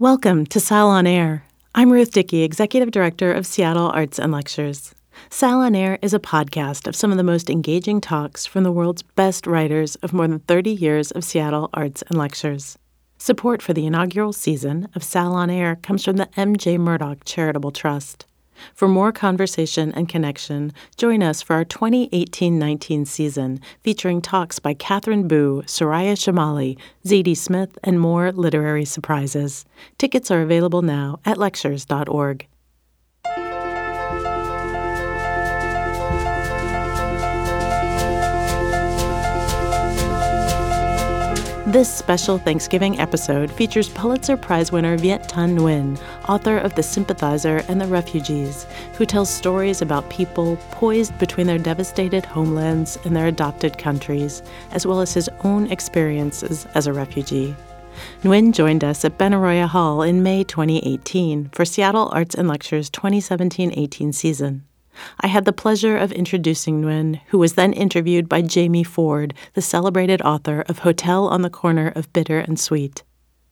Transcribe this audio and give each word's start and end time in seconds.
Welcome 0.00 0.46
to 0.46 0.60
SAL 0.60 0.90
on 0.90 1.08
Air. 1.08 1.42
I'm 1.74 1.90
Ruth 1.90 2.12
Dickey, 2.12 2.44
Executive 2.44 2.92
Director 2.92 3.32
of 3.32 3.44
Seattle 3.44 3.88
Arts 3.88 4.20
and 4.20 4.30
Lectures. 4.30 4.94
SAL 5.28 5.60
on 5.60 5.74
Air 5.74 5.98
is 6.02 6.14
a 6.14 6.20
podcast 6.20 6.86
of 6.86 6.94
some 6.94 7.10
of 7.10 7.16
the 7.16 7.24
most 7.24 7.50
engaging 7.50 8.00
talks 8.00 8.46
from 8.46 8.62
the 8.62 8.70
world's 8.70 9.02
best 9.02 9.44
writers 9.44 9.96
of 9.96 10.12
more 10.12 10.28
than 10.28 10.38
30 10.38 10.70
years 10.70 11.10
of 11.10 11.24
Seattle 11.24 11.68
Arts 11.74 12.04
and 12.06 12.16
Lectures. 12.16 12.78
Support 13.18 13.60
for 13.60 13.72
the 13.72 13.86
inaugural 13.86 14.32
season 14.32 14.86
of 14.94 15.02
SAL 15.02 15.34
on 15.34 15.50
Air 15.50 15.74
comes 15.74 16.04
from 16.04 16.16
the 16.16 16.26
MJ 16.36 16.78
Murdock 16.78 17.24
Charitable 17.24 17.72
Trust. 17.72 18.24
For 18.74 18.88
more 18.88 19.12
conversation 19.12 19.92
and 19.92 20.08
connection, 20.08 20.72
join 20.96 21.22
us 21.22 21.42
for 21.42 21.54
our 21.54 21.64
2018 21.64 22.58
19 22.58 23.04
season 23.04 23.60
featuring 23.82 24.20
talks 24.20 24.58
by 24.58 24.74
Katherine 24.74 25.28
Boo, 25.28 25.62
Soraya 25.66 26.14
Chemaly, 26.14 26.78
Zadie 27.04 27.36
Smith, 27.36 27.78
and 27.84 28.00
more 28.00 28.32
literary 28.32 28.84
surprises. 28.84 29.64
Tickets 29.98 30.30
are 30.30 30.42
available 30.42 30.82
now 30.82 31.20
at 31.24 31.38
lectures.org. 31.38 32.46
This 41.68 41.92
special 41.92 42.38
Thanksgiving 42.38 42.98
episode 42.98 43.52
features 43.52 43.90
Pulitzer 43.90 44.38
Prize 44.38 44.72
winner 44.72 44.96
Viet 44.96 45.24
Thanh 45.24 45.54
Nguyen, 45.54 46.00
author 46.26 46.56
of 46.56 46.74
The 46.74 46.82
Sympathizer 46.82 47.62
and 47.68 47.78
The 47.78 47.86
Refugees, 47.86 48.66
who 48.94 49.04
tells 49.04 49.28
stories 49.28 49.82
about 49.82 50.08
people 50.08 50.56
poised 50.70 51.18
between 51.18 51.46
their 51.46 51.58
devastated 51.58 52.24
homelands 52.24 52.98
and 53.04 53.14
their 53.14 53.26
adopted 53.26 53.76
countries, 53.76 54.42
as 54.70 54.86
well 54.86 55.02
as 55.02 55.12
his 55.12 55.28
own 55.44 55.70
experiences 55.70 56.66
as 56.74 56.86
a 56.86 56.92
refugee. 56.94 57.54
Nguyen 58.22 58.54
joined 58.54 58.82
us 58.82 59.04
at 59.04 59.18
Benaroya 59.18 59.68
Hall 59.68 60.00
in 60.00 60.22
May 60.22 60.44
2018 60.44 61.50
for 61.52 61.66
Seattle 61.66 62.08
Arts 62.14 62.34
and 62.34 62.48
Lectures 62.48 62.88
2017 62.88 63.74
18 63.76 64.14
season. 64.14 64.64
I 65.20 65.26
had 65.26 65.44
the 65.44 65.52
pleasure 65.52 65.96
of 65.96 66.12
introducing 66.12 66.82
Nguyen, 66.82 67.20
who 67.28 67.38
was 67.38 67.54
then 67.54 67.72
interviewed 67.72 68.28
by 68.28 68.42
Jamie 68.42 68.84
Ford, 68.84 69.34
the 69.54 69.62
celebrated 69.62 70.22
author 70.22 70.62
of 70.68 70.80
Hotel 70.80 71.26
on 71.26 71.42
the 71.42 71.50
Corner 71.50 71.92
of 71.94 72.12
Bitter 72.12 72.38
and 72.38 72.58
Sweet. 72.58 73.02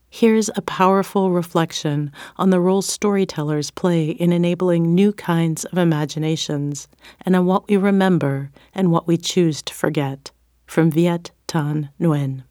Here's 0.09 0.49
a 0.57 0.63
powerful 0.63 1.31
reflection 1.31 2.13
on 2.37 2.51
the 2.51 2.61
role 2.61 2.81
storytellers 2.81 3.71
play 3.71 4.11
in 4.11 4.33
enabling 4.33 4.95
new 4.95 5.13
kinds 5.13 5.65
of 5.67 5.79
imaginations 5.79 6.89
and 7.23 7.37
on 7.37 7.45
what 7.45 7.69
we 7.69 7.77
remember 7.77 8.51
and 8.75 8.91
what 8.91 9.07
we 9.07 9.17
choose 9.17 9.63
to 9.63 9.75
forget. 9.75 10.31
From 10.67 10.91
Viet 10.91 11.31
Thanh 11.47 11.91
Nguyen. 12.01 12.45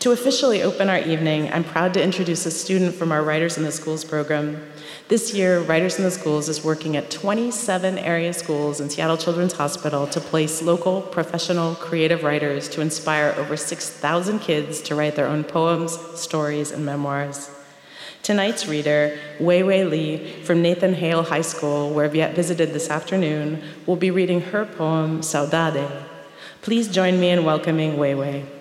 To 0.00 0.12
officially 0.12 0.62
open 0.62 0.88
our 0.88 0.98
evening, 0.98 1.52
I'm 1.52 1.64
proud 1.64 1.94
to 1.94 2.02
introduce 2.02 2.44
a 2.46 2.50
student 2.50 2.94
from 2.94 3.12
our 3.12 3.22
Writers 3.22 3.56
in 3.56 3.64
the 3.64 3.72
Schools 3.72 4.04
program. 4.04 4.62
This 5.08 5.32
year, 5.32 5.60
Writers 5.60 5.98
in 5.98 6.02
the 6.02 6.10
Schools 6.10 6.48
is 6.48 6.64
working 6.64 6.96
at 6.96 7.12
27 7.12 7.96
area 7.96 8.32
schools 8.32 8.80
in 8.80 8.90
Seattle 8.90 9.16
Children's 9.16 9.52
Hospital 9.52 10.08
to 10.08 10.20
place 10.20 10.62
local, 10.62 11.00
professional, 11.00 11.76
creative 11.76 12.24
writers 12.24 12.68
to 12.70 12.80
inspire 12.80 13.32
over 13.38 13.56
6,000 13.56 14.40
kids 14.40 14.80
to 14.80 14.96
write 14.96 15.14
their 15.14 15.28
own 15.28 15.44
poems, 15.44 15.96
stories, 16.18 16.72
and 16.72 16.84
memoirs. 16.84 17.48
Tonight's 18.24 18.66
reader, 18.66 19.16
Wei 19.38 19.62
Wei 19.62 19.84
Lee 19.84 20.42
from 20.42 20.60
Nathan 20.60 20.94
Hale 20.94 21.22
High 21.22 21.42
School, 21.42 21.90
where 21.90 22.08
Viet 22.08 22.34
visited 22.34 22.72
this 22.72 22.90
afternoon, 22.90 23.62
will 23.86 23.94
be 23.94 24.10
reading 24.10 24.40
her 24.40 24.66
poem, 24.66 25.20
Saudade. 25.20 25.88
Please 26.62 26.88
join 26.88 27.20
me 27.20 27.30
in 27.30 27.44
welcoming 27.44 27.96
Wei 27.96 28.16
Wei. 28.16 28.55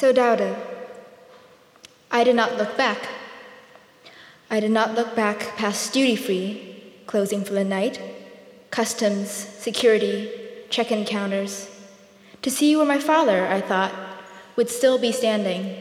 Saudade. 0.00 0.56
I 2.10 2.24
did 2.24 2.34
not 2.34 2.56
look 2.56 2.74
back. 2.74 3.06
I 4.48 4.58
did 4.58 4.70
not 4.70 4.94
look 4.94 5.14
back 5.14 5.58
past 5.58 5.92
duty 5.92 6.16
free, 6.16 6.94
closing 7.06 7.44
for 7.44 7.52
the 7.52 7.64
night, 7.64 8.00
customs, 8.70 9.28
security, 9.28 10.32
check 10.70 10.90
in 10.90 11.04
counters, 11.04 11.68
to 12.40 12.50
see 12.50 12.74
where 12.74 12.86
my 12.86 12.98
father, 12.98 13.46
I 13.46 13.60
thought, 13.60 13.92
would 14.56 14.70
still 14.70 14.98
be 14.98 15.12
standing, 15.12 15.76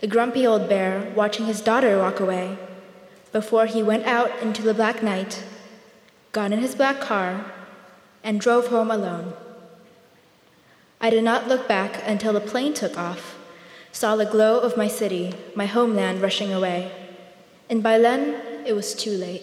the 0.00 0.06
grumpy 0.06 0.46
old 0.46 0.68
bear 0.68 1.12
watching 1.16 1.46
his 1.46 1.60
daughter 1.60 1.98
walk 1.98 2.20
away, 2.20 2.56
before 3.32 3.66
he 3.66 3.82
went 3.82 4.06
out 4.06 4.30
into 4.40 4.62
the 4.62 4.72
black 4.72 5.02
night, 5.02 5.42
got 6.30 6.52
in 6.52 6.60
his 6.60 6.76
black 6.76 7.00
car, 7.00 7.44
and 8.22 8.40
drove 8.40 8.68
home 8.68 8.92
alone. 8.92 9.32
I 11.00 11.10
did 11.10 11.24
not 11.24 11.48
look 11.48 11.66
back 11.66 12.00
until 12.06 12.34
the 12.34 12.40
plane 12.40 12.72
took 12.72 12.96
off 12.96 13.34
saw 13.94 14.16
the 14.16 14.26
glow 14.26 14.58
of 14.58 14.76
my 14.76 14.88
city, 14.88 15.32
my 15.54 15.66
homeland 15.66 16.20
rushing 16.20 16.52
away. 16.52 16.90
And 17.70 17.80
by 17.80 17.98
then, 17.98 18.66
it 18.66 18.74
was 18.74 18.92
too 18.92 19.12
late. 19.12 19.42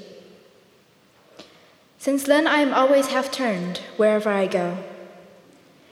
Since 1.97 2.25
then, 2.25 2.47
I 2.47 2.57
am 2.57 2.73
always 2.73 3.07
half 3.07 3.31
turned 3.31 3.77
wherever 3.95 4.29
I 4.29 4.47
go 4.47 4.77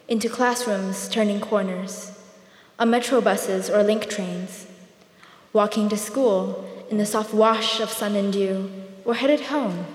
into 0.09 0.27
classrooms 0.27 1.07
turning 1.07 1.39
corners, 1.39 2.11
on 2.79 2.89
metro 2.89 3.21
buses 3.21 3.69
or 3.69 3.83
link 3.83 4.09
trains, 4.09 4.65
walking 5.53 5.87
to 5.87 5.95
school 5.95 6.67
in 6.89 6.97
the 6.97 7.05
soft 7.05 7.31
wash 7.33 7.79
of 7.79 7.91
sun 7.91 8.15
and 8.15 8.33
dew, 8.33 8.71
or 9.05 9.13
headed 9.13 9.41
home 9.41 9.85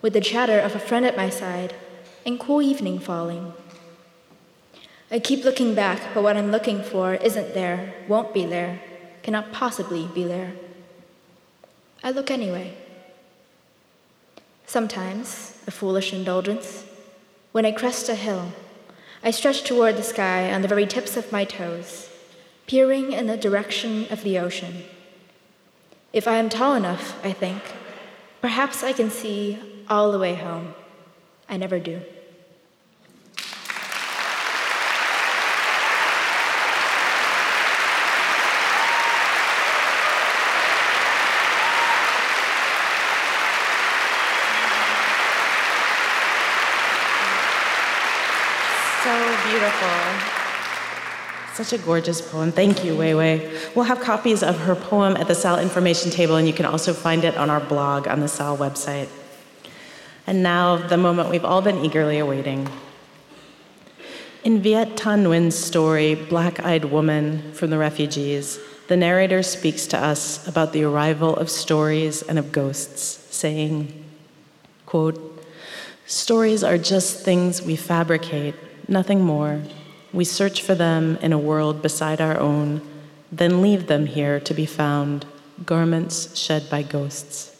with 0.00 0.12
the 0.12 0.20
chatter 0.20 0.60
of 0.60 0.74
a 0.74 0.78
friend 0.78 1.04
at 1.04 1.16
my 1.16 1.28
side 1.28 1.74
and 2.24 2.38
cool 2.38 2.62
evening 2.62 3.00
falling. 3.00 3.52
I 5.10 5.18
keep 5.18 5.44
looking 5.44 5.74
back, 5.74 6.12
but 6.12 6.22
what 6.22 6.36
I'm 6.36 6.50
looking 6.50 6.82
for 6.82 7.14
isn't 7.14 7.54
there, 7.54 7.94
won't 8.08 8.34
be 8.34 8.44
there, 8.44 8.80
cannot 9.22 9.52
possibly 9.52 10.06
be 10.14 10.24
there. 10.24 10.52
I 12.04 12.10
look 12.10 12.30
anyway. 12.30 12.74
Sometimes, 14.66 15.58
a 15.66 15.70
foolish 15.70 16.12
indulgence, 16.12 16.84
when 17.52 17.64
I 17.64 17.72
crest 17.72 18.10
a 18.10 18.14
hill, 18.14 18.52
I 19.24 19.30
stretch 19.30 19.64
toward 19.64 19.96
the 19.96 20.02
sky 20.02 20.52
on 20.52 20.60
the 20.60 20.68
very 20.68 20.86
tips 20.86 21.16
of 21.16 21.32
my 21.32 21.44
toes, 21.44 22.10
peering 22.66 23.12
in 23.12 23.26
the 23.26 23.36
direction 23.38 24.06
of 24.10 24.22
the 24.22 24.38
ocean. 24.38 24.84
If 26.12 26.28
I 26.28 26.36
am 26.36 26.50
tall 26.50 26.74
enough, 26.74 27.18
I 27.24 27.32
think, 27.32 27.62
perhaps 28.42 28.84
I 28.84 28.92
can 28.92 29.10
see 29.10 29.58
all 29.88 30.12
the 30.12 30.18
way 30.18 30.34
home. 30.34 30.74
I 31.48 31.56
never 31.56 31.78
do. 31.78 32.02
Beautiful. 49.58 49.88
Such 51.54 51.72
a 51.72 51.78
gorgeous 51.78 52.20
poem. 52.20 52.52
Thank 52.52 52.84
you, 52.84 52.96
Wei 52.96 53.14
Wei. 53.14 53.50
We'll 53.74 53.86
have 53.86 54.00
copies 54.00 54.44
of 54.44 54.56
her 54.60 54.76
poem 54.76 55.16
at 55.16 55.26
the 55.26 55.34
SAL 55.34 55.58
information 55.58 56.12
table, 56.12 56.36
and 56.36 56.46
you 56.46 56.54
can 56.54 56.64
also 56.64 56.92
find 56.92 57.24
it 57.24 57.36
on 57.36 57.50
our 57.50 57.58
blog 57.58 58.06
on 58.06 58.20
the 58.20 58.28
SAL 58.28 58.56
website. 58.56 59.08
And 60.28 60.44
now, 60.44 60.76
the 60.76 60.96
moment 60.96 61.30
we've 61.30 61.44
all 61.44 61.60
been 61.60 61.84
eagerly 61.84 62.18
awaiting. 62.18 62.68
In 64.44 64.62
Viet 64.62 64.90
Thanh 64.94 65.24
Nguyen's 65.24 65.56
story, 65.56 66.14
Black 66.14 66.60
Eyed 66.60 66.84
Woman 66.84 67.52
from 67.52 67.70
the 67.70 67.78
Refugees, 67.78 68.60
the 68.86 68.96
narrator 68.96 69.42
speaks 69.42 69.88
to 69.88 69.98
us 69.98 70.46
about 70.46 70.72
the 70.72 70.84
arrival 70.84 71.34
of 71.34 71.50
stories 71.50 72.22
and 72.22 72.38
of 72.38 72.52
ghosts, 72.52 73.26
saying, 73.34 74.04
quote, 74.86 75.18
Stories 76.06 76.62
are 76.62 76.78
just 76.78 77.24
things 77.24 77.60
we 77.60 77.74
fabricate 77.74 78.54
nothing 78.88 79.22
more. 79.22 79.62
We 80.12 80.24
search 80.24 80.62
for 80.62 80.74
them 80.74 81.18
in 81.20 81.32
a 81.32 81.38
world 81.38 81.82
beside 81.82 82.20
our 82.20 82.38
own, 82.38 82.80
then 83.30 83.60
leave 83.60 83.86
them 83.86 84.06
here 84.06 84.40
to 84.40 84.54
be 84.54 84.64
found, 84.64 85.26
garments 85.64 86.36
shed 86.36 86.70
by 86.70 86.82
ghosts. 86.82 87.54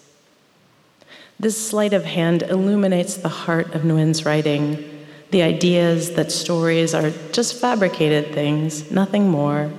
This 1.38 1.68
sleight 1.68 1.92
of 1.92 2.04
hand 2.04 2.42
illuminates 2.42 3.16
the 3.16 3.28
heart 3.28 3.74
of 3.74 3.82
Nguyen's 3.82 4.24
writing, 4.24 5.06
the 5.30 5.42
ideas 5.42 6.12
that 6.12 6.32
stories 6.32 6.94
are 6.94 7.10
just 7.32 7.60
fabricated 7.60 8.32
things, 8.32 8.90
nothing 8.90 9.28
more, 9.28 9.70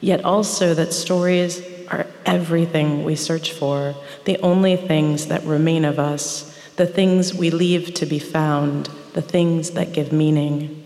yet 0.00 0.24
also 0.24 0.74
that 0.74 0.94
stories 0.94 1.62
are 1.88 2.06
everything 2.24 3.04
we 3.04 3.14
search 3.14 3.52
for, 3.52 3.94
the 4.24 4.38
only 4.38 4.76
things 4.76 5.26
that 5.26 5.44
remain 5.44 5.84
of 5.84 5.98
us, 5.98 6.58
the 6.76 6.86
things 6.86 7.34
we 7.34 7.50
leave 7.50 7.92
to 7.94 8.06
be 8.06 8.18
found, 8.18 8.88
the 9.12 9.22
things 9.22 9.72
that 9.72 9.92
give 9.92 10.10
meaning 10.10 10.77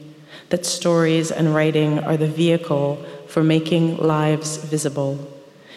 that 0.52 0.66
stories 0.66 1.30
and 1.30 1.54
writing 1.54 1.98
are 2.00 2.18
the 2.18 2.28
vehicle 2.28 3.02
for 3.26 3.42
making 3.42 3.96
lives 3.96 4.58
visible. 4.58 5.18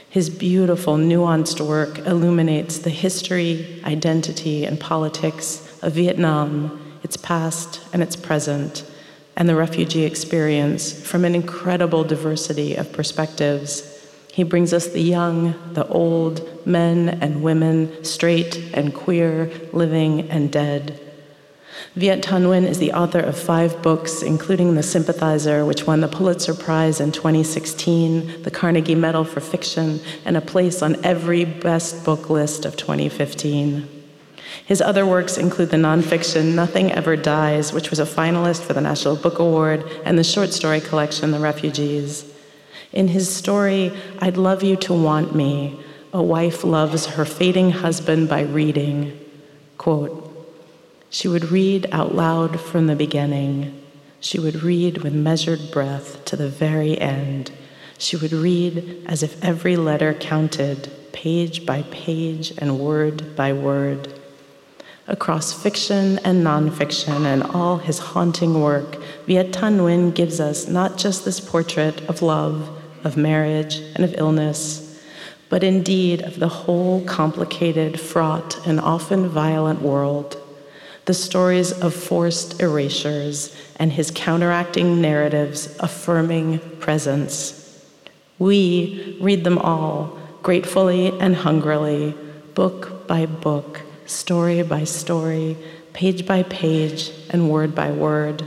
His 0.09 0.29
beautiful, 0.29 0.97
nuanced 0.97 1.65
work 1.65 1.99
illuminates 1.99 2.79
the 2.79 2.89
history, 2.89 3.81
identity, 3.85 4.65
and 4.65 4.77
politics 4.77 5.79
of 5.81 5.93
Vietnam, 5.93 6.97
its 7.03 7.15
past 7.15 7.79
and 7.93 8.03
its 8.03 8.17
present, 8.17 8.83
and 9.37 9.47
the 9.47 9.55
refugee 9.55 10.03
experience 10.03 10.91
from 10.91 11.23
an 11.23 11.35
incredible 11.35 12.03
diversity 12.03 12.75
of 12.75 12.91
perspectives. 12.91 13.81
He 14.33 14.43
brings 14.43 14.73
us 14.73 14.87
the 14.87 14.99
young, 15.01 15.55
the 15.71 15.87
old, 15.87 16.67
men 16.67 17.07
and 17.21 17.41
women, 17.41 18.03
straight 18.03 18.57
and 18.73 18.93
queer, 18.93 19.49
living 19.71 20.29
and 20.29 20.51
dead. 20.51 20.99
Viet 21.95 22.21
Thanh 22.21 22.41
Nguyen 22.41 22.67
is 22.67 22.79
the 22.79 22.91
author 22.91 23.21
of 23.21 23.39
five 23.39 23.81
books, 23.81 24.21
including 24.21 24.75
The 24.75 24.83
Sympathizer, 24.83 25.63
which 25.63 25.87
won 25.87 26.01
the 26.01 26.09
Pulitzer 26.09 26.53
Prize 26.53 26.99
in 26.99 27.13
2016, 27.13 28.43
the 28.43 28.51
Carnegie 28.51 28.95
Medal 28.95 29.23
for 29.23 29.39
Fiction, 29.39 30.01
and 30.25 30.35
a 30.35 30.41
place 30.41 30.81
on 30.81 30.97
every 31.05 31.45
best 31.45 32.03
book 32.03 32.29
list 32.29 32.65
of 32.65 32.75
2015. 32.75 33.87
His 34.65 34.81
other 34.81 35.05
works 35.05 35.37
include 35.37 35.69
the 35.69 35.77
nonfiction 35.77 36.53
Nothing 36.53 36.91
Ever 36.91 37.15
Dies, 37.15 37.71
which 37.71 37.89
was 37.89 37.99
a 37.99 38.05
finalist 38.05 38.63
for 38.63 38.73
the 38.73 38.81
National 38.81 39.15
Book 39.15 39.39
Award, 39.39 39.89
and 40.03 40.19
the 40.19 40.23
short 40.25 40.51
story 40.51 40.81
collection 40.81 41.31
The 41.31 41.39
Refugees. 41.39 42.29
In 42.91 43.07
his 43.07 43.33
story, 43.33 43.93
I'd 44.19 44.35
Love 44.35 44.63
You 44.63 44.75
to 44.77 44.93
Want 44.93 45.33
Me, 45.33 45.79
a 46.11 46.21
wife 46.21 46.65
loves 46.65 47.05
her 47.05 47.23
fading 47.23 47.71
husband 47.71 48.27
by 48.27 48.41
reading. 48.41 49.17
Quote, 49.77 50.24
she 51.15 51.29
would 51.29 51.49
read 51.49 51.87
out 51.93 52.13
loud 52.13 52.59
from 52.59 52.87
the 52.87 52.95
beginning. 52.95 53.81
She 54.19 54.37
would 54.37 54.63
read 54.63 54.97
with 54.97 55.13
measured 55.13 55.71
breath 55.71 56.25
to 56.25 56.35
the 56.35 56.49
very 56.49 56.99
end. 56.99 57.53
She 57.97 58.17
would 58.17 58.33
read 58.33 59.01
as 59.05 59.23
if 59.23 59.41
every 59.41 59.77
letter 59.77 60.13
counted, 60.13 60.91
page 61.13 61.65
by 61.65 61.83
page 61.83 62.51
and 62.57 62.81
word 62.81 63.33
by 63.33 63.53
word. 63.53 64.19
Across 65.07 65.63
fiction 65.63 66.19
and 66.25 66.43
nonfiction 66.43 67.23
and 67.23 67.43
all 67.43 67.77
his 67.77 67.99
haunting 67.99 68.59
work, 68.61 69.01
Viet 69.25 69.53
Thanh 69.53 69.77
Nguyen 69.77 70.13
gives 70.13 70.41
us 70.41 70.67
not 70.67 70.97
just 70.97 71.23
this 71.23 71.39
portrait 71.39 72.01
of 72.09 72.21
love, 72.23 72.69
of 73.05 73.15
marriage, 73.15 73.77
and 73.95 74.03
of 74.03 74.15
illness, 74.17 75.01
but 75.47 75.63
indeed 75.63 76.23
of 76.23 76.39
the 76.39 76.49
whole 76.49 77.05
complicated, 77.05 78.01
fraught, 78.01 78.67
and 78.67 78.81
often 78.81 79.29
violent 79.29 79.81
world 79.81 80.41
the 81.05 81.13
stories 81.13 81.71
of 81.71 81.93
forced 81.93 82.61
erasures 82.61 83.55
and 83.77 83.91
his 83.91 84.11
counteracting 84.11 85.01
narratives 85.01 85.75
affirming 85.79 86.59
presence. 86.79 87.61
We 88.39 89.17
read 89.21 89.43
them 89.43 89.57
all, 89.57 90.17
gratefully 90.41 91.17
and 91.19 91.35
hungrily, 91.35 92.15
book 92.53 93.07
by 93.07 93.27
book, 93.27 93.81
story 94.05 94.63
by 94.63 94.83
story, 94.83 95.57
page 95.93 96.25
by 96.25 96.43
page, 96.43 97.11
and 97.29 97.49
word 97.49 97.73
by 97.73 97.91
word. 97.91 98.43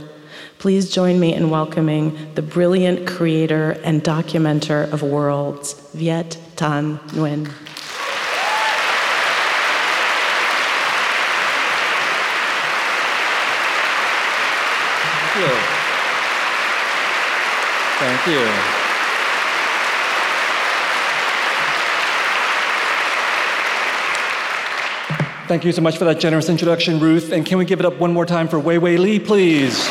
Please 0.59 0.91
join 0.91 1.19
me 1.19 1.33
in 1.33 1.49
welcoming 1.49 2.33
the 2.35 2.41
brilliant 2.41 3.07
creator 3.07 3.79
and 3.83 4.03
documenter 4.03 4.91
of 4.91 5.01
worlds, 5.01 5.73
Viet 5.93 6.37
Thanh 6.57 6.99
Nguyen. 7.11 7.49
Thank 17.99 18.27
you. 18.27 18.39
Thank 25.49 25.65
you 25.65 25.73
so 25.73 25.81
much 25.81 25.97
for 25.97 26.05
that 26.05 26.17
generous 26.17 26.47
introduction, 26.47 27.01
Ruth. 27.01 27.33
And 27.33 27.45
can 27.45 27.57
we 27.57 27.65
give 27.65 27.81
it 27.81 27.85
up 27.85 27.95
one 27.95 28.13
more 28.13 28.25
time 28.25 28.47
for 28.47 28.57
Wei 28.57 28.77
Wei 28.77 28.95
Lee, 28.95 29.19
please? 29.19 29.85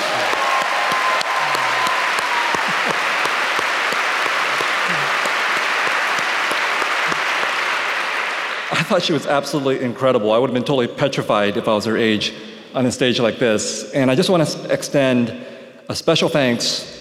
I 8.71 8.85
thought 8.89 9.03
she 9.03 9.13
was 9.13 9.27
absolutely 9.27 9.85
incredible. 9.85 10.33
I 10.33 10.39
would 10.39 10.49
have 10.49 10.55
been 10.55 10.65
totally 10.65 10.87
petrified 10.87 11.59
if 11.59 11.69
I 11.69 11.75
was 11.75 11.85
her 11.85 11.99
age 11.99 12.33
on 12.75 12.87
a 12.87 12.91
stage 12.91 13.21
like 13.21 13.39
this. 13.39 13.93
And 13.93 14.11
I 14.11 14.15
just 14.15 14.31
want 14.31 14.49
to 14.49 14.73
extend 14.73 15.45
a 15.91 15.95
special 15.95 16.31
thanks 16.31 16.98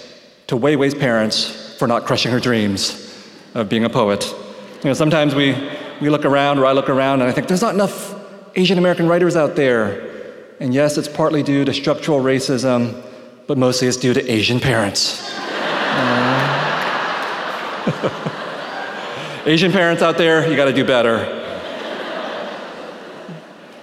to 0.47 0.55
Wei 0.55 0.75
Wei's 0.75 0.95
parents 0.95 1.75
for 1.77 1.87
not 1.87 2.05
crushing 2.05 2.31
her 2.31 2.39
dreams 2.39 3.03
of 3.53 3.69
being 3.69 3.83
a 3.83 3.89
poet. 3.89 4.25
You 4.83 4.85
know, 4.85 4.93
sometimes 4.93 5.35
we, 5.35 5.55
we 6.01 6.09
look 6.09 6.25
around, 6.25 6.57
or 6.59 6.65
I 6.65 6.71
look 6.71 6.89
around, 6.89 7.21
and 7.21 7.29
I 7.29 7.33
think 7.33 7.47
there's 7.47 7.61
not 7.61 7.73
enough 7.73 8.15
Asian 8.55 8.77
American 8.77 9.07
writers 9.07 9.35
out 9.35 9.55
there. 9.55 10.07
And 10.59 10.73
yes, 10.73 10.97
it's 10.97 11.07
partly 11.07 11.43
due 11.43 11.65
to 11.65 11.73
structural 11.73 12.19
racism, 12.19 13.03
but 13.45 13.57
mostly 13.57 13.87
it's 13.87 13.97
due 13.97 14.13
to 14.13 14.31
Asian 14.31 14.59
parents. 14.59 15.21
Uh, 15.37 16.63
Asian 19.45 19.71
parents 19.71 20.01
out 20.01 20.17
there, 20.17 20.49
you 20.49 20.55
gotta 20.55 20.73
do 20.73 20.85
better. 20.85 21.43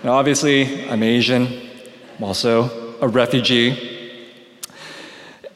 Now, 0.03 0.13
obviously, 0.15 0.89
I'm 0.91 1.03
Asian, 1.03 1.47
I'm 2.17 2.25
also 2.25 2.99
a 3.01 3.09
refugee. 3.09 3.94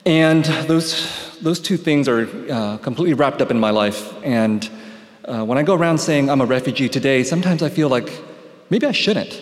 And 0.09 0.45
those, 0.67 1.39
those 1.43 1.61
two 1.61 1.77
things 1.77 2.09
are 2.09 2.27
uh, 2.51 2.79
completely 2.79 3.13
wrapped 3.13 3.43
up 3.43 3.51
in 3.51 3.61
my 3.61 3.69
life. 3.69 4.15
And 4.25 4.67
uh, 5.27 5.45
when 5.45 5.59
I 5.59 5.63
go 5.63 5.75
around 5.75 5.99
saying 5.99 6.31
I'm 6.31 6.41
a 6.41 6.47
refugee 6.47 6.89
today, 6.89 7.23
sometimes 7.23 7.63
I 7.63 7.69
feel 7.69 7.91
like 7.91 8.11
maybe 8.71 8.87
I 8.87 8.93
shouldn't. 8.93 9.39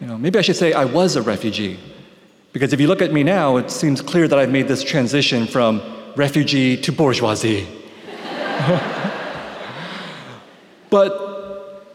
You 0.00 0.06
know, 0.06 0.18
maybe 0.18 0.38
I 0.38 0.42
should 0.42 0.56
say 0.56 0.74
I 0.74 0.84
was 0.84 1.16
a 1.16 1.22
refugee. 1.22 1.80
Because 2.52 2.74
if 2.74 2.82
you 2.82 2.86
look 2.86 3.00
at 3.00 3.14
me 3.14 3.22
now, 3.22 3.56
it 3.56 3.70
seems 3.70 4.02
clear 4.02 4.28
that 4.28 4.38
I've 4.38 4.50
made 4.50 4.68
this 4.68 4.84
transition 4.84 5.46
from 5.46 5.80
refugee 6.16 6.76
to 6.82 6.92
bourgeoisie. 6.92 7.66
but 10.90 11.88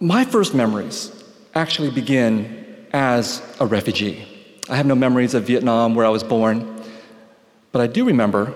my 0.00 0.24
first 0.24 0.54
memories 0.54 1.12
actually 1.54 1.90
begin 1.90 2.86
as 2.94 3.42
a 3.60 3.66
refugee. 3.66 4.26
I 4.70 4.76
have 4.76 4.86
no 4.86 4.94
memories 4.94 5.34
of 5.34 5.44
Vietnam 5.44 5.94
where 5.94 6.06
I 6.06 6.08
was 6.08 6.24
born. 6.24 6.75
But 7.76 7.82
I 7.82 7.88
do 7.88 8.06
remember 8.06 8.54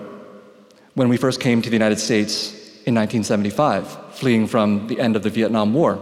when 0.95 1.07
we 1.07 1.15
first 1.15 1.39
came 1.39 1.61
to 1.61 1.69
the 1.69 1.75
United 1.75 1.99
States 1.99 2.53
in 2.87 2.95
1975, 2.95 4.15
fleeing 4.15 4.47
from 4.47 4.87
the 4.87 4.99
end 4.99 5.15
of 5.15 5.21
the 5.21 5.29
Vietnam 5.29 5.75
War. 5.75 5.99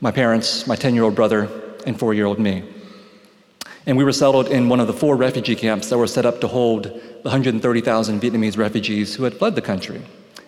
My 0.00 0.10
parents, 0.10 0.66
my 0.66 0.76
10 0.76 0.94
year 0.94 1.04
old 1.04 1.14
brother, 1.14 1.50
and 1.86 1.98
four 1.98 2.14
year 2.14 2.24
old 2.24 2.38
me. 2.38 2.64
And 3.84 3.98
we 3.98 4.02
were 4.02 4.14
settled 4.14 4.48
in 4.48 4.70
one 4.70 4.80
of 4.80 4.86
the 4.86 4.94
four 4.94 5.14
refugee 5.14 5.54
camps 5.54 5.90
that 5.90 5.98
were 5.98 6.06
set 6.06 6.24
up 6.24 6.40
to 6.40 6.48
hold 6.48 6.84
the 6.84 7.28
130,000 7.28 8.18
Vietnamese 8.22 8.56
refugees 8.56 9.16
who 9.16 9.24
had 9.24 9.34
fled 9.34 9.54
the 9.54 9.60
country. 9.60 10.00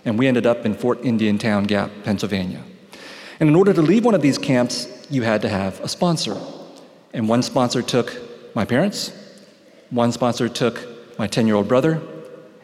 And 0.06 0.18
we 0.18 0.26
ended 0.26 0.46
up 0.46 0.64
in 0.64 0.72
Fort 0.72 1.02
Indiantown 1.02 1.64
Gap, 1.64 1.90
Pennsylvania. 2.02 2.64
And 3.40 3.50
in 3.50 3.54
order 3.54 3.74
to 3.74 3.82
leave 3.82 4.06
one 4.06 4.14
of 4.14 4.22
these 4.22 4.38
camps, 4.38 4.88
you 5.10 5.20
had 5.20 5.42
to 5.42 5.50
have 5.50 5.80
a 5.80 5.88
sponsor. 5.88 6.40
And 7.12 7.28
one 7.28 7.42
sponsor 7.42 7.82
took 7.82 8.16
my 8.54 8.64
parents, 8.64 9.12
one 9.90 10.12
sponsor 10.12 10.48
took 10.48 10.96
my 11.18 11.26
10 11.26 11.46
year 11.46 11.56
old 11.56 11.68
brother, 11.68 12.00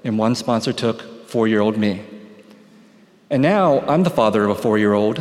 and 0.04 0.18
one 0.18 0.34
sponsor 0.34 0.72
took 0.72 1.28
four 1.28 1.48
year 1.48 1.60
old 1.60 1.76
me. 1.76 2.02
And 3.28 3.42
now 3.42 3.80
I'm 3.80 4.04
the 4.04 4.10
father 4.10 4.44
of 4.44 4.50
a 4.50 4.54
four 4.54 4.78
year 4.78 4.92
old, 4.92 5.20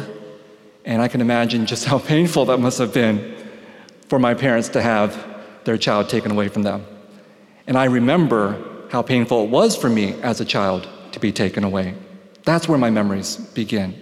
and 0.85 1.01
I 1.01 1.07
can 1.07 1.19
imagine 1.19 1.65
just 1.65 1.85
how 1.91 1.99
painful 1.99 2.45
that 2.45 2.59
must 2.59 2.77
have 2.77 2.93
been 2.93 3.35
for 4.07 4.19
my 4.19 4.33
parents 4.33 4.69
to 4.69 4.81
have 4.81 5.17
their 5.63 5.77
child 5.77 6.09
taken 6.09 6.31
away 6.31 6.47
from 6.47 6.63
them. 6.63 6.85
And 7.65 7.77
I 7.77 7.85
remember 7.85 8.63
how 8.91 9.01
painful 9.01 9.45
it 9.45 9.49
was 9.49 9.75
for 9.75 9.89
me 9.89 10.21
as 10.21 10.39
a 10.39 10.45
child 10.45 10.87
to 11.13 11.19
be 11.19 11.31
taken 11.31 11.63
away. 11.63 11.95
That's 12.43 12.67
where 12.67 12.77
my 12.77 12.89
memories 12.89 13.37
begin. 13.37 13.95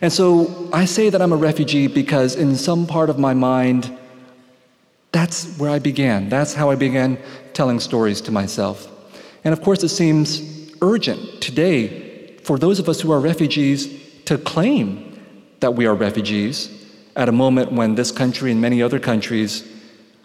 And 0.00 0.12
so 0.12 0.70
I 0.72 0.84
say 0.84 1.10
that 1.10 1.20
I'm 1.20 1.32
a 1.32 1.36
refugee 1.36 1.86
because 1.86 2.34
in 2.34 2.56
some 2.56 2.86
part 2.86 3.10
of 3.10 3.18
my 3.18 3.34
mind, 3.34 3.96
that's 5.12 5.56
where 5.58 5.70
I 5.70 5.78
began. 5.78 6.28
That's 6.28 6.54
how 6.54 6.70
I 6.70 6.74
began 6.74 7.18
telling 7.52 7.80
stories 7.80 8.20
to 8.22 8.32
myself. 8.32 8.88
And 9.44 9.52
of 9.52 9.60
course, 9.62 9.82
it 9.82 9.90
seems 9.90 10.72
urgent 10.80 11.42
today 11.42 12.36
for 12.38 12.58
those 12.58 12.78
of 12.78 12.88
us 12.88 13.00
who 13.00 13.12
are 13.12 13.20
refugees 13.20 13.88
to 14.24 14.38
claim 14.38 15.20
that 15.60 15.74
we 15.74 15.86
are 15.86 15.94
refugees 15.94 16.70
at 17.14 17.28
a 17.28 17.32
moment 17.32 17.72
when 17.72 17.94
this 17.94 18.10
country 18.10 18.50
and 18.50 18.60
many 18.60 18.82
other 18.82 18.98
countries 18.98 19.68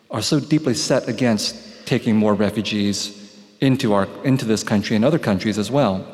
are 0.10 0.22
so 0.22 0.39
deeply 0.39 0.74
set 0.74 1.08
against 1.10 1.86
taking 1.86 2.15
more 2.15 2.34
refugees 2.34 3.38
into, 3.60 3.94
our, 3.94 4.08
into 4.24 4.46
this 4.46 4.63
country 4.63 4.96
and 4.96 5.03
other 5.03 5.20
countries 5.20 5.58
as 5.58 5.70
well. 5.70 6.06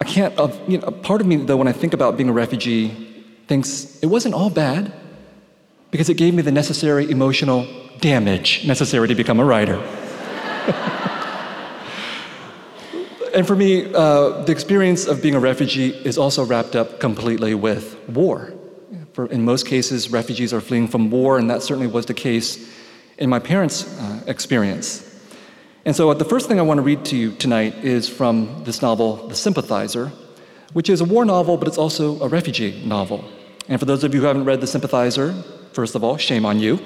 I 0.00 0.04
can't, 0.04 0.38
uh, 0.38 0.52
you 0.68 0.78
know, 0.78 0.90
part 0.90 1.20
of 1.20 1.26
me, 1.26 1.36
though, 1.36 1.56
when 1.56 1.68
I 1.68 1.72
think 1.72 1.92
about 1.92 2.16
being 2.16 2.28
a 2.28 2.32
refugee, 2.32 2.88
thinks 3.48 3.98
it 4.00 4.06
wasn't 4.06 4.34
all 4.34 4.48
bad 4.48 4.92
because 5.90 6.08
it 6.08 6.14
gave 6.14 6.34
me 6.34 6.42
the 6.42 6.52
necessary 6.52 7.10
emotional 7.10 7.66
damage 8.00 8.66
necessary 8.66 9.08
to 9.08 9.14
become 9.14 9.40
a 9.40 9.44
writer. 9.44 9.74
and 13.34 13.46
for 13.46 13.56
me, 13.56 13.92
uh, 13.94 14.42
the 14.42 14.52
experience 14.52 15.06
of 15.06 15.22
being 15.22 15.34
a 15.34 15.40
refugee 15.40 15.90
is 15.90 16.18
also 16.18 16.44
wrapped 16.44 16.76
up 16.76 17.00
completely 17.00 17.54
with 17.54 17.96
war. 18.08 18.52
For, 19.12 19.26
in 19.26 19.44
most 19.44 19.66
cases, 19.66 20.10
refugees 20.10 20.54
are 20.54 20.60
fleeing 20.60 20.88
from 20.88 21.10
war, 21.10 21.38
and 21.38 21.50
that 21.50 21.62
certainly 21.62 21.88
was 21.88 22.06
the 22.06 22.14
case 22.14 22.70
in 23.18 23.28
my 23.28 23.38
parents' 23.38 23.86
uh, 23.98 24.22
experience. 24.26 25.06
And 25.84 25.96
so, 25.96 26.10
uh, 26.10 26.14
the 26.14 26.24
first 26.24 26.48
thing 26.48 26.58
I 26.58 26.62
want 26.62 26.78
to 26.78 26.82
read 26.82 27.04
to 27.06 27.16
you 27.16 27.32
tonight 27.32 27.84
is 27.84 28.08
from 28.08 28.64
this 28.64 28.82
novel, 28.82 29.28
The 29.28 29.34
Sympathizer, 29.34 30.12
which 30.72 30.88
is 30.88 31.00
a 31.00 31.04
war 31.04 31.24
novel, 31.24 31.56
but 31.56 31.66
it's 31.66 31.78
also 31.78 32.22
a 32.22 32.28
refugee 32.28 32.82
novel. 32.84 33.24
And 33.68 33.80
for 33.80 33.86
those 33.86 34.04
of 34.04 34.14
you 34.14 34.20
who 34.20 34.26
haven't 34.26 34.44
read 34.44 34.60
The 34.60 34.66
Sympathizer, 34.66 35.34
first 35.72 35.94
of 35.94 36.04
all, 36.04 36.16
shame 36.16 36.44
on 36.44 36.58
you. 36.58 36.78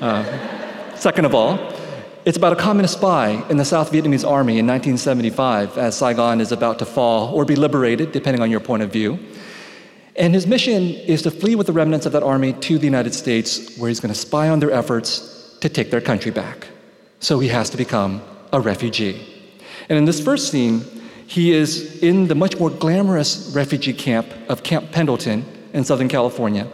Uh, 0.00 0.94
second 0.94 1.24
of 1.24 1.34
all, 1.34 1.58
it's 2.24 2.36
about 2.36 2.52
a 2.52 2.56
communist 2.56 2.94
spy 2.94 3.44
in 3.50 3.56
the 3.56 3.64
South 3.64 3.90
Vietnamese 3.90 4.28
army 4.28 4.58
in 4.58 4.66
1975 4.66 5.76
as 5.76 5.96
Saigon 5.96 6.40
is 6.40 6.52
about 6.52 6.78
to 6.78 6.84
fall 6.84 7.34
or 7.34 7.44
be 7.44 7.56
liberated, 7.56 8.12
depending 8.12 8.40
on 8.40 8.50
your 8.50 8.60
point 8.60 8.82
of 8.82 8.92
view. 8.92 9.18
And 10.14 10.34
his 10.34 10.46
mission 10.46 10.82
is 10.82 11.22
to 11.22 11.30
flee 11.30 11.56
with 11.56 11.66
the 11.66 11.72
remnants 11.72 12.06
of 12.06 12.12
that 12.12 12.22
army 12.22 12.52
to 12.52 12.78
the 12.78 12.84
United 12.84 13.14
States, 13.14 13.76
where 13.78 13.88
he's 13.88 13.98
going 13.98 14.14
to 14.14 14.18
spy 14.18 14.48
on 14.48 14.60
their 14.60 14.70
efforts 14.70 15.56
to 15.60 15.68
take 15.68 15.90
their 15.90 16.00
country 16.00 16.30
back. 16.30 16.68
So 17.18 17.40
he 17.40 17.48
has 17.48 17.70
to 17.70 17.76
become 17.76 18.22
a 18.52 18.60
refugee. 18.60 19.20
And 19.88 19.98
in 19.98 20.04
this 20.04 20.22
first 20.22 20.50
scene, 20.50 20.84
he 21.26 21.52
is 21.52 22.02
in 22.02 22.28
the 22.28 22.34
much 22.34 22.58
more 22.58 22.68
glamorous 22.68 23.52
refugee 23.54 23.94
camp 23.94 24.28
of 24.48 24.62
Camp 24.62 24.92
Pendleton 24.92 25.44
in 25.72 25.82
Southern 25.82 26.08
California. 26.08 26.68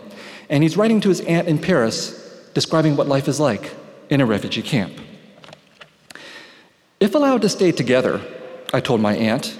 And 0.48 0.62
he's 0.62 0.76
writing 0.76 1.00
to 1.02 1.08
his 1.08 1.20
aunt 1.22 1.48
in 1.48 1.58
Paris, 1.58 2.50
describing 2.54 2.96
what 2.96 3.06
life 3.06 3.28
is 3.28 3.38
like 3.38 3.74
in 4.10 4.20
a 4.20 4.26
refugee 4.26 4.62
camp. 4.62 4.92
If 7.00 7.14
allowed 7.14 7.42
to 7.42 7.48
stay 7.48 7.72
together, 7.72 8.20
I 8.72 8.80
told 8.80 9.00
my 9.00 9.14
aunt, 9.14 9.58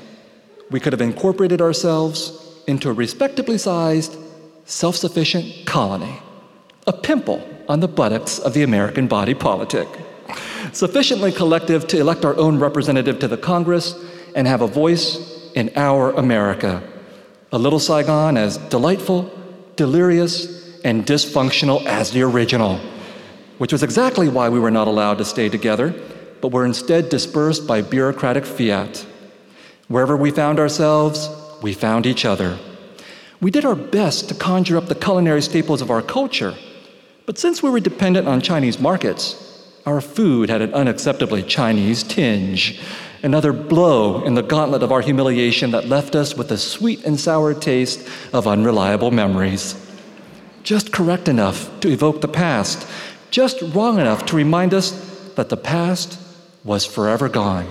we 0.70 0.80
could 0.80 0.92
have 0.92 1.00
incorporated 1.00 1.60
ourselves 1.60 2.32
into 2.66 2.90
a 2.90 2.92
respectably 2.92 3.58
sized, 3.58 4.16
self 4.64 4.96
sufficient 4.96 5.66
colony, 5.66 6.20
a 6.86 6.92
pimple 6.92 7.46
on 7.68 7.80
the 7.80 7.88
buttocks 7.88 8.38
of 8.38 8.54
the 8.54 8.62
American 8.62 9.06
body 9.06 9.34
politic, 9.34 9.88
sufficiently 10.72 11.30
collective 11.30 11.86
to 11.88 11.98
elect 11.98 12.24
our 12.24 12.36
own 12.36 12.58
representative 12.58 13.18
to 13.20 13.28
the 13.28 13.36
Congress 13.36 13.94
and 14.34 14.46
have 14.46 14.60
a 14.60 14.66
voice 14.66 15.50
in 15.54 15.70
our 15.76 16.12
America. 16.12 16.82
A 17.52 17.58
little 17.58 17.78
Saigon 17.78 18.36
as 18.36 18.58
delightful, 18.58 19.30
delirious, 19.76 20.57
and 20.84 21.06
dysfunctional 21.06 21.84
as 21.86 22.12
the 22.12 22.22
original, 22.22 22.78
which 23.58 23.72
was 23.72 23.82
exactly 23.82 24.28
why 24.28 24.48
we 24.48 24.60
were 24.60 24.70
not 24.70 24.88
allowed 24.88 25.18
to 25.18 25.24
stay 25.24 25.48
together 25.48 25.94
but 26.40 26.52
were 26.52 26.64
instead 26.64 27.08
dispersed 27.08 27.66
by 27.66 27.82
bureaucratic 27.82 28.46
fiat. 28.46 29.06
Wherever 29.88 30.16
we 30.16 30.30
found 30.30 30.58
ourselves, 30.58 31.28
we 31.62 31.72
found 31.72 32.06
each 32.06 32.24
other. 32.24 32.58
We 33.40 33.50
did 33.50 33.64
our 33.64 33.74
best 33.74 34.28
to 34.28 34.34
conjure 34.34 34.76
up 34.76 34.86
the 34.86 34.94
culinary 34.94 35.42
staples 35.42 35.80
of 35.80 35.90
our 35.90 36.02
culture, 36.02 36.54
but 37.26 37.38
since 37.38 37.62
we 37.62 37.70
were 37.70 37.80
dependent 37.80 38.26
on 38.26 38.40
Chinese 38.40 38.78
markets, 38.78 39.44
our 39.86 40.00
food 40.00 40.50
had 40.50 40.60
an 40.60 40.72
unacceptably 40.72 41.46
Chinese 41.46 42.02
tinge, 42.02 42.80
another 43.22 43.52
blow 43.52 44.24
in 44.24 44.34
the 44.34 44.42
gauntlet 44.42 44.82
of 44.82 44.92
our 44.92 45.00
humiliation 45.00 45.70
that 45.70 45.88
left 45.88 46.14
us 46.14 46.36
with 46.36 46.50
a 46.52 46.58
sweet 46.58 47.04
and 47.04 47.18
sour 47.18 47.54
taste 47.54 48.06
of 48.32 48.46
unreliable 48.46 49.10
memories. 49.10 49.87
Just 50.62 50.92
correct 50.92 51.28
enough 51.28 51.80
to 51.80 51.88
evoke 51.88 52.20
the 52.20 52.28
past, 52.28 52.86
just 53.30 53.62
wrong 53.74 53.98
enough 53.98 54.26
to 54.26 54.36
remind 54.36 54.74
us 54.74 54.90
that 55.36 55.48
the 55.48 55.56
past 55.56 56.20
was 56.64 56.84
forever 56.84 57.28
gone, 57.28 57.66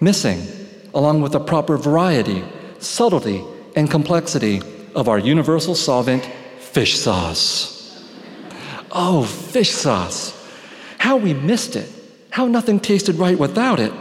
missing, 0.00 0.46
along 0.94 1.20
with 1.20 1.32
the 1.32 1.40
proper 1.40 1.76
variety, 1.76 2.44
subtlety, 2.78 3.44
and 3.76 3.90
complexity 3.90 4.62
of 4.94 5.08
our 5.08 5.18
universal 5.18 5.74
solvent, 5.74 6.24
fish 6.58 6.98
sauce. 6.98 7.76
Oh, 8.90 9.24
fish 9.24 9.70
sauce. 9.70 10.36
How 10.98 11.16
we 11.16 11.34
missed 11.34 11.76
it. 11.76 11.88
How 12.30 12.46
nothing 12.46 12.80
tasted 12.80 13.16
right 13.16 13.38
without 13.38 13.80
it. 13.80 13.92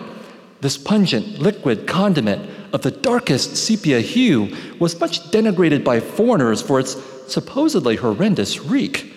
This 0.62 0.78
pungent, 0.78 1.40
liquid 1.40 1.88
condiment 1.88 2.50
of 2.74 2.82
the 2.82 2.92
darkest 2.92 3.56
sepia 3.56 4.02
hue 4.02 4.56
was 4.80 5.00
much 5.00 5.22
denigrated 5.32 5.84
by 5.84 6.00
foreigners 6.00 6.62
for 6.62 6.80
its 6.80 6.96
supposedly 7.32 7.96
horrendous 7.96 8.60
reek, 8.60 9.14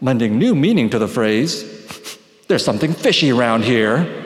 lending 0.00 0.38
new 0.38 0.54
meaning 0.54 0.90
to 0.90 0.98
the 0.98 1.08
phrase, 1.08 1.64
there's 2.48 2.64
something 2.64 2.92
fishy 2.92 3.30
around 3.30 3.64
here 3.64 4.24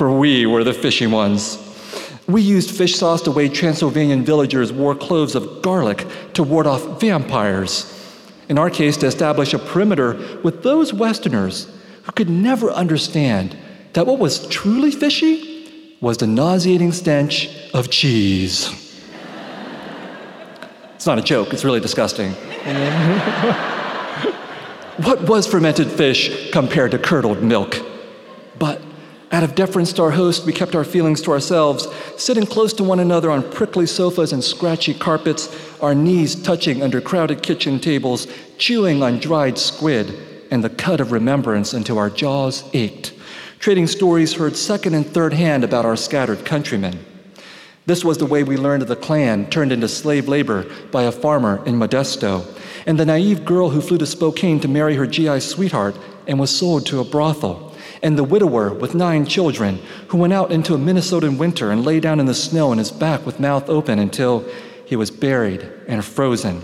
for 0.00 0.10
we 0.10 0.46
were 0.46 0.64
the 0.64 0.72
fishy 0.72 1.06
ones. 1.06 1.58
We 2.26 2.40
used 2.40 2.70
fish 2.70 2.96
sauce 2.96 3.20
the 3.20 3.30
way 3.30 3.50
Transylvanian 3.50 4.24
villagers 4.24 4.72
wore 4.72 4.94
cloves 4.94 5.34
of 5.34 5.60
garlic 5.60 6.06
to 6.32 6.42
ward 6.42 6.66
off 6.66 6.98
vampires. 6.98 7.84
In 8.48 8.56
our 8.56 8.70
case, 8.70 8.96
to 8.96 9.06
establish 9.06 9.52
a 9.52 9.58
perimeter 9.58 10.38
with 10.42 10.62
those 10.62 10.94
Westerners 10.94 11.70
who 12.04 12.12
could 12.12 12.30
never 12.30 12.70
understand 12.70 13.54
that 13.92 14.06
what 14.06 14.18
was 14.18 14.46
truly 14.46 14.90
fishy 14.90 15.96
was 16.00 16.16
the 16.16 16.26
nauseating 16.26 16.92
stench 16.92 17.50
of 17.74 17.90
cheese. 17.90 18.89
It's 21.00 21.06
not 21.06 21.18
a 21.18 21.22
joke, 21.22 21.54
it's 21.54 21.64
really 21.64 21.80
disgusting. 21.80 22.32
what 25.02 25.22
was 25.22 25.46
fermented 25.46 25.90
fish 25.90 26.50
compared 26.50 26.90
to 26.90 26.98
curdled 26.98 27.42
milk? 27.42 27.78
But 28.58 28.82
out 29.32 29.42
of 29.42 29.54
deference 29.54 29.94
to 29.94 30.02
our 30.02 30.10
host, 30.10 30.44
we 30.44 30.52
kept 30.52 30.74
our 30.74 30.84
feelings 30.84 31.22
to 31.22 31.30
ourselves, 31.30 31.88
sitting 32.18 32.44
close 32.44 32.74
to 32.74 32.84
one 32.84 33.00
another 33.00 33.30
on 33.30 33.50
prickly 33.50 33.86
sofas 33.86 34.34
and 34.34 34.44
scratchy 34.44 34.92
carpets, 34.92 35.48
our 35.80 35.94
knees 35.94 36.34
touching 36.34 36.82
under 36.82 37.00
crowded 37.00 37.42
kitchen 37.42 37.80
tables, 37.80 38.26
chewing 38.58 39.02
on 39.02 39.20
dried 39.20 39.56
squid, 39.56 40.14
and 40.50 40.62
the 40.62 40.68
cut 40.68 41.00
of 41.00 41.12
remembrance 41.12 41.72
until 41.72 41.98
our 41.98 42.10
jaws 42.10 42.62
ached, 42.74 43.14
trading 43.58 43.86
stories 43.86 44.34
heard 44.34 44.54
second 44.54 44.92
and 44.92 45.06
third 45.06 45.32
hand 45.32 45.64
about 45.64 45.86
our 45.86 45.96
scattered 45.96 46.44
countrymen. 46.44 47.06
This 47.90 48.04
was 48.04 48.18
the 48.18 48.24
way 48.24 48.44
we 48.44 48.56
learned 48.56 48.82
of 48.82 48.88
the 48.88 48.94
clan 48.94 49.50
turned 49.50 49.72
into 49.72 49.88
slave 49.88 50.28
labor 50.28 50.64
by 50.92 51.02
a 51.02 51.10
farmer 51.10 51.60
in 51.66 51.74
Modesto, 51.74 52.46
and 52.86 52.96
the 52.96 53.04
naive 53.04 53.44
girl 53.44 53.70
who 53.70 53.80
flew 53.80 53.98
to 53.98 54.06
Spokane 54.06 54.60
to 54.60 54.68
marry 54.68 54.94
her 54.94 55.08
GI 55.08 55.40
sweetheart 55.40 55.96
and 56.28 56.38
was 56.38 56.56
sold 56.56 56.86
to 56.86 57.00
a 57.00 57.04
brothel 57.04 57.74
and 58.00 58.16
the 58.16 58.22
widower 58.22 58.72
with 58.72 58.94
nine 58.94 59.26
children, 59.26 59.80
who 60.06 60.18
went 60.18 60.32
out 60.32 60.52
into 60.52 60.72
a 60.72 60.78
Minnesotan 60.78 61.36
winter 61.36 61.72
and 61.72 61.84
lay 61.84 61.98
down 61.98 62.20
in 62.20 62.26
the 62.26 62.32
snow 62.32 62.70
on 62.70 62.78
his 62.78 62.92
back 62.92 63.26
with 63.26 63.40
mouth 63.40 63.68
open 63.68 63.98
until 63.98 64.48
he 64.86 64.94
was 64.94 65.10
buried 65.10 65.68
and 65.88 66.04
frozen. 66.04 66.62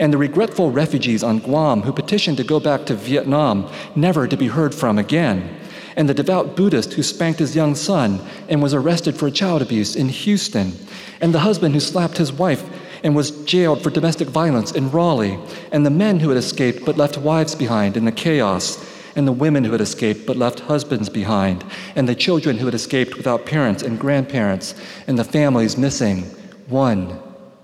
And 0.00 0.12
the 0.12 0.18
regretful 0.18 0.72
refugees 0.72 1.22
on 1.22 1.38
Guam 1.38 1.82
who 1.82 1.92
petitioned 1.92 2.38
to 2.38 2.44
go 2.44 2.58
back 2.58 2.84
to 2.86 2.96
Vietnam, 2.96 3.70
never 3.94 4.26
to 4.26 4.36
be 4.36 4.48
heard 4.48 4.74
from 4.74 4.98
again. 4.98 5.56
And 5.96 6.08
the 6.08 6.14
devout 6.14 6.56
Buddhist 6.56 6.94
who 6.94 7.02
spanked 7.02 7.38
his 7.38 7.54
young 7.54 7.74
son 7.74 8.20
and 8.48 8.62
was 8.62 8.74
arrested 8.74 9.16
for 9.16 9.30
child 9.30 9.62
abuse 9.62 9.94
in 9.96 10.08
Houston. 10.08 10.72
And 11.20 11.32
the 11.32 11.40
husband 11.40 11.74
who 11.74 11.80
slapped 11.80 12.18
his 12.18 12.32
wife 12.32 12.64
and 13.02 13.14
was 13.14 13.30
jailed 13.44 13.82
for 13.82 13.90
domestic 13.90 14.28
violence 14.28 14.72
in 14.72 14.90
Raleigh. 14.90 15.38
And 15.70 15.84
the 15.84 15.90
men 15.90 16.20
who 16.20 16.30
had 16.30 16.38
escaped 16.38 16.84
but 16.84 16.96
left 16.96 17.18
wives 17.18 17.54
behind 17.54 17.96
in 17.96 18.04
the 18.04 18.12
chaos 18.12 18.84
and 19.16 19.28
the 19.28 19.32
women 19.32 19.64
who 19.64 19.72
had 19.72 19.80
escaped 19.80 20.26
but 20.26 20.36
left 20.36 20.60
husbands 20.60 21.08
behind, 21.08 21.64
and 21.94 22.08
the 22.08 22.14
children 22.14 22.58
who 22.58 22.66
had 22.66 22.74
escaped 22.74 23.16
without 23.16 23.46
parents 23.46 23.82
and 23.82 24.00
grandparents, 24.00 24.74
and 25.06 25.18
the 25.18 25.24
families 25.24 25.76
missing 25.76 26.22
one, 26.66 27.20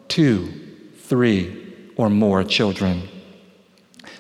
two, 0.09 0.53
three, 0.97 1.57
or 1.97 2.09
more 2.09 2.45
children. 2.45 3.09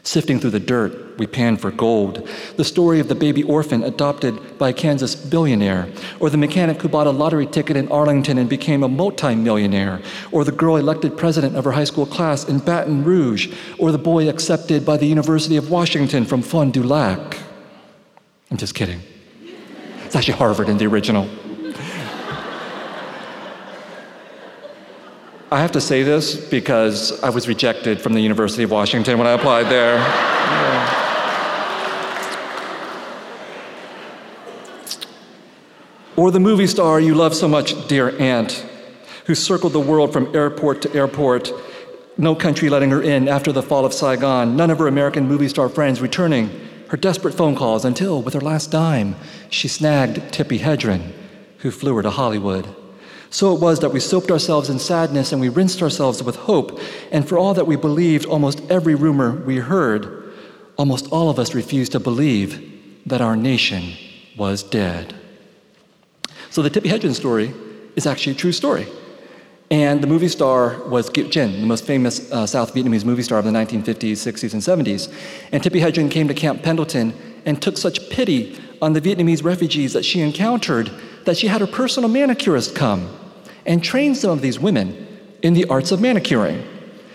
Sifting 0.02 0.40
through 0.40 0.50
the 0.50 0.61
dirt, 0.61 1.19
we 1.19 1.26
pan 1.26 1.59
for 1.59 1.71
gold. 1.71 2.26
The 2.57 2.64
story 2.64 3.00
of 3.00 3.09
the 3.09 3.14
baby 3.14 3.42
orphan 3.42 3.83
adopted 3.83 4.59
by 4.59 4.71
a 4.71 4.73
Kansas 4.73 5.14
billionaire, 5.14 5.88
or 6.21 6.30
the 6.30 6.38
mechanic 6.38 6.80
who 6.80 6.88
bought 6.88 7.07
a 7.07 7.11
lottery 7.11 7.47
ticket 7.47 7.76
in 7.76 7.87
Arlington 7.92 8.38
and 8.38 8.49
became 8.49 8.83
a 8.83 8.88
multimillionaire, 8.88 10.00
or 10.33 10.45
the 10.45 10.52
girl 10.52 10.76
elected 10.76 11.19
president 11.19 11.54
of 11.54 11.64
her 11.64 11.73
high 11.73 11.85
school 11.85 12.07
class 12.07 12.49
in 12.49 12.61
Baton 12.61 13.04
Rouge, 13.04 13.54
or 13.78 13.92
the 13.92 13.99
boy 13.99 14.28
accepted 14.28 14.87
by 14.87 14.97
the 14.97 15.07
University 15.07 15.57
of 15.57 15.71
Washington 15.71 16.25
from 16.25 16.40
Fond 16.40 16.73
du 16.73 16.83
Lac. 16.83 17.38
I'm 18.50 18.57
just 18.57 18.75
kidding. 18.75 19.02
It's 20.07 20.16
actually 20.16 20.38
Harvard 20.38 20.69
in 20.69 20.78
the 20.78 20.87
original. 20.87 21.28
I 25.52 25.61
have 25.61 25.73
to 25.73 25.80
say 25.80 26.04
this 26.04 26.37
because 26.37 27.21
I 27.25 27.30
was 27.30 27.49
rejected 27.49 28.00
from 28.00 28.12
the 28.12 28.21
University 28.21 28.62
of 28.62 28.71
Washington 28.71 29.19
when 29.19 29.26
I 29.26 29.33
applied 29.33 29.64
there. 29.64 29.97
Yeah. 29.97 31.00
Or 36.16 36.30
the 36.30 36.38
movie 36.38 36.69
star 36.69 37.00
you 37.00 37.16
love 37.16 37.35
so 37.35 37.49
much, 37.49 37.88
dear 37.88 38.16
aunt, 38.21 38.64
who 39.25 39.35
circled 39.35 39.73
the 39.73 39.80
world 39.80 40.12
from 40.12 40.33
airport 40.37 40.83
to 40.83 40.95
airport, 40.95 41.50
no 42.16 42.37
country 42.37 42.69
letting 42.69 42.90
her 42.90 43.02
in 43.02 43.26
after 43.26 43.50
the 43.50 43.62
fall 43.62 43.85
of 43.85 43.92
Saigon, 43.92 44.54
none 44.54 44.71
of 44.71 44.78
her 44.78 44.87
American 44.87 45.26
movie 45.26 45.49
star 45.49 45.69
friends 45.69 46.00
returning 46.00 46.49
her 46.90 46.97
desperate 46.97 47.35
phone 47.35 47.57
calls 47.57 47.85
until, 47.85 48.23
with 48.23 48.35
her 48.35 48.40
last 48.40 48.71
dime, 48.71 49.16
she 49.49 49.66
snagged 49.66 50.19
Tippi 50.33 50.61
Hedren, 50.61 51.11
who 51.59 51.73
flew 51.73 51.97
her 51.97 52.02
to 52.02 52.11
Hollywood. 52.11 52.69
So 53.31 53.55
it 53.55 53.61
was 53.61 53.79
that 53.81 53.91
we 53.93 54.01
soaped 54.01 54.31
ourselves 54.31 54.69
in 54.69 54.79
sadness 54.79 55.33
and 55.33 55.41
we 55.41 55.49
rinsed 55.49 55.83
ourselves 55.83 56.23
with 56.23 56.37
hope, 56.37 56.81
and 57.13 57.29
for 57.29 57.39
all 57.39 57.55
that 57.55 57.67
we 57.67 57.77
believed 57.77 58.27
almost 58.27 58.61
every 58.69 58.97
rumor 58.97 59.31
we 59.31 59.59
heard, 59.59 60.33
almost 60.77 61.07
all 61.13 61.31
of 61.31 61.39
us 61.39 61.55
refused 61.55 61.93
to 61.93 62.01
believe 62.01 63.01
that 63.07 63.21
our 63.21 63.37
nation 63.37 63.95
was 64.37 64.63
dead. 64.63 65.15
So 66.51 66.63
the 66.63 66.71
Tippi 66.71 66.91
Hedren 66.91 67.15
story 67.15 67.55
is 67.95 68.07
actually 68.07 68.33
a 68.33 68.37
true 68.37 68.53
story. 68.53 68.87
And 69.71 70.03
the 70.03 70.09
movie 70.09 70.27
star 70.27 70.83
was 70.89 71.09
Kieu 71.09 71.27
Chinh, 71.27 71.61
the 71.61 71.67
most 71.67 71.85
famous 71.87 72.31
uh, 72.33 72.45
South 72.45 72.75
Vietnamese 72.75 73.05
movie 73.05 73.23
star 73.23 73.39
of 73.39 73.45
the 73.45 73.53
1950s, 73.53 74.19
60s, 74.19 74.53
and 74.53 74.63
70s. 74.87 75.13
And 75.53 75.63
Tippi 75.63 75.81
Hedren 75.81 76.11
came 76.11 76.27
to 76.27 76.35
Camp 76.35 76.65
Pendleton 76.65 77.15
and 77.47 77.63
took 77.63 77.77
such 77.77 78.11
pity 78.11 78.61
on 78.83 78.95
the 78.95 79.01
Vietnamese 79.01 79.45
refugees 79.45 79.93
that 79.93 80.05
she 80.05 80.21
encountered 80.21 80.91
that 81.25 81.37
she 81.37 81.47
had 81.47 81.61
her 81.61 81.67
personal 81.67 82.09
manicurist 82.09 82.75
come 82.75 83.09
and 83.67 83.83
train 83.83 84.15
some 84.15 84.31
of 84.31 84.41
these 84.41 84.59
women 84.59 85.07
in 85.43 85.55
the 85.55 85.65
arts 85.67 85.93
of 85.93 86.00
manicuring, 86.00 86.62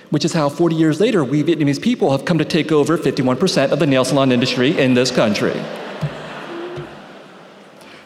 which 0.09 0.25
is 0.25 0.33
how 0.33 0.49
40 0.49 0.75
years 0.75 0.99
later 0.99 1.23
we 1.23 1.43
Vietnamese 1.43 1.81
people 1.81 2.11
have 2.11 2.25
come 2.25 2.37
to 2.37 2.45
take 2.45 2.71
over 2.71 2.97
51% 2.97 3.71
of 3.71 3.79
the 3.79 3.87
nail 3.87 4.05
salon 4.05 4.31
industry 4.31 4.77
in 4.77 4.93
this 4.93 5.11
country. 5.11 5.59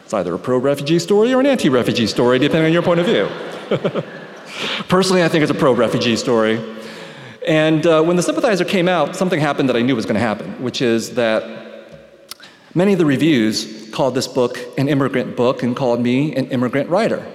It's 0.04 0.14
either 0.14 0.34
a 0.34 0.38
pro 0.38 0.58
refugee 0.58 0.98
story 0.98 1.32
or 1.32 1.40
an 1.40 1.46
anti 1.46 1.68
refugee 1.68 2.08
story, 2.08 2.38
depending 2.38 2.66
on 2.66 2.72
your 2.72 2.82
point 2.82 2.98
of 2.98 3.06
view. 3.06 3.28
Personally, 4.88 5.22
I 5.22 5.28
think 5.28 5.42
it's 5.42 5.52
a 5.52 5.54
pro 5.54 5.72
refugee 5.72 6.16
story. 6.16 6.58
And 7.46 7.86
uh, 7.86 8.02
when 8.02 8.16
the 8.16 8.22
sympathizer 8.22 8.64
came 8.64 8.88
out, 8.88 9.14
something 9.14 9.38
happened 9.38 9.68
that 9.68 9.76
I 9.76 9.82
knew 9.82 9.94
was 9.94 10.04
going 10.04 10.16
to 10.16 10.20
happen, 10.20 10.62
which 10.62 10.82
is 10.82 11.14
that 11.14 11.44
many 12.74 12.92
of 12.92 12.98
the 12.98 13.06
reviews 13.06 13.79
called 13.92 14.14
this 14.14 14.28
book 14.28 14.58
an 14.78 14.88
immigrant 14.88 15.36
book 15.36 15.62
and 15.62 15.76
called 15.76 16.00
me 16.00 16.34
an 16.34 16.46
immigrant 16.46 16.88
writer. 16.88 17.26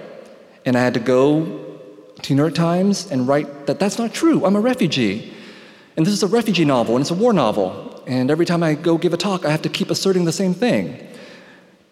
And 0.65 0.75
I 0.75 0.81
had 0.81 0.93
to 0.95 1.00
go 1.00 1.79
to 2.21 2.33
New 2.33 2.41
York 2.41 2.55
Times 2.55 3.12
and 3.12 3.27
write 3.27 3.67
that 3.67 3.79
that's 3.79 3.97
not 3.97 4.13
true. 4.13 4.45
I'm 4.45 4.55
a 4.55 4.59
refugee. 4.62 5.33
And 5.95 6.05
this 6.05 6.13
is 6.13 6.24
a 6.24 6.27
refugee 6.27 6.65
novel 6.65 6.95
and 6.95 7.01
it's 7.01 7.12
a 7.12 7.15
war 7.15 7.33
novel. 7.33 8.03
And 8.07 8.29
every 8.29 8.45
time 8.45 8.63
I 8.63 8.75
go 8.75 8.97
give 8.97 9.13
a 9.13 9.17
talk, 9.17 9.45
I 9.45 9.51
have 9.51 9.62
to 9.63 9.69
keep 9.69 9.89
asserting 9.89 10.25
the 10.25 10.31
same 10.31 10.53
thing. 10.53 11.07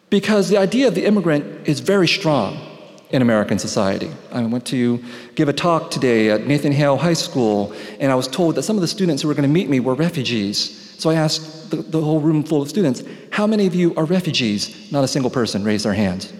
Because 0.09 0.49
the 0.49 0.57
idea 0.57 0.87
of 0.87 0.95
the 0.95 1.05
immigrant 1.05 1.67
is 1.67 1.79
very 1.79 2.07
strong 2.07 2.59
in 3.09 3.21
American 3.21 3.59
society. 3.59 4.11
I 4.31 4.43
went 4.43 4.65
to 4.67 5.03
give 5.35 5.47
a 5.47 5.53
talk 5.53 5.91
today 5.91 6.31
at 6.31 6.47
Nathan 6.47 6.71
Hale 6.71 6.97
High 6.97 7.13
School, 7.13 7.73
and 7.99 8.11
I 8.11 8.15
was 8.15 8.27
told 8.27 8.55
that 8.55 8.63
some 8.63 8.75
of 8.75 8.81
the 8.81 8.87
students 8.87 9.21
who 9.21 9.27
were 9.27 9.35
going 9.35 9.47
to 9.47 9.53
meet 9.53 9.69
me 9.69 9.79
were 9.79 9.93
refugees. 9.93 10.82
So 11.03 11.09
I 11.09 11.15
asked 11.15 11.69
the, 11.69 11.75
the 11.75 11.99
whole 11.99 12.21
room 12.21 12.45
full 12.45 12.61
of 12.61 12.69
students, 12.69 13.03
How 13.29 13.45
many 13.45 13.67
of 13.67 13.75
you 13.75 13.93
are 13.95 14.05
refugees? 14.05 14.89
Not 14.89 15.03
a 15.03 15.07
single 15.09 15.29
person 15.29 15.61
raised 15.65 15.83
their 15.83 15.93
hand. 15.93 16.31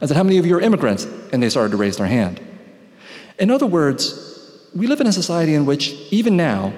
I 0.00 0.06
said, 0.06 0.16
How 0.16 0.22
many 0.22 0.38
of 0.38 0.46
you 0.46 0.56
are 0.56 0.60
immigrants? 0.60 1.08
And 1.32 1.42
they 1.42 1.50
started 1.50 1.72
to 1.72 1.76
raise 1.76 1.96
their 1.96 2.06
hand. 2.06 2.40
In 3.40 3.50
other 3.50 3.66
words, 3.66 4.68
we 4.76 4.86
live 4.86 5.00
in 5.00 5.08
a 5.08 5.12
society 5.12 5.54
in 5.54 5.66
which, 5.66 5.90
even 6.12 6.36
now, 6.36 6.72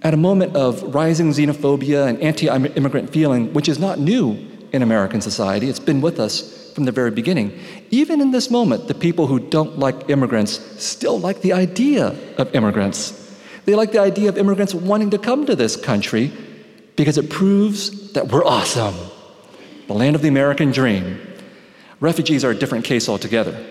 at 0.00 0.14
a 0.14 0.16
moment 0.16 0.56
of 0.56 0.94
rising 0.94 1.28
xenophobia 1.28 2.08
and 2.08 2.18
anti 2.22 2.46
immigrant 2.48 3.10
feeling, 3.10 3.52
which 3.52 3.68
is 3.68 3.78
not 3.78 3.98
new 3.98 4.38
in 4.72 4.80
American 4.80 5.20
society, 5.20 5.68
it's 5.68 5.78
been 5.78 6.00
with 6.00 6.18
us 6.18 6.72
from 6.72 6.86
the 6.86 6.92
very 6.92 7.10
beginning. 7.10 7.52
Even 7.90 8.22
in 8.22 8.30
this 8.30 8.50
moment, 8.50 8.88
the 8.88 8.94
people 8.94 9.26
who 9.26 9.38
don't 9.38 9.78
like 9.78 10.08
immigrants 10.08 10.58
still 10.82 11.20
like 11.20 11.42
the 11.42 11.52
idea 11.52 12.16
of 12.38 12.54
immigrants. 12.54 13.23
They 13.64 13.74
like 13.74 13.92
the 13.92 14.00
idea 14.00 14.28
of 14.28 14.38
immigrants 14.38 14.74
wanting 14.74 15.10
to 15.10 15.18
come 15.18 15.46
to 15.46 15.56
this 15.56 15.76
country 15.76 16.32
because 16.96 17.18
it 17.18 17.30
proves 17.30 18.12
that 18.12 18.28
we're 18.28 18.44
awesome. 18.44 18.94
The 19.86 19.94
land 19.94 20.16
of 20.16 20.22
the 20.22 20.28
American 20.28 20.70
dream. 20.70 21.20
Refugees 22.00 22.44
are 22.44 22.50
a 22.50 22.54
different 22.54 22.84
case 22.84 23.08
altogether. 23.08 23.64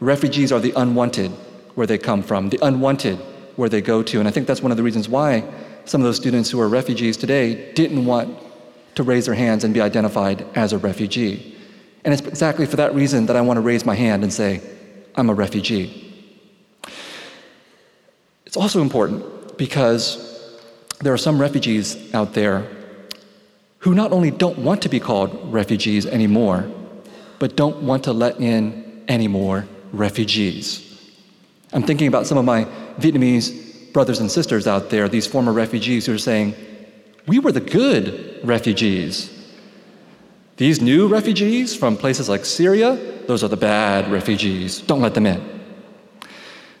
Refugees 0.00 0.52
are 0.52 0.60
the 0.60 0.72
unwanted 0.76 1.30
where 1.74 1.86
they 1.86 1.98
come 1.98 2.22
from, 2.22 2.50
the 2.50 2.58
unwanted 2.62 3.18
where 3.56 3.68
they 3.68 3.80
go 3.80 4.02
to. 4.02 4.18
And 4.18 4.28
I 4.28 4.30
think 4.30 4.46
that's 4.46 4.62
one 4.62 4.70
of 4.70 4.76
the 4.76 4.82
reasons 4.82 5.08
why 5.08 5.44
some 5.84 6.00
of 6.00 6.04
those 6.04 6.16
students 6.16 6.50
who 6.50 6.60
are 6.60 6.68
refugees 6.68 7.16
today 7.16 7.72
didn't 7.74 8.04
want 8.04 8.38
to 8.94 9.02
raise 9.02 9.26
their 9.26 9.34
hands 9.34 9.64
and 9.64 9.74
be 9.74 9.80
identified 9.80 10.46
as 10.54 10.72
a 10.72 10.78
refugee. 10.78 11.56
And 12.04 12.12
it's 12.14 12.22
exactly 12.26 12.66
for 12.66 12.76
that 12.76 12.94
reason 12.94 13.26
that 13.26 13.36
I 13.36 13.40
want 13.40 13.56
to 13.56 13.60
raise 13.60 13.84
my 13.84 13.94
hand 13.94 14.22
and 14.22 14.32
say, 14.32 14.60
I'm 15.16 15.30
a 15.30 15.34
refugee. 15.34 16.13
It's 18.54 18.62
also 18.62 18.82
important 18.82 19.58
because 19.58 20.56
there 21.00 21.12
are 21.12 21.18
some 21.18 21.40
refugees 21.40 22.14
out 22.14 22.34
there 22.34 22.64
who 23.78 23.96
not 23.96 24.12
only 24.12 24.30
don't 24.30 24.58
want 24.60 24.80
to 24.82 24.88
be 24.88 25.00
called 25.00 25.52
refugees 25.52 26.06
anymore, 26.06 26.70
but 27.40 27.56
don't 27.56 27.82
want 27.82 28.04
to 28.04 28.12
let 28.12 28.38
in 28.40 29.02
any 29.08 29.26
more 29.26 29.66
refugees. 29.92 31.02
I'm 31.72 31.82
thinking 31.82 32.06
about 32.06 32.28
some 32.28 32.38
of 32.38 32.44
my 32.44 32.66
Vietnamese 33.00 33.92
brothers 33.92 34.20
and 34.20 34.30
sisters 34.30 34.68
out 34.68 34.88
there, 34.88 35.08
these 35.08 35.26
former 35.26 35.52
refugees 35.52 36.06
who 36.06 36.14
are 36.14 36.18
saying, 36.18 36.54
We 37.26 37.40
were 37.40 37.50
the 37.50 37.60
good 37.60 38.38
refugees. 38.44 39.32
These 40.58 40.80
new 40.80 41.08
refugees 41.08 41.74
from 41.74 41.96
places 41.96 42.28
like 42.28 42.44
Syria, 42.44 42.94
those 43.26 43.42
are 43.42 43.48
the 43.48 43.56
bad 43.56 44.12
refugees. 44.12 44.80
Don't 44.80 45.00
let 45.00 45.14
them 45.14 45.26
in. 45.26 45.53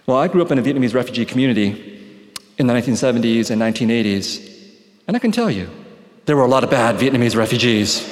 Well, 0.06 0.18
I 0.18 0.28
grew 0.28 0.42
up 0.42 0.50
in 0.50 0.58
a 0.58 0.62
Vietnamese 0.62 0.92
refugee 0.92 1.24
community 1.24 2.30
in 2.58 2.66
the 2.66 2.74
1970s 2.74 3.50
and 3.50 3.62
1980s, 3.62 4.50
and 5.08 5.16
I 5.16 5.18
can 5.18 5.32
tell 5.32 5.50
you, 5.50 5.70
there 6.26 6.36
were 6.36 6.42
a 6.42 6.48
lot 6.48 6.62
of 6.62 6.68
bad 6.68 6.96
Vietnamese 6.96 7.34
refugees. 7.34 8.06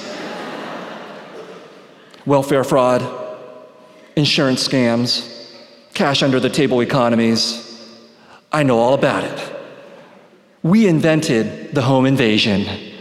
Welfare 2.24 2.64
fraud, 2.64 3.02
insurance 4.16 4.66
scams, 4.66 5.28
cash 5.92 6.22
under 6.22 6.40
the 6.40 6.48
table 6.48 6.80
economies. 6.80 7.68
I 8.50 8.62
know 8.62 8.78
all 8.78 8.94
about 8.94 9.24
it. 9.24 9.52
We 10.62 10.88
invented 10.88 11.74
the 11.74 11.82
home 11.82 12.06
invasion. 12.06 12.94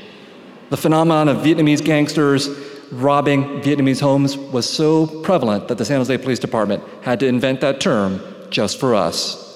The 0.69 0.75
phenomenon 0.75 1.29
of 1.29 1.37
Vietnamese 1.37 1.83
gangsters 1.83 2.49
robbing 2.91 3.61
Vietnamese 3.61 4.01
homes 4.01 4.37
was 4.37 4.69
so 4.69 5.07
prevalent 5.21 5.69
that 5.69 5.77
the 5.77 5.85
San 5.85 5.97
Jose 5.99 6.17
Police 6.17 6.39
Department 6.39 6.83
had 7.03 7.21
to 7.21 7.27
invent 7.27 7.61
that 7.61 7.79
term 7.79 8.21
just 8.51 8.79
for 8.79 8.93
us. 8.93 9.47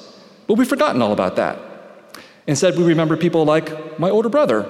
But 0.48 0.56
we've 0.56 0.68
forgotten 0.68 1.02
all 1.02 1.14
about 1.14 1.36
that. 1.36 1.60
Instead, 2.48 2.78
we 2.78 2.84
remember 2.84 3.18
people 3.18 3.46
like 3.46 4.00
my 4.00 4.10
older 4.10 4.30
brother, 4.30 4.64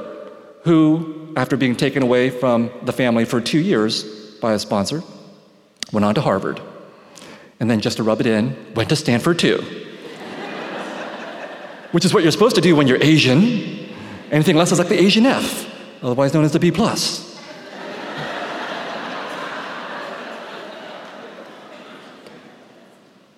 who, 0.64 1.34
after 1.36 1.56
being 1.56 1.76
taken 1.76 2.04
away 2.04 2.30
from 2.30 2.70
the 2.84 2.94
family 2.94 3.26
for 3.26 3.40
two 3.40 3.60
years 3.60 4.04
by 4.42 4.54
a 4.54 4.60
sponsor, 4.60 5.04
went 5.92 6.06
on 6.06 6.16
to 6.16 6.22
Harvard. 6.22 6.60
And 7.60 7.70
then, 7.70 7.80
just 7.80 7.98
to 7.98 8.04
rub 8.04 8.20
it 8.20 8.28
in, 8.28 8.74
went 8.74 8.90
to 8.90 8.96
Stanford 8.96 9.40
too. 9.40 9.58
Which 11.92 12.04
is 12.04 12.14
what 12.14 12.24
you're 12.24 12.32
supposed 12.32 12.56
to 12.56 12.62
do 12.62 12.76
when 12.76 12.88
you're 12.88 13.02
Asian. 13.02 13.88
Anything 14.32 14.58
less 14.58 14.72
is 14.72 14.80
like 14.80 14.90
the 14.90 15.00
Asian 15.00 15.26
F 15.26 15.72
otherwise 16.06 16.34
known 16.34 16.46
as 16.46 16.52
the 16.52 16.60
B. 16.60 16.72
plus. 16.72 17.34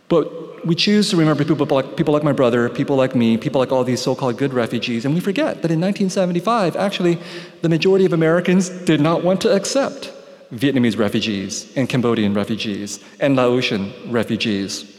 But 0.10 0.32
we 0.66 0.76
choose 0.76 1.10
to 1.10 1.18
remember 1.18 1.44
people 1.44 1.66
like, 1.66 1.98
people 1.98 2.14
like 2.14 2.24
my 2.24 2.32
brother, 2.32 2.70
people 2.70 2.96
like 2.96 3.16
me, 3.16 3.38
people 3.38 3.60
like 3.60 3.72
all 3.72 3.84
these 3.84 4.02
so 4.02 4.16
called 4.16 4.38
good 4.38 4.54
refugees, 4.54 5.06
and 5.06 5.14
we 5.14 5.20
forget 5.20 5.62
that 5.62 5.72
in 5.72 5.80
1975, 5.82 6.76
actually, 6.76 7.20
the 7.62 7.70
majority 7.70 8.06
of 8.06 8.14
Americans 8.14 8.70
did 8.70 9.02
not 9.02 9.24
want 9.24 9.42
to 9.42 9.54
accept 9.54 10.12
Vietnamese 10.54 10.98
refugees 10.98 11.72
and 11.76 11.90
Cambodian 11.90 12.34
refugees 12.34 13.04
and 13.20 13.36
Laotian 13.36 13.92
refugees. 14.12 14.94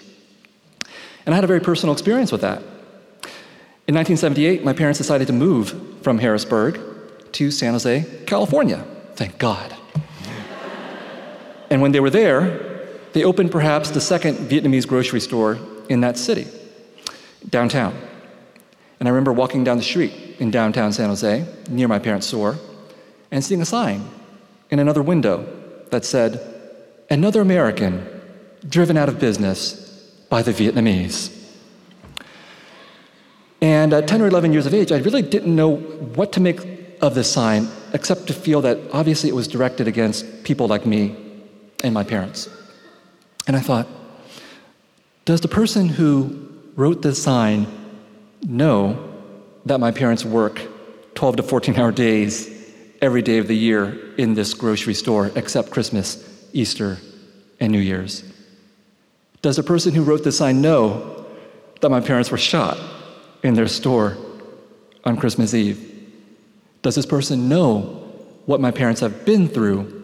And 1.24 1.34
I 1.34 1.36
had 1.36 1.44
a 1.44 1.48
very 1.48 1.60
personal 1.60 1.92
experience 1.92 2.32
with 2.32 2.42
that. 2.42 2.58
In 3.86 3.94
1978, 3.94 4.64
my 4.64 4.72
parents 4.72 4.98
decided 4.98 5.26
to 5.28 5.32
move 5.32 6.02
from 6.02 6.18
Harrisburg 6.18 6.78
to 7.32 7.50
San 7.50 7.72
Jose, 7.72 8.04
California. 8.26 8.84
Thank 9.14 9.38
God. 9.38 9.74
and 11.70 11.80
when 11.80 11.92
they 11.92 12.00
were 12.00 12.10
there, 12.10 12.67
they 13.18 13.24
opened 13.24 13.50
perhaps 13.50 13.90
the 13.90 14.00
second 14.00 14.37
Vietnamese 14.48 14.87
grocery 14.87 15.18
store 15.18 15.59
in 15.88 16.02
that 16.02 16.16
city, 16.16 16.46
downtown. 17.50 17.92
And 19.00 19.09
I 19.09 19.11
remember 19.11 19.33
walking 19.33 19.64
down 19.64 19.76
the 19.76 19.83
street 19.83 20.12
in 20.38 20.52
downtown 20.52 20.92
San 20.92 21.09
Jose, 21.09 21.44
near 21.68 21.88
my 21.88 21.98
parents' 21.98 22.28
store, 22.28 22.54
and 23.33 23.44
seeing 23.44 23.61
a 23.61 23.64
sign 23.64 24.09
in 24.70 24.78
another 24.78 25.02
window 25.02 25.44
that 25.90 26.04
said, 26.04 26.40
Another 27.11 27.40
American 27.40 28.07
driven 28.68 28.96
out 28.96 29.09
of 29.09 29.18
business 29.18 29.74
by 30.28 30.40
the 30.40 30.52
Vietnamese. 30.52 31.35
And 33.61 33.92
at 33.92 34.07
10 34.07 34.22
or 34.22 34.28
11 34.28 34.52
years 34.52 34.66
of 34.66 34.74
age, 34.74 34.92
I 34.92 34.98
really 34.98 35.22
didn't 35.22 35.57
know 35.57 35.74
what 35.74 36.31
to 36.35 36.40
make 36.40 36.61
of 37.00 37.16
this 37.16 37.33
sign, 37.33 37.66
except 37.92 38.28
to 38.28 38.33
feel 38.33 38.61
that 38.61 38.78
obviously 38.92 39.28
it 39.28 39.35
was 39.35 39.48
directed 39.48 39.88
against 39.88 40.44
people 40.44 40.68
like 40.68 40.87
me 40.87 41.16
and 41.83 41.92
my 41.92 42.04
parents. 42.04 42.48
And 43.48 43.56
I 43.56 43.61
thought, 43.61 43.88
does 45.24 45.40
the 45.40 45.48
person 45.48 45.88
who 45.88 46.52
wrote 46.76 47.00
this 47.00 47.20
sign 47.20 47.66
know 48.46 49.12
that 49.64 49.80
my 49.80 49.90
parents 49.90 50.24
work 50.24 50.61
12 51.14 51.37
to 51.37 51.42
14 51.42 51.76
hour 51.76 51.90
days 51.90 52.48
every 53.00 53.22
day 53.22 53.38
of 53.38 53.48
the 53.48 53.56
year 53.56 54.14
in 54.16 54.34
this 54.34 54.52
grocery 54.52 54.92
store 54.92 55.30
except 55.34 55.70
Christmas, 55.70 56.46
Easter, 56.52 56.98
and 57.58 57.72
New 57.72 57.80
Year's? 57.80 58.22
Does 59.40 59.56
the 59.56 59.62
person 59.62 59.94
who 59.94 60.02
wrote 60.02 60.24
this 60.24 60.37
sign 60.37 60.61
know 60.61 61.26
that 61.80 61.88
my 61.88 62.00
parents 62.00 62.30
were 62.30 62.38
shot 62.38 62.78
in 63.42 63.54
their 63.54 63.68
store 63.68 64.18
on 65.04 65.16
Christmas 65.16 65.54
Eve? 65.54 66.11
Does 66.82 66.96
this 66.96 67.06
person 67.06 67.48
know 67.48 67.80
what 68.44 68.61
my 68.61 68.70
parents 68.70 69.00
have 69.00 69.24
been 69.24 69.48
through 69.48 69.94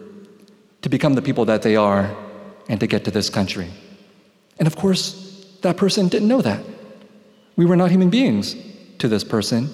to 0.81 0.89
become 0.89 1.13
the 1.13 1.21
people 1.21 1.45
that 1.45 1.61
they 1.61 1.75
are 1.75 2.24
and 2.67 2.79
to 2.79 2.87
get 2.87 3.05
to 3.05 3.11
this 3.11 3.29
country? 3.29 3.69
And 4.57 4.67
of 4.67 4.75
course, 4.75 5.47
that 5.61 5.77
person 5.77 6.07
didn't 6.07 6.27
know 6.27 6.41
that. 6.41 6.63
We 7.55 7.65
were 7.65 7.75
not 7.75 7.91
human 7.91 8.09
beings 8.09 8.55
to 8.99 9.07
this 9.07 9.23
person. 9.23 9.69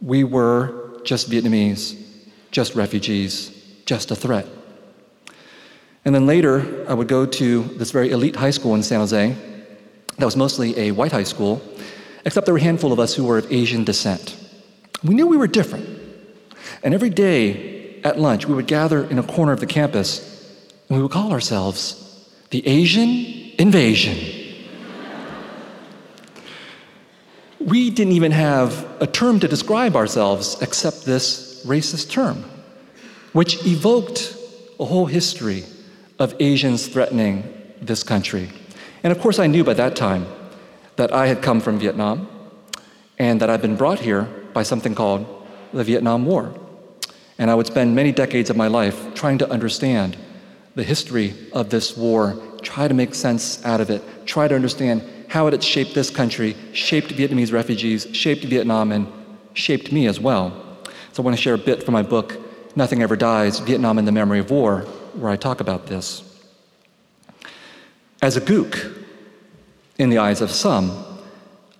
We 0.00 0.24
were 0.24 1.00
just 1.04 1.30
Vietnamese, 1.30 2.00
just 2.50 2.74
refugees, 2.74 3.50
just 3.86 4.10
a 4.10 4.16
threat. 4.16 4.46
And 6.04 6.14
then 6.14 6.26
later, 6.26 6.86
I 6.88 6.94
would 6.94 7.08
go 7.08 7.26
to 7.26 7.62
this 7.62 7.90
very 7.90 8.10
elite 8.10 8.36
high 8.36 8.50
school 8.50 8.74
in 8.74 8.82
San 8.82 9.00
Jose. 9.00 9.36
That 10.16 10.24
was 10.24 10.36
mostly 10.36 10.78
a 10.78 10.92
white 10.92 11.12
high 11.12 11.24
school, 11.24 11.62
except 12.24 12.46
there 12.46 12.54
were 12.54 12.60
a 12.60 12.62
handful 12.62 12.92
of 12.92 12.98
us 12.98 13.14
who 13.14 13.24
were 13.24 13.38
of 13.38 13.52
Asian 13.52 13.84
descent. 13.84 14.36
We 15.02 15.14
knew 15.14 15.26
we 15.26 15.36
were 15.36 15.46
different. 15.46 15.88
And 16.82 16.94
every 16.94 17.10
day 17.10 18.00
at 18.02 18.18
lunch, 18.18 18.46
we 18.46 18.54
would 18.54 18.66
gather 18.66 19.04
in 19.04 19.18
a 19.18 19.22
corner 19.22 19.52
of 19.52 19.60
the 19.60 19.66
campus 19.66 20.26
and 20.88 20.96
we 20.96 21.02
would 21.02 21.12
call 21.12 21.32
ourselves 21.32 22.09
the 22.50 22.66
Asian 22.66 23.52
Invasion. 23.58 24.40
we 27.60 27.90
didn't 27.90 28.14
even 28.14 28.32
have 28.32 28.86
a 29.00 29.06
term 29.06 29.38
to 29.38 29.46
describe 29.46 29.94
ourselves 29.94 30.60
except 30.62 31.04
this 31.04 31.64
racist 31.66 32.10
term, 32.10 32.44
which 33.32 33.64
evoked 33.66 34.36
a 34.80 34.84
whole 34.84 35.06
history 35.06 35.64
of 36.18 36.34
Asians 36.40 36.88
threatening 36.88 37.44
this 37.80 38.02
country. 38.02 38.50
And 39.04 39.12
of 39.12 39.20
course, 39.20 39.38
I 39.38 39.46
knew 39.46 39.62
by 39.62 39.74
that 39.74 39.94
time 39.94 40.26
that 40.96 41.12
I 41.12 41.26
had 41.26 41.42
come 41.42 41.60
from 41.60 41.78
Vietnam 41.78 42.28
and 43.18 43.40
that 43.40 43.50
I'd 43.50 43.62
been 43.62 43.76
brought 43.76 44.00
here 44.00 44.24
by 44.54 44.62
something 44.62 44.94
called 44.94 45.26
the 45.72 45.84
Vietnam 45.84 46.24
War. 46.24 46.52
And 47.38 47.50
I 47.50 47.54
would 47.54 47.66
spend 47.66 47.94
many 47.94 48.10
decades 48.10 48.50
of 48.50 48.56
my 48.56 48.66
life 48.68 49.14
trying 49.14 49.38
to 49.38 49.50
understand 49.50 50.16
the 50.74 50.84
history 50.84 51.34
of 51.52 51.70
this 51.70 51.96
war, 51.96 52.40
try 52.62 52.88
to 52.88 52.94
make 52.94 53.14
sense 53.14 53.64
out 53.64 53.80
of 53.80 53.90
it, 53.90 54.02
try 54.26 54.48
to 54.48 54.54
understand 54.54 55.02
how 55.28 55.46
it 55.46 55.52
had 55.52 55.62
shaped 55.62 55.94
this 55.94 56.10
country, 56.10 56.56
shaped 56.72 57.08
Vietnamese 57.08 57.52
refugees, 57.52 58.06
shaped 58.12 58.44
Vietnam, 58.44 58.92
and 58.92 59.06
shaped 59.54 59.92
me 59.92 60.06
as 60.06 60.18
well. 60.18 60.50
So 61.12 61.22
I 61.22 61.24
want 61.24 61.36
to 61.36 61.42
share 61.42 61.54
a 61.54 61.58
bit 61.58 61.82
from 61.82 61.92
my 61.92 62.02
book, 62.02 62.36
Nothing 62.76 63.02
Ever 63.02 63.16
Dies 63.16 63.58
Vietnam 63.60 63.98
and 63.98 64.06
the 64.06 64.12
Memory 64.12 64.38
of 64.38 64.50
War, 64.50 64.80
where 65.14 65.30
I 65.30 65.36
talk 65.36 65.60
about 65.60 65.86
this. 65.86 66.22
As 68.22 68.36
a 68.36 68.40
gook, 68.40 68.96
in 69.98 70.08
the 70.08 70.18
eyes 70.18 70.40
of 70.40 70.50
some, 70.50 71.04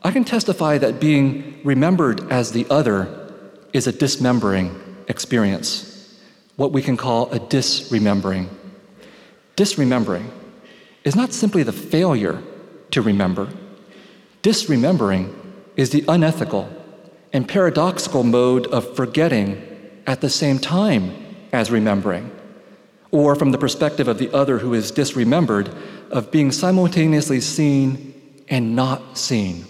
I 0.03 0.11
can 0.11 0.25
testify 0.25 0.79
that 0.79 1.01
being 1.01 1.61
remembered 1.65 2.31
as 2.31 2.53
the 2.53 2.67
other 2.71 3.09
is 3.73 3.87
a 3.87 3.93
dismembering 3.93 4.79
experience, 5.09 6.19
what 6.57 6.73
we 6.73 6.83
can 6.83 6.97
call 6.97 7.31
a 7.33 7.39
disremembering. 7.39 8.49
Disremembering 9.61 10.31
is 11.05 11.15
not 11.15 11.35
simply 11.35 11.63
the 11.63 11.71
failure 11.71 12.43
to 12.93 13.03
remember, 13.03 13.47
disremembering 14.43 15.35
is 15.77 15.91
the 15.91 16.03
unethical 16.09 16.67
and 17.35 17.47
paradoxical 17.47 18.25
mode 18.25 18.67
of 18.69 18.97
forgetting 18.97 19.61
at 20.07 20.23
the 20.23 20.31
same 20.31 20.59
time 20.59 21.15
as 21.53 21.71
remembering 21.71 22.31
or 23.11 23.37
from 23.37 23.51
the 23.51 23.59
perspective 23.59 24.09
of 24.09 24.17
the 24.17 24.33
other 24.35 24.61
who 24.61 24.73
is 24.73 24.91
disremembered, 24.91 25.69
of 26.11 26.31
being 26.31 26.51
simultaneously 26.51 27.43
seen 27.43 28.15
and 28.49 28.75
not 28.75 29.19
seen. 29.19 29.67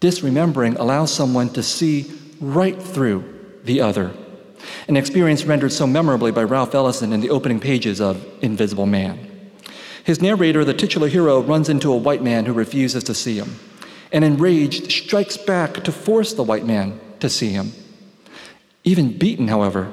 Disremembering 0.00 0.78
allows 0.78 1.12
someone 1.12 1.48
to 1.54 1.64
see 1.64 2.12
right 2.40 2.80
through 2.80 3.24
the 3.64 3.80
other, 3.80 4.14
an 4.88 4.96
experience 4.96 5.44
rendered 5.44 5.72
so 5.72 5.86
memorably 5.86 6.32
by 6.32 6.44
Ralph 6.44 6.74
Ellison 6.74 7.12
in 7.12 7.20
the 7.20 7.30
opening 7.30 7.60
pages 7.60 8.00
of 8.00 8.24
Invisible 8.42 8.86
Man. 8.86 9.50
His 10.04 10.20
narrator, 10.20 10.64
the 10.64 10.74
titular 10.74 11.08
hero, 11.08 11.40
runs 11.40 11.68
into 11.68 11.92
a 11.92 11.96
white 11.96 12.22
man 12.22 12.44
who 12.44 12.52
refuses 12.52 13.04
to 13.04 13.14
see 13.14 13.38
him, 13.38 13.58
and 14.12 14.24
enraged 14.24 14.90
strikes 14.90 15.36
back 15.36 15.82
to 15.84 15.92
force 15.92 16.34
the 16.34 16.42
white 16.42 16.66
man 16.66 17.00
to 17.20 17.30
see 17.30 17.48
him. 17.48 17.72
Even 18.84 19.16
beaten, 19.16 19.48
however, 19.48 19.90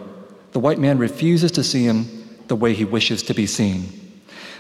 the 0.52 0.60
white 0.60 0.80
man 0.80 0.98
refuses 0.98 1.52
to 1.54 1.64
see 1.64 1.86
him 1.86 2.06
the 2.48 2.56
way 2.56 2.74
he 2.74 2.84
wishes 2.84 3.24
to 3.24 3.34
be 3.34 3.46
seen. 3.46 3.86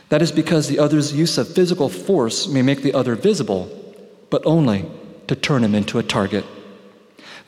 That 0.08 0.21
is 0.21 0.32
because 0.32 0.67
the 0.67 0.80
other's 0.80 1.13
use 1.13 1.38
of 1.38 1.54
physical 1.54 1.89
force 1.89 2.47
may 2.47 2.62
make 2.62 2.82
the 2.82 2.93
other 2.93 3.15
visible, 3.15 3.69
but 4.30 4.45
only 4.45 4.89
to 5.28 5.36
turn 5.36 5.63
him 5.63 5.76
into 5.76 6.00
a 6.00 6.04
target. 6.04 6.45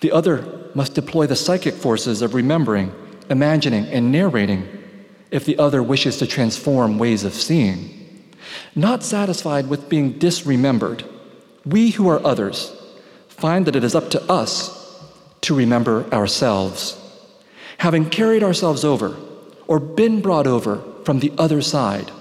The 0.03 0.11
other 0.11 0.43
must 0.75 0.95
deploy 0.95 1.27
the 1.27 1.37
psychic 1.37 1.75
forces 1.75 2.21
of 2.21 2.33
remembering, 2.33 2.93
imagining, 3.29 3.85
and 3.85 4.11
narrating 4.11 4.67
if 5.31 5.45
the 5.45 5.57
other 5.57 5.81
wishes 5.81 6.17
to 6.17 6.27
transform 6.27 6.99
ways 6.99 7.23
of 7.23 7.33
seeing. 7.33 8.35
Not 8.75 9.01
satisfied 9.01 9.69
with 9.69 9.87
being 9.87 10.19
disremembered, 10.19 11.05
we 11.65 11.91
who 11.91 12.09
are 12.09 12.19
others 12.27 12.75
find 13.29 13.65
that 13.65 13.77
it 13.77 13.85
is 13.85 13.95
up 13.95 14.09
to 14.09 14.21
us 14.29 14.77
to 15.39 15.55
remember 15.55 16.03
ourselves. 16.13 16.99
Having 17.77 18.09
carried 18.09 18.43
ourselves 18.43 18.83
over, 18.83 19.15
or 19.67 19.79
been 19.79 20.19
brought 20.19 20.47
over 20.47 20.83
from 21.05 21.21
the 21.21 21.31
other 21.37 21.61
side. 21.61 22.11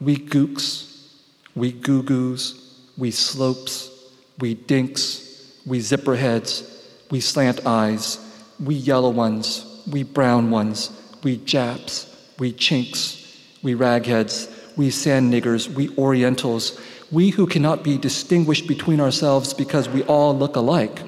We 0.00 0.16
gooks, 0.16 1.10
we 1.56 1.72
goo 1.72 2.04
goos, 2.04 2.80
we 2.96 3.10
slopes, 3.10 3.90
we 4.38 4.54
dinks, 4.54 5.29
we 5.66 5.78
zipperheads, 5.78 6.66
we 7.10 7.20
slant 7.20 7.66
eyes, 7.66 8.18
we 8.58 8.74
yellow 8.74 9.10
ones, 9.10 9.82
we 9.90 10.02
brown 10.02 10.50
ones, 10.50 10.90
we 11.22 11.36
Japs, 11.38 12.06
we 12.38 12.52
chinks, 12.52 13.38
we 13.62 13.74
ragheads, 13.74 14.50
we 14.76 14.90
sand 14.90 15.32
niggers, 15.32 15.68
we 15.68 15.94
Orientals, 15.96 16.80
we 17.10 17.30
who 17.30 17.46
cannot 17.46 17.82
be 17.82 17.98
distinguished 17.98 18.66
between 18.66 19.00
ourselves 19.00 19.52
because 19.52 19.88
we 19.88 20.02
all 20.04 20.36
look 20.36 20.56
alike. 20.56 21.02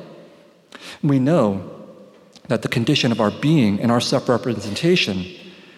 We 1.02 1.18
know 1.18 1.68
that 2.48 2.62
the 2.62 2.68
condition 2.68 3.12
of 3.12 3.20
our 3.20 3.30
being 3.30 3.80
and 3.80 3.90
our 3.90 4.00
self 4.00 4.28
representation 4.28 5.24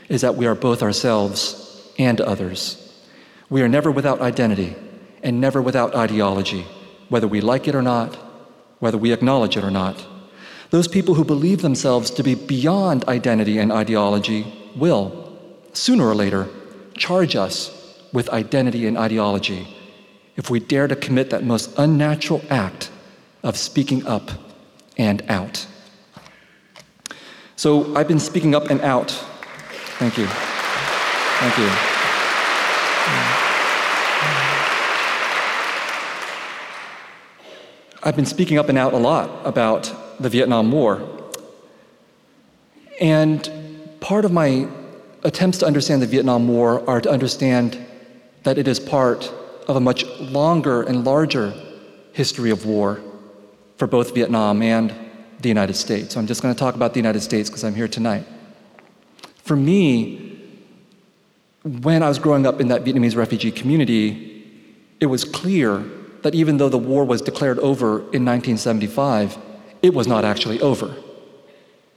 is 0.09 0.23
that 0.23 0.35
we 0.35 0.47
are 0.47 0.55
both 0.55 0.83
ourselves 0.83 1.93
and 1.99 2.21
others. 2.21 2.81
We 3.51 3.63
are 3.63 3.69
never 3.69 3.91
without 3.91 4.21
identity 4.21 4.75
and 5.23 5.41
never 5.41 5.63
without 5.63 5.95
ideology, 5.95 6.67
whether 7.09 7.29
we 7.29 7.41
like 7.41 7.69
it 7.69 7.75
or 7.75 7.83
not, 7.83 8.17
whether 8.85 8.99
we 8.99 9.15
acknowledge 9.15 9.57
it 9.57 9.65
or 9.65 9.71
not. 9.71 10.07
Those 10.69 10.89
people 10.89 11.15
who 11.15 11.25
believe 11.25 11.63
themselves 11.63 12.11
to 12.11 12.23
be 12.23 12.35
beyond 12.35 13.03
identity 13.09 13.57
and 13.57 13.73
ideology 13.73 14.45
will, 14.77 15.39
sooner 15.73 16.07
or 16.07 16.15
later, 16.15 16.51
charge 16.93 17.35
us 17.35 17.73
with 18.13 18.29
identity 18.29 18.87
and 18.87 18.99
ideology 18.99 19.75
if 20.37 20.51
we 20.51 20.61
dare 20.61 20.87
to 20.87 20.97
commit 20.97 21.31
that 21.31 21.45
most 21.45 21.73
unnatural 21.79 22.43
act 22.51 22.91
of 23.43 23.57
speaking 23.57 24.07
up 24.07 24.31
and 24.99 25.23
out. 25.31 25.67
So 27.57 27.97
I've 27.97 28.07
been 28.07 28.21
speaking 28.21 28.55
up 28.55 28.69
and 28.69 28.83
out. 28.83 29.13
Thank 29.99 30.19
you. 30.19 30.27
Thank 30.27 31.57
you. 31.57 31.94
I've 38.07 38.17
been 38.17 38.27
speaking 38.27 38.59
up 38.59 38.69
and 38.69 38.77
out 38.77 38.93
a 38.93 38.99
lot 38.99 39.31
about 39.47 39.91
the 40.21 40.29
Vietnam 40.29 40.71
War. 40.71 41.09
And 43.01 43.51
part 44.01 44.27
of 44.27 44.31
my 44.31 44.69
attempts 45.23 45.57
to 45.61 45.67
understand 45.67 46.03
the 46.03 46.07
Vietnam 46.07 46.47
War 46.47 46.87
are 46.87 47.01
to 47.01 47.11
understand 47.11 47.83
that 48.43 48.59
it 48.59 48.69
is 48.69 48.79
part 48.79 49.33
of 49.67 49.77
a 49.77 49.81
much 49.81 50.05
longer 50.21 50.83
and 50.83 51.03
larger 51.03 51.55
history 52.13 52.51
of 52.51 52.67
war 52.67 53.01
for 53.79 53.87
both 53.87 54.15
Vietnam 54.15 54.61
and 54.61 54.95
the 55.41 55.49
United 55.49 55.73
States. 55.75 56.13
So 56.13 56.21
I'm 56.21 56.27
just 56.27 56.43
going 56.43 56.55
to 56.55 56.59
talk 56.59 56.75
about 56.75 56.93
the 56.93 57.01
United 57.01 57.23
States 57.23 57.49
because 57.49 57.65
I'm 57.65 57.75
here 57.75 57.89
tonight. 57.89 58.27
For 59.45 59.57
me, 59.57 60.43
when 61.63 62.03
I 62.03 62.09
was 62.11 62.19
growing 62.19 62.45
up 62.45 62.61
in 62.61 62.69
that 62.69 62.85
Vietnamese 62.85 63.17
refugee 63.17 63.51
community, 63.51 64.47
it 65.01 65.07
was 65.07 65.25
clear 65.25 65.83
that 66.25 66.35
even 66.35 66.57
though 66.57 66.71
the 66.71 66.79
war 66.79 67.05
was 67.05 67.21
declared 67.21 67.59
over 67.59 67.99
in 67.99 68.25
1975, 68.25 69.37
it 69.83 69.93
was 69.93 70.09
not 70.09 70.25
actually 70.25 70.59
over. 70.63 70.97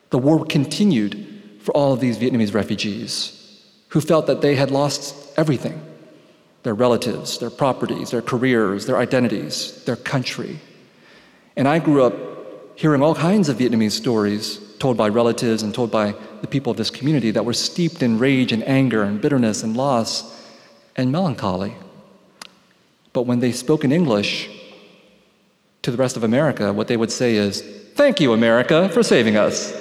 The 0.10 0.18
war 0.18 0.46
continued 0.46 1.60
for 1.62 1.72
all 1.72 1.94
of 1.94 2.02
these 2.02 2.18
Vietnamese 2.18 2.54
refugees 2.54 3.62
who 3.88 4.02
felt 4.02 4.28
that 4.28 4.42
they 4.42 4.56
had 4.56 4.70
lost 4.70 5.34
everything 5.38 5.82
their 6.64 6.74
relatives, 6.74 7.38
their 7.38 7.50
properties, 7.50 8.12
their 8.12 8.22
careers, 8.22 8.86
their 8.86 8.98
identities, 8.98 9.82
their 9.86 9.96
country. 9.96 10.60
And 11.56 11.66
I 11.66 11.80
grew 11.80 12.04
up 12.04 12.14
hearing 12.76 13.02
all 13.02 13.16
kinds 13.16 13.48
of 13.48 13.58
Vietnamese 13.58 13.94
stories 13.94 14.60
told 14.78 14.98
by 14.98 15.08
relatives 15.08 15.64
and 15.64 15.74
told 15.74 15.90
by 15.90 16.14
the 16.42 16.48
people 16.48 16.72
of 16.72 16.78
this 16.78 16.90
community 16.90 17.32
that 17.32 17.46
were 17.46 17.54
steeped 17.54 18.04
in 18.04 18.20
rage 18.20 18.52
and 18.52 18.62
anger 18.68 19.04
and 19.04 19.22
bitterness 19.22 19.64
and 19.64 19.78
loss 19.78 20.38
and 20.98 21.14
melancholy. 21.14 21.78
But 23.18 23.26
when 23.26 23.40
they 23.40 23.52
spoke 23.52 23.84
in 23.84 23.92
English 23.92 24.48
to 25.82 25.90
the 25.90 25.98
rest 25.98 26.18
of 26.18 26.24
America, 26.24 26.72
what 26.72 26.88
they 26.88 26.98
would 26.98 27.12
say 27.12 27.36
is, 27.36 27.64
Thank 27.96 28.22
you, 28.22 28.32
America, 28.32 28.90
for 28.90 29.02
saving 29.02 29.38
us. 29.38 29.74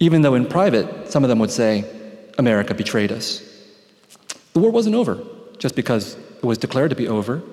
Even 0.00 0.22
though 0.22 0.34
in 0.34 0.44
private, 0.44 1.08
some 1.08 1.22
of 1.22 1.28
them 1.28 1.38
would 1.38 1.52
say, 1.52 1.84
America 2.36 2.74
betrayed 2.74 3.12
us. 3.12 3.42
The 4.54 4.58
war 4.58 4.72
wasn't 4.72 4.96
over 4.96 5.22
just 5.58 5.76
because 5.76 6.16
it 6.16 6.42
was 6.42 6.58
declared 6.58 6.90
to 6.90 6.96
be 6.96 7.06
over. 7.06 7.44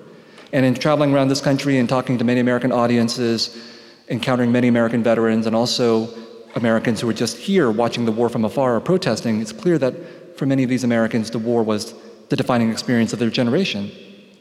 And 0.52 0.66
in 0.66 0.74
traveling 0.74 1.14
around 1.14 1.28
this 1.28 1.40
country 1.40 1.78
and 1.78 1.88
talking 1.88 2.18
to 2.18 2.24
many 2.24 2.40
American 2.40 2.72
audiences, 2.72 3.56
encountering 4.08 4.50
many 4.50 4.66
American 4.66 5.04
veterans 5.04 5.46
and 5.46 5.54
also 5.54 6.08
Americans 6.56 7.00
who 7.00 7.06
were 7.06 7.12
just 7.24 7.36
here 7.36 7.70
watching 7.70 8.06
the 8.06 8.12
war 8.18 8.28
from 8.28 8.44
afar 8.44 8.74
or 8.74 8.80
protesting, 8.80 9.40
it's 9.40 9.52
clear 9.52 9.78
that 9.78 10.36
for 10.36 10.46
many 10.46 10.64
of 10.64 10.68
these 10.68 10.82
Americans, 10.82 11.30
the 11.30 11.38
war 11.38 11.62
was 11.62 11.94
the 12.28 12.34
defining 12.34 12.72
experience 12.72 13.12
of 13.12 13.20
their 13.20 13.30
generation. 13.30 13.92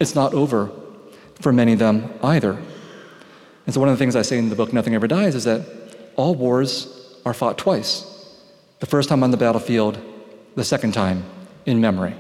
It's 0.04 0.16
not 0.16 0.34
over 0.34 0.70
for 1.40 1.54
many 1.54 1.74
of 1.74 1.80
them 1.80 2.14
either. 2.22 2.62
And 3.66 3.74
so, 3.74 3.80
one 3.80 3.88
of 3.88 3.98
the 3.98 4.00
things 4.00 4.18
I 4.18 4.22
say 4.22 4.38
in 4.38 4.50
the 4.50 4.56
book, 4.56 4.74
Nothing 4.74 4.96
Ever 4.96 5.08
Dies, 5.08 5.34
is 5.34 5.46
that 5.46 5.66
all 6.18 6.36
wars 6.36 7.20
are 7.26 7.34
fought 7.34 7.58
twice 7.58 8.10
the 8.82 8.86
first 8.86 9.08
time 9.08 9.24
on 9.24 9.32
the 9.32 9.38
battlefield, 9.38 9.98
the 10.56 10.64
second 10.66 10.94
time 10.94 11.24
in 11.66 11.80
memory. 11.80 12.14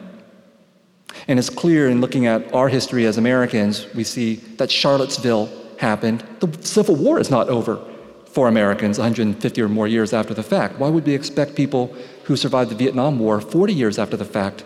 And 1.27 1.37
it's 1.37 1.49
clear 1.49 1.89
in 1.89 1.99
looking 1.99 2.25
at 2.25 2.53
our 2.53 2.69
history 2.69 3.05
as 3.05 3.17
Americans, 3.17 3.85
we 3.93 4.05
see 4.05 4.35
that 4.59 4.71
Charlottesville 4.71 5.49
happened. 5.77 6.23
The 6.39 6.57
Civil 6.65 6.95
War 6.95 7.19
is 7.19 7.29
not 7.29 7.49
over 7.49 7.83
for 8.27 8.47
Americans 8.47 8.97
150 8.97 9.61
or 9.61 9.67
more 9.67 9.89
years 9.89 10.13
after 10.13 10.33
the 10.33 10.41
fact. 10.41 10.79
Why 10.79 10.87
would 10.87 11.05
we 11.05 11.13
expect 11.13 11.55
people 11.55 11.93
who 12.23 12.37
survived 12.37 12.71
the 12.71 12.75
Vietnam 12.75 13.19
War 13.19 13.41
40 13.41 13.73
years 13.73 13.99
after 13.99 14.15
the 14.15 14.23
fact 14.23 14.63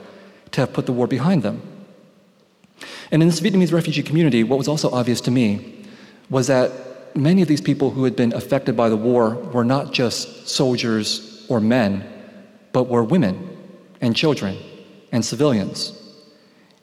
to 0.52 0.62
have 0.62 0.74
put 0.74 0.86
the 0.86 0.94
war 0.94 1.08
behind 1.08 1.42
them? 1.42 1.77
And 3.12 3.22
in 3.22 3.28
this 3.28 3.40
Vietnamese 3.40 3.74
refugee 3.74 4.04
community, 4.04 4.44
what 4.44 4.58
was 4.58 4.68
also 4.68 4.90
obvious 4.92 5.22
to 5.22 5.32
me 5.32 5.86
was 6.30 6.48
that 6.48 6.72
many 7.16 7.42
of 7.42 7.48
these 7.48 7.62
people 7.62 7.90
who 7.92 8.04
had 8.04 8.16
been 8.16 8.34
affected 8.34 8.76
by 8.76 8.90
the 8.90 8.98
war 8.98 9.36
were 9.36 9.64
not 9.64 9.94
just 9.94 10.48
soldiers 10.48 11.46
or 11.50 11.60
men, 11.60 12.06
but 12.74 12.84
were 12.84 13.04
women 13.04 13.58
and 14.02 14.16
children 14.16 14.58
and 15.12 15.26
civilians. 15.26 15.94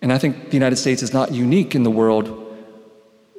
And 0.03 0.13
I 0.13 0.19
think 0.19 0.47
the 0.47 0.55
United 0.55 0.77
States 0.77 1.03
is 1.03 1.13
not 1.13 1.33
unique 1.33 1.75
in 1.75 1.83
the 1.83 1.91
world 1.91 2.41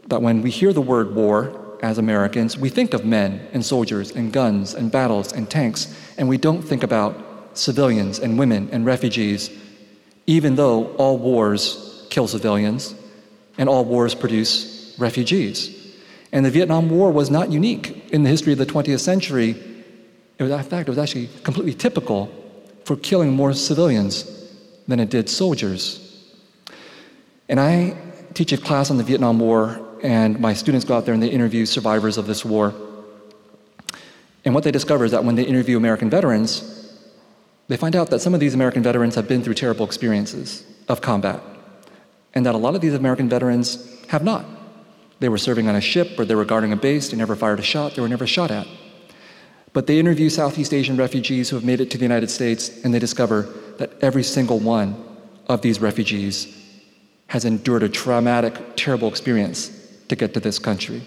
that 0.08 0.22
when 0.22 0.42
we 0.42 0.52
hear 0.52 0.72
the 0.72 0.82
word 0.82 1.16
war 1.16 1.78
as 1.82 1.98
Americans, 1.98 2.58
we 2.58 2.70
think 2.70 2.94
of 2.94 3.06
men 3.06 3.48
and 3.54 3.66
soldiers 3.66 4.12
and 4.12 4.32
guns 4.32 4.74
and 4.74 4.92
battles 4.92 5.34
and 5.34 5.50
tanks, 5.50 5.94
and 6.18 6.30
we 6.30 6.38
don't 6.38 6.62
think 6.62 6.84
about 6.84 7.58
civilians 7.58 8.20
and 8.20 8.40
women 8.40 8.70
and 8.72 8.86
refugees, 8.86 9.50
even 10.28 10.56
though 10.56 10.88
all 10.96 11.18
wars 11.18 11.85
kill 12.16 12.28
civilians 12.30 12.96
and 13.58 13.68
all 13.68 13.84
wars 13.84 14.16
produce 14.16 14.96
refugees. 14.98 15.58
And 16.32 16.46
the 16.46 16.50
Vietnam 16.50 16.90
War 16.90 17.12
was 17.12 17.30
not 17.30 17.52
unique 17.52 17.86
in 18.14 18.24
the 18.24 18.30
history 18.30 18.54
of 18.54 18.58
the 18.58 18.66
20th 18.66 19.02
century. 19.02 19.50
It 20.40 20.44
was, 20.44 20.52
in 20.52 20.64
fact, 20.64 20.88
it 20.88 20.92
was 20.92 20.98
actually 20.98 21.30
completely 21.44 21.74
typical 21.74 22.32
for 22.86 22.96
killing 22.96 23.34
more 23.34 23.52
civilians 23.54 24.14
than 24.88 25.02
it 25.02 25.10
did 25.10 25.30
soldiers. 25.30 25.84
And 27.50 27.60
I 27.60 27.98
teach 28.34 28.54
a 28.54 28.58
class 28.58 28.90
on 28.92 28.98
the 28.98 29.04
Vietnam 29.04 29.38
War, 29.40 29.60
and 30.02 30.40
my 30.40 30.54
students 30.54 30.86
go 30.86 30.96
out 30.96 31.04
there 31.06 31.14
and 31.14 31.22
they 31.22 31.34
interview 31.40 31.66
survivors 31.66 32.18
of 32.18 32.28
this 32.28 32.46
war. 32.46 32.74
And 34.46 34.54
what 34.56 34.64
they 34.64 34.72
discover 34.72 35.04
is 35.04 35.12
that 35.12 35.26
when 35.26 35.36
they 35.36 35.44
interview 35.44 35.76
American 35.76 36.10
veterans, 36.10 36.50
they 37.68 37.76
find 37.76 37.94
out 37.94 38.10
that 38.12 38.20
some 38.20 38.34
of 38.34 38.40
these 38.40 38.54
American 38.54 38.84
veterans 38.84 39.16
have 39.16 39.28
been 39.28 39.42
through 39.44 39.56
terrible 39.56 39.86
experiences 39.86 40.64
of 40.88 41.02
combat, 41.02 41.42
and 42.36 42.46
that 42.46 42.54
a 42.54 42.58
lot 42.58 42.76
of 42.76 42.82
these 42.82 42.94
American 42.94 43.30
veterans 43.30 44.06
have 44.10 44.24
not. 44.24 44.46
They 45.20 45.30
were 45.30 45.38
serving 45.38 45.68
on 45.68 45.76
a 45.76 45.82
ship 45.82 46.20
or 46.20 46.26
they 46.26 46.36
were 46.36 46.46
guarding 46.46 46.74
a 46.74 46.76
base, 46.76 47.10
they 47.10 47.18
never 47.18 47.36
fired 47.36 47.60
a 47.60 47.64
shot, 47.64 47.96
they 47.96 48.02
were 48.02 48.10
never 48.10 48.28
shot 48.28 48.52
at. 48.52 48.68
But 49.74 49.88
they 49.88 50.00
interview 50.00 50.30
Southeast 50.30 50.74
Asian 50.74 50.98
refugees 50.98 51.50
who 51.50 51.56
have 51.56 51.66
made 51.66 51.82
it 51.82 51.92
to 51.92 51.98
the 51.98 52.04
United 52.06 52.30
States, 52.30 52.84
and 52.84 52.94
they 52.94 53.00
discover 53.00 53.42
that 53.78 53.92
every 54.02 54.24
single 54.24 54.60
one 54.60 54.96
of 55.48 55.62
these 55.62 55.82
refugees 55.82 56.56
has 57.28 57.44
endured 57.44 57.84
a 57.84 57.90
traumatic, 57.90 58.54
terrible 58.76 59.08
experience 59.08 59.70
to 60.08 60.16
get 60.16 60.34
to 60.34 60.40
this 60.40 60.60
country. 60.60 61.02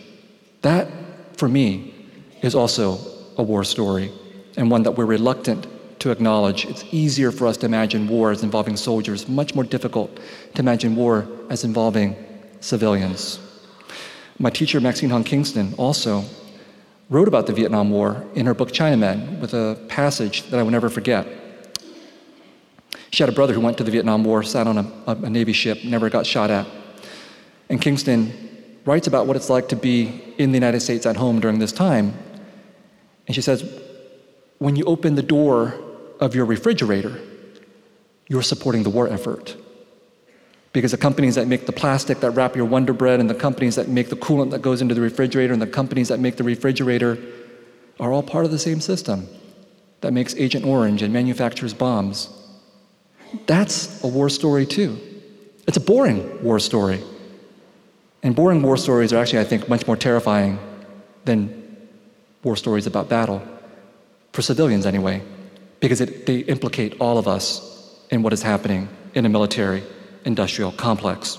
That, 0.62 0.88
for 1.36 1.48
me, 1.48 1.94
is 2.42 2.54
also 2.54 2.98
a 3.38 3.42
war 3.42 3.64
story, 3.64 4.12
and 4.56 4.70
one 4.70 4.82
that 4.82 4.92
we're 4.92 5.06
reluctant 5.06 5.66
to 6.00 6.10
acknowledge. 6.10 6.64
It's 6.64 6.84
easier 6.92 7.32
for 7.32 7.46
us 7.46 7.56
to 7.58 7.66
imagine 7.66 8.08
war 8.08 8.30
as 8.30 8.42
involving 8.42 8.76
soldiers, 8.76 9.28
much 9.28 9.54
more 9.54 9.64
difficult 9.64 10.18
to 10.54 10.60
imagine 10.60 10.96
war 10.96 11.26
as 11.50 11.64
involving 11.64 12.16
civilians. 12.60 13.40
My 14.38 14.50
teacher, 14.50 14.80
Maxine 14.80 15.10
Hong 15.10 15.24
Kingston, 15.24 15.74
also 15.76 16.24
wrote 17.10 17.26
about 17.26 17.46
the 17.46 17.52
Vietnam 17.52 17.90
War 17.90 18.24
in 18.34 18.46
her 18.46 18.54
book 18.54 18.72
China 18.72 18.96
Men 18.96 19.40
with 19.40 19.54
a 19.54 19.78
passage 19.88 20.44
that 20.50 20.60
I 20.60 20.62
will 20.62 20.70
never 20.70 20.88
forget. 20.88 21.26
She 23.10 23.22
had 23.22 23.30
a 23.30 23.32
brother 23.32 23.54
who 23.54 23.60
went 23.60 23.78
to 23.78 23.84
the 23.84 23.90
Vietnam 23.90 24.22
War, 24.22 24.42
sat 24.42 24.66
on 24.66 24.78
a, 24.78 24.92
a 25.06 25.30
Navy 25.30 25.54
ship, 25.54 25.82
never 25.84 26.10
got 26.10 26.26
shot 26.26 26.50
at. 26.50 26.66
And 27.70 27.80
Kingston 27.80 28.32
writes 28.84 29.06
about 29.06 29.26
what 29.26 29.36
it's 29.36 29.50
like 29.50 29.68
to 29.68 29.76
be 29.76 30.22
in 30.38 30.52
the 30.52 30.56
United 30.56 30.80
States 30.80 31.06
at 31.06 31.16
home 31.16 31.40
during 31.40 31.58
this 31.58 31.72
time. 31.72 32.14
And 33.26 33.34
she 33.34 33.42
says, 33.42 33.64
when 34.58 34.76
you 34.76 34.84
open 34.84 35.14
the 35.14 35.22
door 35.22 35.74
of 36.20 36.34
your 36.34 36.44
refrigerator, 36.44 37.20
you're 38.28 38.42
supporting 38.42 38.82
the 38.82 38.90
war 38.90 39.08
effort. 39.08 39.56
Because 40.72 40.90
the 40.90 40.98
companies 40.98 41.34
that 41.36 41.48
make 41.48 41.66
the 41.66 41.72
plastic 41.72 42.20
that 42.20 42.32
wrap 42.32 42.54
your 42.54 42.66
Wonder 42.66 42.92
Bread, 42.92 43.20
and 43.20 43.30
the 43.30 43.34
companies 43.34 43.76
that 43.76 43.88
make 43.88 44.10
the 44.10 44.16
coolant 44.16 44.50
that 44.50 44.60
goes 44.62 44.82
into 44.82 44.94
the 44.94 45.00
refrigerator, 45.00 45.52
and 45.52 45.62
the 45.62 45.66
companies 45.66 46.08
that 46.08 46.20
make 46.20 46.36
the 46.36 46.44
refrigerator 46.44 47.18
are 47.98 48.12
all 48.12 48.22
part 48.22 48.44
of 48.44 48.50
the 48.50 48.58
same 48.58 48.80
system 48.80 49.28
that 50.02 50.12
makes 50.12 50.34
Agent 50.36 50.64
Orange 50.64 51.02
and 51.02 51.12
manufactures 51.12 51.74
bombs. 51.74 52.28
That's 53.46 54.02
a 54.04 54.06
war 54.06 54.28
story, 54.28 54.66
too. 54.66 54.98
It's 55.66 55.76
a 55.76 55.80
boring 55.80 56.42
war 56.42 56.58
story. 56.60 57.02
And 58.22 58.34
boring 58.34 58.62
war 58.62 58.76
stories 58.76 59.12
are 59.12 59.20
actually, 59.20 59.40
I 59.40 59.44
think, 59.44 59.68
much 59.68 59.86
more 59.86 59.96
terrifying 59.96 60.58
than 61.24 61.88
war 62.42 62.56
stories 62.56 62.86
about 62.86 63.08
battle, 63.08 63.42
for 64.32 64.42
civilians 64.42 64.86
anyway, 64.86 65.22
because 65.80 66.00
it, 66.00 66.26
they 66.26 66.38
implicate 66.40 67.00
all 67.00 67.18
of 67.18 67.28
us 67.28 67.64
in 68.10 68.22
what 68.22 68.32
is 68.32 68.42
happening 68.42 68.88
in 69.14 69.24
a 69.26 69.28
military 69.28 69.82
industrial 70.24 70.72
complex. 70.72 71.38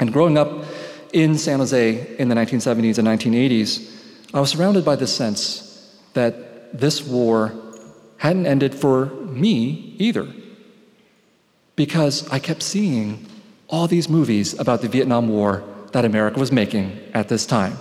And 0.00 0.12
growing 0.12 0.36
up 0.36 0.64
in 1.12 1.38
San 1.38 1.60
Jose 1.60 2.16
in 2.18 2.28
the 2.28 2.34
1970s 2.34 2.98
and 2.98 3.08
1980s, 3.08 3.92
I 4.34 4.40
was 4.40 4.50
surrounded 4.50 4.84
by 4.84 4.96
this 4.96 5.14
sense 5.14 5.96
that 6.14 6.78
this 6.78 7.02
war 7.02 7.54
hadn't 8.18 8.46
ended 8.46 8.74
for 8.74 9.06
me 9.06 9.94
either 9.98 10.26
because 11.76 12.28
I 12.30 12.38
kept 12.38 12.62
seeing 12.62 13.26
all 13.68 13.86
these 13.86 14.08
movies 14.08 14.58
about 14.58 14.80
the 14.80 14.88
Vietnam 14.88 15.28
War 15.28 15.62
that 15.92 16.04
America 16.04 16.38
was 16.38 16.52
making 16.52 16.98
at 17.14 17.28
this 17.28 17.46
time. 17.46 17.76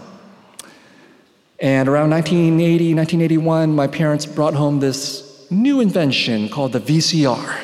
And 1.60 1.88
around 1.88 2.10
1980, 2.10 2.94
1981, 2.94 3.74
my 3.74 3.88
parents 3.88 4.26
brought 4.26 4.54
home 4.54 4.80
this 4.80 5.25
new 5.50 5.80
invention 5.82 6.50
called 6.50 6.74
the 6.74 6.80
VCR. 6.80 7.62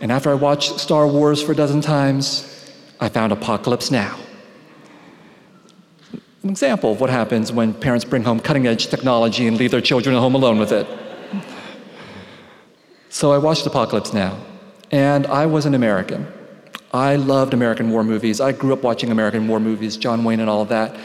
And 0.00 0.12
after 0.12 0.30
I 0.30 0.34
watched 0.34 0.80
Star 0.80 1.06
Wars 1.06 1.42
for 1.42 1.52
a 1.52 1.54
dozen 1.54 1.80
times, 1.80 2.72
I 3.00 3.08
found 3.08 3.32
Apocalypse 3.32 3.90
Now. 3.90 4.18
An 6.42 6.50
example 6.50 6.92
of 6.92 7.00
what 7.00 7.10
happens 7.10 7.52
when 7.52 7.72
parents 7.72 8.04
bring 8.04 8.22
home 8.22 8.38
cutting 8.38 8.66
edge 8.66 8.88
technology 8.88 9.46
and 9.46 9.56
leave 9.56 9.70
their 9.70 9.80
children 9.80 10.14
at 10.14 10.18
home 10.18 10.34
alone 10.34 10.58
with 10.58 10.72
it. 10.72 10.86
So 13.08 13.32
I 13.32 13.38
watched 13.38 13.66
Apocalypse 13.66 14.12
Now. 14.12 14.38
And 14.90 15.26
I 15.26 15.46
was 15.46 15.66
an 15.66 15.74
American. 15.74 16.26
I 16.92 17.16
loved 17.16 17.54
American 17.54 17.90
war 17.90 18.04
movies. 18.04 18.40
I 18.40 18.52
grew 18.52 18.72
up 18.72 18.82
watching 18.82 19.10
American 19.10 19.48
war 19.48 19.58
movies, 19.58 19.96
John 19.96 20.22
Wayne 20.22 20.38
and 20.38 20.48
all 20.48 20.62
of 20.62 20.68
that. 20.68 20.96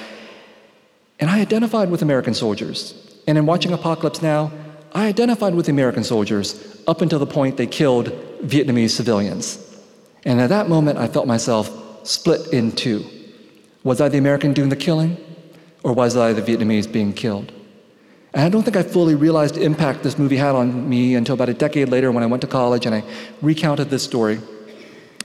And 1.19 1.29
I 1.29 1.39
identified 1.39 1.89
with 1.89 2.01
American 2.01 2.33
soldiers. 2.33 2.93
And 3.27 3.37
in 3.37 3.45
watching 3.45 3.73
Apocalypse 3.73 4.21
Now, 4.21 4.51
I 4.93 5.07
identified 5.07 5.53
with 5.53 5.67
the 5.67 5.71
American 5.71 6.03
soldiers 6.03 6.81
up 6.87 7.01
until 7.01 7.19
the 7.19 7.27
point 7.27 7.57
they 7.57 7.67
killed 7.67 8.07
Vietnamese 8.43 8.91
civilians. 8.91 9.65
And 10.25 10.41
at 10.41 10.49
that 10.49 10.69
moment, 10.69 10.97
I 10.97 11.07
felt 11.07 11.27
myself 11.27 12.07
split 12.07 12.53
in 12.53 12.71
two. 12.71 13.05
Was 13.83 14.01
I 14.01 14.09
the 14.09 14.17
American 14.17 14.53
doing 14.53 14.69
the 14.69 14.75
killing, 14.75 15.17
or 15.83 15.93
was 15.93 16.17
I 16.17 16.33
the 16.33 16.41
Vietnamese 16.41 16.91
being 16.91 17.13
killed? 17.13 17.51
And 18.33 18.43
I 18.43 18.49
don't 18.49 18.63
think 18.63 18.77
I 18.77 18.83
fully 18.83 19.15
realized 19.15 19.55
the 19.55 19.63
impact 19.63 20.03
this 20.03 20.17
movie 20.17 20.37
had 20.37 20.55
on 20.55 20.87
me 20.87 21.15
until 21.15 21.35
about 21.35 21.49
a 21.49 21.53
decade 21.53 21.89
later 21.89 22.11
when 22.11 22.23
I 22.23 22.27
went 22.27 22.41
to 22.41 22.47
college 22.47 22.85
and 22.85 22.93
I 22.93 23.03
recounted 23.41 23.89
this 23.89 24.03
story 24.03 24.39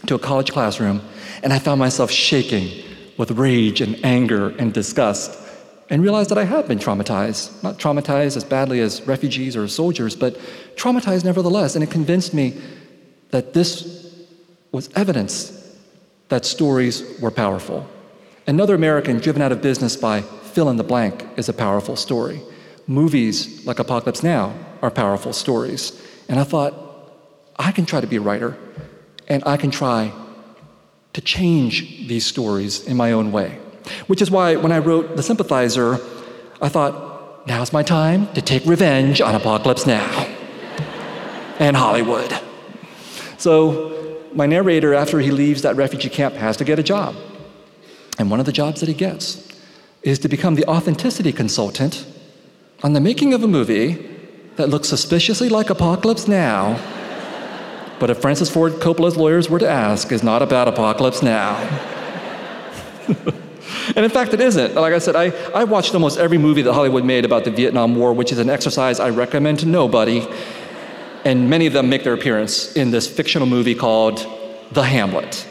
to 0.06 0.14
a 0.14 0.18
college 0.18 0.52
classroom, 0.52 1.02
and 1.42 1.52
I 1.52 1.58
found 1.58 1.78
myself 1.78 2.10
shaking 2.10 2.84
with 3.16 3.30
rage 3.32 3.80
and 3.80 4.02
anger 4.04 4.50
and 4.58 4.72
disgust 4.72 5.43
and 5.90 6.02
realized 6.02 6.30
that 6.30 6.38
I 6.38 6.44
had 6.44 6.66
been 6.66 6.78
traumatized. 6.78 7.62
Not 7.62 7.78
traumatized 7.78 8.36
as 8.36 8.44
badly 8.44 8.80
as 8.80 9.02
refugees 9.06 9.56
or 9.56 9.68
soldiers, 9.68 10.16
but 10.16 10.38
traumatized 10.76 11.24
nevertheless. 11.24 11.74
And 11.74 11.84
it 11.84 11.90
convinced 11.90 12.32
me 12.34 12.60
that 13.30 13.52
this 13.52 14.14
was 14.72 14.90
evidence 14.96 15.60
that 16.28 16.44
stories 16.44 17.20
were 17.20 17.30
powerful. 17.30 17.86
Another 18.46 18.74
American 18.74 19.18
driven 19.18 19.42
out 19.42 19.52
of 19.52 19.62
business 19.62 19.96
by 19.96 20.22
fill 20.22 20.70
in 20.70 20.76
the 20.76 20.84
blank 20.84 21.26
is 21.36 21.48
a 21.48 21.52
powerful 21.52 21.96
story. 21.96 22.40
Movies 22.86 23.64
like 23.66 23.78
Apocalypse 23.78 24.22
Now 24.22 24.54
are 24.82 24.90
powerful 24.90 25.32
stories. 25.32 26.00
And 26.28 26.38
I 26.38 26.44
thought, 26.44 26.74
I 27.56 27.72
can 27.72 27.86
try 27.86 28.00
to 28.00 28.06
be 28.06 28.16
a 28.16 28.20
writer, 28.20 28.56
and 29.28 29.42
I 29.46 29.56
can 29.56 29.70
try 29.70 30.12
to 31.12 31.20
change 31.20 32.08
these 32.08 32.26
stories 32.26 32.84
in 32.86 32.96
my 32.96 33.12
own 33.12 33.30
way. 33.32 33.58
Which 34.06 34.22
is 34.22 34.30
why 34.30 34.56
when 34.56 34.72
I 34.72 34.78
wrote 34.78 35.16
The 35.16 35.22
Sympathizer, 35.22 35.98
I 36.60 36.68
thought, 36.68 37.46
now's 37.46 37.72
my 37.72 37.82
time 37.82 38.32
to 38.34 38.42
take 38.42 38.64
revenge 38.64 39.20
on 39.20 39.34
Apocalypse 39.34 39.86
Now 39.86 40.26
and 41.58 41.76
Hollywood. 41.76 42.32
So, 43.38 43.92
my 44.32 44.46
narrator, 44.46 44.94
after 44.94 45.20
he 45.20 45.30
leaves 45.30 45.62
that 45.62 45.76
refugee 45.76 46.08
camp, 46.08 46.34
has 46.34 46.56
to 46.56 46.64
get 46.64 46.78
a 46.78 46.82
job. 46.82 47.14
And 48.18 48.30
one 48.30 48.40
of 48.40 48.46
the 48.46 48.52
jobs 48.52 48.80
that 48.80 48.88
he 48.88 48.94
gets 48.94 49.46
is 50.02 50.18
to 50.20 50.28
become 50.28 50.54
the 50.54 50.66
authenticity 50.66 51.32
consultant 51.32 52.06
on 52.82 52.92
the 52.92 53.00
making 53.00 53.32
of 53.32 53.42
a 53.42 53.48
movie 53.48 54.10
that 54.56 54.68
looks 54.68 54.88
suspiciously 54.88 55.48
like 55.48 55.70
Apocalypse 55.70 56.28
Now, 56.28 56.80
but 57.98 58.10
if 58.10 58.18
Francis 58.20 58.50
Ford 58.50 58.74
Coppola's 58.74 59.16
lawyers 59.16 59.48
were 59.48 59.58
to 59.58 59.68
ask, 59.68 60.12
is 60.12 60.22
not 60.22 60.42
about 60.42 60.68
Apocalypse 60.68 61.22
Now. 61.22 61.58
and 63.96 64.04
in 64.04 64.10
fact, 64.10 64.34
it 64.34 64.40
isn't. 64.40 64.74
Like 64.74 64.92
I 64.92 64.98
said, 64.98 65.16
I, 65.16 65.26
I 65.52 65.64
watched 65.64 65.94
almost 65.94 66.18
every 66.18 66.38
movie 66.38 66.62
that 66.62 66.72
Hollywood 66.72 67.04
made 67.04 67.24
about 67.24 67.44
the 67.44 67.50
Vietnam 67.50 67.94
War, 67.94 68.12
which 68.12 68.32
is 68.32 68.38
an 68.38 68.50
exercise 68.50 69.00
I 69.00 69.10
recommend 69.10 69.60
to 69.60 69.66
nobody. 69.66 70.26
And 71.24 71.48
many 71.48 71.66
of 71.66 71.72
them 71.72 71.88
make 71.88 72.04
their 72.04 72.12
appearance 72.12 72.76
in 72.76 72.90
this 72.90 73.06
fictional 73.08 73.46
movie 73.46 73.74
called 73.74 74.26
The 74.72 74.82
Hamlet. 74.82 75.46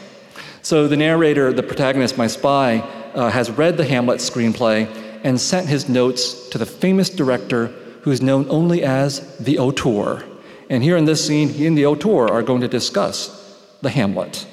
So 0.62 0.86
the 0.88 0.96
narrator, 0.96 1.52
the 1.52 1.62
protagonist, 1.62 2.16
my 2.16 2.26
spy, 2.26 2.78
uh, 3.14 3.30
has 3.30 3.50
read 3.50 3.76
the 3.76 3.84
Hamlet 3.84 4.20
screenplay 4.20 4.88
and 5.24 5.40
sent 5.40 5.68
his 5.68 5.88
notes 5.88 6.48
to 6.50 6.58
the 6.58 6.66
famous 6.66 7.10
director 7.10 7.66
who 8.02 8.10
is 8.10 8.22
known 8.22 8.46
only 8.48 8.82
as 8.82 9.36
the 9.38 9.58
auteur. 9.58 10.24
And 10.70 10.82
here 10.82 10.96
in 10.96 11.04
this 11.04 11.26
scene, 11.26 11.48
he 11.48 11.66
and 11.66 11.76
the 11.76 11.86
auteur 11.86 12.28
are 12.28 12.42
going 12.42 12.60
to 12.60 12.68
discuss 12.68 13.40
the 13.82 13.90
Hamlet. 13.90 14.46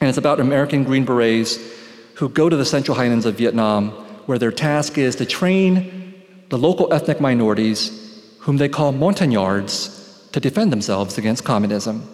And 0.00 0.08
it's 0.08 0.18
about 0.18 0.40
American 0.40 0.84
Green 0.84 1.04
Berets 1.04 1.58
who 2.14 2.28
go 2.28 2.48
to 2.48 2.56
the 2.56 2.64
central 2.64 2.96
highlands 2.96 3.26
of 3.26 3.36
Vietnam, 3.36 3.90
where 4.26 4.38
their 4.38 4.52
task 4.52 4.98
is 4.98 5.16
to 5.16 5.26
train 5.26 6.14
the 6.48 6.58
local 6.58 6.92
ethnic 6.92 7.20
minorities, 7.20 7.90
whom 8.40 8.58
they 8.58 8.68
call 8.68 8.92
montagnards, 8.92 10.28
to 10.32 10.40
defend 10.40 10.72
themselves 10.72 11.18
against 11.18 11.44
communism. 11.44 12.08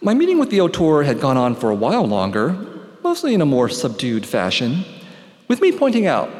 My 0.00 0.14
meeting 0.14 0.38
with 0.38 0.50
the 0.50 0.60
auteur 0.60 1.02
had 1.02 1.20
gone 1.20 1.36
on 1.36 1.54
for 1.54 1.70
a 1.70 1.74
while 1.74 2.06
longer, 2.06 2.56
mostly 3.02 3.34
in 3.34 3.40
a 3.40 3.46
more 3.46 3.68
subdued 3.68 4.26
fashion, 4.26 4.84
with 5.48 5.60
me 5.60 5.72
pointing 5.72 6.06
out 6.06 6.30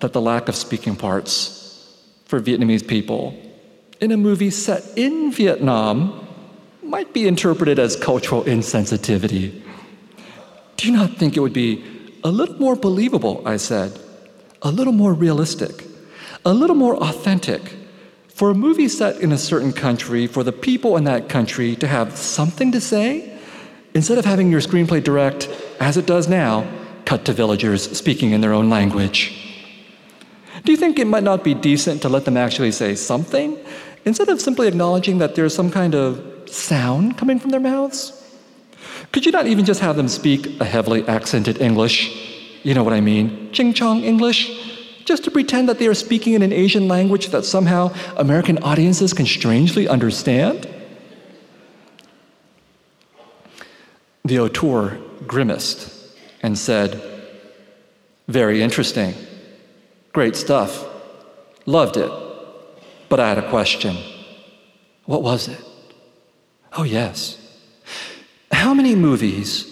that 0.00 0.12
the 0.12 0.20
lack 0.20 0.48
of 0.48 0.54
speaking 0.54 0.96
parts 0.96 1.98
for 2.26 2.40
Vietnamese 2.40 2.86
people 2.86 3.34
in 4.00 4.12
a 4.12 4.16
movie 4.16 4.50
set 4.50 4.84
in 4.96 5.32
Vietnam 5.32 6.26
might 6.82 7.12
be 7.12 7.26
interpreted 7.26 7.78
as 7.78 7.96
cultural 7.96 8.44
insensitivity. 8.44 9.62
Do 10.76 10.88
you 10.88 10.96
not 10.96 11.16
think 11.16 11.36
it 11.36 11.40
would 11.40 11.52
be 11.52 11.84
a 12.24 12.30
little 12.30 12.56
more 12.56 12.76
believable, 12.76 13.42
I 13.46 13.56
said, 13.58 13.98
a 14.62 14.70
little 14.70 14.92
more 14.92 15.12
realistic, 15.12 15.84
a 16.44 16.54
little 16.54 16.76
more 16.76 16.96
authentic 16.96 17.74
for 18.28 18.50
a 18.50 18.54
movie 18.54 18.88
set 18.88 19.20
in 19.20 19.30
a 19.30 19.38
certain 19.38 19.72
country, 19.72 20.26
for 20.26 20.42
the 20.42 20.52
people 20.52 20.96
in 20.96 21.04
that 21.04 21.28
country 21.28 21.76
to 21.76 21.86
have 21.86 22.16
something 22.16 22.72
to 22.72 22.80
say, 22.80 23.38
instead 23.94 24.18
of 24.18 24.24
having 24.24 24.50
your 24.50 24.60
screenplay 24.60 25.02
direct, 25.02 25.48
as 25.78 25.96
it 25.96 26.06
does 26.06 26.28
now, 26.28 26.66
cut 27.04 27.24
to 27.26 27.32
villagers 27.32 27.96
speaking 27.96 28.32
in 28.32 28.40
their 28.40 28.52
own 28.52 28.68
language. 28.68 29.40
Do 30.64 30.72
you 30.72 30.78
think 30.78 30.98
it 30.98 31.06
might 31.06 31.22
not 31.22 31.44
be 31.44 31.54
decent 31.54 32.02
to 32.02 32.08
let 32.08 32.24
them 32.24 32.36
actually 32.36 32.72
say 32.72 32.94
something, 32.96 33.56
instead 34.04 34.28
of 34.28 34.40
simply 34.40 34.66
acknowledging 34.66 35.18
that 35.18 35.34
there's 35.34 35.54
some 35.54 35.70
kind 35.70 35.94
of 35.94 36.48
sound 36.48 37.16
coming 37.16 37.38
from 37.38 37.50
their 37.50 37.60
mouths? 37.60 38.23
Could 39.12 39.26
you 39.26 39.32
not 39.32 39.46
even 39.46 39.64
just 39.64 39.80
have 39.80 39.96
them 39.96 40.08
speak 40.08 40.60
a 40.60 40.64
heavily 40.64 41.06
accented 41.06 41.60
English? 41.60 42.10
You 42.62 42.74
know 42.74 42.82
what 42.82 42.92
I 42.92 43.00
mean? 43.00 43.50
Ching 43.52 43.74
chong 43.74 44.02
English? 44.02 44.64
just 45.04 45.24
to 45.24 45.30
pretend 45.30 45.68
that 45.68 45.78
they 45.78 45.86
are 45.86 45.94
speaking 45.94 46.34
in 46.34 46.42
an 46.42 46.52
Asian 46.52 46.88
language 46.88 47.28
that 47.28 47.44
somehow 47.44 47.92
American 48.16 48.58
audiences 48.62 49.12
can 49.12 49.26
strangely 49.26 49.86
understand? 49.88 50.68
The 54.24 54.40
auteur 54.40 54.98
grimaced 55.26 56.16
and 56.42 56.58
said, 56.58 57.00
Very 58.28 58.62
interesting. 58.62 59.14
Great 60.12 60.36
stuff. 60.36 60.86
Loved 61.66 61.96
it. 61.96 62.10
But 63.08 63.20
I 63.20 63.28
had 63.28 63.38
a 63.38 63.50
question. 63.50 63.96
What 65.04 65.22
was 65.22 65.48
it? 65.48 65.60
Oh, 66.72 66.84
yes. 66.84 67.38
How 68.64 68.72
many 68.72 68.94
movies 68.94 69.66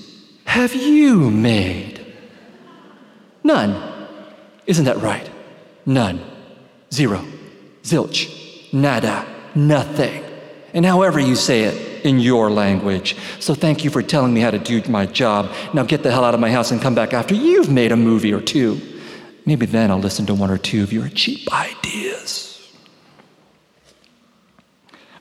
have 0.45 0.75
you 0.75 1.31
made? 1.31 2.15
None. 3.43 3.73
Isn't 4.67 4.85
that 4.85 4.99
right? 4.99 5.31
None. 5.87 6.21
Zero. 6.93 7.25
Zilch. 7.85 8.71
Nada. 8.71 9.25
Nothing. 9.55 10.23
And 10.75 10.85
however 10.85 11.19
you 11.19 11.37
say 11.37 11.63
it 11.63 12.05
in 12.05 12.21
your 12.21 12.51
language. 12.51 13.17
So 13.41 13.55
thank 13.55 13.83
you 13.83 13.89
for 13.89 14.03
telling 14.03 14.35
me 14.35 14.43
how 14.43 14.51
to 14.51 14.59
do 14.59 14.83
my 14.91 15.07
job. 15.07 15.51
Now 15.73 15.85
get 15.85 16.03
the 16.03 16.11
hell 16.11 16.23
out 16.23 16.35
of 16.35 16.41
my 16.41 16.51
house 16.51 16.71
and 16.71 16.79
come 16.79 16.95
back 16.95 17.15
after 17.15 17.35
you've 17.35 17.71
made 17.71 17.93
a 17.93 17.97
movie 17.97 18.35
or 18.35 18.43
two. 18.43 18.79
Maybe 19.47 19.65
then 19.65 19.91
I'll 19.91 20.01
listen 20.01 20.27
to 20.27 20.35
one 20.35 20.51
or 20.51 20.59
two 20.59 20.83
of 20.83 20.93
your 20.93 21.09
cheap 21.09 21.51
ideas. 21.51 22.71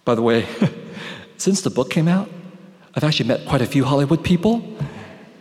By 0.03 0.15
the 0.15 0.21
way, 0.21 0.45
since 1.37 1.61
the 1.61 1.69
book 1.69 1.89
came 1.89 2.09
out, 2.09 2.29
I've 2.93 3.03
actually 3.05 3.27
met 3.27 3.45
quite 3.45 3.61
a 3.61 3.65
few 3.65 3.85
Hollywood 3.85 4.23
people, 4.23 4.61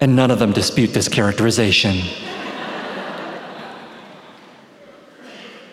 and 0.00 0.14
none 0.14 0.30
of 0.30 0.38
them 0.38 0.52
dispute 0.52 0.94
this 0.94 1.08
characterization. 1.08 1.98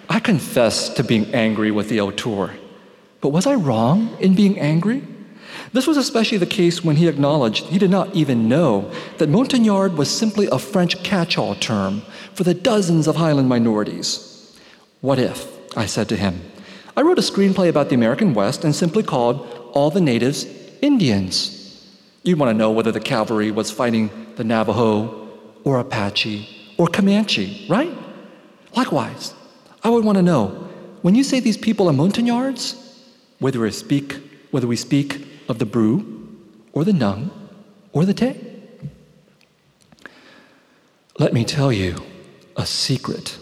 I 0.10 0.20
confess 0.20 0.90
to 0.96 1.04
being 1.04 1.34
angry 1.36 1.70
with 1.70 1.90
the 1.90 2.02
auteur. 2.02 2.54
But 3.22 3.30
was 3.30 3.46
I 3.46 3.56
wrong 3.56 4.18
in 4.20 4.34
being 4.34 4.60
angry? 4.60 5.04
This 5.74 5.86
was 5.86 5.98
especially 5.98 6.38
the 6.38 6.46
case 6.46 6.84
when 6.84 6.96
he 6.96 7.08
acknowledged 7.08 7.66
he 7.66 7.78
did 7.78 7.92
not 7.92 8.16
even 8.16 8.48
know 8.48 8.92
that 9.18 9.30
Montagnard 9.30 9.98
was 9.98 10.10
simply 10.10 10.48
a 10.48 10.58
French 10.58 11.04
catch 11.04 11.38
all 11.38 11.56
term 11.56 12.02
for 12.34 12.44
the 12.44 12.54
dozens 12.54 13.08
of 13.08 13.18
Highland 13.18 13.50
minorities. 13.50 14.58
What 15.02 15.20
if, 15.20 15.48
I 15.78 15.86
said 15.86 16.10
to 16.10 16.16
him, 16.16 16.42
I 16.96 17.02
wrote 17.02 17.20
a 17.20 17.22
screenplay 17.22 17.70
about 17.70 17.90
the 17.90 17.96
American 17.96 18.34
West 18.34 18.64
and 18.64 18.76
simply 18.76 19.04
called 19.04 19.48
All 19.74 19.92
the 19.92 20.02
Natives 20.02 20.46
Indians? 20.82 21.57
You'd 22.28 22.40
want 22.40 22.50
to 22.50 22.54
know 22.54 22.72
whether 22.72 22.92
the 22.92 23.00
cavalry 23.00 23.52
was 23.52 23.72
fighting 23.72 24.34
the 24.36 24.44
Navajo 24.44 25.30
or 25.64 25.80
Apache 25.80 26.74
or 26.78 26.88
Comanche, 26.88 27.66
right? 27.70 27.90
Likewise, 28.76 29.34
I 29.82 29.90
would 29.90 30.04
want 30.04 30.18
to 30.18 30.22
know 30.22 30.48
when 31.04 31.16
you 31.16 31.24
say 31.24 31.40
these 31.40 31.56
people 31.56 31.88
are 31.88 31.94
montagnards, 31.94 32.76
whether 33.40 33.62
we 33.62 33.72
speak, 33.72 34.18
whether 34.52 34.68
we 34.68 34.76
speak 34.76 35.26
of 35.48 35.60
the 35.60 35.66
Bru 35.66 36.38
or 36.74 36.84
the 36.84 36.92
Nung 36.92 37.32
or 37.94 38.04
the 38.04 38.14
Tay. 38.14 38.38
Let 41.18 41.32
me 41.32 41.46
tell 41.46 41.72
you 41.72 41.96
a 42.58 42.66
secret, 42.66 43.40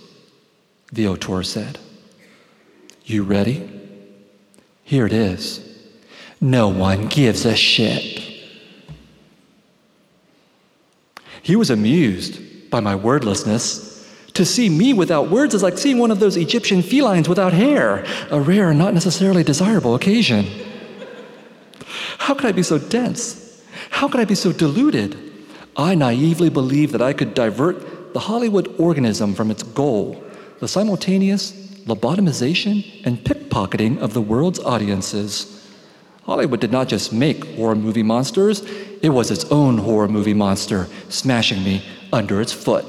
the 0.93 1.07
auteur 1.07 1.41
said. 1.41 1.79
You 3.03 3.23
ready? 3.23 3.67
Here 4.83 5.07
it 5.07 5.13
is. 5.13 5.75
No 6.39 6.67
one 6.67 7.07
gives 7.07 7.45
a 7.45 7.55
shit. 7.55 8.24
He 11.45 11.55
was 11.55 11.69
amused 11.69 12.71
by 12.71 12.79
my 12.79 12.95
wordlessness 12.95 14.03
to 14.33 14.43
see 14.43 14.67
me 14.67 14.93
without 14.93 15.29
words 15.29 15.53
is 15.53 15.61
like 15.61 15.77
seeing 15.77 15.99
one 15.99 16.09
of 16.09 16.19
those 16.19 16.37
Egyptian 16.37 16.81
felines 16.81 17.29
without 17.29 17.53
hair, 17.53 18.03
a 18.31 18.41
rare 18.41 18.71
and 18.71 18.79
not 18.79 18.95
necessarily 18.95 19.43
desirable 19.43 19.93
occasion. 19.93 20.47
How 22.17 22.33
could 22.33 22.47
I 22.47 22.51
be 22.51 22.63
so 22.63 22.79
dense? 22.79 23.63
How 23.91 24.07
could 24.07 24.21
I 24.21 24.25
be 24.25 24.33
so 24.33 24.51
deluded? 24.51 25.15
I 25.77 25.93
naively 25.93 26.49
believed 26.49 26.93
that 26.93 27.03
I 27.03 27.13
could 27.13 27.35
divert 27.35 28.13
the 28.15 28.21
Hollywood 28.21 28.73
organism 28.79 29.35
from 29.35 29.51
its 29.51 29.61
goal, 29.61 30.23
the 30.61 30.67
simultaneous 30.67 31.51
lobotomization 31.85 33.05
and 33.05 33.19
pickpocketing 33.19 33.99
of 33.99 34.15
the 34.15 34.21
world's 34.21 34.57
audiences. 34.61 35.54
Hollywood 36.25 36.59
did 36.59 36.71
not 36.71 36.87
just 36.87 37.13
make 37.13 37.45
horror 37.55 37.75
movie 37.75 38.01
monsters, 38.01 38.63
it 39.01 39.09
was 39.09 39.29
its 39.29 39.45
own 39.51 39.77
horror 39.77 40.07
movie 40.07 40.33
monster, 40.33 40.87
smashing 41.07 41.63
me 41.63 41.83
under 42.11 42.41
its 42.41 42.51
foot. 42.51 42.83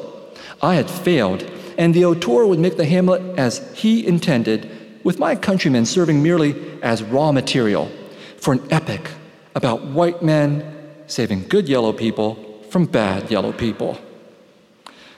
I 0.63 0.77
had 0.77 0.89
failed, 0.89 1.45
and 1.77 1.93
the 1.93 2.07
auteur 2.07 2.47
would 2.47 2.59
make 2.59 2.79
the 2.79 2.87
Hamlet 2.87 3.39
as 3.39 3.71
he 3.75 4.07
intended, 4.07 4.71
with 5.05 5.19
my 5.19 5.37
countrymen 5.37 5.85
serving 5.85 6.23
merely 6.23 6.81
as 6.83 7.03
raw 7.03 7.31
material 7.31 7.91
for 8.39 8.55
an 8.55 8.67
epic 8.71 9.11
about 9.55 9.85
white 9.85 10.23
men 10.23 10.73
saving 11.07 11.47
good 11.49 11.69
yellow 11.69 11.93
people 11.93 12.63
from 12.71 12.87
bad 12.87 13.31
yellow 13.31 13.53
people. 13.53 13.99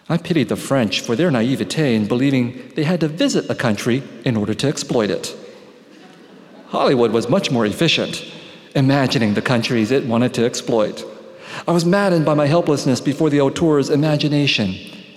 I 0.08 0.16
pitied 0.16 0.48
the 0.48 0.56
French 0.56 1.00
for 1.00 1.14
their 1.14 1.30
naivete 1.30 1.94
in 1.94 2.08
believing 2.08 2.72
they 2.74 2.84
had 2.84 3.00
to 3.00 3.08
visit 3.08 3.48
a 3.48 3.54
country 3.54 4.02
in 4.24 4.36
order 4.36 4.54
to 4.54 4.66
exploit 4.66 5.10
it. 5.10 5.36
Hollywood 6.68 7.12
was 7.12 7.30
much 7.30 7.50
more 7.50 7.64
efficient, 7.64 8.24
imagining 8.74 9.32
the 9.32 9.42
countries 9.42 9.90
it 9.90 10.04
wanted 10.04 10.34
to 10.34 10.44
exploit. 10.44 11.02
I 11.66 11.72
was 11.72 11.86
maddened 11.86 12.26
by 12.26 12.34
my 12.34 12.46
helplessness 12.46 13.00
before 13.00 13.30
the 13.30 13.40
auteur's 13.40 13.88
imagination 13.88 14.74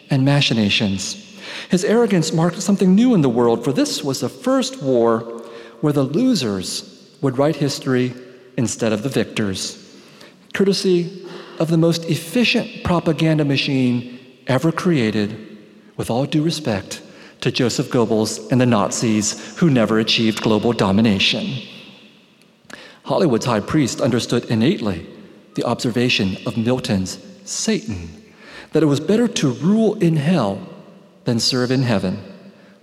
and 0.10 0.24
machinations. 0.24 1.38
His 1.70 1.84
arrogance 1.84 2.32
marked 2.32 2.62
something 2.62 2.96
new 2.96 3.14
in 3.14 3.22
the 3.22 3.30
world, 3.30 3.66
for 3.66 3.74
this 3.74 4.02
was 4.02 4.22
the 4.22 4.30
first 4.30 4.82
war 4.82 5.20
where 5.82 5.92
the 5.92 6.04
losers 6.04 7.18
would 7.22 7.38
write 7.38 7.58
history 7.58 8.14
instead 8.56 8.94
of 8.94 9.04
the 9.04 9.10
victors, 9.10 9.78
courtesy 10.54 11.28
of 11.60 11.70
the 11.70 11.78
most 11.78 12.06
efficient 12.06 12.84
propaganda 12.86 13.44
machine 13.44 14.20
ever 14.48 14.72
created, 14.72 15.58
with 15.98 16.10
all 16.10 16.26
due 16.26 16.44
respect 16.44 17.02
to 17.42 17.52
Joseph 17.52 17.90
Goebbels 17.90 18.52
and 18.52 18.62
the 18.62 18.66
Nazis 18.66 19.58
who 19.58 19.70
never 19.70 20.00
achieved 20.00 20.42
global 20.42 20.74
domination. 20.74 21.62
Hollywood's 23.04 23.46
high 23.46 23.60
priest 23.60 24.00
understood 24.00 24.46
innately 24.46 25.08
the 25.56 25.64
observation 25.64 26.38
of 26.46 26.56
Milton's 26.56 27.20
Satan 27.44 28.10
that 28.72 28.84
it 28.84 28.86
was 28.86 29.00
better 29.00 29.28
to 29.28 29.52
rule 29.52 29.96
in 29.96 30.16
hell 30.16 30.66
than 31.26 31.40
serve 31.40 31.72
in 31.72 31.84
heaven, 31.84 32.20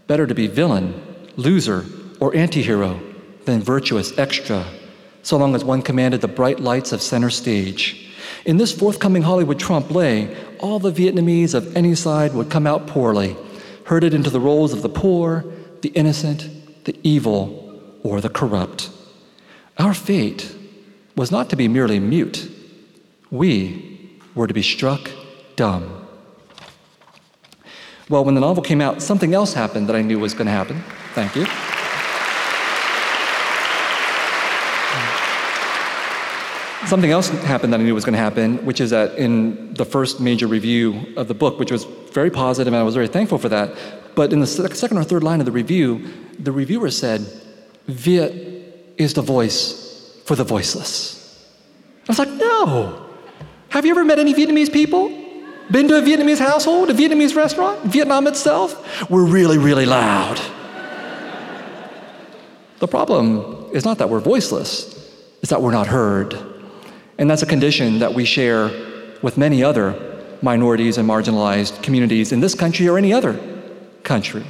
better 0.06 0.26
to 0.26 0.34
be 0.34 0.46
villain, 0.46 1.00
loser, 1.36 1.86
or 2.20 2.32
antihero 2.32 3.00
than 3.44 3.62
virtuous 3.62 4.16
extra, 4.18 4.66
so 5.22 5.36
long 5.36 5.54
as 5.54 5.64
one 5.64 5.82
commanded 5.82 6.20
the 6.20 6.28
bright 6.28 6.60
lights 6.60 6.92
of 6.92 7.00
center 7.00 7.30
stage. 7.30 8.10
In 8.44 8.56
this 8.56 8.72
forthcoming 8.72 9.22
Hollywood 9.22 9.58
trompe 9.58 9.90
l'oeil, 9.90 10.34
all 10.58 10.78
the 10.78 10.92
Vietnamese 10.92 11.54
of 11.54 11.74
any 11.76 11.94
side 11.94 12.34
would 12.34 12.50
come 12.50 12.66
out 12.66 12.86
poorly, 12.86 13.36
herded 13.88 14.12
into 14.12 14.28
the 14.28 14.38
roles 14.38 14.74
of 14.74 14.82
the 14.82 14.88
poor, 14.88 15.42
the 15.80 15.88
innocent, 15.90 16.84
the 16.84 16.94
evil, 17.02 17.80
or 18.02 18.20
the 18.20 18.28
corrupt. 18.28 18.90
Our 19.78 19.94
fate 19.94 20.54
was 21.16 21.30
not 21.30 21.48
to 21.50 21.56
be 21.56 21.68
merely 21.68 21.98
mute, 21.98 22.50
we 23.30 24.20
were 24.34 24.46
to 24.46 24.52
be 24.52 24.62
struck 24.62 25.10
dumb. 25.56 26.06
Well, 28.10 28.24
when 28.24 28.34
the 28.34 28.42
novel 28.42 28.62
came 28.62 28.82
out, 28.82 29.00
something 29.00 29.32
else 29.32 29.54
happened 29.54 29.88
that 29.88 29.96
I 29.96 30.02
knew 30.02 30.18
was 30.18 30.34
going 30.34 30.46
to 30.46 30.52
happen. 30.52 30.82
Thank 31.14 31.34
you. 31.34 31.46
Something 36.88 37.10
else 37.10 37.28
happened 37.28 37.74
that 37.74 37.80
I 37.80 37.82
knew 37.82 37.94
was 37.94 38.06
going 38.06 38.14
to 38.14 38.18
happen, 38.18 38.64
which 38.64 38.80
is 38.80 38.88
that 38.90 39.18
in 39.18 39.74
the 39.74 39.84
first 39.84 40.20
major 40.20 40.46
review 40.46 41.12
of 41.18 41.28
the 41.28 41.34
book, 41.34 41.58
which 41.58 41.70
was 41.70 41.84
very 41.84 42.30
positive, 42.30 42.72
and 42.72 42.80
I 42.80 42.82
was 42.82 42.94
very 42.94 43.08
thankful 43.08 43.36
for 43.36 43.50
that, 43.50 43.76
but 44.14 44.32
in 44.32 44.40
the 44.40 44.46
second 44.46 44.96
or 44.96 45.04
third 45.04 45.22
line 45.22 45.40
of 45.40 45.44
the 45.44 45.52
review, 45.52 46.08
the 46.38 46.50
reviewer 46.50 46.90
said, 46.90 47.20
Viet 47.88 48.94
is 48.96 49.12
the 49.12 49.20
voice 49.20 50.18
for 50.24 50.34
the 50.34 50.44
voiceless. 50.44 51.46
I 52.04 52.12
was 52.12 52.18
like, 52.18 52.30
no. 52.30 53.06
Have 53.68 53.84
you 53.84 53.90
ever 53.90 54.06
met 54.06 54.18
any 54.18 54.32
Vietnamese 54.32 54.72
people? 54.72 55.08
Been 55.70 55.88
to 55.88 55.98
a 55.98 56.00
Vietnamese 56.00 56.38
household, 56.38 56.88
a 56.88 56.94
Vietnamese 56.94 57.36
restaurant, 57.36 57.82
Vietnam 57.84 58.26
itself? 58.26 59.10
We're 59.10 59.26
really, 59.26 59.58
really 59.58 59.84
loud. 59.84 60.40
the 62.78 62.88
problem 62.88 63.66
is 63.74 63.84
not 63.84 63.98
that 63.98 64.08
we're 64.08 64.20
voiceless, 64.20 64.94
it's 65.42 65.50
that 65.50 65.60
we're 65.60 65.72
not 65.72 65.86
heard. 65.86 66.47
And 67.18 67.28
that's 67.28 67.42
a 67.42 67.46
condition 67.46 67.98
that 67.98 68.14
we 68.14 68.24
share 68.24 68.70
with 69.22 69.36
many 69.36 69.62
other 69.62 69.94
minorities 70.40 70.98
and 70.98 71.08
marginalized 71.08 71.82
communities 71.82 72.30
in 72.30 72.40
this 72.40 72.54
country 72.54 72.88
or 72.88 72.96
any 72.96 73.12
other 73.12 73.38
country. 74.04 74.44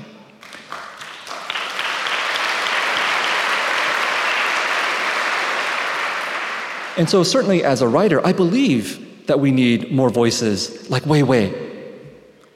And 6.99 7.09
so, 7.09 7.23
certainly 7.23 7.63
as 7.65 7.81
a 7.81 7.89
writer, 7.89 8.25
I 8.27 8.33
believe 8.33 9.27
that 9.29 9.39
we 9.39 9.51
need 9.53 9.93
more 9.93 10.11
voices 10.11 10.91
like 10.91 11.07
Wei 11.07 11.23
Wei. 11.23 11.55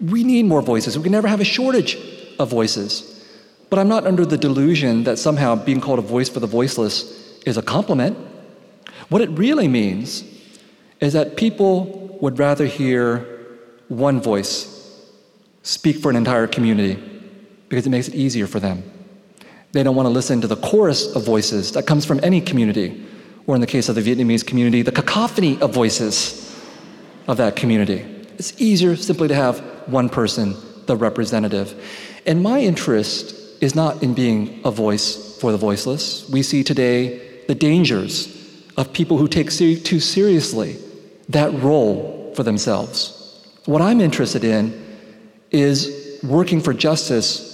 We 0.01 0.25
need 0.25 0.47
more 0.47 0.61
voices. 0.61 0.99
We 0.99 1.05
can 1.05 1.13
never 1.13 1.29
have 1.29 1.41
a 1.41 1.45
shortage 1.45 1.97
of 2.41 2.51
voices. 2.51 3.25
But 3.71 3.79
I'm 3.79 3.89
not 3.89 4.05
under 4.05 4.27
the 4.27 4.37
delusion 4.37 5.05
that 5.05 5.19
somehow 5.19 5.55
being 5.55 5.81
called 5.81 6.01
a 6.01 6.03
voice 6.03 6.29
for 6.29 6.41
the 6.41 6.47
voiceless 6.47 7.39
is 7.47 7.57
a 7.57 7.63
compliment. 7.63 8.19
What 9.09 9.23
it 9.23 9.31
really 9.31 9.69
means 9.69 10.25
is 11.01 11.13
that 11.15 11.37
people 11.37 12.19
would 12.21 12.39
rather 12.39 12.67
hear 12.67 13.27
one 13.89 14.21
voice 14.21 14.69
speak 15.63 15.97
for 15.99 16.11
an 16.11 16.17
entire 16.17 16.47
community 16.47 16.95
because 17.69 17.87
it 17.87 17.91
makes 17.91 18.09
it 18.09 18.15
easier 18.15 18.47
for 18.47 18.61
them. 18.61 18.83
They 19.73 19.83
don't 19.83 19.97
want 19.97 20.07
to 20.07 20.11
listen 20.11 20.41
to 20.43 20.47
the 20.47 20.57
chorus 20.57 21.15
of 21.17 21.25
voices 21.25 21.73
that 21.73 21.87
comes 21.87 22.05
from 22.05 22.21
any 22.23 22.41
community, 22.41 23.05
or 23.47 23.55
in 23.55 23.61
the 23.61 23.67
case 23.67 23.89
of 23.89 23.95
the 23.95 24.03
Vietnamese 24.03 24.47
community, 24.47 24.83
the 24.83 24.93
cacophony 24.93 25.61
of 25.61 25.73
voices 25.73 26.61
of 27.27 27.39
that 27.39 27.57
community. 27.57 28.05
It's 28.39 28.61
easier 28.61 28.97
simply 28.97 29.29
to 29.29 29.35
have 29.35 29.61
one 29.87 30.09
person, 30.09 30.57
the 30.87 30.97
representative. 30.97 31.75
And 32.27 32.43
my 32.43 32.61
interest 32.61 33.35
is 33.63 33.75
not 33.75 34.03
in 34.03 34.15
being 34.15 34.61
a 34.65 34.71
voice 34.71 35.39
for 35.41 35.53
the 35.53 35.59
voiceless. 35.59 36.29
We 36.29 36.43
see 36.43 36.63
today 36.63 37.43
the 37.47 37.55
dangers 37.55 38.42
of 38.77 38.93
people 38.93 39.19
who 39.19 39.29
take 39.29 39.51
too 39.51 40.01
seriously 40.01 40.77
that 41.29 41.53
role 41.63 42.33
for 42.35 42.43
themselves. 42.43 43.47
What 43.67 43.83
I'm 43.83 44.01
interested 44.01 44.45
in 44.45 44.81
is 45.51 46.21
working 46.23 46.61
for 46.61 46.73
justice 46.73 47.51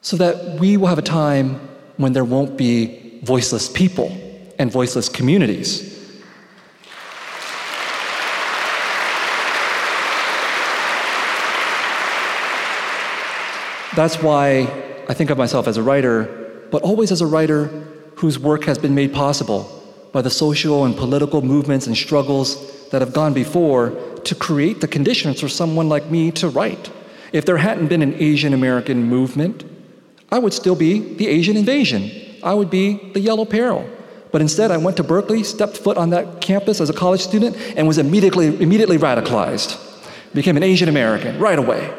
so 0.00 0.16
that 0.16 0.58
we 0.60 0.76
will 0.76 0.86
have 0.86 0.98
a 0.98 1.02
time 1.02 1.60
when 1.96 2.12
there 2.12 2.24
won't 2.24 2.56
be 2.56 3.20
voiceless 3.22 3.68
people 3.68 4.16
and 4.58 4.70
voiceless 4.70 5.08
communities. 5.08 5.94
That's 13.96 14.22
why 14.22 14.60
I 15.08 15.14
think 15.14 15.30
of 15.30 15.38
myself 15.38 15.66
as 15.66 15.76
a 15.76 15.82
writer, 15.82 16.68
but 16.70 16.82
always 16.82 17.10
as 17.10 17.20
a 17.20 17.26
writer 17.26 17.66
whose 18.14 18.38
work 18.38 18.64
has 18.64 18.78
been 18.78 18.94
made 18.94 19.12
possible 19.12 19.77
by 20.18 20.22
the 20.22 20.28
social 20.28 20.84
and 20.84 20.96
political 20.96 21.42
movements 21.42 21.86
and 21.86 21.96
struggles 21.96 22.88
that 22.88 23.00
have 23.00 23.12
gone 23.12 23.32
before 23.32 23.90
to 24.24 24.34
create 24.34 24.80
the 24.80 24.88
conditions 24.88 25.40
for 25.40 25.48
someone 25.48 25.88
like 25.88 26.10
me 26.10 26.32
to 26.32 26.48
write. 26.48 26.90
If 27.32 27.44
there 27.44 27.58
hadn't 27.58 27.86
been 27.86 28.02
an 28.02 28.14
Asian 28.14 28.52
American 28.52 29.04
movement, 29.04 29.62
I 30.32 30.40
would 30.40 30.52
still 30.52 30.74
be 30.74 31.14
the 31.14 31.28
Asian 31.28 31.56
invasion. 31.56 32.10
I 32.42 32.52
would 32.52 32.68
be 32.68 33.12
the 33.12 33.20
yellow 33.20 33.44
peril. 33.44 33.88
But 34.32 34.40
instead, 34.40 34.72
I 34.72 34.76
went 34.76 34.96
to 34.96 35.04
Berkeley, 35.04 35.44
stepped 35.44 35.76
foot 35.76 35.96
on 35.96 36.10
that 36.10 36.40
campus 36.40 36.80
as 36.80 36.90
a 36.90 36.92
college 36.92 37.20
student, 37.20 37.56
and 37.76 37.86
was 37.86 37.98
immediately, 37.98 38.60
immediately 38.60 38.98
radicalized. 38.98 39.78
Became 40.34 40.56
an 40.56 40.64
Asian 40.64 40.88
American 40.88 41.38
right 41.38 41.60
away. 41.60 41.94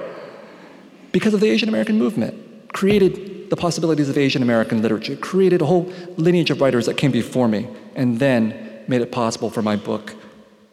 Because 1.14 1.34
of 1.34 1.40
the 1.40 1.50
Asian 1.50 1.70
American 1.70 1.98
movement. 1.98 2.74
Created 2.74 3.29
the 3.50 3.56
possibilities 3.56 4.10
of 4.10 4.18
Asian 4.18 4.41
American 4.41 4.82
literature, 4.82 5.16
created 5.16 5.62
a 5.62 5.66
whole 5.66 5.91
lineage 6.18 6.52
of 6.52 6.62
writers 6.62 6.86
that 6.86 6.97
came 6.97 7.12
before 7.12 7.47
me 7.47 7.68
and 7.95 8.20
then 8.20 8.84
made 8.88 9.02
it 9.02 9.12
possible 9.12 9.50
for 9.50 9.62
my 9.62 9.76
book 9.76 10.16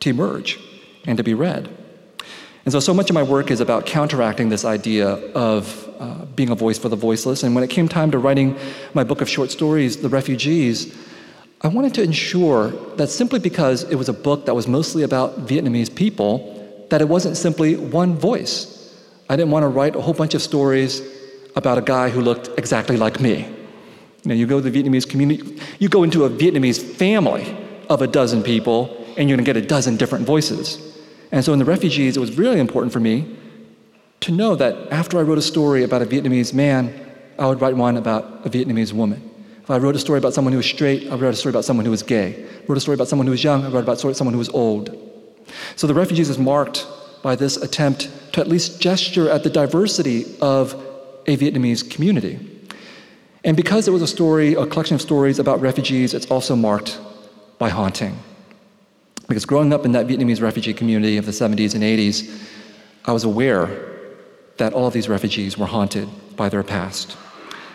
to 0.00 0.10
emerge 0.10 0.58
and 1.06 1.16
to 1.16 1.24
be 1.24 1.34
read. 1.34 1.68
And 2.64 2.72
so, 2.72 2.80
so 2.80 2.92
much 2.92 3.10
of 3.10 3.14
my 3.14 3.22
work 3.22 3.50
is 3.50 3.60
about 3.60 3.86
counteracting 3.86 4.48
this 4.48 4.64
idea 4.64 5.08
of 5.08 5.88
uh, 6.00 6.24
being 6.24 6.50
a 6.50 6.54
voice 6.54 6.78
for 6.78 6.88
the 6.88 6.96
voiceless. 6.96 7.44
And 7.44 7.54
when 7.54 7.62
it 7.62 7.70
came 7.70 7.88
time 7.88 8.10
to 8.10 8.18
writing 8.18 8.58
my 8.92 9.04
book 9.04 9.20
of 9.20 9.28
short 9.28 9.50
stories, 9.50 9.98
The 9.98 10.08
Refugees, 10.08 10.96
I 11.62 11.68
wanted 11.68 11.94
to 11.94 12.02
ensure 12.02 12.70
that 12.96 13.08
simply 13.08 13.38
because 13.38 13.84
it 13.84 13.94
was 13.94 14.08
a 14.08 14.12
book 14.12 14.46
that 14.46 14.54
was 14.54 14.66
mostly 14.66 15.04
about 15.04 15.46
Vietnamese 15.46 15.94
people, 15.94 16.86
that 16.90 17.00
it 17.00 17.08
wasn't 17.08 17.36
simply 17.36 17.76
one 17.76 18.16
voice. 18.16 18.72
I 19.28 19.36
didn't 19.36 19.52
want 19.52 19.62
to 19.62 19.68
write 19.68 19.96
a 19.96 20.00
whole 20.00 20.14
bunch 20.14 20.34
of 20.34 20.42
stories 20.42 21.00
about 21.56 21.78
a 21.78 21.82
guy 21.82 22.10
who 22.10 22.20
looked 22.20 22.50
exactly 22.58 22.96
like 22.96 23.20
me. 23.20 23.38
You 24.22 24.28
know, 24.28 24.34
you 24.34 24.46
go 24.46 24.60
to 24.60 24.70
the 24.70 24.82
Vietnamese 24.82 25.08
community, 25.08 25.58
you 25.78 25.88
go 25.88 26.02
into 26.02 26.24
a 26.24 26.30
Vietnamese 26.30 26.82
family 26.82 27.56
of 27.88 28.02
a 28.02 28.06
dozen 28.06 28.42
people, 28.42 29.04
and 29.16 29.28
you're 29.28 29.36
going 29.36 29.44
to 29.44 29.52
get 29.52 29.56
a 29.56 29.66
dozen 29.66 29.96
different 29.96 30.26
voices. 30.26 30.98
And 31.32 31.44
so 31.44 31.52
in 31.52 31.58
the 31.58 31.64
refugees, 31.64 32.16
it 32.16 32.20
was 32.20 32.36
really 32.36 32.60
important 32.60 32.92
for 32.92 33.00
me 33.00 33.36
to 34.20 34.32
know 34.32 34.54
that 34.56 34.92
after 34.92 35.18
I 35.18 35.22
wrote 35.22 35.38
a 35.38 35.42
story 35.42 35.82
about 35.82 36.02
a 36.02 36.06
Vietnamese 36.06 36.52
man, 36.52 36.92
I 37.38 37.46
would 37.46 37.60
write 37.60 37.76
one 37.76 37.96
about 37.96 38.46
a 38.46 38.50
Vietnamese 38.50 38.92
woman. 38.92 39.22
If 39.62 39.70
I 39.70 39.78
wrote 39.78 39.96
a 39.96 39.98
story 39.98 40.18
about 40.18 40.32
someone 40.34 40.52
who 40.52 40.58
was 40.58 40.66
straight, 40.66 41.10
I 41.10 41.16
wrote 41.16 41.34
a 41.34 41.36
story 41.36 41.50
about 41.50 41.64
someone 41.64 41.84
who 41.84 41.90
was 41.90 42.02
gay. 42.02 42.46
Wrote 42.68 42.78
a 42.78 42.80
story 42.80 42.94
about 42.94 43.08
someone 43.08 43.26
who 43.26 43.32
was 43.32 43.42
young, 43.42 43.64
I 43.64 43.68
wrote 43.68 43.82
about 43.84 43.98
someone 43.98 44.32
who 44.32 44.38
was 44.38 44.48
old. 44.50 44.96
So 45.76 45.86
the 45.86 45.94
refugees 45.94 46.28
is 46.28 46.38
marked 46.38 46.86
by 47.22 47.36
this 47.36 47.56
attempt 47.56 48.10
to 48.32 48.40
at 48.40 48.48
least 48.48 48.80
gesture 48.80 49.28
at 49.28 49.42
the 49.42 49.50
diversity 49.50 50.24
of 50.40 50.74
a 51.26 51.36
Vietnamese 51.36 51.88
community. 51.88 52.38
And 53.44 53.56
because 53.56 53.86
it 53.86 53.92
was 53.92 54.02
a 54.02 54.06
story, 54.06 54.54
a 54.54 54.66
collection 54.66 54.94
of 54.94 55.02
stories 55.02 55.38
about 55.38 55.60
refugees, 55.60 56.14
it's 56.14 56.26
also 56.26 56.56
marked 56.56 56.98
by 57.58 57.68
haunting. 57.68 58.18
Because 59.28 59.44
growing 59.44 59.72
up 59.72 59.84
in 59.84 59.92
that 59.92 60.06
Vietnamese 60.06 60.40
refugee 60.40 60.74
community 60.74 61.16
of 61.16 61.26
the 61.26 61.32
70s 61.32 61.74
and 61.74 61.82
80s, 61.82 62.44
I 63.04 63.12
was 63.12 63.24
aware 63.24 63.70
that 64.56 64.72
all 64.72 64.86
of 64.86 64.92
these 64.92 65.08
refugees 65.08 65.58
were 65.58 65.66
haunted 65.66 66.08
by 66.36 66.48
their 66.48 66.62
past. 66.62 67.16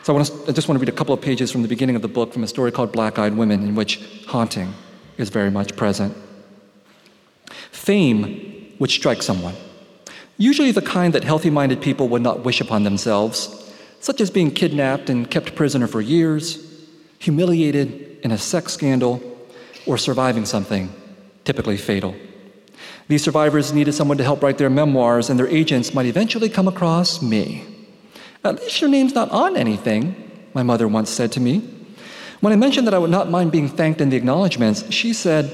So 0.04 0.14
I, 0.14 0.16
want 0.16 0.28
to, 0.28 0.34
I, 0.50 0.52
just 0.52 0.68
want 0.68 0.78
to 0.78 0.80
read 0.80 0.90
a 0.90 0.98
couple 0.98 1.14
of 1.14 1.22
pages 1.22 1.52
from 1.52 1.62
the 1.62 1.68
beginning 1.68 1.96
of 1.96 2.02
the 2.02 2.08
book 2.08 2.34
from 2.34 2.44
a 2.44 2.48
story 2.48 2.72
called 2.72 2.92
Black 2.92 3.20
Eyed 3.20 3.36
Women, 3.36 3.64
in 3.64 3.76
which 3.76 4.02
haunting 4.28 4.74
is 5.18 5.30
very 5.30 5.52
much 5.52 5.76
present. 5.76 6.16
Fame 7.72 8.74
would 8.80 8.90
strike 8.90 9.22
someone, 9.22 9.56
usually 10.42 10.72
the 10.72 10.82
kind 10.82 11.14
that 11.14 11.24
healthy 11.24 11.50
minded 11.50 11.82
people 11.82 12.10
would 12.10 12.22
not 12.22 12.44
wish 12.44 12.62
upon 12.62 12.84
themselves, 12.84 13.72
such 14.00 14.20
as 14.20 14.32
being 14.32 14.50
kidnapped 14.50 15.10
and 15.10 15.30
kept 15.30 15.56
prisoner 15.56 15.86
for 15.88 16.02
years, 16.02 16.58
humiliated 17.20 18.20
in 18.24 18.32
a 18.32 18.38
sex 18.38 18.74
scandal, 18.74 19.22
or 19.86 19.98
surviving 19.98 20.46
something, 20.46 20.92
typically 21.46 21.78
fatal. 21.78 22.16
These 23.08 23.24
survivors 23.24 23.74
needed 23.74 23.94
someone 23.94 24.18
to 24.18 24.24
help 24.24 24.42
write 24.42 24.58
their 24.58 24.70
memoirs, 24.70 25.30
and 25.30 25.38
their 25.38 25.48
agents 25.48 25.94
might 25.94 26.08
eventually 26.08 26.50
come 26.50 26.68
across 26.68 27.22
me. 27.22 27.64
At 28.44 28.56
least 28.56 28.82
your 28.82 28.90
name's 28.90 29.14
not 29.14 29.30
on 29.30 29.56
anything, 29.56 30.48
my 30.56 30.64
mother 30.64 30.88
once 30.88 31.10
said 31.10 31.32
to 31.34 31.40
me. 31.40 31.60
When 32.40 32.52
I 32.52 32.56
mentioned 32.56 32.88
that 32.88 32.96
I 32.96 32.98
would 32.98 33.12
not 33.12 33.30
mind 33.30 33.52
being 33.52 33.70
thanked 33.70 34.02
in 34.02 34.10
the 34.10 34.18
acknowledgments, 34.18 34.92
she 34.92 35.14
said, 35.14 35.52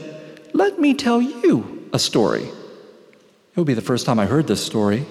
Let 0.54 0.80
me 0.80 0.94
tell 0.94 1.22
you 1.22 1.90
a 1.92 2.00
story. 2.00 2.48
It 3.58 3.62
would 3.62 3.68
be 3.68 3.74
the 3.74 3.82
first 3.82 4.06
time 4.06 4.20
I 4.20 4.28
heard 4.28 4.46
this 4.46 4.64
story, 4.64 5.04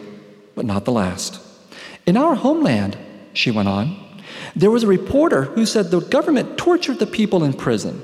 but 0.55 0.65
not 0.65 0.85
the 0.85 0.93
last. 0.93 1.41
In 2.07 2.17
our 2.17 2.37
homeland, 2.37 2.97
she 3.33 3.51
went 3.51 3.67
on, 3.67 4.23
there 4.55 4.71
was 4.71 4.85
a 4.85 4.87
reporter 4.87 5.43
who 5.43 5.67
said 5.67 5.91
the 5.91 5.99
government 5.99 6.57
tortured 6.57 7.01
the 7.01 7.09
people 7.09 7.43
in 7.43 7.55
prison. 7.55 8.01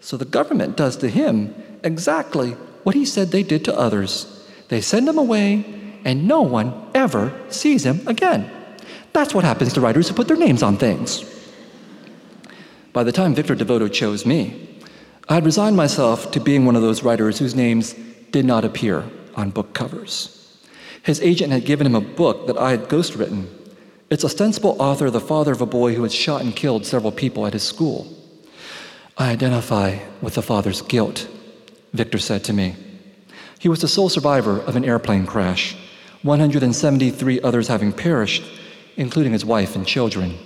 So 0.00 0.16
the 0.16 0.24
government 0.24 0.76
does 0.76 0.96
to 0.98 1.08
him 1.08 1.52
exactly 1.82 2.52
what 2.84 2.94
he 2.94 3.04
said 3.04 3.32
they 3.32 3.42
did 3.42 3.64
to 3.64 3.76
others. 3.76 4.46
They 4.68 4.80
send 4.80 5.08
him 5.08 5.18
away, 5.18 5.64
and 6.04 6.28
no 6.28 6.42
one 6.42 6.88
ever 6.94 7.36
sees 7.48 7.84
him 7.84 8.06
again. 8.06 8.48
That's 9.12 9.34
what 9.34 9.42
happens 9.42 9.72
to 9.72 9.80
writers 9.80 10.08
who 10.08 10.14
put 10.14 10.28
their 10.28 10.36
names 10.36 10.62
on 10.62 10.76
things. 10.76 11.24
By 12.92 13.02
the 13.02 13.10
time 13.10 13.34
Victor 13.34 13.56
Devoto 13.56 13.92
chose 13.92 14.24
me, 14.24 14.78
I 15.28 15.34
had 15.34 15.44
resigned 15.44 15.76
myself 15.76 16.30
to 16.30 16.38
being 16.38 16.66
one 16.66 16.76
of 16.76 16.82
those 16.82 17.02
writers 17.02 17.40
whose 17.40 17.56
names 17.56 17.96
did 18.30 18.44
not 18.44 18.64
appear 18.64 19.10
on 19.34 19.50
book 19.50 19.74
covers. 19.74 20.58
His 21.02 21.20
agent 21.20 21.52
had 21.52 21.64
given 21.64 21.86
him 21.86 21.94
a 21.94 22.00
book 22.00 22.46
that 22.46 22.56
I 22.56 22.70
had 22.70 22.88
ghostwritten. 22.88 23.46
Its 24.10 24.24
ostensible 24.24 24.76
author, 24.78 25.10
the 25.10 25.20
father 25.20 25.52
of 25.52 25.60
a 25.60 25.66
boy 25.66 25.94
who 25.94 26.02
had 26.02 26.12
shot 26.12 26.42
and 26.42 26.54
killed 26.54 26.86
several 26.86 27.12
people 27.12 27.46
at 27.46 27.54
his 27.54 27.62
school. 27.62 28.06
I 29.18 29.30
identify 29.30 29.98
with 30.20 30.34
the 30.34 30.42
father's 30.42 30.82
guilt, 30.82 31.28
Victor 31.92 32.18
said 32.18 32.44
to 32.44 32.52
me. 32.52 32.76
He 33.58 33.68
was 33.68 33.80
the 33.80 33.88
sole 33.88 34.08
survivor 34.08 34.60
of 34.60 34.76
an 34.76 34.84
airplane 34.84 35.26
crash, 35.26 35.76
173 36.22 37.40
others 37.40 37.68
having 37.68 37.92
perished 37.92 38.44
including 38.96 39.32
his 39.32 39.44
wife 39.44 39.74
and 39.74 39.86
children. 39.86 40.38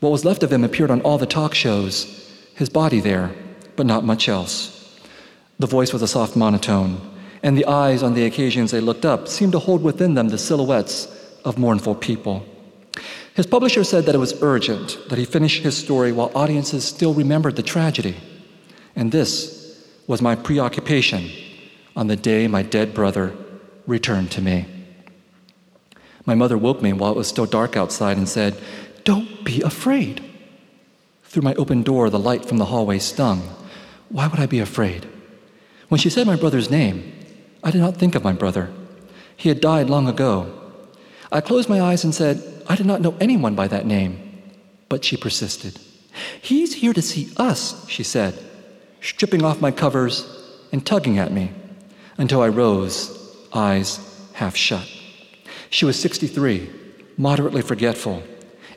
What 0.00 0.10
was 0.10 0.24
left 0.24 0.42
of 0.42 0.52
him 0.52 0.64
appeared 0.64 0.90
on 0.90 1.00
all 1.02 1.18
the 1.18 1.26
talk 1.26 1.54
shows, 1.54 2.30
his 2.54 2.68
body 2.68 3.00
there, 3.00 3.34
but 3.76 3.86
not 3.86 4.04
much 4.04 4.28
else. 4.28 4.70
The 5.58 5.66
voice 5.66 5.92
was 5.92 6.02
a 6.02 6.08
soft 6.08 6.36
monotone, 6.36 7.00
and 7.44 7.58
the 7.58 7.66
eyes 7.66 8.02
on 8.02 8.14
the 8.14 8.24
occasions 8.24 8.70
they 8.70 8.80
looked 8.80 9.04
up 9.04 9.28
seemed 9.28 9.52
to 9.52 9.58
hold 9.58 9.82
within 9.82 10.14
them 10.14 10.30
the 10.30 10.38
silhouettes 10.38 11.06
of 11.44 11.58
mournful 11.58 11.94
people. 11.94 12.44
His 13.34 13.46
publisher 13.46 13.84
said 13.84 14.06
that 14.06 14.14
it 14.14 14.18
was 14.18 14.42
urgent 14.42 14.98
that 15.10 15.18
he 15.18 15.26
finish 15.26 15.60
his 15.60 15.76
story 15.76 16.10
while 16.10 16.32
audiences 16.34 16.86
still 16.86 17.12
remembered 17.12 17.56
the 17.56 17.62
tragedy. 17.62 18.16
And 18.96 19.12
this 19.12 19.84
was 20.06 20.22
my 20.22 20.34
preoccupation 20.34 21.30
on 21.94 22.06
the 22.06 22.16
day 22.16 22.48
my 22.48 22.62
dead 22.62 22.94
brother 22.94 23.36
returned 23.86 24.30
to 24.32 24.40
me. 24.40 24.64
My 26.24 26.34
mother 26.34 26.56
woke 26.56 26.80
me 26.80 26.94
while 26.94 27.10
it 27.10 27.18
was 27.18 27.28
still 27.28 27.44
dark 27.44 27.76
outside 27.76 28.16
and 28.16 28.28
said, 28.28 28.58
Don't 29.04 29.44
be 29.44 29.60
afraid. 29.60 30.24
Through 31.24 31.42
my 31.42 31.54
open 31.56 31.82
door, 31.82 32.08
the 32.08 32.18
light 32.18 32.46
from 32.46 32.56
the 32.56 32.66
hallway 32.66 33.00
stung. 33.00 33.42
Why 34.08 34.28
would 34.28 34.40
I 34.40 34.46
be 34.46 34.60
afraid? 34.60 35.06
When 35.90 35.98
she 35.98 36.08
said 36.08 36.26
my 36.26 36.36
brother's 36.36 36.70
name, 36.70 37.23
I 37.64 37.70
did 37.70 37.80
not 37.80 37.96
think 37.96 38.14
of 38.14 38.22
my 38.22 38.32
brother. 38.32 38.70
He 39.36 39.48
had 39.48 39.60
died 39.60 39.88
long 39.88 40.06
ago. 40.06 40.52
I 41.32 41.40
closed 41.40 41.68
my 41.68 41.80
eyes 41.80 42.04
and 42.04 42.14
said, 42.14 42.42
I 42.68 42.76
did 42.76 42.86
not 42.86 43.00
know 43.00 43.16
anyone 43.20 43.54
by 43.54 43.66
that 43.68 43.86
name. 43.86 44.20
But 44.88 45.04
she 45.04 45.16
persisted. 45.16 45.80
He's 46.40 46.74
here 46.74 46.92
to 46.92 47.02
see 47.02 47.32
us, 47.36 47.88
she 47.88 48.04
said, 48.04 48.38
stripping 49.00 49.42
off 49.42 49.60
my 49.60 49.70
covers 49.70 50.24
and 50.70 50.84
tugging 50.84 51.18
at 51.18 51.32
me 51.32 51.50
until 52.18 52.42
I 52.42 52.48
rose, 52.48 53.36
eyes 53.52 53.98
half 54.34 54.54
shut. 54.54 54.86
She 55.70 55.84
was 55.84 56.00
63, 56.00 56.70
moderately 57.16 57.62
forgetful, 57.62 58.22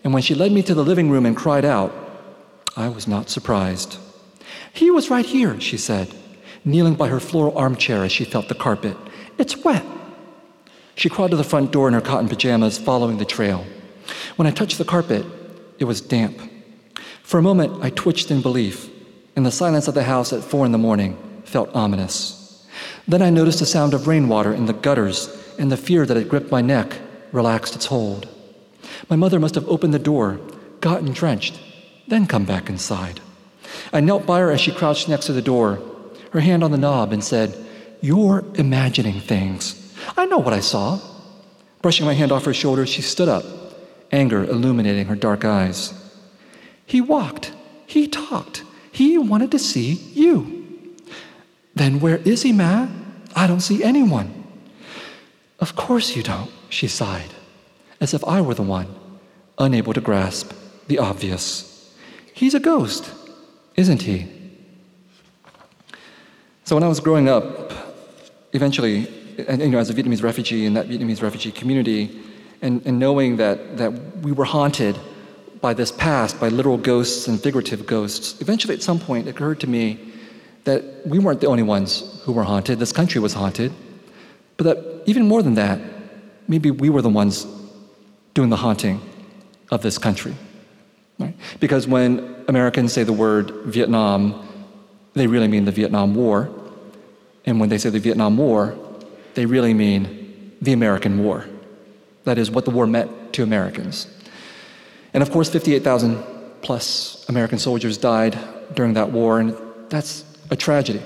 and 0.04 0.14
when 0.14 0.24
she 0.24 0.34
led 0.34 0.52
me 0.52 0.64
to 0.64 0.74
the 0.74 0.84
living 0.84 1.12
room 1.12 1.26
and 1.26 1.38
cried 1.38 1.66
out, 1.66 1.94
I 2.76 2.88
was 2.88 3.08
not 3.08 3.30
surprised. 3.30 3.98
He 4.74 4.90
was 4.90 5.10
right 5.10 5.26
here, 5.26 5.60
she 5.60 5.78
said, 5.78 6.14
kneeling 6.66 6.96
by 6.96 7.08
her 7.08 7.20
floral 7.20 7.58
armchair 7.58 8.04
as 8.04 8.12
she 8.12 8.26
felt 8.26 8.48
the 8.48 8.56
carpet. 8.56 8.98
It's 9.38 9.58
wet. 9.58 9.86
She 10.96 11.10
crawled 11.10 11.32
to 11.32 11.38
the 11.38 11.44
front 11.44 11.72
door 11.72 11.88
in 11.88 11.94
her 11.94 12.02
cotton 12.02 12.28
pajamas, 12.28 12.78
following 12.78 13.18
the 13.18 13.26
trail. 13.26 13.66
When 14.36 14.48
I 14.48 14.52
touched 14.52 14.78
the 14.78 14.86
carpet, 14.86 15.26
it 15.80 15.86
was 15.86 16.02
damp. 16.02 16.40
For 17.22 17.38
a 17.38 17.44
moment, 17.44 17.84
I 17.84 17.92
twitched 17.92 18.32
in 18.32 18.42
belief, 18.42 18.90
and 19.36 19.46
the 19.46 19.52
silence 19.52 19.88
of 19.88 19.94
the 19.94 20.04
house 20.04 20.34
at 20.34 20.44
four 20.44 20.66
in 20.66 20.72
the 20.72 20.78
morning 20.78 21.18
felt 21.46 21.70
ominous. 21.76 22.66
Then 23.08 23.22
I 23.22 23.30
noticed 23.30 23.60
the 23.60 23.66
sound 23.66 23.94
of 23.94 24.08
rainwater 24.08 24.54
in 24.54 24.66
the 24.66 24.74
gutters 24.74 25.30
and 25.60 25.72
the 25.72 25.78
fear 25.78 26.06
that 26.06 26.18
had 26.18 26.30
gripped 26.30 26.52
my 26.52 26.62
neck 26.62 27.00
relaxed 27.32 27.76
its 27.76 27.86
hold. 27.86 28.28
My 29.10 29.16
mother 29.16 29.40
must 29.40 29.56
have 29.56 29.68
opened 29.68 29.94
the 29.94 30.00
door, 30.00 30.40
gotten 30.82 31.14
drenched, 31.14 31.60
then 32.08 32.26
come 32.26 32.46
back 32.46 32.70
inside. 32.70 33.20
I 33.94 34.00
knelt 34.00 34.26
by 34.26 34.40
her 34.40 34.52
as 34.52 34.62
she 34.62 34.72
crouched 34.72 35.10
next 35.10 35.26
to 35.28 35.34
the 35.34 35.42
door, 35.42 35.80
her 36.32 36.40
hand 36.40 36.64
on 36.64 36.72
the 36.72 36.78
knob, 36.78 37.14
and 37.14 37.24
said, 37.24 37.56
You're 38.02 38.44
imagining 38.56 39.20
things. 39.20 39.96
I 40.18 40.26
know 40.26 40.38
what 40.38 40.54
I 40.54 40.60
saw. 40.60 41.00
Brushing 41.82 42.06
my 42.06 42.14
hand 42.14 42.32
off 42.32 42.46
her 42.46 42.54
shoulder, 42.54 42.86
she 42.86 43.02
stood 43.02 43.30
up, 43.30 43.46
anger 44.12 44.44
illuminating 44.44 45.06
her 45.08 45.16
dark 45.16 45.46
eyes. 45.46 45.94
He 46.86 47.02
walked. 47.02 47.54
He 47.86 48.08
talked. 48.08 48.64
He 48.92 49.18
wanted 49.18 49.52
to 49.52 49.60
see 49.60 49.94
you. 50.14 50.96
Then 51.76 52.00
where 52.00 52.18
is 52.18 52.42
he, 52.42 52.52
Ma? 52.52 52.88
I 53.36 53.46
don't 53.46 53.60
see 53.62 53.84
anyone. 53.84 54.44
Of 55.60 55.76
course 55.76 56.16
you 56.16 56.24
don't, 56.24 56.52
she 56.70 56.88
sighed, 56.88 57.34
as 58.02 58.14
if 58.14 58.24
I 58.26 58.42
were 58.42 58.54
the 58.54 58.64
one, 58.64 58.88
unable 59.58 59.94
to 59.94 60.02
grasp 60.02 60.54
the 60.88 61.00
obvious. 61.00 61.94
He's 62.34 62.54
a 62.54 62.60
ghost, 62.60 63.12
isn't 63.76 64.04
he? 64.04 64.28
So 66.68 66.76
when 66.76 66.84
I 66.84 66.90
was 66.90 67.00
growing 67.00 67.30
up, 67.30 67.72
eventually, 68.52 69.08
you 69.38 69.70
know, 69.70 69.78
as 69.78 69.90
a 69.90 69.94
Vietnamese 69.94 70.22
refugee 70.22 70.66
in 70.66 70.74
that 70.74 70.90
Vietnamese 70.90 71.22
refugee 71.22 71.50
community, 71.50 72.12
and, 72.62 72.86
and 72.86 73.00
knowing 73.00 73.38
that, 73.38 73.78
that 73.78 73.94
we 74.18 74.34
were 74.34 74.44
haunted 74.44 75.00
by 75.62 75.74
this 75.74 75.94
past, 75.94 76.42
by 76.42 76.50
literal 76.50 76.78
ghosts 76.78 77.30
and 77.30 77.40
figurative 77.42 77.86
ghosts, 77.86 78.42
eventually 78.42 78.74
at 78.74 78.84
some 78.84 79.00
point 79.00 79.28
it 79.28 79.30
occurred 79.30 79.62
to 79.62 79.68
me 79.68 79.98
that 80.66 80.84
we 81.08 81.20
weren't 81.20 81.40
the 81.40 81.48
only 81.48 81.64
ones 81.64 82.22
who 82.26 82.34
were 82.34 82.44
haunted. 82.44 82.80
This 82.80 82.92
country 82.92 83.22
was 83.22 83.34
haunted. 83.34 83.72
But 84.58 84.64
that 84.66 85.04
even 85.06 85.26
more 85.26 85.42
than 85.42 85.54
that, 85.54 85.80
maybe 86.50 86.70
we 86.70 86.90
were 86.90 87.02
the 87.02 87.08
ones 87.08 87.48
doing 88.34 88.50
the 88.50 88.58
haunting 88.58 89.00
of 89.72 89.84
this 89.84 89.98
country. 89.98 90.36
Right? 91.18 91.34
Because 91.62 91.88
when 91.88 92.44
Americans 92.50 92.92
say 92.92 93.04
the 93.04 93.14
word 93.14 93.52
Vietnam, 93.64 94.47
they 95.18 95.28
really 95.28 95.48
mean 95.48 95.66
the 95.66 95.72
Vietnam 95.72 96.16
War. 96.16 96.50
And 97.46 97.60
when 97.60 97.70
they 97.70 97.78
say 97.78 97.90
the 97.90 98.00
Vietnam 98.00 98.38
War, 98.38 98.78
they 99.36 99.46
really 99.46 99.74
mean 99.74 100.56
the 100.62 100.74
American 100.74 101.24
War. 101.24 101.46
That 102.24 102.38
is 102.38 102.52
what 102.52 102.66
the 102.66 102.72
war 102.72 102.88
meant 102.88 103.34
to 103.34 103.44
Americans. 103.44 104.08
And 105.14 105.24
of 105.24 105.32
course, 105.32 105.50
58,000 105.50 106.24
plus 106.62 107.26
American 107.30 107.60
soldiers 107.60 107.98
died 107.98 108.38
during 108.74 108.94
that 108.94 109.12
war, 109.12 109.40
and 109.40 109.56
that's 109.90 110.26
a 110.50 110.56
tragedy. 110.56 111.02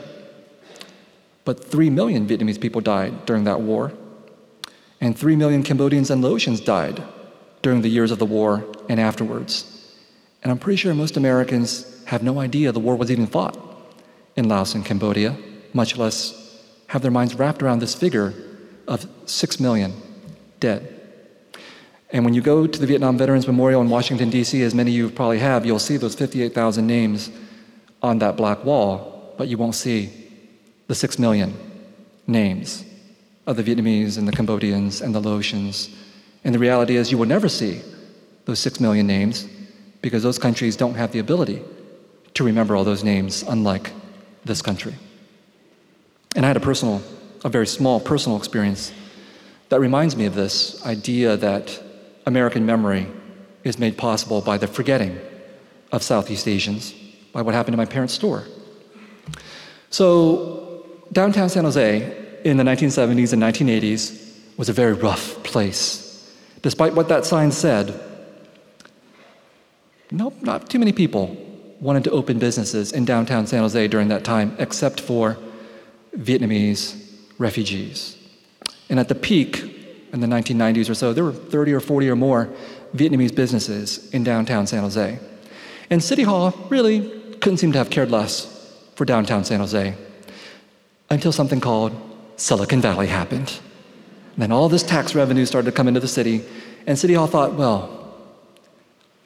But 1.45 1.63
3 1.63 1.89
million 1.89 2.27
Vietnamese 2.27 2.59
people 2.59 2.81
died 2.81 3.25
during 3.25 3.43
that 3.43 3.61
war. 3.61 3.91
And 4.99 5.17
3 5.17 5.35
million 5.35 5.63
Cambodians 5.63 6.09
and 6.09 6.23
Laotians 6.23 6.63
died 6.63 7.03
during 7.61 7.81
the 7.81 7.89
years 7.89 8.11
of 8.11 8.19
the 8.19 8.25
war 8.25 8.65
and 8.89 8.99
afterwards. 8.99 9.65
And 10.43 10.51
I'm 10.51 10.57
pretty 10.57 10.77
sure 10.77 10.93
most 10.93 11.17
Americans 11.17 12.03
have 12.05 12.23
no 12.23 12.39
idea 12.39 12.71
the 12.71 12.79
war 12.79 12.95
was 12.95 13.11
even 13.11 13.27
fought 13.27 13.70
in 14.35 14.47
Laos 14.47 14.75
and 14.75 14.85
Cambodia, 14.85 15.37
much 15.73 15.97
less 15.97 16.37
have 16.87 17.01
their 17.01 17.11
minds 17.11 17.35
wrapped 17.35 17.63
around 17.63 17.79
this 17.79 17.95
figure 17.95 18.33
of 18.87 19.07
6 19.25 19.59
million 19.59 19.93
dead. 20.59 21.01
And 22.11 22.25
when 22.25 22.33
you 22.33 22.41
go 22.41 22.67
to 22.67 22.79
the 22.79 22.85
Vietnam 22.85 23.17
Veterans 23.17 23.47
Memorial 23.47 23.81
in 23.81 23.89
Washington, 23.89 24.29
D.C., 24.29 24.61
as 24.63 24.75
many 24.75 24.91
of 24.91 24.97
you 24.97 25.09
probably 25.09 25.39
have, 25.39 25.65
you'll 25.65 25.79
see 25.79 25.97
those 25.97 26.15
58,000 26.15 26.85
names 26.85 27.31
on 28.01 28.19
that 28.19 28.35
black 28.35 28.65
wall, 28.65 29.33
but 29.37 29.47
you 29.47 29.57
won't 29.57 29.75
see 29.75 30.09
the 30.87 30.95
6 30.95 31.19
million 31.19 31.53
names 32.27 32.83
of 33.47 33.55
the 33.55 33.63
Vietnamese 33.63 34.17
and 34.17 34.27
the 34.27 34.31
Cambodians 34.33 35.01
and 35.01 35.15
the 35.15 35.21
Laotians. 35.21 35.93
And 36.43 36.53
the 36.53 36.59
reality 36.59 36.97
is, 36.97 37.11
you 37.11 37.17
will 37.17 37.27
never 37.27 37.47
see 37.47 37.81
those 38.45 38.59
6 38.59 38.79
million 38.81 39.07
names 39.07 39.47
because 40.01 40.23
those 40.23 40.37
countries 40.37 40.75
don't 40.75 40.95
have 40.95 41.11
the 41.13 41.19
ability 41.19 41.61
to 42.33 42.43
remember 42.43 42.75
all 42.75 42.83
those 42.83 43.03
names, 43.03 43.43
unlike 43.43 43.93
this 44.45 44.61
country. 44.61 44.95
And 46.35 46.45
I 46.45 46.47
had 46.47 46.57
a 46.57 46.61
personal, 46.61 47.01
a 47.43 47.49
very 47.49 47.67
small 47.67 47.99
personal 47.99 48.37
experience 48.37 48.91
that 49.69 49.79
reminds 49.79 50.15
me 50.15 50.25
of 50.25 50.35
this 50.35 50.85
idea 50.85 51.37
that 51.37 51.81
American 52.25 52.65
memory 52.65 53.07
is 53.63 53.77
made 53.77 53.97
possible 53.97 54.41
by 54.41 54.57
the 54.57 54.67
forgetting 54.67 55.19
of 55.91 56.03
Southeast 56.03 56.47
Asians, 56.47 56.93
by 57.33 57.41
what 57.41 57.53
happened 57.53 57.73
to 57.73 57.77
my 57.77 57.85
parents' 57.85 58.13
store. 58.13 58.45
So, 59.89 60.85
downtown 61.11 61.49
San 61.49 61.63
Jose 61.63 62.39
in 62.43 62.57
the 62.57 62.63
1970s 62.63 63.33
and 63.33 63.41
1980s 63.41 64.57
was 64.57 64.69
a 64.69 64.73
very 64.73 64.93
rough 64.93 65.41
place. 65.43 66.31
Despite 66.61 66.93
what 66.93 67.07
that 67.09 67.25
sign 67.25 67.51
said, 67.51 67.99
nope, 70.11 70.35
not 70.41 70.69
too 70.69 70.79
many 70.79 70.91
people 70.91 71.50
wanted 71.81 72.03
to 72.03 72.11
open 72.11 72.37
businesses 72.37 72.91
in 72.91 73.03
downtown 73.03 73.47
San 73.47 73.61
Jose 73.61 73.87
during 73.87 74.07
that 74.07 74.23
time, 74.23 74.55
except 74.59 75.01
for 75.01 75.37
Vietnamese 76.15 76.95
refugees. 77.39 78.17
And 78.89 78.99
at 78.99 79.09
the 79.09 79.15
peak, 79.15 79.63
in 80.13 80.19
the 80.19 80.27
1990s 80.27 80.89
or 80.89 80.93
so, 80.93 81.11
there 81.11 81.23
were 81.23 81.33
30 81.33 81.73
or 81.73 81.79
40 81.79 82.09
or 82.09 82.15
more 82.15 82.49
Vietnamese 82.95 83.33
businesses 83.33 84.09
in 84.11 84.23
downtown 84.23 84.67
San 84.67 84.81
Jose. 84.81 85.19
And 85.89 86.03
City 86.03 86.23
Hall 86.23 86.53
really 86.69 87.09
couldn't 87.39 87.57
seem 87.57 87.71
to 87.71 87.77
have 87.79 87.89
cared 87.89 88.11
less 88.11 88.47
for 88.95 89.03
downtown 89.03 89.43
San 89.43 89.59
Jose 89.59 89.95
until 91.09 91.31
something 91.31 91.59
called 91.59 91.99
Silicon 92.35 92.81
Valley 92.81 93.07
happened. 93.07 93.59
And 94.35 94.43
then 94.43 94.51
all 94.51 94.69
this 94.69 94.83
tax 94.83 95.15
revenue 95.15 95.45
started 95.45 95.71
to 95.71 95.75
come 95.75 95.87
into 95.87 95.99
the 95.99 96.07
city, 96.07 96.43
and 96.85 96.97
City 96.99 97.15
Hall 97.15 97.27
thought, 97.27 97.55
well, 97.55 97.97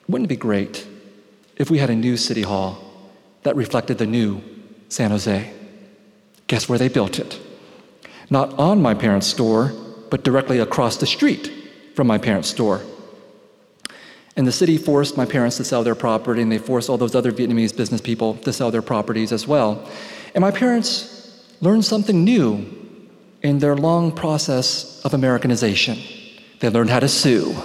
wouldn't 0.07 0.27
it 0.27 0.29
be 0.29 0.37
great 0.37 0.87
if 1.57 1.69
we 1.69 1.79
had 1.79 1.89
a 1.89 1.95
new 1.95 2.17
City 2.17 2.41
Hall 2.41 2.83
that 3.43 3.55
reflected 3.55 3.97
the 3.97 4.05
new 4.05 4.41
San 4.89 5.11
Jose? 5.11 5.53
Guess 6.47 6.69
where 6.69 6.77
they 6.77 6.89
built 6.89 7.19
it? 7.19 7.39
Not 8.29 8.57
on 8.59 8.81
my 8.81 8.93
parents' 8.93 9.27
store, 9.27 9.73
but 10.09 10.23
directly 10.23 10.59
across 10.59 10.97
the 10.97 11.05
street 11.05 11.51
from 11.95 12.07
my 12.07 12.17
parents' 12.17 12.49
store. 12.49 12.81
And 14.35 14.45
the 14.45 14.51
city 14.51 14.77
forced 14.77 15.15
my 15.15 15.25
parents 15.25 15.57
to 15.57 15.63
sell 15.63 15.83
their 15.83 15.95
property, 15.95 16.41
and 16.41 16.51
they 16.51 16.57
forced 16.57 16.89
all 16.89 16.97
those 16.97 17.15
other 17.15 17.31
Vietnamese 17.31 17.75
business 17.75 18.01
people 18.01 18.35
to 18.37 18.51
sell 18.51 18.69
their 18.69 18.81
properties 18.81 19.31
as 19.31 19.47
well. 19.47 19.87
And 20.33 20.41
my 20.41 20.51
parents 20.51 21.45
learned 21.61 21.85
something 21.85 22.23
new 22.23 22.65
in 23.41 23.59
their 23.59 23.75
long 23.75 24.11
process 24.11 25.01
of 25.05 25.13
Americanization. 25.13 25.97
They 26.59 26.69
learned 26.69 26.89
how 26.89 26.99
to 26.99 27.07
sue. 27.07 27.55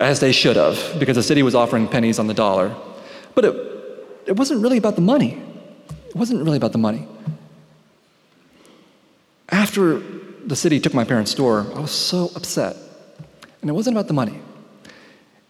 As 0.00 0.20
they 0.20 0.32
should 0.32 0.56
have, 0.56 0.98
because 0.98 1.16
the 1.16 1.22
city 1.22 1.42
was 1.42 1.54
offering 1.54 1.86
pennies 1.86 2.18
on 2.18 2.26
the 2.26 2.32
dollar. 2.32 2.74
But 3.34 3.44
it, 3.44 3.54
it 4.28 4.36
wasn't 4.36 4.62
really 4.62 4.78
about 4.78 4.94
the 4.94 5.02
money. 5.02 5.40
It 6.08 6.16
wasn't 6.16 6.42
really 6.42 6.56
about 6.56 6.72
the 6.72 6.78
money. 6.78 7.06
After 9.50 9.98
the 10.46 10.56
city 10.56 10.80
took 10.80 10.94
my 10.94 11.04
parents' 11.04 11.32
store, 11.32 11.66
I 11.74 11.80
was 11.80 11.90
so 11.90 12.30
upset. 12.34 12.76
And 13.60 13.68
it 13.68 13.74
wasn't 13.74 13.94
about 13.94 14.08
the 14.08 14.14
money, 14.14 14.40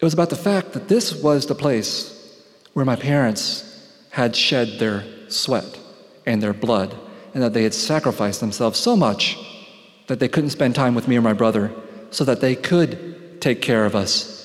it 0.01 0.05
was 0.05 0.15
about 0.15 0.31
the 0.31 0.37
fact 0.37 0.73
that 0.73 0.89
this 0.89 1.15
was 1.15 1.47
the 1.47 1.55
place 1.55 2.17
where 2.73 2.85
my 2.85 2.97
parents 2.97 3.67
had 4.11 4.35
shed 4.35 4.81
their 4.81 5.05
sweat 5.29 5.79
and 6.27 6.43
their 6.43 6.53
blood, 6.53 6.97
and 7.35 7.43
that 7.43 7.53
they 7.53 7.63
had 7.63 7.75
sacrificed 7.75 8.41
themselves 8.41 8.81
so 8.81 8.97
much 8.97 9.39
that 10.09 10.19
they 10.19 10.27
couldn't 10.27 10.51
spend 10.51 10.75
time 10.75 10.97
with 10.97 11.07
me 11.07 11.17
or 11.17 11.21
my 11.21 11.35
brother 11.35 11.71
so 12.11 12.25
that 12.25 12.41
they 12.41 12.57
could 12.57 13.41
take 13.41 13.63
care 13.63 13.85
of 13.85 13.95
us 13.95 14.40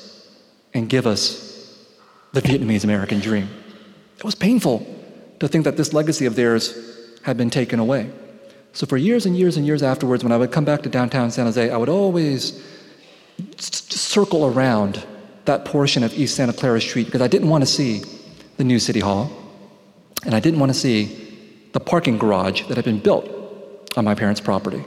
and 0.76 0.90
give 0.90 1.08
us 1.08 1.82
the 2.34 2.42
Vietnamese 2.42 2.84
American 2.84 3.20
dream. 3.20 3.50
It 4.18 4.24
was 4.24 4.36
painful 4.36 4.86
to 5.40 5.48
think 5.48 5.64
that 5.64 5.78
this 5.78 5.94
legacy 5.94 6.26
of 6.26 6.36
theirs 6.36 6.78
had 7.24 7.38
been 7.38 7.50
taken 7.50 7.80
away. 7.80 8.12
So 8.74 8.86
for 8.86 8.98
years 8.98 9.26
and 9.26 9.38
years 9.38 9.56
and 9.56 9.66
years 9.66 9.82
afterwards, 9.82 10.22
when 10.22 10.34
I 10.34 10.38
would 10.38 10.52
come 10.52 10.66
back 10.66 10.84
to 10.84 10.90
downtown 10.90 11.32
San 11.32 11.46
Jose, 11.46 11.70
I 11.72 11.78
would 11.78 11.88
always 11.90 12.62
circle 13.58 14.46
around 14.46 15.04
that 15.46 15.64
portion 15.64 16.04
of 16.04 16.14
East 16.14 16.36
Santa 16.36 16.52
Clara 16.52 16.82
Street 16.82 17.06
because 17.06 17.22
I 17.22 17.28
didn't 17.28 17.50
want 17.50 17.62
to 17.62 17.66
see 17.66 18.04
the 18.58 18.66
new 18.66 18.80
City 18.80 19.00
Hall, 19.00 19.32
and 20.26 20.36
I 20.36 20.42
didn't 20.42 20.60
want 20.60 20.74
to 20.74 20.78
see 20.78 21.70
the 21.72 21.80
parking 21.80 22.18
garage 22.18 22.64
that 22.64 22.76
had 22.76 22.86
been 22.86 23.00
built 23.00 23.30
on 23.96 24.04
my 24.04 24.16
parents' 24.16 24.42
property. 24.42 24.84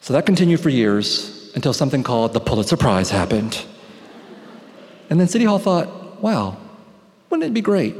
So 0.00 0.14
that 0.14 0.24
continued 0.24 0.60
for 0.60 0.70
years 0.70 1.52
until 1.54 1.72
something 1.74 2.02
called 2.02 2.32
the 2.32 2.40
Pulitzer 2.40 2.76
Prize 2.76 3.10
happened. 3.10 3.62
And 5.10 5.20
then 5.20 5.28
City 5.28 5.44
Hall 5.44 5.58
thought, 5.58 6.22
wow, 6.22 6.56
wouldn't 7.30 7.50
it 7.50 7.54
be 7.54 7.60
great 7.60 7.94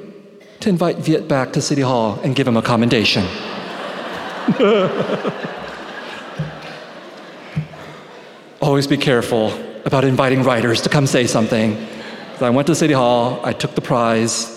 to 0.61 0.69
invite 0.69 0.99
Viet 0.99 1.29
back 1.29 1.53
to 1.53 1.61
City 1.61 1.83
Hall 1.83 2.19
and 2.23 2.35
give 2.35 2.49
him 2.49 2.57
a 2.57 2.63
commendation? 2.63 3.25
Always 8.61 8.87
be 8.87 8.97
careful 8.97 9.53
about 9.85 10.05
inviting 10.05 10.43
writers 10.43 10.81
to 10.83 10.89
come 10.89 11.07
say 11.07 11.27
something. 11.27 11.87
So 12.39 12.47
I 12.47 12.51
went 12.51 12.67
to 12.69 12.75
City 12.75 12.95
Hall, 12.95 13.41
I 13.45 13.53
took 13.53 13.75
the 13.75 13.81
prize 13.81 14.51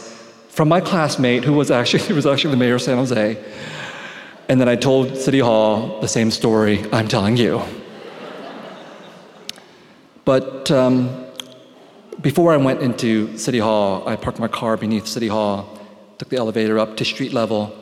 from 0.50 0.70
my 0.70 0.82
classmate 0.82 1.44
who 1.44 1.54
was 1.54 1.70
actually, 1.70 2.04
who 2.08 2.16
was 2.16 2.26
actually 2.26 2.52
the 2.52 2.58
mayor 2.58 2.76
of 2.76 2.82
San 2.82 2.98
Jose. 2.98 3.44
And 4.50 4.62
then 4.62 4.70
I 4.70 4.76
told 4.76 5.18
City 5.18 5.40
Hall 5.40 6.00
the 6.00 6.08
same 6.08 6.32
story 6.32 6.86
I'm 6.92 7.08
telling 7.08 7.38
you. 7.38 7.62
But 10.26 10.72
um, 10.72 11.27
before 12.22 12.52
I 12.52 12.58
went 12.58 12.82
into 12.82 13.38
City 13.38 13.60
Hall, 13.60 14.08
I 14.08 14.16
parked 14.16 14.40
my 14.40 14.48
car 14.48 14.78
beneath 14.78 15.08
City 15.08 15.28
Hall, 15.28 15.80
took 16.18 16.30
the 16.30 16.38
elevator 16.38 16.80
up 16.80 16.98
to 16.98 17.06
street 17.06 17.34
level, 17.34 17.76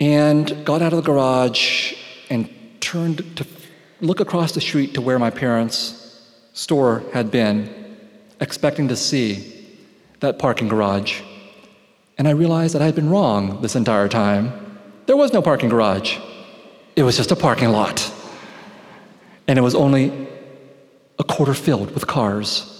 and 0.00 0.64
got 0.64 0.82
out 0.82 0.92
of 0.92 1.02
the 1.02 1.02
garage 1.02 1.94
and 2.30 2.48
turned 2.80 3.36
to 3.36 3.46
look 4.00 4.20
across 4.20 4.52
the 4.52 4.60
street 4.60 4.94
to 4.94 5.00
where 5.00 5.18
my 5.18 5.30
parents' 5.30 6.22
store 6.52 7.02
had 7.12 7.30
been, 7.30 7.96
expecting 8.40 8.88
to 8.88 8.96
see 8.96 9.54
that 10.20 10.38
parking 10.38 10.68
garage. 10.68 11.20
And 12.18 12.28
I 12.28 12.32
realized 12.32 12.74
that 12.74 12.82
I 12.82 12.86
had 12.86 12.94
been 12.94 13.10
wrong 13.10 13.60
this 13.62 13.76
entire 13.76 14.08
time. 14.08 14.78
There 15.06 15.16
was 15.16 15.32
no 15.32 15.40
parking 15.40 15.68
garage, 15.68 16.18
it 16.96 17.02
was 17.02 17.16
just 17.16 17.30
a 17.30 17.36
parking 17.36 17.70
lot. 17.70 18.12
And 19.46 19.58
it 19.58 19.62
was 19.62 19.74
only 19.74 20.28
a 21.18 21.24
quarter 21.24 21.54
filled 21.54 21.90
with 21.92 22.06
cars. 22.06 22.74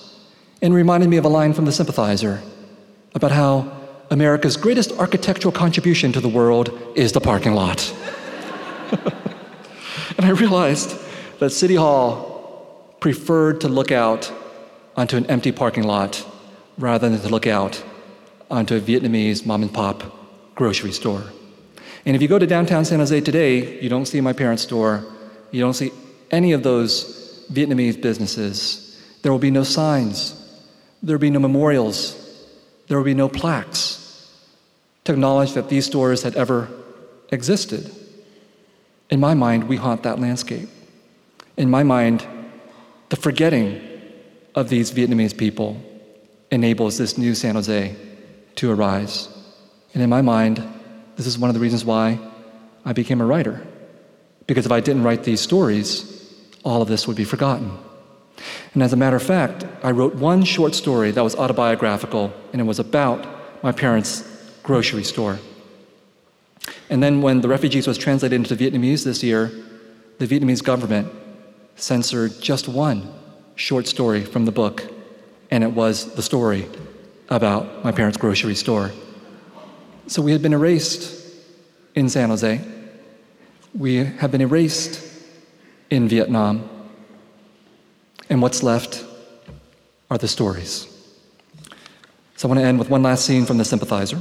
And 0.61 0.75
reminded 0.75 1.09
me 1.09 1.17
of 1.17 1.25
a 1.25 1.29
line 1.29 1.53
from 1.53 1.65
The 1.67 1.73
Sympathizer 1.73 2.43
about 3.15 3.31
how 3.31 3.73
America's 4.11 4.57
greatest 4.57 4.93
architectural 4.93 5.53
contribution 5.53 6.13
to 6.13 6.21
the 6.21 6.29
world 6.29 6.77
is 6.95 7.13
the 7.13 7.21
parking 7.21 7.53
lot. 7.55 7.93
and 10.17 10.27
I 10.27 10.31
realized 10.31 10.99
that 11.39 11.51
City 11.51 11.77
Hall 11.77 12.97
preferred 13.01 13.61
to 13.61 13.69
look 13.69 13.93
out 13.93 14.33
onto 14.97 15.17
an 15.17 15.27
empty 15.27 15.53
parking 15.53 15.85
lot 15.85 16.25
rather 16.79 17.09
than 17.09 17.21
to 17.21 17.29
look 17.29 17.47
out 17.47 17.83
onto 18.51 18.77
a 18.77 18.81
Vietnamese 18.81 19.47
mom 19.47 19.63
and 19.63 19.73
pop 19.73 20.03
grocery 20.55 20.93
store. 20.93 21.23
And 22.05 22.17
if 22.17 22.23
you 22.23 22.29
go 22.29 22.39
to 22.39 22.47
downtown 22.47 22.85
San 22.85 22.99
Jose 22.99 23.21
today, 23.21 23.81
you 23.81 23.89
don't 23.89 24.07
see 24.07 24.21
my 24.21 24.33
parents' 24.33 24.63
store, 24.63 25.05
you 25.51 25.61
don't 25.61 25.75
see 25.75 25.93
any 26.31 26.53
of 26.53 26.63
those 26.63 27.18
Vietnamese 27.53 28.01
businesses. 28.01 28.85
There 29.23 29.33
will 29.33 29.39
be 29.39 29.51
no 29.51 29.65
signs, 29.65 30.35
there 31.03 31.17
will 31.17 31.21
be 31.21 31.31
no 31.31 31.41
memorials, 31.41 32.15
there 32.87 32.97
will 32.97 33.05
be 33.05 33.15
no 33.15 33.29
plaques 33.29 33.99
to 35.05 35.13
acknowledge 35.13 35.55
that 35.55 35.69
these 35.69 35.87
stores 35.87 36.23
had 36.23 36.37
ever 36.37 36.69
existed. 37.31 37.91
In 39.11 39.21
my 39.21 39.35
mind, 39.35 39.69
we 39.69 39.77
haunt 39.77 40.03
that 40.03 40.21
landscape. 40.21 40.69
In 41.57 41.71
my 41.71 41.83
mind, 41.83 42.27
the 43.09 43.17
forgetting 43.17 43.81
of 44.55 44.69
these 44.69 44.93
Vietnamese 44.93 45.37
people 45.37 45.81
enables 46.51 46.99
this 46.99 47.17
new 47.17 47.35
San 47.35 47.55
Jose 47.55 47.97
to 48.57 48.71
arise. 48.71 49.29
And 49.95 50.03
in 50.03 50.11
my 50.11 50.23
mind, 50.23 50.63
this 51.17 51.27
is 51.27 51.39
one 51.39 51.49
of 51.51 51.55
the 51.55 51.61
reasons 51.61 51.85
why 51.85 52.19
I 52.85 52.93
became 52.93 53.21
a 53.21 53.27
writer. 53.27 53.67
Because 54.47 54.67
if 54.67 54.73
I 54.73 54.81
didn't 54.81 55.03
write 55.03 55.25
these 55.25 55.41
stories, 55.41 56.18
all 56.69 56.83
of 56.83 56.89
this 56.89 57.09
would 57.09 57.17
be 57.17 57.25
forgotten. 57.25 57.79
And 58.75 58.83
as 58.83 58.93
a 58.93 58.97
matter 58.97 59.17
of 59.17 59.23
fact, 59.23 59.65
I 59.83 59.91
wrote 59.91 60.15
one 60.15 60.45
short 60.45 60.75
story 60.75 61.11
that 61.11 61.25
was 61.25 61.35
autobiographical, 61.35 62.33
and 62.53 62.61
it 62.61 62.65
was 62.65 62.79
about 62.79 63.27
my 63.63 63.73
parents' 63.73 64.23
grocery 64.63 65.03
store. 65.03 65.39
And 66.91 67.03
then 67.03 67.23
when 67.23 67.41
The 67.41 67.49
Refugees 67.49 67.87
was 67.87 67.97
translated 67.97 68.37
into 68.37 68.55
Vietnamese 68.55 69.03
this 69.03 69.23
year, 69.23 69.51
the 70.19 70.27
Vietnamese 70.27 70.63
government 70.63 71.11
censored 71.77 72.41
just 72.41 72.69
one 72.69 73.13
short 73.57 73.87
story 73.87 74.23
from 74.25 74.45
the 74.45 74.53
book, 74.53 74.85
and 75.51 75.65
it 75.65 75.73
was 75.73 76.15
the 76.15 76.23
story 76.23 76.67
about 77.31 77.83
my 77.83 77.93
parents' 77.93 78.19
grocery 78.19 78.55
store. 78.55 78.93
So 80.07 80.21
we 80.21 80.33
had 80.33 80.43
been 80.43 80.53
erased 80.53 81.35
in 81.95 82.09
San 82.09 82.29
Jose. 82.29 82.61
We 83.75 83.97
have 83.97 84.31
been 84.31 84.43
erased 84.43 85.08
in 85.91 86.09
Vietnam. 86.09 86.69
And 88.31 88.43
what's 88.43 88.63
left 88.63 89.05
are 90.11 90.19
the 90.19 90.29
stories. 90.29 90.87
So 92.37 92.49
I 92.49 92.51
want 92.51 92.61
to 92.61 92.65
end 92.65 92.79
with 92.79 92.91
one 92.91 93.03
last 93.03 93.25
scene 93.25 93.47
from 93.47 93.59
The 93.59 93.65
Sympathizer. 93.65 94.21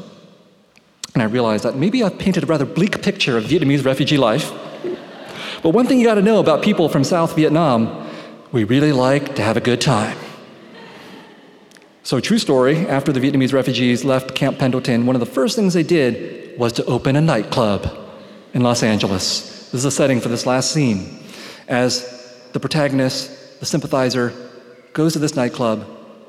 And 1.13 1.23
I 1.23 1.25
realized 1.25 1.63
that 1.63 1.75
maybe 1.75 2.03
I've 2.03 2.17
painted 2.17 2.43
a 2.43 2.45
rather 2.45 2.65
bleak 2.65 3.01
picture 3.01 3.37
of 3.37 3.45
Vietnamese 3.45 3.85
refugee 3.85 4.17
life. 4.17 4.51
But 5.63 5.71
one 5.71 5.87
thing 5.87 5.99
you 5.99 6.05
got 6.05 6.15
to 6.15 6.21
know 6.21 6.39
about 6.39 6.61
people 6.61 6.89
from 6.89 7.03
South 7.03 7.35
Vietnam 7.35 8.07
we 8.51 8.63
really 8.63 8.93
like 8.93 9.35
to 9.35 9.41
have 9.41 9.57
a 9.57 9.61
good 9.61 9.81
time. 9.81 10.17
So, 12.03 12.21
true 12.21 12.37
story 12.37 12.87
after 12.87 13.11
the 13.11 13.19
Vietnamese 13.19 13.51
refugees 13.51 14.05
left 14.05 14.35
Camp 14.35 14.57
Pendleton, 14.57 15.05
one 15.05 15.15
of 15.15 15.19
the 15.19 15.25
first 15.25 15.57
things 15.57 15.73
they 15.73 15.83
did 15.83 16.57
was 16.57 16.71
to 16.73 16.85
open 16.85 17.17
a 17.17 17.21
nightclub 17.21 17.85
in 18.53 18.61
Los 18.61 18.83
Angeles. 18.83 19.65
This 19.65 19.73
is 19.73 19.83
the 19.83 19.91
setting 19.91 20.21
for 20.21 20.29
this 20.29 20.45
last 20.45 20.71
scene. 20.71 21.16
As 21.67 22.47
the 22.53 22.59
protagonist, 22.59 23.59
the 23.59 23.65
sympathizer, 23.65 24.33
goes 24.93 25.13
to 25.13 25.19
this 25.19 25.35
nightclub 25.35 25.85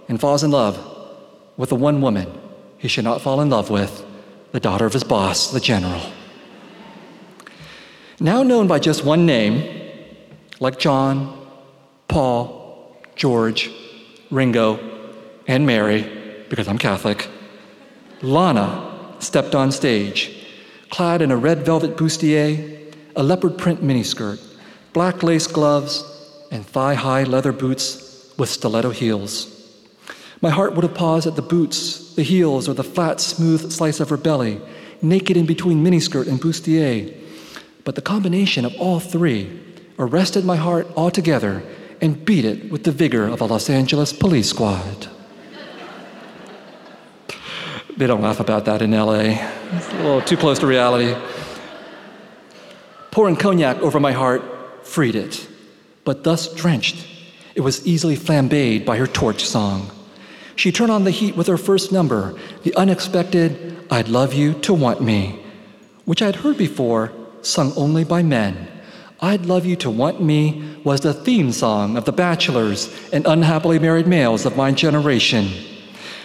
and 0.09 0.21
falls 0.21 0.43
in 0.43 0.51
love 0.51 0.79
with 1.57 1.69
the 1.69 1.77
one 1.77 2.01
woman 2.01 2.31
he 2.79 2.89
should 2.89 3.05
not 3.05 3.21
fall 3.21 3.41
in 3.41 3.51
love 3.51 3.71
with, 3.71 4.05
the 4.53 4.61
daughter 4.61 4.87
of 4.87 4.93
his 4.93 5.05
boss, 5.05 5.51
the 5.51 5.61
general. 5.61 6.01
Now 8.21 8.43
known 8.43 8.67
by 8.67 8.79
just 8.79 9.05
one 9.05 9.27
name, 9.27 9.91
like 10.61 10.79
John, 10.79 11.47
Paul, 12.09 12.97
George, 13.17 13.71
Ringo, 14.31 14.79
and 15.47 15.67
Mary, 15.67 16.45
because 16.49 16.69
I'm 16.69 16.79
Catholic, 16.79 17.29
Lana 18.23 19.17
stepped 19.19 19.55
on 19.55 19.71
stage, 19.73 20.47
clad 20.91 21.23
in 21.23 21.31
a 21.31 21.37
red 21.37 21.65
velvet 21.65 21.97
bustier, 21.97 22.93
a 23.17 23.23
leopard 23.23 23.59
print 23.59 23.83
miniskirt, 23.83 24.41
black 24.99 25.23
lace 25.23 25.47
gloves, 25.47 26.03
and 26.51 26.67
thigh 26.67 26.95
high 26.95 27.23
leather 27.23 27.53
boots 27.53 28.35
with 28.37 28.49
stiletto 28.49 28.91
heels. 28.91 29.33
My 30.41 30.51
heart 30.51 30.75
would 30.75 30.83
have 30.83 30.97
paused 30.97 31.25
at 31.25 31.37
the 31.37 31.51
boots, 31.57 32.17
the 32.17 32.25
heels, 32.25 32.69
or 32.69 32.75
the 32.75 32.83
flat, 32.83 33.21
smooth 33.21 33.71
slice 33.71 34.01
of 34.01 34.09
her 34.09 34.17
belly, 34.17 34.61
naked 35.01 35.37
in 35.37 35.47
between 35.47 35.85
miniskirt 35.85 36.27
and 36.27 36.41
bustier. 36.41 37.15
But 37.85 37.95
the 37.95 38.03
combination 38.03 38.65
of 38.65 38.75
all 38.75 38.99
three 38.99 39.61
arrested 40.01 40.45
my 40.45 40.57
heart 40.57 40.89
altogether 40.97 41.63
and 42.01 42.25
beat 42.25 42.45
it 42.45 42.69
with 42.73 42.83
the 42.83 42.91
vigor 42.91 43.29
of 43.29 43.41
a 43.41 43.45
Los 43.45 43.71
Angeles 43.71 44.13
police 44.13 44.51
squad. 44.51 45.07
they 47.97 48.09
don't 48.09 48.23
laugh 48.23 48.41
about 48.41 48.65
that 48.65 48.83
in 48.83 48.91
LA. 48.91 49.39
It's 49.77 49.93
a 49.93 49.97
little 49.99 50.23
too 50.23 50.37
close 50.37 50.59
to 50.59 50.67
reality. 50.67 51.15
Pouring 53.13 53.37
cognac 53.37 53.77
over 53.77 54.01
my 54.01 54.11
heart 54.11 54.58
freed 54.89 55.15
it, 55.15 55.47
but 56.05 56.25
thus 56.25 56.53
drenched, 56.55 57.07
it 57.55 57.61
was 57.61 57.87
easily 57.87 58.17
flambéed 58.17 58.85
by 58.85 58.97
her 58.97 59.07
torch 59.07 59.45
song. 59.45 59.91
She 60.57 60.73
turned 60.73 60.91
on 60.91 61.05
the 61.05 61.11
heat 61.11 61.37
with 61.37 61.47
her 61.47 61.59
first 61.59 61.93
number, 61.93 62.37
the 62.63 62.75
unexpected 62.75 63.87
I'd 63.91 64.09
Love 64.09 64.35
You 64.35 64.55
to 64.55 64.75
Want 64.75 65.01
Me, 65.01 65.39
which 66.05 66.23
I'd 66.23 66.37
heard 66.37 66.57
before, 66.57 67.13
sung 67.43 67.73
only 67.77 68.03
by 68.03 68.23
men. 68.23 68.67
I'd 69.21 69.47
Love 69.47 69.67
You 69.67 69.77
to 69.77 69.91
Want 69.91 70.23
Me 70.23 70.77
was 70.85 71.01
the 71.03 71.15
theme 71.15 71.53
song 71.53 71.97
of 71.97 72.05
the 72.05 72.13
bachelors 72.13 72.89
and 73.13 73.27
unhappily 73.27 73.79
married 73.79 74.07
males 74.07 74.47
of 74.47 74.57
my 74.57 74.73
generation, 74.73 75.49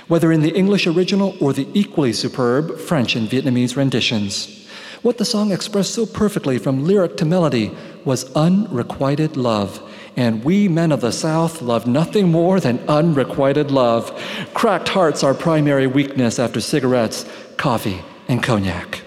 whether 0.07 0.32
in 0.32 0.41
the 0.41 0.55
English 0.55 0.88
original 0.88 1.36
or 1.39 1.53
the 1.53 1.68
equally 1.74 2.14
superb 2.14 2.80
French 2.80 3.16
and 3.16 3.30
Vietnamese 3.30 3.76
renditions. 3.76 4.62
What 5.03 5.17
the 5.17 5.25
song 5.25 5.51
expressed 5.51 5.93
so 5.93 6.05
perfectly 6.05 6.57
from 6.57 6.85
lyric 6.85 7.17
to 7.17 7.25
melody 7.25 7.75
was 8.05 8.33
unrequited 8.35 9.35
love. 9.35 9.81
And 10.15 10.45
we 10.45 10.69
men 10.69 10.93
of 10.93 11.01
the 11.01 11.11
South 11.11 11.61
love 11.61 11.85
nothing 11.85 12.31
more 12.31 12.61
than 12.61 12.79
unrequited 12.87 13.69
love. 13.69 14.13
Cracked 14.53 14.87
hearts 14.87 15.21
are 15.21 15.33
primary 15.33 15.87
weakness 15.87 16.39
after 16.39 16.61
cigarettes, 16.61 17.29
coffee, 17.57 18.01
and 18.29 18.41
cognac. 18.41 19.01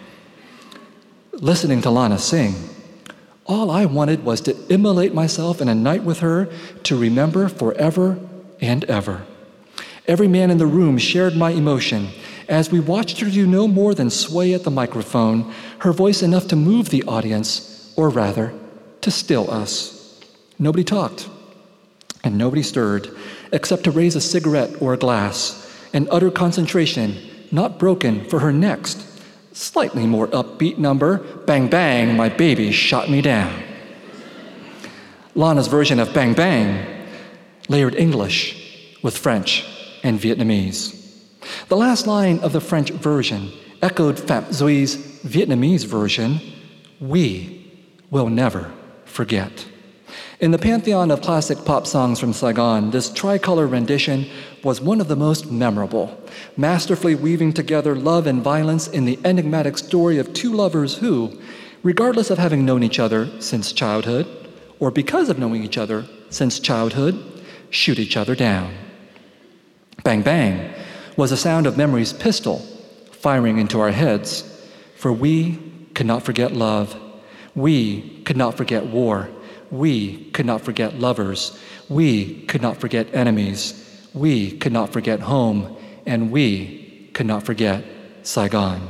Listening 1.33 1.81
to 1.81 1.89
Lana 1.89 2.19
sing, 2.19 2.55
all 3.47 3.71
I 3.71 3.87
wanted 3.87 4.23
was 4.23 4.43
to 4.43 4.57
immolate 4.71 5.15
myself 5.15 5.63
in 5.63 5.69
a 5.69 5.75
night 5.75 6.03
with 6.03 6.19
her 6.19 6.51
to 6.83 6.99
remember 6.99 7.49
forever 7.49 8.19
and 8.61 8.85
ever. 8.85 9.25
Every 10.07 10.29
man 10.29 10.51
in 10.51 10.59
the 10.59 10.67
room 10.67 10.99
shared 10.99 11.37
my 11.37 11.53
emotion 11.53 12.11
as 12.49 12.71
we 12.71 12.81
watched 12.81 13.21
her 13.21 13.31
do 13.31 13.47
no 13.47 13.67
more 13.67 13.95
than 13.95 14.11
sway 14.11 14.55
at 14.55 14.65
the 14.65 14.71
microphone, 14.71 15.53
her 15.81 15.93
voice 15.93 16.23
enough 16.23 16.49
to 16.49 16.57
move 16.57 16.91
the 16.91 17.03
audience, 17.05 17.93
or 17.97 18.09
rather, 18.09 18.53
to 19.01 19.11
still 19.11 19.51
us. 19.51 20.21
Nobody 20.59 20.85
talked, 20.85 21.29
and 22.25 22.39
nobody 22.39 22.63
stirred, 22.63 23.11
except 23.53 23.85
to 23.85 23.91
raise 23.91 24.17
a 24.17 24.21
cigarette 24.21 24.81
or 24.81 24.95
a 24.95 24.99
glass, 24.99 25.63
and 25.93 26.09
utter 26.11 26.31
concentration, 26.31 27.17
not 27.51 27.79
broken 27.79 28.25
for 28.25 28.41
her 28.41 28.53
next 28.53 29.17
slightly 29.57 30.07
more 30.07 30.29
upbeat 30.29 30.77
number, 30.77 31.19
Bang 31.47 31.69
Bang, 31.69 32.15
My 32.15 32.29
Baby 32.29 32.73
Shot 32.73 33.09
Me 33.09 33.23
Down. 33.23 33.63
Lana's 35.35 35.67
version 35.67 35.99
of 35.99 36.13
Bang 36.13 36.35
Bang 36.35 36.87
layered 37.69 37.95
English 37.95 38.99
with 39.03 39.17
French 39.17 39.67
and 40.03 40.21
Vietnamese. 40.21 41.06
The 41.69 41.77
last 41.77 42.07
line 42.07 42.39
of 42.41 42.53
the 42.53 42.61
French 42.61 42.91
version 42.91 43.53
echoed 43.83 44.17
Pham 44.17 44.45
Duy's 44.59 44.97
Vietnamese 45.25 45.85
version, 45.85 46.41
We 47.01 47.71
will 48.11 48.29
never 48.29 48.73
forget. 49.05 49.67
In 50.39 50.51
the 50.51 50.59
pantheon 50.59 51.11
of 51.11 51.23
classic 51.23 51.65
pop 51.65 51.87
songs 51.87 52.21
from 52.21 52.33
Saigon, 52.33 52.91
this 52.91 53.11
tricolor 53.11 53.67
rendition 53.67 54.27
was 54.63 54.81
one 54.81 55.01
of 55.01 55.09
the 55.09 55.17
most 55.17 55.51
memorable, 55.51 56.17
masterfully 56.57 57.15
weaving 57.15 57.55
together 57.55 57.95
love 57.95 58.27
and 58.27 58.43
violence 58.43 58.87
in 58.87 59.07
the 59.07 59.19
enigmatic 59.25 59.79
story 59.79 60.19
of 60.19 60.33
two 60.35 60.53
lovers 60.53 60.99
who, 60.99 61.41
regardless 61.83 62.31
of 62.31 62.39
having 62.39 62.67
known 62.67 62.83
each 62.83 62.99
other 62.99 63.29
since 63.41 63.73
childhood, 63.73 64.27
or 64.79 64.91
because 64.91 65.31
of 65.31 65.39
knowing 65.39 65.65
each 65.65 65.79
other 65.79 66.05
since 66.29 66.61
childhood, 66.61 67.43
shoot 67.71 67.99
each 67.99 68.17
other 68.17 68.35
down. 68.35 68.75
Bang 70.05 70.23
Bang 70.23 70.76
was 71.17 71.31
the 71.31 71.37
sound 71.37 71.67
of 71.67 71.77
memory's 71.77 72.13
pistol 72.13 72.59
firing 73.11 73.59
into 73.59 73.81
our 73.81 73.91
heads, 73.91 74.45
for 74.97 75.13
we 75.13 75.59
could 75.95 76.07
not 76.07 76.23
forget 76.23 76.53
love. 76.53 76.97
We 77.55 78.21
could 78.25 78.37
not 78.37 78.57
forget 78.57 78.87
war. 78.87 79.29
We 79.71 80.31
could 80.31 80.47
not 80.47 80.61
forget 80.61 80.99
lovers. 81.01 81.59
We 81.89 82.43
could 82.45 82.63
not 82.63 82.77
forget 82.77 83.15
enemies. 83.15 84.09
We 84.13 84.53
could 84.53 84.73
not 84.73 84.93
forget 84.93 85.21
home. 85.21 85.77
And 86.05 86.31
we 86.31 87.11
could 87.15 87.27
not 87.27 87.45
forget 87.45 87.83
Saigon. 88.23 88.81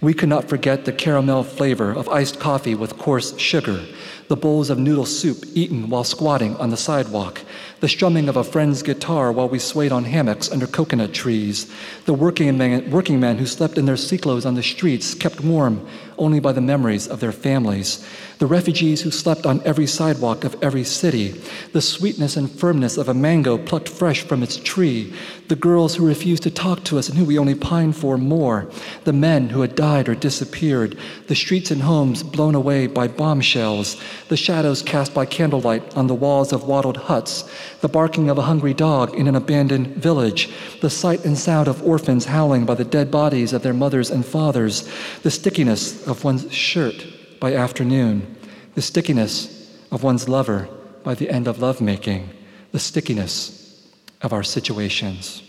We 0.00 0.14
could 0.14 0.28
not 0.28 0.48
forget 0.48 0.84
the 0.84 0.92
caramel 0.92 1.44
flavor 1.44 1.92
of 1.92 2.08
iced 2.08 2.40
coffee 2.40 2.74
with 2.74 2.98
coarse 2.98 3.38
sugar, 3.38 3.84
the 4.28 4.36
bowls 4.36 4.70
of 4.70 4.78
noodle 4.78 5.06
soup 5.06 5.44
eaten 5.54 5.90
while 5.90 6.04
squatting 6.04 6.56
on 6.56 6.70
the 6.70 6.76
sidewalk, 6.76 7.42
the 7.80 7.88
strumming 7.88 8.28
of 8.28 8.36
a 8.36 8.44
friend's 8.44 8.82
guitar 8.82 9.32
while 9.32 9.48
we 9.48 9.58
swayed 9.58 9.90
on 9.90 10.04
hammocks 10.04 10.52
under 10.52 10.66
coconut 10.66 11.12
trees, 11.12 11.70
the 12.04 12.12
working 12.12 12.56
men, 12.56 12.90
working 12.90 13.18
men 13.18 13.38
who 13.38 13.46
slept 13.46 13.78
in 13.78 13.86
their 13.86 13.96
ciclos 13.96 14.46
on 14.46 14.54
the 14.54 14.62
streets, 14.62 15.14
kept 15.14 15.40
warm 15.40 15.86
only 16.20 16.38
by 16.38 16.52
the 16.52 16.60
memories 16.60 17.08
of 17.08 17.18
their 17.18 17.32
families, 17.32 18.06
the 18.38 18.46
refugees 18.46 19.00
who 19.00 19.10
slept 19.10 19.46
on 19.46 19.62
every 19.64 19.86
sidewalk 19.86 20.44
of 20.44 20.54
every 20.62 20.84
city, 20.84 21.30
the 21.72 21.80
sweetness 21.80 22.36
and 22.36 22.50
firmness 22.50 22.98
of 22.98 23.08
a 23.08 23.14
mango 23.14 23.56
plucked 23.56 23.88
fresh 23.88 24.22
from 24.22 24.42
its 24.42 24.58
tree, 24.58 25.12
the 25.48 25.56
girls 25.56 25.96
who 25.96 26.06
refused 26.06 26.42
to 26.42 26.50
talk 26.50 26.84
to 26.84 26.98
us 26.98 27.08
and 27.08 27.16
who 27.16 27.24
we 27.24 27.38
only 27.38 27.54
pined 27.54 27.96
for 27.96 28.18
more, 28.18 28.70
the 29.04 29.12
men 29.12 29.48
who 29.48 29.62
had 29.62 29.74
died 29.74 30.08
or 30.08 30.14
disappeared, 30.14 30.96
the 31.26 31.34
streets 31.34 31.70
and 31.70 31.82
homes 31.82 32.22
blown 32.22 32.54
away 32.54 32.86
by 32.86 33.08
bombshells, 33.08 34.00
the 34.28 34.36
shadows 34.36 34.82
cast 34.82 35.14
by 35.14 35.24
candlelight 35.24 35.96
on 35.96 36.06
the 36.06 36.14
walls 36.14 36.52
of 36.52 36.64
wattled 36.64 36.98
huts, 36.98 37.50
the 37.80 37.88
barking 37.88 38.28
of 38.28 38.38
a 38.38 38.42
hungry 38.42 38.74
dog 38.74 39.14
in 39.14 39.26
an 39.26 39.34
abandoned 39.34 39.88
village, 39.88 40.50
the 40.80 40.90
sight 40.90 41.24
and 41.24 41.38
sound 41.38 41.68
of 41.68 41.82
orphans 41.82 42.26
howling 42.26 42.66
by 42.66 42.74
the 42.74 42.84
dead 42.84 43.10
bodies 43.10 43.52
of 43.52 43.62
their 43.62 43.74
mothers 43.74 44.10
and 44.10 44.24
fathers, 44.24 44.88
the 45.22 45.30
stickiness 45.30 46.06
of 46.06 46.24
one's 46.24 46.52
shirt 46.52 47.06
by 47.40 47.54
afternoon, 47.54 48.36
the 48.74 48.82
stickiness 48.82 49.78
of 49.90 50.02
one's 50.02 50.28
lover 50.28 50.68
by 51.02 51.14
the 51.14 51.30
end 51.30 51.48
of 51.48 51.60
lovemaking, 51.60 52.28
the 52.72 52.78
stickiness 52.78 53.88
of 54.22 54.32
our 54.32 54.42
situations. 54.42 55.42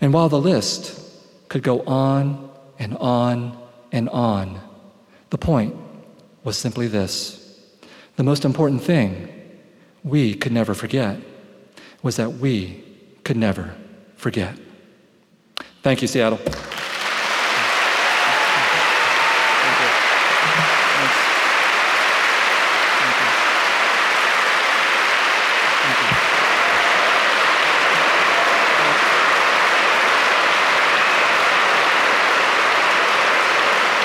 And 0.00 0.12
while 0.12 0.28
the 0.28 0.40
list 0.40 1.00
could 1.48 1.62
go 1.62 1.82
on 1.82 2.50
and 2.78 2.96
on 2.96 3.56
and 3.92 4.08
on, 4.08 4.60
the 5.30 5.38
point 5.38 5.76
was 6.42 6.58
simply 6.58 6.88
this 6.88 7.40
the 8.16 8.22
most 8.22 8.44
important 8.44 8.82
thing 8.82 9.28
we 10.04 10.34
could 10.34 10.52
never 10.52 10.74
forget 10.74 11.18
was 12.04 12.16
that 12.16 12.34
we 12.34 12.84
could 13.24 13.36
never 13.36 13.74
forget. 14.14 14.56
Thank 15.82 16.02
you, 16.02 16.06
Seattle. 16.06 16.38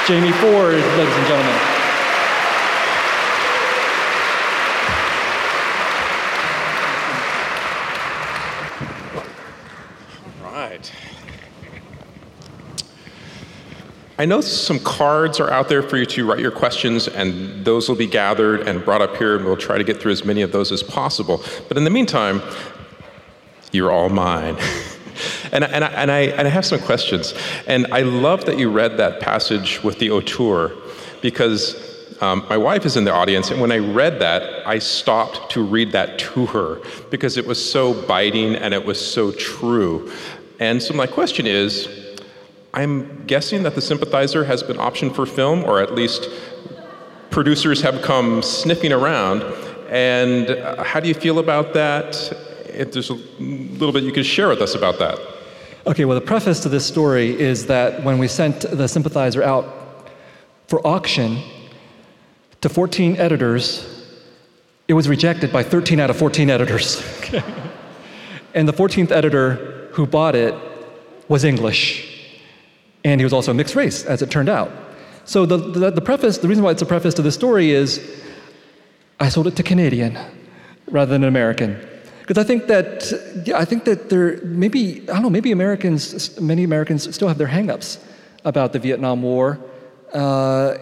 Jamie 0.08 0.32
Ford, 0.32 0.74
ladies 0.74 1.16
and 1.16 1.28
gentlemen. 1.28 1.80
right. 10.70 10.91
I 14.20 14.26
know 14.26 14.42
some 14.42 14.80
cards 14.80 15.40
are 15.40 15.50
out 15.50 15.70
there 15.70 15.82
for 15.82 15.96
you 15.96 16.06
to 16.08 16.28
write 16.28 16.40
your 16.40 16.52
questions, 16.52 17.08
and 17.08 17.64
those 17.64 17.88
will 17.88 17.96
be 17.96 18.06
gathered 18.06 18.68
and 18.68 18.84
brought 18.84 19.02
up 19.02 19.16
here, 19.16 19.38
and 19.38 19.46
we'll 19.46 19.56
try 19.56 19.78
to 19.78 19.84
get 19.86 20.02
through 20.02 20.12
as 20.12 20.26
many 20.26 20.42
of 20.42 20.52
those 20.52 20.74
as 20.74 20.84
possible. 20.84 21.42
But 21.70 21.78
in 21.78 21.86
the 21.86 21.90
meantime, 21.90 22.42
you're 23.72 23.90
all 23.90 24.10
mine. 24.10 24.58
and, 25.54 25.64
and, 25.64 25.86
I, 25.86 25.88
and, 25.88 26.12
I, 26.12 26.20
and 26.20 26.46
I 26.50 26.52
have 26.52 26.66
some 26.66 26.82
questions. 26.82 27.34
And 27.66 27.88
I 27.94 28.02
love 28.02 28.44
that 28.44 28.60
you 28.60 28.70
read 28.70 28.98
that 28.98 29.22
passage 29.22 29.82
with 29.86 30.00
the 30.00 30.12
auteur, 30.12 30.74
because 31.22 31.78
um, 32.22 32.46
my 32.50 32.58
wife 32.58 32.86
is 32.86 32.98
in 32.98 33.06
the 33.06 33.14
audience, 33.14 33.52
and 33.52 33.62
when 33.62 33.72
I 33.72 33.78
read 33.78 34.20
that, 34.20 34.68
I 34.68 34.80
stopped 34.80 35.50
to 35.52 35.64
read 35.64 35.94
that 35.94 36.20
to 36.20 36.46
her 36.48 36.82
because 37.10 37.38
it 37.38 37.48
was 37.48 37.72
so 37.72 37.94
biting 38.06 38.56
and 38.56 38.74
it 38.74 38.84
was 38.84 39.00
so 39.00 39.32
true. 39.32 40.12
And 40.60 40.84
so 40.84 40.94
my 40.94 41.08
question 41.08 41.48
is 41.48 41.88
I'm 42.74 43.26
guessing 43.26 43.64
that 43.64 43.76
the 43.76 43.82
sympathizer 43.82 44.44
has 44.46 44.62
been 44.62 44.78
optioned 44.78 45.16
for 45.16 45.26
film, 45.26 45.64
or 45.64 45.82
at 45.82 45.96
least 45.96 46.30
producers 47.30 47.82
have 47.82 48.02
come 48.02 48.42
sniffing 48.42 48.92
around. 48.92 49.42
And 49.90 50.52
uh, 50.52 50.84
how 50.84 51.00
do 51.00 51.08
you 51.08 51.14
feel 51.14 51.40
about 51.40 51.74
that? 51.74 52.16
If 52.68 52.92
there's 52.92 53.10
a 53.10 53.16
little 53.16 53.92
bit 53.92 54.04
you 54.04 54.12
could 54.12 54.26
share 54.26 54.48
with 54.48 54.62
us 54.62 54.76
about 54.76 55.00
that. 55.00 55.20
Okay, 55.88 56.06
well, 56.06 56.20
the 56.20 56.26
preface 56.26 56.60
to 56.62 56.70
this 56.70 56.86
story 56.86 57.40
is 57.40 57.66
that 57.66 58.04
when 58.04 58.20
we 58.20 58.28
sent 58.28 58.62
the 58.62 58.88
sympathizer 58.88 59.42
out 59.42 60.10
for 60.68 60.86
auction 60.86 61.42
to 62.62 62.70
14 62.70 63.16
editors, 63.16 64.06
it 64.88 64.94
was 64.94 65.08
rejected 65.08 65.52
by 65.52 65.64
13 65.64 66.00
out 66.00 66.10
of 66.10 66.18
14 66.18 66.50
editors. 66.50 67.04
and 68.54 68.68
the 68.68 68.74
14th 68.74 69.12
editor 69.12 69.90
who 69.94 70.06
bought 70.06 70.36
it 70.36 70.54
was 71.28 71.44
English. 71.44 72.09
And 73.04 73.20
he 73.20 73.26
was 73.26 73.34
also 73.34 73.52
a 73.52 73.54
mixed 73.54 73.76
race, 73.76 74.06
as 74.06 74.22
it 74.22 74.30
turned 74.30 74.50
out. 74.50 74.72
So 75.26 75.45
the, 75.45 75.58
the, 75.58 75.91
the 75.91 76.02
preface, 76.02 76.39
the 76.39 76.47
reason 76.47 76.64
why 76.64 76.72
it's 76.72 76.82
a 76.82 76.86
preface 76.86 77.14
to 77.16 77.22
the 77.22 77.32
story 77.32 77.72
is 77.72 78.00
I 79.20 79.30
sold 79.30 79.47
it 79.47 79.56
to 79.58 79.64
Canadian 79.64 80.18
rather 80.89 81.12
than 81.12 81.24
an 81.24 81.30
American. 81.30 81.80
Because 82.22 82.38
I 82.38 82.45
think 82.47 82.68
that, 82.68 83.12
yeah, 83.45 83.58
I 83.58 83.66
think 83.66 83.86
that 83.86 84.10
there, 84.10 84.38
maybe, 84.43 85.02
I 85.10 85.14
don't 85.14 85.24
know, 85.24 85.30
maybe 85.30 85.52
Americans, 85.52 86.39
many 86.39 86.64
Americans 86.64 87.14
still 87.14 87.28
have 87.28 87.38
their 87.38 87.47
hangups 87.47 88.00
about 88.45 88.74
the 88.74 88.80
Vietnam 88.80 89.22
War. 89.22 89.60
Uh, 90.14 90.78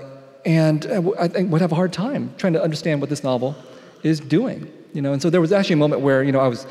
and 0.46 0.86
I 1.20 1.28
think 1.28 1.52
would 1.52 1.62
have 1.62 1.72
a 1.72 1.76
hard 1.76 1.94
time 1.94 2.34
trying 2.38 2.54
to 2.54 2.64
understand 2.64 3.02
what 3.02 3.10
this 3.10 3.24
novel 3.24 3.56
is 4.04 4.20
doing. 4.20 4.72
You 4.94 5.02
know, 5.02 5.14
and 5.14 5.22
so 5.22 5.30
there 5.30 5.42
was 5.42 5.52
actually 5.52 5.74
a 5.74 5.78
moment 5.78 6.02
where, 6.02 6.24
you 6.24 6.32
know, 6.32 6.40
I 6.40 6.48
was, 6.48 6.66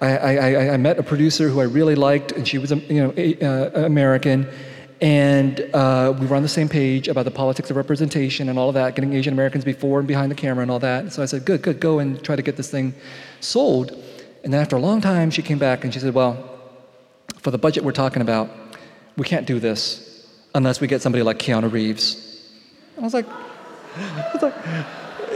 I, 0.00 0.16
I, 0.16 0.74
I 0.74 0.76
met 0.76 0.98
a 0.98 1.02
producer 1.02 1.48
who 1.48 1.60
I 1.60 1.64
really 1.64 1.94
liked, 1.94 2.32
and 2.32 2.46
she 2.46 2.58
was, 2.58 2.70
you 2.70 3.02
know, 3.02 3.14
a, 3.16 3.36
uh, 3.40 3.86
American, 3.86 4.48
and 5.00 5.60
uh, 5.72 6.14
we 6.18 6.26
were 6.26 6.36
on 6.36 6.42
the 6.42 6.48
same 6.48 6.68
page 6.68 7.08
about 7.08 7.24
the 7.24 7.30
politics 7.30 7.70
of 7.70 7.76
representation 7.76 8.48
and 8.50 8.58
all 8.58 8.68
of 8.68 8.74
that, 8.74 8.94
getting 8.94 9.14
Asian 9.14 9.32
Americans 9.32 9.64
before 9.64 9.98
and 9.98 10.06
behind 10.06 10.30
the 10.30 10.34
camera 10.34 10.62
and 10.62 10.70
all 10.70 10.78
that. 10.78 11.12
So 11.12 11.22
I 11.22 11.26
said, 11.26 11.44
good, 11.46 11.62
good, 11.62 11.80
go 11.80 11.98
and 11.98 12.22
try 12.22 12.36
to 12.36 12.42
get 12.42 12.56
this 12.56 12.70
thing 12.70 12.94
sold. 13.40 13.92
And 14.44 14.52
then 14.52 14.60
after 14.60 14.76
a 14.76 14.80
long 14.80 15.00
time, 15.00 15.30
she 15.30 15.42
came 15.42 15.58
back 15.58 15.84
and 15.84 15.94
she 15.94 16.00
said, 16.00 16.12
well, 16.12 16.58
for 17.38 17.50
the 17.50 17.58
budget 17.58 17.82
we're 17.82 17.92
talking 17.92 18.20
about, 18.20 18.50
we 19.16 19.24
can't 19.24 19.46
do 19.46 19.58
this 19.58 20.26
unless 20.54 20.80
we 20.80 20.86
get 20.86 21.00
somebody 21.00 21.22
like 21.22 21.38
Keanu 21.38 21.72
Reeves. 21.72 22.48
I 22.98 23.00
was 23.00 23.14
like, 23.14 23.26
I 23.96 24.30
was 24.34 24.42
like 24.42 24.54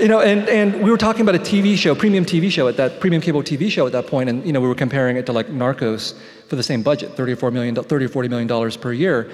you 0.01 0.09
know, 0.09 0.20
and, 0.20 0.49
and 0.49 0.82
we 0.82 0.90
were 0.90 0.99
talking 0.99 1.22
about 1.22 1.34
a 1.34 1.38
TV 1.38 1.76
show, 1.76 1.95
premium 1.95 2.24
TV 2.24 2.51
show 2.51 2.68
at 2.68 2.76
that, 2.76 3.01
premium 3.01 3.22
cable 3.22 3.42
TV 3.42 3.70
show 3.70 3.86
at 3.86 3.92
that 3.92 4.07
point, 4.07 4.28
and, 4.28 4.45
you 4.45 4.53
know, 4.53 4.61
we 4.61 4.68
were 4.68 4.74
comparing 4.74 5.16
it 5.16 5.26
to 5.26 5.32
like 5.32 5.47
Narcos 5.49 6.14
for 6.49 6.57
the 6.57 6.62
same 6.62 6.82
budget, 6.82 7.16
30 7.16 7.32
or, 7.32 7.36
4 7.36 7.51
million, 7.51 7.74
30 7.74 8.05
or 8.05 8.09
40 8.09 8.28
million 8.28 8.49
dollars 8.49 8.76
per 8.76 8.92
year. 8.92 9.30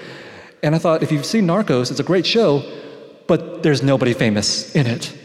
And 0.63 0.75
I 0.75 0.77
thought, 0.77 1.01
if 1.01 1.11
you've 1.11 1.25
seen 1.25 1.47
Narcos, 1.47 1.89
it's 1.89 1.99
a 1.99 2.03
great 2.03 2.25
show, 2.25 2.63
but 3.27 3.63
there's 3.63 3.81
nobody 3.81 4.13
famous 4.13 4.75
in 4.75 4.85
it. 4.85 5.17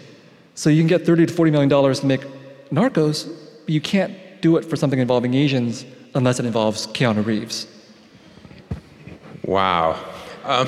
So 0.55 0.71
you 0.71 0.81
can 0.81 0.89
get 0.89 1.05
30 1.05 1.27
to 1.27 1.33
40 1.33 1.51
million 1.51 1.69
dollars 1.69 2.01
to 2.01 2.07
make 2.07 2.23
Narcos, 2.71 3.27
but 3.65 3.71
you 3.71 3.81
can't 3.81 4.15
do 4.41 4.57
it 4.57 4.65
for 4.65 4.77
something 4.77 4.99
involving 4.99 5.35
Asians 5.35 5.85
unless 6.15 6.41
it 6.41 6.47
involves 6.47 6.87
Keanu 6.89 7.25
Reeves. 7.25 7.67
Wow. 9.45 10.03
Um, 10.45 10.67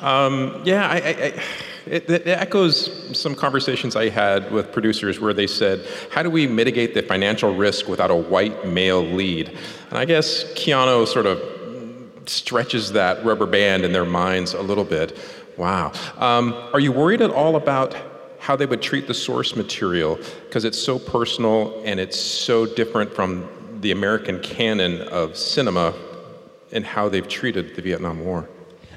um, 0.00 0.62
yeah, 0.64 0.88
I, 0.88 0.96
I, 0.96 1.10
I 1.10 1.42
it, 1.90 2.10
it, 2.10 2.26
echoes 2.26 3.18
some 3.18 3.34
conversations 3.34 3.96
I 3.96 4.08
had 4.08 4.50
with 4.50 4.72
producers 4.72 5.20
where 5.20 5.32
they 5.32 5.46
said, 5.46 5.86
How 6.10 6.22
do 6.22 6.30
we 6.30 6.46
mitigate 6.46 6.94
the 6.94 7.02
financial 7.02 7.54
risk 7.54 7.88
without 7.88 8.10
a 8.10 8.16
white 8.16 8.66
male 8.66 9.02
lead? 9.02 9.48
And 9.90 9.98
I 9.98 10.04
guess 10.04 10.44
Keanu 10.54 11.06
sort 11.06 11.26
of 11.26 11.40
stretches 12.26 12.92
that 12.92 13.24
rubber 13.24 13.46
band 13.46 13.84
in 13.84 13.92
their 13.92 14.04
minds 14.04 14.54
a 14.54 14.62
little 14.62 14.84
bit. 14.84 15.18
Wow. 15.56 15.92
Um, 16.18 16.54
are 16.72 16.80
you 16.80 16.92
worried 16.92 17.22
at 17.22 17.30
all 17.30 17.56
about 17.56 17.96
how 18.38 18.54
they 18.54 18.66
would 18.66 18.82
treat 18.82 19.06
the 19.06 19.14
source 19.14 19.56
material? 19.56 20.18
Because 20.44 20.64
it's 20.64 20.78
so 20.78 20.98
personal 20.98 21.82
and 21.84 21.98
it's 21.98 22.18
so 22.18 22.66
different 22.66 23.12
from 23.14 23.48
the 23.80 23.92
American 23.92 24.40
canon 24.40 25.02
of 25.02 25.36
cinema 25.36 25.94
and 26.72 26.84
how 26.84 27.08
they've 27.08 27.28
treated 27.28 27.74
the 27.74 27.82
Vietnam 27.82 28.24
War. 28.24 28.48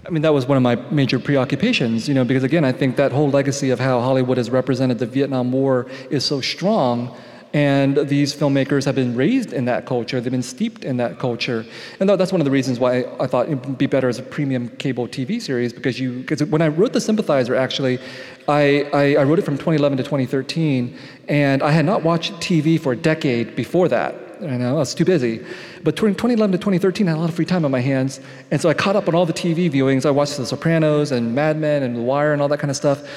I 0.05 0.09
mean, 0.09 0.23
that 0.23 0.33
was 0.33 0.47
one 0.47 0.57
of 0.57 0.63
my 0.63 0.75
major 0.89 1.19
preoccupations, 1.19 2.07
you 2.07 2.15
know, 2.15 2.23
because 2.23 2.43
again, 2.43 2.65
I 2.65 2.71
think 2.71 2.95
that 2.95 3.11
whole 3.11 3.29
legacy 3.29 3.69
of 3.69 3.79
how 3.79 3.99
Hollywood 3.99 4.37
has 4.37 4.49
represented 4.49 4.97
the 4.97 5.05
Vietnam 5.05 5.51
War 5.51 5.87
is 6.09 6.25
so 6.25 6.41
strong. 6.41 7.15
And 7.53 7.97
these 8.07 8.33
filmmakers 8.33 8.85
have 8.85 8.95
been 8.95 9.13
raised 9.13 9.51
in 9.51 9.65
that 9.65 9.85
culture, 9.85 10.21
they've 10.21 10.31
been 10.31 10.41
steeped 10.41 10.85
in 10.85 10.95
that 10.97 11.19
culture. 11.19 11.65
And 11.99 12.07
that's 12.07 12.31
one 12.31 12.39
of 12.39 12.45
the 12.45 12.51
reasons 12.51 12.79
why 12.79 13.03
I 13.19 13.27
thought 13.27 13.49
it 13.49 13.55
would 13.55 13.77
be 13.77 13.87
better 13.87 14.07
as 14.07 14.19
a 14.19 14.23
premium 14.23 14.69
cable 14.77 15.05
TV 15.05 15.41
series, 15.41 15.73
because 15.73 15.99
you, 15.99 16.19
because 16.21 16.43
when 16.45 16.61
I 16.61 16.69
wrote 16.69 16.93
The 16.93 17.01
Sympathizer, 17.01 17.53
actually, 17.53 17.99
I, 18.47 18.87
I, 18.93 19.15
I 19.17 19.23
wrote 19.23 19.37
it 19.37 19.41
from 19.41 19.55
2011 19.55 19.97
to 19.97 20.03
2013, 20.03 20.97
and 21.27 21.61
I 21.61 21.71
had 21.71 21.85
not 21.85 22.03
watched 22.03 22.31
TV 22.35 22.79
for 22.79 22.93
a 22.93 22.97
decade 22.97 23.53
before 23.53 23.89
that. 23.89 24.15
I 24.41 24.57
know, 24.57 24.69
I 24.69 24.79
was 24.79 24.95
too 24.95 25.05
busy. 25.05 25.45
But 25.83 25.95
2011 25.95 26.51
to 26.51 26.57
2013, 26.57 27.07
I 27.07 27.11
had 27.11 27.17
a 27.17 27.19
lot 27.19 27.29
of 27.29 27.35
free 27.35 27.45
time 27.45 27.65
on 27.65 27.71
my 27.71 27.79
hands. 27.79 28.19
And 28.51 28.61
so 28.61 28.69
I 28.69 28.73
caught 28.73 28.95
up 28.95 29.07
on 29.07 29.15
all 29.15 29.25
the 29.25 29.33
TV 29.33 29.69
viewings. 29.71 30.05
I 30.05 30.11
watched 30.11 30.37
The 30.37 30.45
Sopranos 30.45 31.11
and 31.11 31.33
Mad 31.33 31.57
Men 31.57 31.83
and 31.83 31.95
The 31.95 32.01
Wire 32.01 32.33
and 32.33 32.41
all 32.41 32.47
that 32.49 32.59
kind 32.59 32.69
of 32.69 32.77
stuff. 32.77 33.07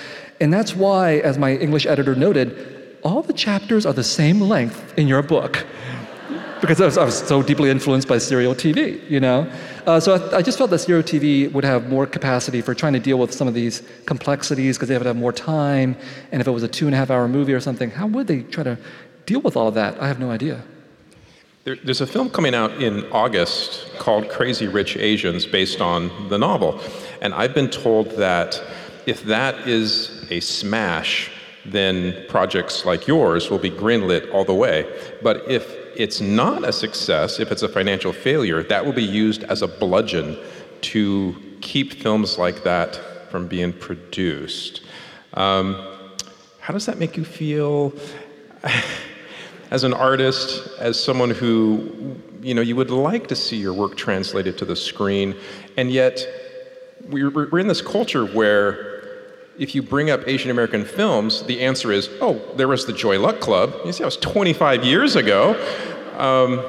And 0.40 0.52
that's 0.52 0.74
why, 0.74 1.18
as 1.18 1.38
my 1.38 1.56
English 1.56 1.86
editor 1.86 2.14
noted, 2.14 2.98
all 3.02 3.22
the 3.22 3.32
chapters 3.32 3.84
are 3.84 3.92
the 3.92 4.04
same 4.04 4.40
length 4.40 4.98
in 4.98 5.06
your 5.06 5.22
book. 5.22 5.66
because 6.60 6.80
I 6.80 6.86
was, 6.86 6.96
I 6.96 7.04
was, 7.04 7.18
so 7.18 7.42
deeply 7.42 7.68
influenced 7.68 8.08
by 8.08 8.16
serial 8.16 8.54
TV, 8.54 9.08
you 9.10 9.20
know? 9.20 9.50
Uh, 9.86 10.00
so 10.00 10.14
I, 10.14 10.38
I, 10.38 10.42
just 10.42 10.56
felt 10.56 10.70
that 10.70 10.78
serial 10.78 11.02
TV 11.02 11.52
would 11.52 11.64
have 11.64 11.90
more 11.90 12.06
capacity 12.06 12.62
for 12.62 12.74
trying 12.74 12.94
to 12.94 12.98
deal 12.98 13.18
with 13.18 13.34
some 13.34 13.46
of 13.46 13.52
these 13.52 13.82
complexities 14.06 14.78
because 14.78 14.88
they 14.88 14.96
would 14.96 15.06
have 15.06 15.16
more 15.16 15.32
time. 15.32 15.94
And 16.32 16.40
if 16.40 16.46
it 16.46 16.50
was 16.50 16.62
a 16.62 16.68
two 16.68 16.86
and 16.86 16.94
a 16.94 16.98
half 16.98 17.10
hour 17.10 17.28
movie 17.28 17.52
or 17.52 17.60
something, 17.60 17.90
how 17.90 18.06
would 18.06 18.26
they 18.26 18.42
try 18.42 18.64
to 18.64 18.78
deal 19.26 19.42
with 19.42 19.56
all 19.56 19.68
of 19.68 19.74
that? 19.74 20.00
I 20.00 20.08
have 20.08 20.18
no 20.18 20.30
idea. 20.30 20.62
There, 21.64 21.76
there's 21.76 22.02
a 22.02 22.06
film 22.06 22.28
coming 22.28 22.54
out 22.54 22.82
in 22.82 23.10
August 23.10 23.90
called 23.98 24.28
Crazy 24.28 24.68
Rich 24.68 24.98
Asians 24.98 25.46
based 25.46 25.80
on 25.80 26.28
the 26.28 26.36
novel. 26.36 26.78
And 27.22 27.32
I've 27.32 27.54
been 27.54 27.70
told 27.70 28.10
that 28.18 28.62
if 29.06 29.24
that 29.24 29.66
is 29.66 30.26
a 30.30 30.40
smash, 30.40 31.30
then 31.64 32.26
projects 32.28 32.84
like 32.84 33.06
yours 33.06 33.48
will 33.48 33.58
be 33.58 33.70
greenlit 33.70 34.30
all 34.34 34.44
the 34.44 34.54
way. 34.54 34.86
But 35.22 35.50
if 35.50 35.66
it's 35.96 36.20
not 36.20 36.68
a 36.68 36.72
success, 36.72 37.40
if 37.40 37.50
it's 37.50 37.62
a 37.62 37.68
financial 37.68 38.12
failure, 38.12 38.62
that 38.64 38.84
will 38.84 38.92
be 38.92 39.02
used 39.02 39.44
as 39.44 39.62
a 39.62 39.68
bludgeon 39.68 40.36
to 40.82 41.34
keep 41.62 41.94
films 41.94 42.36
like 42.36 42.62
that 42.64 43.00
from 43.30 43.48
being 43.48 43.72
produced. 43.72 44.82
Um, 45.32 45.82
how 46.60 46.74
does 46.74 46.84
that 46.84 46.98
make 46.98 47.16
you 47.16 47.24
feel? 47.24 47.94
as 49.74 49.82
an 49.82 49.92
artist, 49.92 50.68
as 50.78 51.02
someone 51.02 51.30
who, 51.30 52.16
you 52.40 52.54
know, 52.54 52.60
you 52.62 52.76
would 52.76 52.92
like 52.92 53.26
to 53.26 53.34
see 53.34 53.56
your 53.56 53.72
work 53.72 53.96
translated 53.96 54.56
to 54.56 54.64
the 54.64 54.76
screen, 54.76 55.34
and 55.76 55.90
yet 55.90 56.24
we're, 57.10 57.58
in 57.58 57.66
this 57.66 57.82
culture 57.82 58.24
where 58.24 59.02
if 59.58 59.74
you 59.74 59.82
bring 59.82 60.10
up 60.10 60.20
Asian 60.28 60.52
American 60.52 60.84
films, 60.84 61.42
the 61.42 61.60
answer 61.60 61.90
is, 61.90 62.08
oh, 62.20 62.40
there 62.54 62.68
was 62.68 62.86
the 62.86 62.92
Joy 62.92 63.18
Luck 63.18 63.40
Club. 63.40 63.74
You 63.84 63.92
see, 63.92 64.04
that 64.04 64.06
was 64.06 64.16
25 64.18 64.84
years 64.84 65.16
ago. 65.16 65.54
Um, 66.18 66.62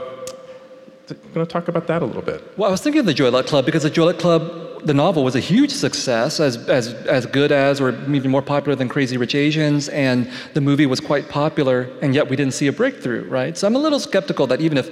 going 1.36 1.45
to 1.45 1.53
talk 1.53 1.68
about 1.68 1.86
that 1.86 2.01
a 2.01 2.06
little 2.06 2.24
bit. 2.24 2.41
Well, 2.58 2.70
I 2.70 2.72
was 2.72 2.82
thinking 2.82 3.01
of 3.01 3.06
the 3.06 3.14
Joy 3.14 3.30
Luck 3.30 3.45
Club 3.45 3.68
because 3.68 3.84
the 3.84 3.91
Joy 3.91 4.06
Luck 4.06 4.18
Club, 4.18 4.64
the 4.86 4.94
novel, 4.94 5.24
was 5.24 5.36
a 5.36 5.40
huge 5.40 5.72
success, 5.72 6.40
as, 6.40 6.58
as, 6.70 6.94
as 6.94 7.26
good 7.26 7.52
as 7.52 7.82
or 7.82 7.92
even 8.12 8.30
more 8.30 8.42
popular 8.42 8.76
than 8.76 8.88
Crazy 8.88 9.18
Rich 9.18 9.36
Asians, 9.36 9.90
and 9.90 10.30
the 10.54 10.62
movie 10.62 10.86
was 10.86 11.00
quite 11.00 11.28
popular, 11.28 11.90
and 12.02 12.14
yet 12.14 12.30
we 12.30 12.36
didn't 12.36 12.54
see 12.54 12.68
a 12.68 12.74
breakthrough, 12.74 13.28
right? 13.28 13.58
So 13.58 13.68
I'm 13.68 13.76
a 13.76 13.80
little 13.80 14.00
skeptical 14.00 14.48
that 14.48 14.62
even 14.62 14.78
if 14.78 14.90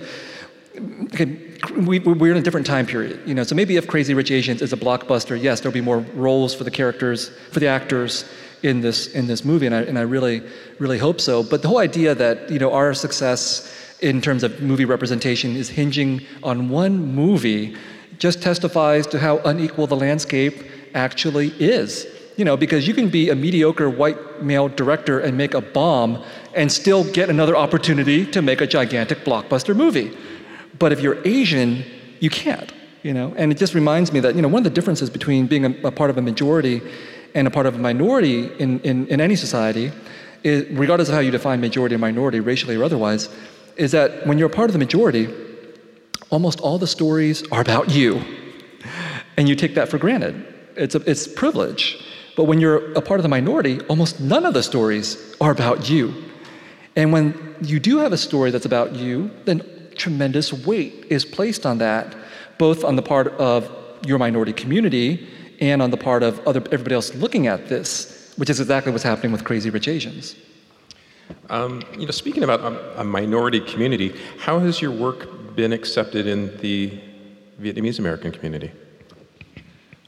okay, 1.13 1.37
we, 1.77 1.99
we're 1.99 2.31
in 2.31 2.37
a 2.37 2.41
different 2.41 2.65
time 2.65 2.85
period, 2.85 3.21
you 3.25 3.35
know. 3.35 3.43
So 3.43 3.55
maybe 3.55 3.77
if 3.77 3.87
Crazy 3.87 4.13
Rich 4.13 4.31
Asians 4.31 4.61
is 4.61 4.73
a 4.73 4.77
blockbuster, 4.77 5.41
yes, 5.41 5.61
there'll 5.61 5.73
be 5.73 5.81
more 5.81 5.99
roles 6.15 6.53
for 6.53 6.63
the 6.63 6.71
characters, 6.71 7.29
for 7.51 7.59
the 7.59 7.67
actors 7.67 8.25
in 8.63 8.81
this 8.81 9.07
in 9.07 9.27
this 9.27 9.45
movie, 9.45 9.65
and 9.65 9.75
I 9.75 9.81
and 9.81 9.99
I 9.99 10.01
really 10.01 10.41
really 10.79 10.97
hope 10.97 11.21
so. 11.21 11.43
But 11.43 11.61
the 11.61 11.67
whole 11.67 11.79
idea 11.79 12.15
that 12.15 12.49
you 12.49 12.59
know 12.59 12.73
our 12.73 12.93
success 12.93 13.71
in 14.01 14.21
terms 14.21 14.43
of 14.43 14.61
movie 14.61 14.85
representation 14.85 15.55
is 15.55 15.69
hinging 15.69 16.21
on 16.43 16.69
one 16.69 17.13
movie 17.13 17.75
just 18.17 18.41
testifies 18.41 19.07
to 19.07 19.19
how 19.19 19.37
unequal 19.39 19.87
the 19.87 19.95
landscape 19.95 20.63
actually 20.93 21.49
is. 21.59 22.07
You 22.35 22.45
know, 22.45 22.57
because 22.57 22.87
you 22.87 22.95
can 22.95 23.09
be 23.09 23.29
a 23.29 23.35
mediocre 23.35 23.89
white 23.89 24.41
male 24.41 24.67
director 24.67 25.19
and 25.19 25.37
make 25.37 25.53
a 25.53 25.61
bomb 25.61 26.23
and 26.55 26.71
still 26.71 27.03
get 27.11 27.29
another 27.29 27.55
opportunity 27.55 28.25
to 28.31 28.41
make 28.41 28.59
a 28.59 28.65
gigantic 28.65 29.19
blockbuster 29.19 29.75
movie. 29.75 30.17
But 30.79 30.91
if 30.91 30.99
you're 30.99 31.19
Asian, 31.25 31.83
you 32.19 32.31
can't, 32.31 32.73
you 33.03 33.13
know? 33.13 33.33
And 33.37 33.51
it 33.51 33.59
just 33.59 33.75
reminds 33.75 34.11
me 34.11 34.19
that, 34.21 34.35
you 34.35 34.41
know, 34.41 34.47
one 34.47 34.61
of 34.61 34.63
the 34.63 34.71
differences 34.71 35.11
between 35.11 35.45
being 35.45 35.65
a, 35.65 35.87
a 35.87 35.91
part 35.91 36.09
of 36.09 36.17
a 36.17 36.21
majority 36.21 36.81
and 37.35 37.47
a 37.47 37.51
part 37.51 37.67
of 37.67 37.75
a 37.75 37.77
minority 37.77 38.51
in, 38.57 38.79
in, 38.79 39.05
in 39.07 39.21
any 39.21 39.35
society, 39.35 39.91
is, 40.43 40.65
regardless 40.71 41.09
of 41.09 41.15
how 41.15 41.21
you 41.21 41.31
define 41.31 41.61
majority 41.61 41.95
or 41.95 41.99
minority, 41.99 42.39
racially 42.39 42.75
or 42.75 42.83
otherwise, 42.83 43.29
is 43.75 43.91
that 43.91 44.25
when 44.25 44.37
you're 44.37 44.49
a 44.49 44.53
part 44.53 44.69
of 44.69 44.73
the 44.73 44.79
majority, 44.79 45.27
almost 46.33 46.59
all 46.61 46.79
the 46.79 46.87
stories 46.87 47.43
are 47.51 47.61
about 47.61 47.91
you. 47.91 48.21
And 49.37 49.47
you 49.47 49.55
take 49.55 49.75
that 49.75 49.87
for 49.87 49.97
granted. 49.97 50.45
It's, 50.75 50.95
a, 50.95 51.09
it's 51.09 51.27
privilege. 51.27 52.03
But 52.35 52.45
when 52.45 52.59
you're 52.59 52.91
a 52.93 53.01
part 53.01 53.19
of 53.19 53.23
the 53.23 53.29
minority, 53.29 53.79
almost 53.81 54.19
none 54.19 54.45
of 54.45 54.55
the 54.55 54.63
stories 54.63 55.35
are 55.39 55.51
about 55.51 55.89
you. 55.89 56.13
And 56.95 57.13
when 57.13 57.55
you 57.61 57.79
do 57.79 57.99
have 57.99 58.13
a 58.13 58.17
story 58.17 58.49
that's 58.49 58.65
about 58.65 58.95
you, 58.95 59.29
then 59.45 59.61
tremendous 59.95 60.51
weight 60.51 61.05
is 61.09 61.23
placed 61.23 61.65
on 61.65 61.77
that, 61.77 62.15
both 62.57 62.83
on 62.83 62.95
the 62.95 63.03
part 63.03 63.27
of 63.33 63.69
your 64.05 64.17
minority 64.17 64.53
community 64.53 65.27
and 65.61 65.81
on 65.81 65.91
the 65.91 65.97
part 65.97 66.23
of 66.23 66.39
other, 66.47 66.61
everybody 66.71 66.95
else 66.95 67.13
looking 67.13 67.45
at 67.45 67.69
this, 67.69 68.33
which 68.37 68.49
is 68.49 68.59
exactly 68.59 68.91
what's 68.91 69.03
happening 69.03 69.31
with 69.31 69.43
Crazy 69.43 69.69
Rich 69.69 69.87
Asians. 69.87 70.35
Um, 71.49 71.83
you 71.97 72.05
know, 72.05 72.11
speaking 72.11 72.43
about 72.43 72.59
a, 72.61 73.01
a 73.01 73.03
minority 73.03 73.59
community, 73.59 74.19
how 74.39 74.59
has 74.59 74.81
your 74.81 74.91
work 74.91 75.42
been 75.55 75.73
accepted 75.73 76.27
in 76.27 76.55
the 76.57 76.99
Vietnamese 77.61 77.99
American 77.99 78.31
community? 78.31 78.71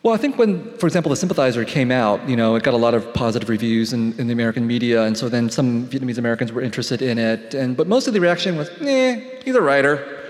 Well, 0.05 0.13
I 0.13 0.17
think 0.17 0.37
when, 0.37 0.71
for 0.77 0.85
example, 0.85 1.09
The 1.09 1.15
Sympathizer 1.15 1.65
came 1.65 1.89
out, 1.89 2.29
you 2.29 2.35
know, 2.35 2.55
it 2.55 2.61
got 2.61 2.75
a 2.75 2.77
lot 2.77 2.93
of 2.93 3.11
positive 3.15 3.49
reviews 3.49 3.91
in, 3.91 4.13
in 4.19 4.27
the 4.27 4.33
American 4.33 4.67
media, 4.67 5.03
and 5.03 5.17
so 5.17 5.29
then 5.29 5.49
some 5.49 5.87
Vietnamese 5.87 6.19
Americans 6.19 6.51
were 6.51 6.61
interested 6.61 7.01
in 7.01 7.17
it, 7.17 7.55
and 7.55 7.75
but 7.75 7.87
most 7.87 8.07
of 8.07 8.13
the 8.13 8.21
reaction 8.21 8.55
was, 8.55 8.69
eh, 8.81 9.19
he's 9.43 9.55
a 9.55 9.61
writer. 9.61 10.21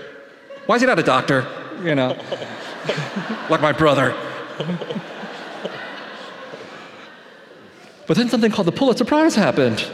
Why 0.64 0.76
is 0.76 0.80
he 0.80 0.86
not 0.86 0.98
a 0.98 1.02
doctor? 1.02 1.46
You 1.84 1.94
know, 1.94 2.16
like 3.50 3.60
my 3.60 3.72
brother. 3.72 4.16
but 8.06 8.16
then 8.16 8.30
something 8.30 8.50
called 8.50 8.66
the 8.66 8.72
Pulitzer 8.72 9.04
Prize 9.04 9.34
happened. 9.34 9.86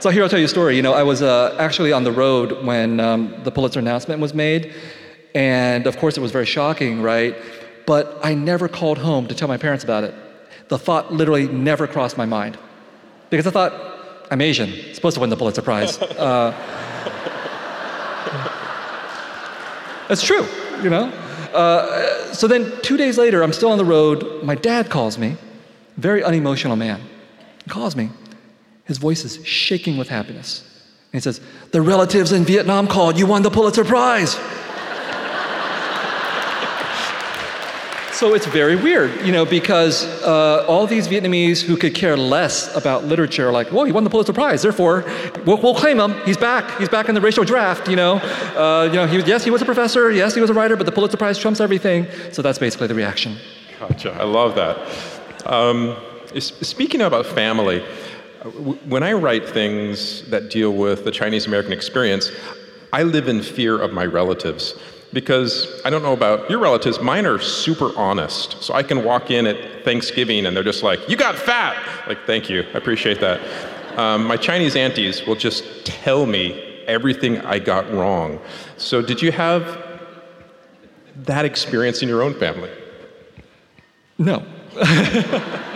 So 0.00 0.10
here 0.10 0.22
I'll 0.22 0.28
tell 0.28 0.38
you 0.38 0.46
a 0.46 0.48
story. 0.48 0.76
You 0.76 0.82
know, 0.82 0.94
I 0.94 1.02
was 1.02 1.22
uh, 1.22 1.56
actually 1.58 1.92
on 1.92 2.04
the 2.04 2.12
road 2.12 2.64
when 2.64 3.00
um, 3.00 3.34
the 3.44 3.50
Pulitzer 3.50 3.80
announcement 3.80 4.20
was 4.20 4.34
made, 4.34 4.74
and 5.34 5.86
of 5.86 5.98
course 5.98 6.16
it 6.16 6.20
was 6.20 6.32
very 6.32 6.46
shocking, 6.46 7.02
right? 7.02 7.36
but 7.90 8.20
I 8.22 8.34
never 8.34 8.68
called 8.68 8.98
home 8.98 9.26
to 9.26 9.34
tell 9.34 9.48
my 9.48 9.56
parents 9.56 9.82
about 9.82 10.04
it. 10.04 10.14
The 10.68 10.78
thought 10.78 11.12
literally 11.12 11.48
never 11.48 11.88
crossed 11.88 12.16
my 12.16 12.24
mind 12.24 12.56
because 13.30 13.48
I 13.48 13.50
thought, 13.50 13.72
I'm 14.30 14.40
Asian, 14.40 14.94
supposed 14.94 15.14
to 15.14 15.20
win 15.20 15.28
the 15.28 15.36
Pulitzer 15.36 15.62
Prize. 15.62 15.98
Uh, 16.16 16.52
that's 20.06 20.22
true, 20.22 20.46
you 20.84 20.90
know? 20.90 21.06
Uh, 21.52 22.32
so 22.32 22.46
then, 22.46 22.72
two 22.82 22.96
days 22.96 23.18
later, 23.18 23.42
I'm 23.42 23.52
still 23.52 23.72
on 23.72 23.78
the 23.78 23.84
road. 23.84 24.44
My 24.44 24.54
dad 24.54 24.88
calls 24.88 25.18
me, 25.18 25.36
very 25.96 26.22
unemotional 26.22 26.76
man. 26.76 27.00
He 27.64 27.70
calls 27.70 27.96
me. 27.96 28.10
His 28.90 28.98
voice 28.98 29.24
is 29.24 29.46
shaking 29.46 29.98
with 29.98 30.08
happiness. 30.08 30.64
And 31.12 31.12
he 31.12 31.20
says, 31.20 31.40
The 31.70 31.80
relatives 31.80 32.32
in 32.32 32.44
Vietnam 32.44 32.88
called. 32.88 33.16
You 33.16 33.24
won 33.24 33.42
the 33.42 33.50
Pulitzer 33.50 33.84
Prize. 33.84 34.36
So 38.12 38.34
it's 38.34 38.44
very 38.44 38.76
weird, 38.76 39.24
you 39.24 39.32
know, 39.32 39.46
because 39.46 40.04
uh, 40.22 40.66
all 40.68 40.86
these 40.86 41.08
Vietnamese 41.08 41.62
who 41.62 41.74
could 41.74 41.94
care 41.94 42.18
less 42.18 42.76
about 42.76 43.04
literature 43.04 43.48
are 43.48 43.52
like, 43.52 43.72
well, 43.72 43.84
he 43.84 43.92
won 43.92 44.04
the 44.04 44.10
Pulitzer 44.10 44.34
Prize, 44.34 44.60
therefore 44.60 45.04
we'll, 45.46 45.56
we'll 45.56 45.74
claim 45.74 45.98
him. 45.98 46.12
He's 46.26 46.36
back. 46.36 46.78
He's 46.78 46.90
back 46.90 47.08
in 47.08 47.14
the 47.14 47.20
racial 47.22 47.44
draft, 47.44 47.88
you 47.88 47.96
know. 47.96 48.16
Uh, 48.16 48.90
you 48.90 48.96
know, 48.96 49.06
he, 49.06 49.20
yes, 49.20 49.42
he 49.42 49.50
was 49.50 49.62
a 49.62 49.64
professor. 49.64 50.10
Yes, 50.10 50.34
he 50.34 50.42
was 50.42 50.50
a 50.50 50.54
writer, 50.54 50.76
but 50.76 50.84
the 50.84 50.92
Pulitzer 50.92 51.16
Prize 51.16 51.38
trumps 51.38 51.60
everything. 51.60 52.08
So 52.32 52.42
that's 52.42 52.58
basically 52.58 52.88
the 52.88 52.94
reaction. 52.94 53.38
Gotcha. 53.78 54.12
I 54.12 54.24
love 54.24 54.54
that. 54.56 54.76
Um, 55.46 55.96
speaking 56.38 57.00
about 57.00 57.24
family, 57.24 57.82
when 58.44 59.02
I 59.02 59.12
write 59.12 59.48
things 59.48 60.28
that 60.30 60.50
deal 60.50 60.72
with 60.72 61.04
the 61.04 61.10
Chinese 61.10 61.46
American 61.46 61.72
experience, 61.72 62.30
I 62.92 63.02
live 63.02 63.28
in 63.28 63.42
fear 63.42 63.80
of 63.80 63.92
my 63.92 64.06
relatives 64.06 64.74
because 65.12 65.80
I 65.84 65.90
don't 65.90 66.02
know 66.02 66.12
about 66.12 66.48
your 66.48 66.58
relatives, 66.58 67.00
mine 67.00 67.26
are 67.26 67.38
super 67.38 67.96
honest. 67.98 68.62
So 68.62 68.74
I 68.74 68.82
can 68.82 69.04
walk 69.04 69.30
in 69.30 69.46
at 69.46 69.84
Thanksgiving 69.84 70.46
and 70.46 70.56
they're 70.56 70.64
just 70.64 70.82
like, 70.82 71.06
You 71.08 71.16
got 71.16 71.36
fat! 71.36 71.76
Like, 72.08 72.24
thank 72.26 72.48
you, 72.48 72.62
I 72.74 72.78
appreciate 72.78 73.20
that. 73.20 73.40
Um, 73.98 74.24
my 74.24 74.36
Chinese 74.36 74.76
aunties 74.76 75.26
will 75.26 75.36
just 75.36 75.84
tell 75.84 76.26
me 76.26 76.84
everything 76.86 77.38
I 77.40 77.58
got 77.58 77.92
wrong. 77.92 78.40
So, 78.76 79.02
did 79.02 79.20
you 79.20 79.32
have 79.32 79.86
that 81.16 81.44
experience 81.44 82.02
in 82.02 82.08
your 82.08 82.22
own 82.22 82.34
family? 82.34 82.70
No. 84.18 84.44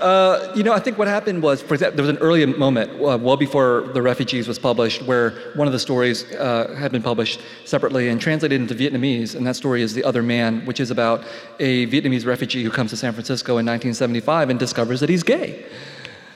Uh, 0.00 0.52
you 0.54 0.62
know, 0.62 0.72
I 0.72 0.78
think 0.78 0.98
what 0.98 1.08
happened 1.08 1.42
was, 1.42 1.62
for 1.62 1.74
example, 1.74 1.96
there 1.96 2.06
was 2.06 2.14
an 2.14 2.22
early 2.22 2.44
moment, 2.44 2.90
uh, 3.00 3.16
well 3.18 3.36
before 3.36 3.88
The 3.94 4.02
Refugees 4.02 4.46
was 4.46 4.58
published, 4.58 5.02
where 5.02 5.30
one 5.54 5.66
of 5.66 5.72
the 5.72 5.78
stories 5.78 6.30
uh, 6.34 6.74
had 6.78 6.92
been 6.92 7.02
published 7.02 7.40
separately 7.64 8.08
and 8.08 8.20
translated 8.20 8.60
into 8.60 8.74
Vietnamese, 8.74 9.34
and 9.34 9.46
that 9.46 9.56
story 9.56 9.82
is 9.82 9.94
The 9.94 10.04
Other 10.04 10.22
Man, 10.22 10.64
which 10.66 10.80
is 10.80 10.90
about 10.90 11.24
a 11.60 11.86
Vietnamese 11.86 12.26
refugee 12.26 12.62
who 12.62 12.70
comes 12.70 12.90
to 12.90 12.96
San 12.96 13.12
Francisco 13.12 13.52
in 13.52 13.66
1975 13.66 14.50
and 14.50 14.58
discovers 14.58 15.00
that 15.00 15.08
he's 15.08 15.22
gay. 15.22 15.64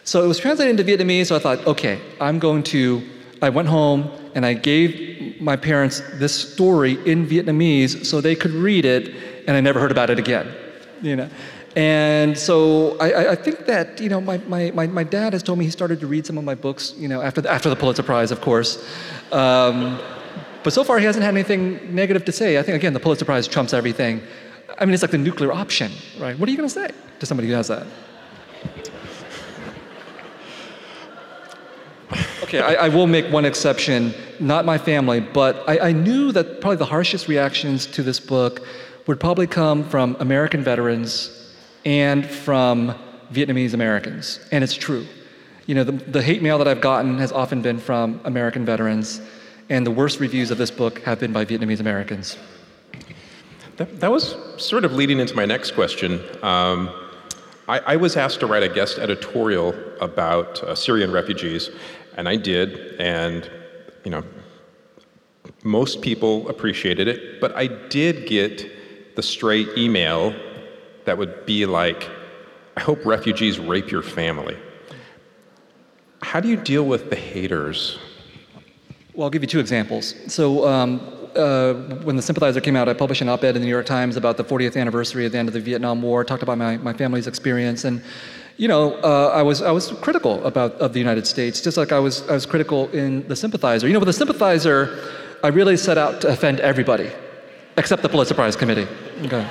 So 0.04 0.24
it 0.24 0.28
was 0.28 0.38
translated 0.38 0.78
into 0.78 0.84
Vietnamese, 0.84 1.26
so 1.26 1.36
I 1.36 1.38
thought, 1.38 1.66
okay, 1.66 2.00
I'm 2.20 2.38
going 2.38 2.62
to. 2.64 3.02
I 3.42 3.48
went 3.48 3.68
home 3.68 4.10
and 4.34 4.44
I 4.44 4.52
gave 4.52 5.40
my 5.40 5.56
parents 5.56 6.02
this 6.18 6.34
story 6.34 6.92
in 7.10 7.26
Vietnamese 7.26 8.04
so 8.04 8.20
they 8.20 8.34
could 8.34 8.52
read 8.52 8.84
it, 8.84 9.14
and 9.46 9.56
I 9.56 9.60
never 9.60 9.80
heard 9.80 9.90
about 9.90 10.10
it 10.10 10.18
again. 10.18 10.52
You 11.02 11.16
know? 11.16 11.30
And 11.76 12.36
so 12.36 12.96
I, 12.98 13.30
I, 13.30 13.34
think 13.36 13.66
that, 13.66 14.00
you 14.00 14.08
know, 14.08 14.20
my, 14.20 14.38
my, 14.38 14.88
my, 14.88 15.04
dad 15.04 15.34
has 15.34 15.42
told 15.42 15.56
me 15.56 15.64
he 15.64 15.70
started 15.70 16.00
to 16.00 16.06
read 16.08 16.26
some 16.26 16.36
of 16.36 16.42
my 16.42 16.56
books, 16.56 16.94
you 16.96 17.06
know, 17.06 17.22
after 17.22 17.40
the, 17.40 17.50
after 17.50 17.68
the 17.68 17.76
Pulitzer 17.76 18.02
Prize, 18.02 18.32
of 18.32 18.40
course. 18.40 18.84
Um, 19.30 20.00
but 20.64 20.72
so 20.72 20.82
far 20.82 20.98
he 20.98 21.04
hasn't 21.04 21.24
had 21.24 21.32
anything 21.32 21.94
negative 21.94 22.24
to 22.24 22.32
say. 22.32 22.58
I 22.58 22.62
think, 22.62 22.74
again, 22.74 22.92
the 22.92 22.98
Pulitzer 22.98 23.24
Prize 23.24 23.46
trumps 23.46 23.72
everything. 23.72 24.20
I 24.80 24.84
mean, 24.84 24.94
it's 24.94 25.02
like 25.02 25.12
the 25.12 25.18
nuclear 25.18 25.52
option, 25.52 25.92
right? 26.18 26.36
What 26.36 26.48
are 26.48 26.50
you 26.50 26.58
going 26.58 26.68
to 26.68 26.74
say 26.74 26.90
to 27.20 27.26
somebody 27.26 27.46
who 27.48 27.54
has 27.54 27.68
that? 27.68 27.86
Okay, 32.42 32.58
I, 32.58 32.86
I, 32.86 32.88
will 32.88 33.06
make 33.06 33.26
one 33.26 33.44
exception, 33.44 34.12
not 34.40 34.64
my 34.64 34.76
family, 34.76 35.20
but 35.20 35.62
I, 35.68 35.90
I 35.90 35.92
knew 35.92 36.32
that 36.32 36.60
probably 36.60 36.78
the 36.78 36.84
harshest 36.84 37.28
reactions 37.28 37.86
to 37.86 38.02
this 38.02 38.18
book 38.18 38.66
would 39.06 39.20
probably 39.20 39.46
come 39.46 39.84
from 39.88 40.16
American 40.18 40.64
veterans 40.64 41.39
and 41.84 42.26
from 42.26 42.94
Vietnamese 43.32 43.74
Americans. 43.74 44.40
And 44.52 44.64
it's 44.64 44.74
true. 44.74 45.06
You 45.66 45.74
know, 45.74 45.84
the, 45.84 45.92
the 45.92 46.22
hate 46.22 46.42
mail 46.42 46.58
that 46.58 46.68
I've 46.68 46.80
gotten 46.80 47.18
has 47.18 47.32
often 47.32 47.62
been 47.62 47.78
from 47.78 48.20
American 48.24 48.64
veterans, 48.64 49.20
and 49.68 49.86
the 49.86 49.90
worst 49.90 50.18
reviews 50.20 50.50
of 50.50 50.58
this 50.58 50.70
book 50.70 51.00
have 51.02 51.20
been 51.20 51.32
by 51.32 51.44
Vietnamese 51.44 51.80
Americans. 51.80 52.36
That, 53.76 54.00
that 54.00 54.10
was 54.10 54.36
sort 54.56 54.84
of 54.84 54.92
leading 54.92 55.20
into 55.20 55.34
my 55.34 55.46
next 55.46 55.72
question. 55.72 56.20
Um, 56.42 56.90
I, 57.68 57.78
I, 57.86 57.96
was 57.96 58.16
asked 58.16 58.40
to 58.40 58.46
write 58.46 58.64
a 58.64 58.68
guest 58.68 58.98
editorial 58.98 59.74
about 60.00 60.62
uh, 60.62 60.74
Syrian 60.74 61.12
refugees, 61.12 61.70
and 62.16 62.28
I 62.28 62.36
did, 62.36 63.00
and 63.00 63.48
you 64.04 64.10
know, 64.10 64.24
most 65.62 66.02
people 66.02 66.48
appreciated 66.48 67.06
it, 67.06 67.40
but 67.40 67.54
I 67.56 67.68
did 67.68 68.26
get 68.26 69.16
the 69.16 69.22
straight 69.22 69.68
email 69.78 70.34
that 71.10 71.18
would 71.18 71.44
be 71.44 71.66
like, 71.66 72.08
I 72.76 72.80
hope 72.80 73.04
refugees 73.04 73.58
rape 73.58 73.90
your 73.90 74.00
family. 74.00 74.56
How 76.22 76.38
do 76.38 76.46
you 76.46 76.56
deal 76.56 76.84
with 76.84 77.10
the 77.10 77.16
haters? 77.16 77.98
Well, 79.12 79.24
I'll 79.24 79.30
give 79.30 79.42
you 79.42 79.48
two 79.48 79.58
examples. 79.58 80.14
So, 80.32 80.68
um, 80.68 81.00
uh, 81.34 81.74
when 82.04 82.14
the 82.14 82.22
Sympathizer 82.22 82.60
came 82.60 82.76
out, 82.76 82.88
I 82.88 82.92
published 82.94 83.22
an 83.22 83.28
op 83.28 83.42
ed 83.42 83.56
in 83.56 83.62
the 83.62 83.66
New 83.66 83.72
York 83.72 83.86
Times 83.86 84.16
about 84.16 84.36
the 84.36 84.44
40th 84.44 84.80
anniversary 84.80 85.26
of 85.26 85.32
the 85.32 85.38
end 85.38 85.48
of 85.48 85.52
the 85.52 85.58
Vietnam 85.58 86.00
War, 86.00 86.22
talked 86.22 86.44
about 86.44 86.58
my, 86.58 86.76
my 86.76 86.92
family's 86.92 87.26
experience. 87.26 87.84
And, 87.84 88.04
you 88.56 88.68
know, 88.68 88.94
uh, 89.02 89.32
I, 89.34 89.42
was, 89.42 89.62
I 89.62 89.72
was 89.72 89.90
critical 90.02 90.44
about, 90.46 90.74
of 90.74 90.92
the 90.92 91.00
United 91.00 91.26
States, 91.26 91.60
just 91.60 91.76
like 91.76 91.90
I 91.90 91.98
was, 91.98 92.22
I 92.28 92.34
was 92.34 92.46
critical 92.46 92.88
in 92.90 93.26
the 93.26 93.34
Sympathizer. 93.34 93.88
You 93.88 93.94
know, 93.94 93.98
with 93.98 94.06
the 94.06 94.12
Sympathizer, 94.12 95.12
I 95.42 95.48
really 95.48 95.76
set 95.76 95.98
out 95.98 96.20
to 96.20 96.28
offend 96.28 96.60
everybody, 96.60 97.10
except 97.76 98.02
the 98.02 98.08
Pulitzer 98.08 98.34
Prize 98.34 98.54
Committee. 98.54 98.86
Okay. 99.24 99.44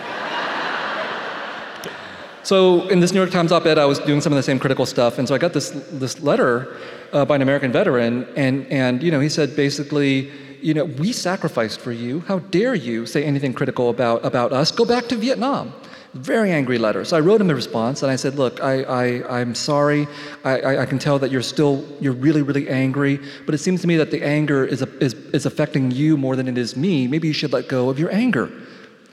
So 2.43 2.87
in 2.89 2.99
this 2.99 3.11
New 3.11 3.19
York 3.19 3.31
Times 3.31 3.51
op-ed, 3.51 3.77
I 3.77 3.85
was 3.85 3.99
doing 3.99 4.21
some 4.21 4.31
of 4.31 4.37
the 4.37 4.43
same 4.43 4.59
critical 4.59 4.85
stuff, 4.85 5.19
and 5.19 5.27
so 5.27 5.35
I 5.35 5.37
got 5.37 5.53
this 5.53 5.69
this 5.91 6.21
letter 6.21 6.77
uh, 7.11 7.25
by 7.25 7.35
an 7.35 7.41
American 7.41 7.71
veteran, 7.71 8.27
and 8.35 8.65
and 8.67 9.03
you 9.03 9.11
know 9.11 9.19
he 9.19 9.29
said 9.29 9.55
basically, 9.55 10.31
you 10.61 10.73
know, 10.73 10.85
we 10.85 11.11
sacrificed 11.11 11.79
for 11.81 11.91
you. 11.91 12.21
How 12.21 12.39
dare 12.39 12.75
you 12.75 13.05
say 13.05 13.23
anything 13.23 13.53
critical 13.53 13.89
about 13.89 14.25
about 14.25 14.53
us? 14.53 14.71
Go 14.71 14.85
back 14.85 15.07
to 15.07 15.15
Vietnam. 15.15 15.73
Very 16.13 16.51
angry 16.51 16.79
letter. 16.79 17.05
So 17.05 17.17
I 17.17 17.19
wrote 17.19 17.39
him 17.39 17.51
a 17.51 17.55
response, 17.55 18.01
and 18.01 18.11
I 18.11 18.15
said, 18.15 18.33
look, 18.33 18.59
I, 18.61 18.81
I 18.83 19.41
I'm 19.41 19.53
sorry. 19.53 20.07
I, 20.43 20.59
I, 20.59 20.81
I 20.81 20.85
can 20.87 20.97
tell 20.97 21.19
that 21.19 21.29
you're 21.29 21.43
still 21.43 21.85
you're 21.99 22.13
really 22.13 22.41
really 22.41 22.67
angry, 22.67 23.19
but 23.45 23.53
it 23.53 23.59
seems 23.59 23.81
to 23.81 23.87
me 23.87 23.95
that 23.97 24.09
the 24.09 24.23
anger 24.23 24.65
is 24.65 24.81
a, 24.81 24.89
is 25.03 25.13
is 25.33 25.45
affecting 25.45 25.91
you 25.91 26.17
more 26.17 26.35
than 26.35 26.47
it 26.47 26.57
is 26.57 26.75
me. 26.75 27.07
Maybe 27.07 27.27
you 27.27 27.33
should 27.33 27.53
let 27.53 27.67
go 27.67 27.89
of 27.89 27.99
your 27.99 28.11
anger. 28.11 28.49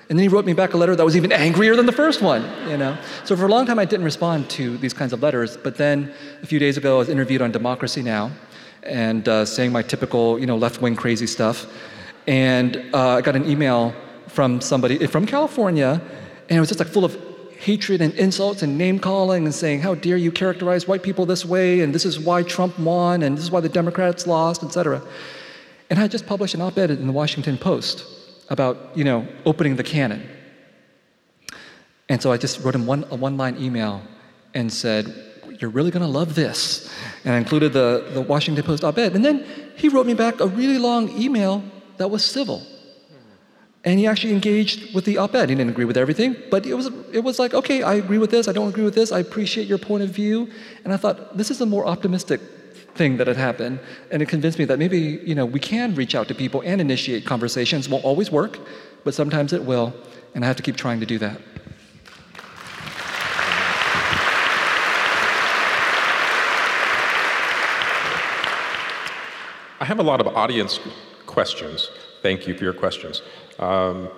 And 0.09 0.19
then 0.19 0.23
he 0.23 0.29
wrote 0.29 0.45
me 0.45 0.53
back 0.53 0.73
a 0.73 0.77
letter 0.77 0.95
that 0.95 1.05
was 1.05 1.17
even 1.17 1.33
angrier 1.33 1.75
than 1.75 1.87
the 1.87 1.93
first 1.93 2.23
one, 2.23 2.43
you 2.69 2.77
know. 2.77 2.97
So 3.25 3.37
for 3.37 3.47
a 3.47 3.49
long 3.49 3.67
time 3.67 3.79
I 3.79 3.85
didn't 3.85 4.05
respond 4.05 4.49
to 4.51 4.79
these 4.79 4.93
kinds 4.93 5.13
of 5.13 5.23
letters, 5.23 5.57
but 5.57 5.77
then 5.77 6.13
a 6.43 6.47
few 6.47 6.59
days 6.59 6.77
ago 6.77 6.97
I 6.97 6.99
was 6.99 7.09
interviewed 7.09 7.43
on 7.43 7.51
Democracy 7.51 8.03
Now! 8.03 8.31
and 8.87 9.29
uh, 9.29 9.45
saying 9.45 9.73
my 9.73 9.83
typical, 9.83 10.39
you 10.39 10.47
know, 10.47 10.57
left-wing 10.57 10.97
crazy 10.97 11.27
stuff. 11.27 11.67
And 12.27 12.77
uh, 12.95 13.17
I 13.17 13.21
got 13.21 13.37
an 13.37 13.49
email 13.49 13.95
from 14.29 14.61
somebody 14.61 15.07
from 15.07 15.27
California, 15.27 16.01
and 16.49 16.57
it 16.57 16.61
was 16.61 16.69
just 16.69 16.81
like 16.81 16.89
full 16.89 17.05
of 17.05 17.19
hatred 17.59 18.01
and 18.01 18.13
insults 18.15 18.63
and 18.63 18.77
name 18.77 18.99
calling 18.99 19.45
and 19.45 19.55
saying, 19.55 19.81
How 19.81 19.95
dare 19.95 20.17
you 20.17 20.31
characterize 20.31 20.87
white 20.87 21.03
people 21.03 21.27
this 21.27 21.45
way? 21.45 21.81
And 21.81 21.95
this 21.95 22.05
is 22.05 22.19
why 22.19 22.43
Trump 22.43 22.79
won, 22.79 23.23
and 23.23 23.37
this 23.37 23.45
is 23.45 23.51
why 23.51 23.61
the 23.61 23.69
Democrats 23.69 24.27
lost, 24.27 24.63
etc. 24.63 25.03
And 25.91 25.99
I 25.99 26.09
just 26.09 26.27
published 26.27 26.55
an 26.55 26.61
op 26.61 26.79
ed 26.79 26.91
in 26.91 27.07
the 27.07 27.13
Washington 27.13 27.59
Post 27.59 28.16
about, 28.49 28.97
you 28.97 29.05
know, 29.05 29.27
opening 29.45 29.77
the 29.77 29.83
canon. 29.83 30.29
And 32.09 32.23
so 32.23 32.31
I 32.31 32.37
just 32.37 32.63
wrote 32.63 32.75
him 32.75 32.87
one, 32.87 33.05
a 33.11 33.17
one 33.17 33.37
line 33.37 33.57
email 33.59 34.03
and 34.55 34.73
said, 34.73 35.13
You're 35.61 35.71
really 35.71 35.91
going 35.91 36.05
to 36.05 36.11
love 36.11 36.35
this. 36.35 36.93
And 37.25 37.35
I 37.35 37.39
included 37.39 37.73
the, 37.73 38.09
the 38.13 38.21
Washington 38.21 38.65
Post 38.65 38.85
op 38.85 38.99
ed. 38.99 39.15
And 39.15 39.25
then 39.25 39.45
he 39.77 39.89
wrote 39.89 40.07
me 40.07 40.15
back 40.15 40.41
a 40.41 40.47
really 40.47 40.79
long 40.79 41.09
email 41.11 41.65
that 41.97 42.11
was 42.11 42.25
civil. 42.25 42.63
And 43.85 44.01
he 44.01 44.07
actually 44.09 44.33
engaged 44.33 44.95
with 44.95 45.05
the 45.05 45.19
op 45.19 45.35
ed. 45.35 45.49
He 45.49 45.55
didn't 45.55 45.71
agree 45.71 45.85
with 45.85 45.97
everything, 45.97 46.37
but 46.51 46.67
it 46.67 46.75
was, 46.75 46.87
it 47.13 47.23
was 47.23 47.39
like, 47.39 47.55
okay, 47.55 47.83
I 47.83 47.95
agree 47.95 48.19
with 48.19 48.31
this, 48.33 48.49
I 48.49 48.53
don't 48.53 48.69
agree 48.69 48.83
with 48.83 48.97
this, 48.97 49.13
I 49.13 49.21
appreciate 49.21 49.69
your 49.69 49.79
point 49.79 50.03
of 50.03 50.11
view. 50.11 50.51
And 50.85 50.93
I 50.93 50.97
thought, 50.97 51.37
this 51.37 51.53
is 51.53 51.61
a 51.61 51.67
more 51.67 51.87
optimistic 51.87 52.41
thing 52.97 53.17
that 53.19 53.27
had 53.27 53.37
happened, 53.37 53.79
and 54.11 54.23
it 54.23 54.29
convinced 54.29 54.59
me 54.59 54.65
that 54.67 54.79
maybe 54.79 54.99
you 54.99 55.35
know 55.35 55.47
we 55.47 55.61
can 55.61 55.95
reach 55.95 56.15
out 56.15 56.29
to 56.29 56.35
people 56.35 56.63
and 56.65 56.81
initiate 56.81 57.25
conversations. 57.25 57.89
Won't 57.89 58.05
always 58.05 58.31
work, 58.31 58.59
but 59.05 59.15
sometimes 59.15 59.53
it 59.53 59.65
will, 59.65 59.95
and 60.35 60.45
I 60.45 60.47
have 60.47 60.57
to 60.57 60.63
keep 60.63 60.77
trying 60.77 61.01
to 61.01 61.07
do 61.07 61.19
that. 61.19 61.41
I 69.79 69.85
have 69.85 69.99
a 69.99 70.03
lot 70.03 70.21
of 70.21 70.27
audience 70.29 70.81
questions. 71.27 71.91
Thank 72.23 72.49
you 72.49 72.57
for 72.57 72.65
your 72.65 72.73
questions. 72.73 73.23
Um, 73.59 74.09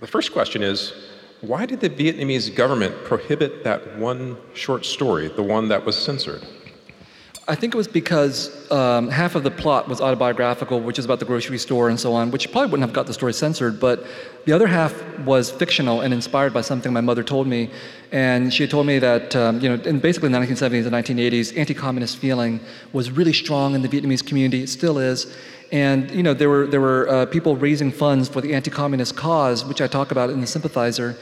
the 0.00 0.06
first 0.06 0.32
question 0.32 0.62
is 0.62 0.92
why 1.40 1.66
did 1.66 1.80
the 1.80 1.90
Vietnamese 1.90 2.54
government 2.54 2.94
prohibit 3.02 3.64
that 3.64 3.98
one 3.98 4.36
short 4.54 4.86
story, 4.86 5.26
the 5.28 5.42
one 5.42 5.68
that 5.68 5.84
was 5.84 5.96
censored? 5.96 6.46
I 7.48 7.56
think 7.56 7.74
it 7.74 7.76
was 7.76 7.88
because 7.88 8.70
um, 8.70 9.08
half 9.08 9.34
of 9.34 9.42
the 9.42 9.50
plot 9.50 9.88
was 9.88 10.00
autobiographical, 10.00 10.80
which 10.80 10.96
is 10.96 11.04
about 11.04 11.18
the 11.18 11.24
grocery 11.24 11.58
store 11.58 11.88
and 11.88 11.98
so 11.98 12.12
on, 12.12 12.30
which 12.30 12.52
probably 12.52 12.70
wouldn't 12.70 12.88
have 12.88 12.94
got 12.94 13.06
the 13.06 13.12
story 13.12 13.32
censored, 13.32 13.80
but 13.80 14.06
the 14.44 14.52
other 14.52 14.68
half 14.68 14.94
was 15.20 15.50
fictional 15.50 16.02
and 16.02 16.14
inspired 16.14 16.54
by 16.54 16.60
something 16.60 16.92
my 16.92 17.00
mother 17.00 17.24
told 17.24 17.48
me. 17.48 17.68
And 18.12 18.54
she 18.54 18.62
had 18.62 18.70
told 18.70 18.86
me 18.86 19.00
that, 19.00 19.34
um, 19.34 19.58
you 19.58 19.68
know, 19.68 19.82
in 19.82 19.98
basically 19.98 20.28
the 20.28 20.38
1970s 20.38 20.86
and 20.86 20.92
1980s, 20.92 21.58
anti 21.58 21.74
communist 21.74 22.18
feeling 22.18 22.60
was 22.92 23.10
really 23.10 23.32
strong 23.32 23.74
in 23.74 23.82
the 23.82 23.88
Vietnamese 23.88 24.24
community, 24.24 24.62
it 24.62 24.68
still 24.68 24.98
is. 24.98 25.36
And, 25.72 26.10
you 26.12 26.22
know, 26.22 26.34
there 26.34 26.50
were, 26.50 26.66
there 26.68 26.82
were 26.82 27.08
uh, 27.08 27.26
people 27.26 27.56
raising 27.56 27.90
funds 27.90 28.28
for 28.28 28.40
the 28.40 28.54
anti 28.54 28.70
communist 28.70 29.16
cause, 29.16 29.64
which 29.64 29.80
I 29.80 29.88
talk 29.88 30.12
about 30.12 30.30
in 30.30 30.40
The 30.40 30.46
Sympathizer. 30.46 31.16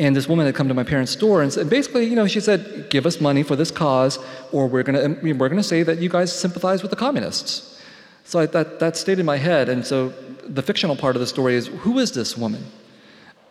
And 0.00 0.16
this 0.16 0.26
woman 0.26 0.46
had 0.46 0.54
come 0.54 0.66
to 0.66 0.72
my 0.72 0.82
parents' 0.82 1.14
door 1.14 1.42
and 1.42 1.52
said, 1.52 1.68
basically, 1.68 2.06
you 2.06 2.16
know, 2.16 2.26
she 2.26 2.40
said, 2.40 2.88
give 2.88 3.04
us 3.04 3.20
money 3.20 3.42
for 3.42 3.54
this 3.54 3.70
cause, 3.70 4.18
or 4.50 4.66
we're 4.66 4.82
going 4.82 4.96
to 4.96 5.04
um, 5.04 5.38
we're 5.38 5.50
gonna 5.50 5.62
say 5.62 5.82
that 5.82 5.98
you 5.98 6.08
guys 6.08 6.34
sympathize 6.34 6.80
with 6.80 6.90
the 6.90 6.96
communists. 6.96 7.78
So 8.24 8.38
I, 8.38 8.46
that, 8.46 8.80
that 8.80 8.96
stayed 8.96 9.18
in 9.18 9.26
my 9.26 9.36
head. 9.36 9.68
And 9.68 9.84
so 9.86 10.08
the 10.46 10.62
fictional 10.62 10.96
part 10.96 11.16
of 11.16 11.20
the 11.20 11.26
story 11.26 11.54
is 11.54 11.66
who 11.66 11.98
is 11.98 12.12
this 12.12 12.34
woman? 12.34 12.64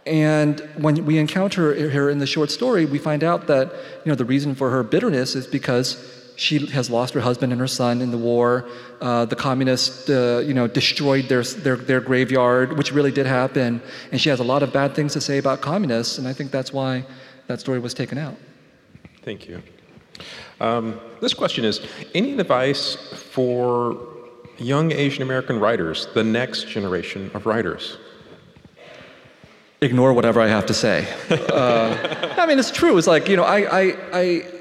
And 0.08 0.68
when 0.78 1.06
we 1.06 1.20
encounter 1.20 1.88
her 1.92 2.10
in 2.10 2.18
the 2.18 2.26
short 2.26 2.50
story, 2.50 2.86
we 2.86 2.98
find 2.98 3.24
out 3.24 3.46
that 3.46 3.72
you 4.04 4.10
know, 4.10 4.16
the 4.16 4.26
reason 4.26 4.56
for 4.56 4.72
her 4.72 4.82
bitterness 4.82 5.36
is 5.36 5.46
because 5.46 6.19
she 6.40 6.66
has 6.68 6.90
lost 6.90 7.14
her 7.14 7.20
husband 7.20 7.52
and 7.52 7.60
her 7.60 7.68
son 7.68 8.02
in 8.02 8.12
the 8.12 8.18
war. 8.18 8.66
Uh, 9.02 9.26
the 9.26 9.36
communists, 9.36 10.10
uh, 10.10 10.42
you 10.46 10.54
know, 10.54 10.68
destroyed 10.68 11.28
their, 11.28 11.44
their, 11.44 11.76
their 11.76 12.00
graveyard, 12.00 12.78
which 12.78 12.94
really 12.94 13.12
did 13.12 13.26
happen. 13.26 13.82
And 14.14 14.22
she 14.22 14.30
has 14.30 14.40
a 14.40 14.44
lot 14.44 14.64
of 14.64 14.72
bad 14.72 14.96
things 14.96 15.12
to 15.14 15.22
say 15.22 15.38
about 15.38 15.60
communists, 15.60 16.18
and 16.18 16.26
I 16.26 16.32
think 16.34 16.52
that's 16.52 16.72
why 16.72 17.06
that 17.48 17.60
story 17.60 17.80
was 17.80 17.94
taken 17.94 18.18
out. 18.18 18.38
Thank 19.24 19.50
you. 19.50 19.62
Um, 20.62 21.02
this 21.20 21.34
question 21.34 21.66
is 21.66 21.82
Any 22.16 22.40
advice 22.40 22.96
for 22.96 23.98
young 24.58 24.94
Asian 24.94 25.24
American 25.24 25.60
writers, 25.60 26.08
the 26.14 26.24
next 26.24 26.70
generation 26.70 27.32
of 27.34 27.46
writers? 27.46 27.98
Ignore 29.82 30.14
whatever 30.14 30.40
I 30.40 30.48
have 30.48 30.66
to 30.68 30.74
say. 30.74 31.06
uh, 31.30 32.36
I 32.38 32.46
mean, 32.46 32.60
it's 32.60 32.72
true. 32.72 32.98
It's 32.98 33.08
like, 33.08 33.28
you 33.28 33.36
know, 33.36 33.44
I, 33.44 33.82
I, 33.82 33.98
I 34.14 34.59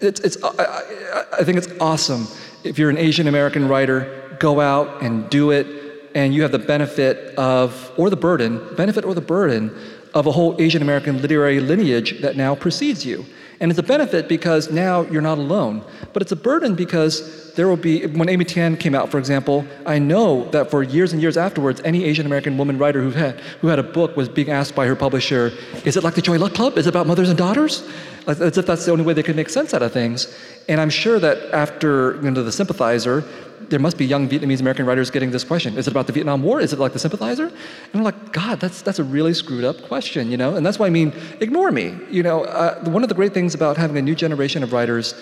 it's, 0.00 0.20
it's, 0.20 0.42
I, 0.42 1.24
I 1.40 1.44
think 1.44 1.58
it's 1.58 1.68
awesome 1.80 2.26
if 2.64 2.78
you're 2.78 2.90
an 2.90 2.98
Asian 2.98 3.28
American 3.28 3.68
writer, 3.68 4.36
go 4.40 4.60
out 4.60 5.02
and 5.02 5.28
do 5.30 5.50
it, 5.50 5.66
and 6.14 6.34
you 6.34 6.42
have 6.42 6.52
the 6.52 6.58
benefit 6.58 7.36
of, 7.36 7.92
or 7.96 8.10
the 8.10 8.16
burden, 8.16 8.74
benefit 8.76 9.04
or 9.04 9.14
the 9.14 9.20
burden 9.20 9.76
of 10.14 10.26
a 10.26 10.32
whole 10.32 10.60
Asian 10.60 10.82
American 10.82 11.20
literary 11.20 11.60
lineage 11.60 12.20
that 12.22 12.36
now 12.36 12.54
precedes 12.54 13.04
you. 13.04 13.24
And 13.60 13.70
it's 13.70 13.78
a 13.78 13.82
benefit 13.82 14.28
because 14.28 14.70
now 14.70 15.02
you're 15.02 15.22
not 15.22 15.38
alone. 15.38 15.84
But 16.12 16.22
it's 16.22 16.32
a 16.32 16.36
burden 16.36 16.74
because 16.74 17.54
there 17.54 17.68
will 17.68 17.76
be, 17.76 18.06
when 18.06 18.28
Amy 18.28 18.44
Tan 18.44 18.76
came 18.76 18.94
out, 18.94 19.10
for 19.10 19.18
example, 19.18 19.66
I 19.86 19.98
know 19.98 20.48
that 20.50 20.70
for 20.70 20.82
years 20.82 21.12
and 21.12 21.22
years 21.22 21.36
afterwards, 21.36 21.80
any 21.84 22.04
Asian 22.04 22.26
American 22.26 22.58
woman 22.58 22.76
writer 22.76 23.00
who 23.02 23.10
had, 23.10 23.40
who 23.60 23.68
had 23.68 23.78
a 23.78 23.82
book 23.82 24.16
was 24.16 24.28
being 24.28 24.50
asked 24.50 24.74
by 24.74 24.86
her 24.86 24.94
publisher, 24.94 25.52
is 25.84 25.96
it 25.96 26.04
like 26.04 26.14
the 26.14 26.22
Joy 26.22 26.38
Luck 26.38 26.52
Club? 26.52 26.76
Is 26.76 26.86
it 26.86 26.90
about 26.90 27.06
mothers 27.06 27.30
and 27.30 27.38
daughters? 27.38 27.82
As 28.26 28.58
if 28.58 28.66
that's 28.66 28.84
the 28.84 28.92
only 28.92 29.04
way 29.04 29.14
they 29.14 29.22
could 29.22 29.36
make 29.36 29.48
sense 29.48 29.72
out 29.72 29.82
of 29.82 29.92
things. 29.92 30.36
And 30.68 30.80
I'm 30.80 30.90
sure 30.90 31.18
that 31.20 31.38
after 31.54 32.16
you 32.16 32.30
know, 32.30 32.42
the 32.42 32.52
sympathizer, 32.52 33.24
there 33.68 33.78
must 33.78 33.98
be 33.98 34.06
young 34.06 34.28
Vietnamese 34.28 34.60
American 34.60 34.86
writers 34.86 35.10
getting 35.10 35.30
this 35.30 35.44
question. 35.44 35.76
Is 35.76 35.86
it 35.86 35.90
about 35.90 36.06
the 36.06 36.12
Vietnam 36.12 36.42
War? 36.42 36.60
Is 36.60 36.72
it 36.72 36.78
like 36.78 36.92
the 36.92 36.98
sympathizer? 36.98 37.46
And 37.46 37.94
I'm 37.94 38.02
like, 38.02 38.32
God, 38.32 38.60
that's, 38.60 38.82
that's 38.82 38.98
a 38.98 39.04
really 39.04 39.34
screwed 39.34 39.64
up 39.64 39.82
question, 39.82 40.30
you 40.30 40.36
know? 40.36 40.56
And 40.56 40.64
that's 40.64 40.78
why 40.78 40.86
I 40.86 40.90
mean, 40.90 41.12
ignore 41.40 41.70
me. 41.70 41.98
You 42.10 42.22
know, 42.22 42.44
uh, 42.44 42.82
one 42.84 43.02
of 43.02 43.08
the 43.08 43.14
great 43.14 43.34
things 43.34 43.54
about 43.54 43.76
having 43.76 43.96
a 43.96 44.02
new 44.02 44.14
generation 44.14 44.62
of 44.62 44.72
writers 44.72 45.14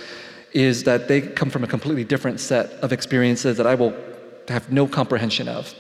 is 0.53 0.85
that 0.85 1.09
they 1.09 1.21
come 1.21 1.51
from 1.51 1.65
a 1.65 1.67
completely 1.67 2.05
different 2.05 2.41
set 2.41 2.71
of 2.83 2.93
experiences 2.93 3.57
that 3.57 3.67
I 3.67 3.75
will 3.75 3.95
have 4.49 4.71
no 4.71 4.87
comprehension 4.87 5.49
of. 5.49 5.75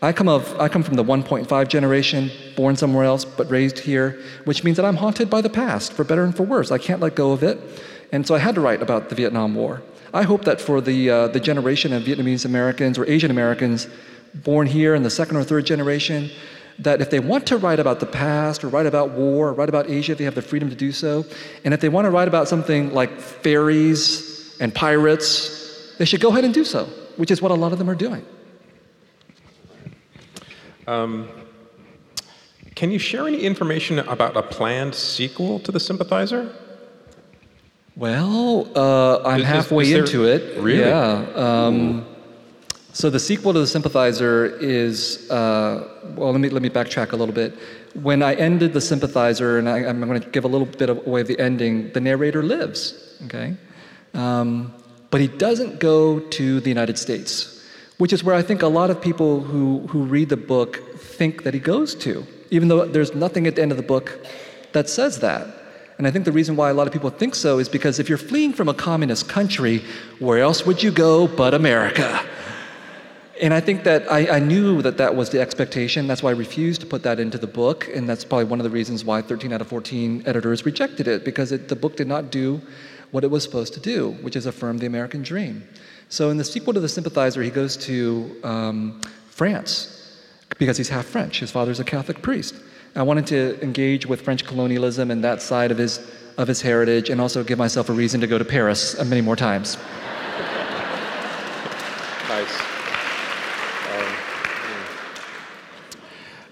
I 0.00 0.12
come, 0.12 0.28
of, 0.28 0.58
I 0.60 0.68
come 0.68 0.84
from 0.84 0.94
the 0.94 1.02
1.5 1.02 1.68
generation, 1.68 2.30
born 2.56 2.76
somewhere 2.76 3.04
else 3.04 3.24
but 3.24 3.50
raised 3.50 3.80
here, 3.80 4.20
which 4.44 4.62
means 4.62 4.76
that 4.76 4.86
I'm 4.86 4.96
haunted 4.96 5.28
by 5.28 5.40
the 5.40 5.50
past, 5.50 5.92
for 5.92 6.04
better 6.04 6.22
and 6.22 6.36
for 6.36 6.44
worse. 6.44 6.70
I 6.70 6.78
can't 6.78 7.00
let 7.00 7.16
go 7.16 7.32
of 7.32 7.42
it. 7.42 7.58
And 8.12 8.26
so 8.26 8.34
I 8.34 8.38
had 8.38 8.54
to 8.54 8.60
write 8.60 8.80
about 8.80 9.08
the 9.08 9.16
Vietnam 9.16 9.54
War. 9.54 9.82
I 10.12 10.22
hope 10.22 10.44
that 10.44 10.60
for 10.60 10.80
the, 10.80 11.10
uh, 11.10 11.28
the 11.28 11.40
generation 11.40 11.92
of 11.92 12.02
Vietnamese 12.04 12.44
Americans 12.44 12.98
or 12.98 13.06
Asian 13.06 13.30
Americans 13.30 13.88
born 14.34 14.66
here 14.66 14.94
in 14.94 15.02
the 15.02 15.10
second 15.10 15.36
or 15.36 15.44
third 15.44 15.66
generation, 15.66 16.30
that 16.78 17.00
if 17.00 17.10
they 17.10 17.18
want 17.18 17.46
to 17.46 17.56
write 17.56 17.80
about 17.80 18.00
the 18.00 18.06
past 18.06 18.62
or 18.62 18.68
write 18.68 18.86
about 18.86 19.10
war 19.10 19.48
or 19.48 19.52
write 19.52 19.68
about 19.68 19.90
Asia, 19.90 20.14
they 20.14 20.24
have 20.24 20.34
the 20.34 20.42
freedom 20.42 20.70
to 20.70 20.76
do 20.76 20.92
so. 20.92 21.24
And 21.64 21.74
if 21.74 21.80
they 21.80 21.88
want 21.88 22.04
to 22.04 22.10
write 22.10 22.28
about 22.28 22.48
something 22.48 22.92
like 22.92 23.20
fairies 23.20 24.56
and 24.60 24.74
pirates, 24.74 25.96
they 25.98 26.04
should 26.04 26.20
go 26.20 26.30
ahead 26.30 26.44
and 26.44 26.54
do 26.54 26.64
so, 26.64 26.84
which 27.16 27.30
is 27.30 27.42
what 27.42 27.50
a 27.50 27.54
lot 27.54 27.72
of 27.72 27.78
them 27.78 27.90
are 27.90 27.96
doing. 27.96 28.24
Um, 30.86 31.28
Can 32.76 32.90
you 32.92 32.98
share 33.00 33.26
any 33.26 33.40
information 33.40 33.98
about 33.98 34.36
a 34.36 34.42
planned 34.42 34.94
sequel 34.94 35.58
to 35.60 35.72
The 35.72 35.80
Sympathizer? 35.80 36.54
Well, 37.98 38.68
uh, 38.76 39.22
I'm 39.24 39.40
Is- 39.40 39.46
halfway 39.46 39.84
is 39.84 39.90
there- 39.90 40.04
into 40.04 40.24
it. 40.24 40.56
Really? 40.60 40.80
Yeah. 40.80 41.26
Um, 41.34 42.06
so 42.92 43.10
the 43.10 43.18
sequel 43.18 43.52
to 43.52 43.58
The 43.58 43.66
Sympathizer 43.66 44.46
is, 44.60 45.28
uh, 45.30 45.82
well, 46.16 46.30
let 46.30 46.40
me, 46.40 46.48
let 46.48 46.62
me 46.62 46.70
backtrack 46.70 47.10
a 47.10 47.16
little 47.16 47.34
bit. 47.34 47.54
When 48.00 48.22
I 48.22 48.34
ended 48.34 48.72
The 48.72 48.80
Sympathizer, 48.80 49.58
and 49.58 49.68
I, 49.68 49.78
I'm 49.78 50.00
going 50.00 50.20
to 50.20 50.28
give 50.30 50.44
a 50.44 50.48
little 50.48 50.66
bit 50.66 50.88
of, 50.90 51.04
away 51.08 51.22
of 51.22 51.26
the 51.26 51.38
ending, 51.40 51.90
the 51.92 52.00
narrator 52.00 52.42
lives, 52.42 53.16
okay? 53.24 53.54
Um, 54.14 54.72
but 55.10 55.20
he 55.20 55.26
doesn't 55.26 55.80
go 55.80 56.20
to 56.20 56.60
the 56.60 56.68
United 56.68 56.98
States, 56.98 57.64
which 57.98 58.12
is 58.12 58.22
where 58.22 58.36
I 58.36 58.42
think 58.42 58.62
a 58.62 58.68
lot 58.68 58.90
of 58.90 59.00
people 59.00 59.40
who, 59.40 59.86
who 59.88 60.04
read 60.04 60.28
the 60.28 60.36
book 60.36 60.80
think 60.98 61.42
that 61.42 61.52
he 61.52 61.58
goes 61.60 61.96
to, 61.96 62.24
even 62.50 62.68
though 62.68 62.84
there's 62.84 63.14
nothing 63.14 63.48
at 63.48 63.56
the 63.56 63.62
end 63.62 63.72
of 63.72 63.76
the 63.76 63.82
book 63.82 64.24
that 64.72 64.88
says 64.88 65.18
that. 65.18 65.46
And 65.98 66.06
I 66.06 66.12
think 66.12 66.24
the 66.24 66.32
reason 66.32 66.54
why 66.54 66.70
a 66.70 66.74
lot 66.74 66.86
of 66.86 66.92
people 66.92 67.10
think 67.10 67.34
so 67.34 67.58
is 67.58 67.68
because 67.68 67.98
if 67.98 68.08
you're 68.08 68.18
fleeing 68.18 68.52
from 68.52 68.68
a 68.68 68.74
communist 68.74 69.28
country, 69.28 69.82
where 70.20 70.38
else 70.38 70.64
would 70.64 70.80
you 70.80 70.92
go 70.92 71.26
but 71.26 71.54
America? 71.54 72.24
And 73.42 73.52
I 73.52 73.60
think 73.60 73.84
that 73.84 74.10
I, 74.10 74.36
I 74.36 74.38
knew 74.38 74.80
that 74.82 74.96
that 74.98 75.14
was 75.14 75.30
the 75.30 75.40
expectation. 75.40 76.06
That's 76.06 76.22
why 76.22 76.30
I 76.30 76.34
refused 76.34 76.80
to 76.80 76.86
put 76.86 77.02
that 77.02 77.20
into 77.20 77.36
the 77.36 77.46
book. 77.46 77.88
And 77.92 78.08
that's 78.08 78.24
probably 78.24 78.46
one 78.46 78.60
of 78.60 78.64
the 78.64 78.70
reasons 78.70 79.04
why 79.04 79.22
13 79.22 79.52
out 79.52 79.60
of 79.60 79.68
14 79.68 80.22
editors 80.26 80.64
rejected 80.64 81.08
it, 81.08 81.24
because 81.24 81.52
it, 81.52 81.68
the 81.68 81.76
book 81.76 81.96
did 81.96 82.06
not 82.08 82.30
do 82.30 82.60
what 83.10 83.24
it 83.24 83.30
was 83.30 83.42
supposed 83.42 83.74
to 83.74 83.80
do, 83.80 84.10
which 84.22 84.36
is 84.36 84.46
affirm 84.46 84.78
the 84.78 84.86
American 84.86 85.22
dream. 85.22 85.66
So 86.08 86.30
in 86.30 86.36
the 86.36 86.44
sequel 86.44 86.74
to 86.74 86.80
The 86.80 86.88
Sympathizer, 86.88 87.42
he 87.42 87.50
goes 87.50 87.76
to 87.78 88.36
um, 88.44 89.00
France 89.30 89.94
because 90.58 90.76
he's 90.76 90.88
half 90.88 91.06
French. 91.06 91.40
His 91.40 91.50
father's 91.50 91.80
a 91.80 91.84
Catholic 91.84 92.22
priest. 92.22 92.54
I 92.94 93.02
wanted 93.02 93.26
to 93.28 93.62
engage 93.62 94.06
with 94.06 94.22
French 94.22 94.44
colonialism 94.44 95.10
and 95.10 95.22
that 95.22 95.42
side 95.42 95.70
of 95.70 95.78
his, 95.78 96.00
of 96.36 96.48
his 96.48 96.62
heritage, 96.62 97.10
and 97.10 97.20
also 97.20 97.44
give 97.44 97.58
myself 97.58 97.88
a 97.88 97.92
reason 97.92 98.20
to 98.20 98.26
go 98.26 98.38
to 98.38 98.44
Paris 98.44 98.98
uh, 98.98 99.04
many 99.04 99.20
more 99.20 99.36
times. 99.36 99.76
Nice. 102.28 102.60
Um, 103.94 104.14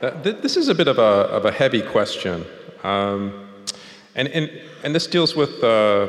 uh, 0.00 0.22
th- 0.22 0.42
this 0.42 0.56
is 0.56 0.68
a 0.68 0.74
bit 0.74 0.88
of 0.88 0.98
a, 0.98 1.02
of 1.02 1.44
a 1.44 1.52
heavy 1.52 1.82
question. 1.82 2.44
Um, 2.82 3.48
and, 4.14 4.28
and, 4.28 4.50
and 4.84 4.94
this 4.94 5.06
deals 5.06 5.34
with 5.36 5.62
uh, 5.62 6.08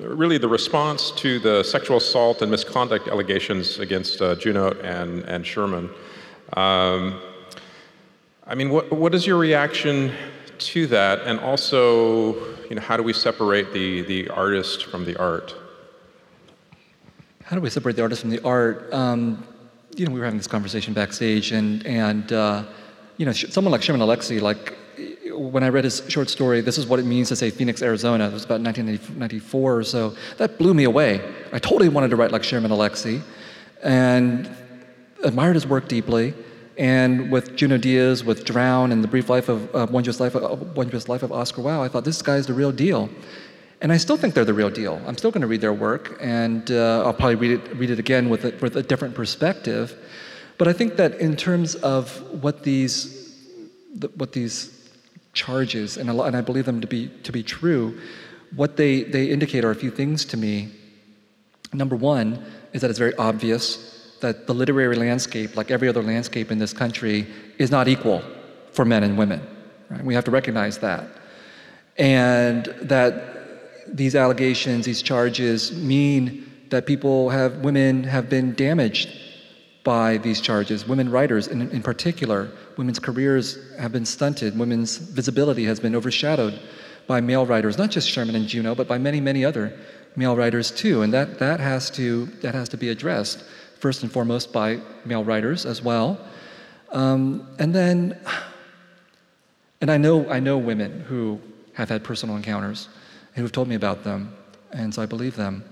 really 0.00 0.38
the 0.38 0.48
response 0.48 1.10
to 1.12 1.38
the 1.38 1.62
sexual 1.62 1.98
assault 1.98 2.42
and 2.42 2.50
misconduct 2.50 3.08
allegations 3.08 3.78
against 3.78 4.20
uh, 4.22 4.36
and, 4.36 5.22
and 5.24 5.46
Sherman. 5.46 5.90
Um, 6.54 7.20
I 8.46 8.54
mean, 8.54 8.68
what, 8.68 8.92
what 8.92 9.14
is 9.14 9.26
your 9.26 9.38
reaction 9.38 10.12
to 10.58 10.86
that? 10.88 11.22
And 11.22 11.40
also, 11.40 12.34
you 12.68 12.76
know, 12.76 12.82
how 12.82 12.98
do 12.98 13.02
we 13.02 13.14
separate 13.14 13.72
the, 13.72 14.02
the 14.02 14.28
artist 14.28 14.84
from 14.84 15.06
the 15.06 15.16
art? 15.16 15.54
How 17.42 17.56
do 17.56 17.62
we 17.62 17.70
separate 17.70 17.96
the 17.96 18.02
artist 18.02 18.20
from 18.20 18.28
the 18.28 18.44
art? 18.44 18.92
Um, 18.92 19.46
you 19.96 20.04
know, 20.04 20.12
we 20.12 20.18
were 20.18 20.26
having 20.26 20.38
this 20.38 20.46
conversation 20.46 20.92
backstage, 20.92 21.52
and 21.52 21.86
and 21.86 22.32
uh, 22.32 22.64
you 23.16 23.24
know, 23.26 23.32
someone 23.32 23.70
like 23.72 23.82
Sherman 23.82 24.00
Alexie, 24.00 24.40
like 24.40 24.74
when 25.30 25.62
I 25.62 25.68
read 25.68 25.84
his 25.84 26.02
short 26.08 26.28
story, 26.28 26.60
"This 26.60 26.78
is 26.78 26.86
what 26.86 26.98
it 26.98 27.04
means 27.04 27.28
to 27.28 27.36
say 27.36 27.50
Phoenix, 27.50 27.80
Arizona." 27.82 28.28
It 28.28 28.32
was 28.32 28.44
about 28.44 28.60
1994 28.60 29.76
or 29.76 29.84
so. 29.84 30.14
That 30.38 30.58
blew 30.58 30.74
me 30.74 30.84
away. 30.84 31.20
I 31.52 31.58
totally 31.58 31.88
wanted 31.88 32.08
to 32.10 32.16
write 32.16 32.32
like 32.32 32.42
Sherman 32.42 32.70
Alexie, 32.70 33.22
and 33.82 34.50
admired 35.22 35.54
his 35.54 35.66
work 35.66 35.86
deeply. 35.86 36.34
And 36.76 37.30
with 37.30 37.56
Junot 37.56 37.82
Díaz, 37.82 38.24
with 38.24 38.44
Drown, 38.44 38.90
and 38.90 39.02
the 39.02 39.08
brief 39.08 39.28
life 39.28 39.48
of 39.48 39.74
uh, 39.74 39.86
Wondrous 39.90 40.18
Life 40.18 40.34
of 40.34 40.76
Wondrous 40.76 41.08
Life 41.08 41.22
of 41.22 41.30
Oscar 41.30 41.62
Wilde, 41.62 41.84
I 41.84 41.88
thought 41.88 42.04
this 42.04 42.20
guy's 42.20 42.46
the 42.46 42.54
real 42.54 42.72
deal. 42.72 43.08
And 43.80 43.92
I 43.92 43.96
still 43.96 44.16
think 44.16 44.34
they're 44.34 44.44
the 44.44 44.54
real 44.54 44.70
deal. 44.70 45.00
I'm 45.06 45.16
still 45.16 45.30
going 45.30 45.42
to 45.42 45.46
read 45.46 45.60
their 45.60 45.72
work, 45.72 46.16
and 46.20 46.70
uh, 46.70 47.04
I'll 47.04 47.12
probably 47.12 47.36
read 47.36 47.50
it, 47.50 47.76
read 47.76 47.90
it 47.90 47.98
again 47.98 48.28
with 48.28 48.44
a, 48.44 48.54
with 48.60 48.76
a 48.76 48.82
different 48.82 49.14
perspective. 49.14 49.94
But 50.58 50.68
I 50.68 50.72
think 50.72 50.96
that 50.96 51.20
in 51.20 51.36
terms 51.36 51.74
of 51.76 52.16
what 52.42 52.62
these, 52.62 53.36
the, 53.94 54.08
what 54.16 54.32
these 54.32 54.90
charges, 55.32 55.96
and, 55.96 56.12
lot, 56.16 56.28
and 56.28 56.36
I 56.36 56.40
believe 56.40 56.64
them 56.64 56.80
to 56.80 56.86
be, 56.86 57.08
to 57.24 57.30
be 57.32 57.42
true, 57.42 58.00
what 58.56 58.76
they, 58.76 59.02
they 59.02 59.26
indicate 59.26 59.64
are 59.64 59.70
a 59.70 59.74
few 59.74 59.90
things 59.90 60.24
to 60.26 60.36
me. 60.36 60.70
Number 61.72 61.96
one 61.96 62.44
is 62.72 62.80
that 62.80 62.90
it's 62.90 62.98
very 62.98 63.14
obvious 63.16 63.93
that 64.24 64.46
the 64.46 64.54
literary 64.54 64.96
landscape, 64.96 65.54
like 65.54 65.70
every 65.70 65.86
other 65.86 66.02
landscape 66.02 66.50
in 66.50 66.58
this 66.58 66.72
country, 66.72 67.26
is 67.58 67.70
not 67.70 67.88
equal 67.88 68.22
for 68.72 68.84
men 68.86 69.02
and 69.04 69.18
women. 69.18 69.40
Right? 69.90 70.02
We 70.02 70.14
have 70.14 70.24
to 70.24 70.30
recognize 70.30 70.78
that. 70.78 71.04
And 71.98 72.64
that 72.94 73.12
these 73.86 74.14
allegations, 74.16 74.86
these 74.86 75.02
charges 75.02 75.72
mean 75.72 76.50
that 76.70 76.86
people 76.86 77.28
have, 77.28 77.58
women 77.58 78.02
have 78.04 78.30
been 78.30 78.54
damaged 78.54 79.10
by 79.84 80.16
these 80.16 80.40
charges. 80.40 80.88
Women 80.88 81.10
writers, 81.10 81.46
in, 81.46 81.70
in 81.70 81.82
particular, 81.82 82.50
women's 82.78 82.98
careers 82.98 83.58
have 83.78 83.92
been 83.92 84.06
stunted. 84.06 84.58
Women's 84.58 84.96
visibility 84.96 85.66
has 85.66 85.78
been 85.78 85.94
overshadowed 85.94 86.58
by 87.06 87.20
male 87.20 87.44
writers, 87.44 87.76
not 87.76 87.90
just 87.90 88.08
Sherman 88.08 88.34
and 88.34 88.48
Junot, 88.48 88.78
but 88.78 88.88
by 88.88 88.96
many, 88.96 89.20
many 89.20 89.44
other 89.44 89.78
male 90.16 90.34
writers 90.34 90.70
too. 90.70 91.02
And 91.02 91.12
that, 91.12 91.38
that, 91.40 91.60
has, 91.60 91.90
to, 91.90 92.24
that 92.40 92.54
has 92.54 92.70
to 92.70 92.78
be 92.78 92.88
addressed, 92.88 93.44
first 93.84 94.02
and 94.02 94.10
foremost, 94.10 94.50
by 94.50 94.80
male 95.04 95.22
writers 95.22 95.66
as 95.66 95.82
well. 95.82 96.18
Um, 96.92 97.46
and 97.58 97.74
then, 97.74 98.18
and 99.82 99.90
I 99.90 99.98
know, 99.98 100.26
I 100.30 100.40
know 100.40 100.56
women 100.56 101.00
who 101.00 101.38
have 101.74 101.90
had 101.90 102.02
personal 102.02 102.34
encounters 102.34 102.88
who 103.34 103.42
have 103.42 103.52
told 103.52 103.68
me 103.68 103.74
about 103.74 104.02
them, 104.02 104.34
and 104.72 104.94
so 104.94 105.02
I 105.02 105.06
believe 105.06 105.36
them. 105.36 105.62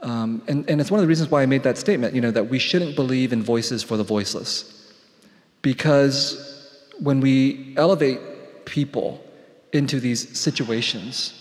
Um, 0.00 0.40
and, 0.48 0.66
and 0.70 0.80
it's 0.80 0.90
one 0.90 0.98
of 0.98 1.02
the 1.02 1.08
reasons 1.08 1.30
why 1.30 1.42
I 1.42 1.46
made 1.46 1.62
that 1.64 1.76
statement, 1.76 2.14
you 2.14 2.22
know, 2.22 2.30
that 2.30 2.48
we 2.48 2.58
shouldn't 2.58 2.96
believe 2.96 3.34
in 3.34 3.42
voices 3.42 3.82
for 3.82 3.98
the 3.98 4.02
voiceless. 4.02 4.90
Because 5.60 6.88
when 7.00 7.20
we 7.20 7.74
elevate 7.76 8.64
people 8.64 9.22
into 9.74 10.00
these 10.00 10.38
situations, 10.38 11.34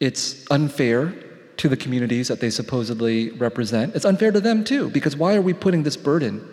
it's 0.00 0.50
unfair 0.50 1.12
to 1.56 1.68
the 1.68 1.76
communities 1.76 2.28
that 2.28 2.40
they 2.40 2.50
supposedly 2.50 3.30
represent. 3.30 3.94
It's 3.94 4.04
unfair 4.04 4.32
to 4.32 4.40
them 4.40 4.64
too, 4.64 4.90
because 4.90 5.16
why 5.16 5.34
are 5.34 5.42
we 5.42 5.52
putting 5.52 5.82
this 5.82 5.96
burden 5.96 6.46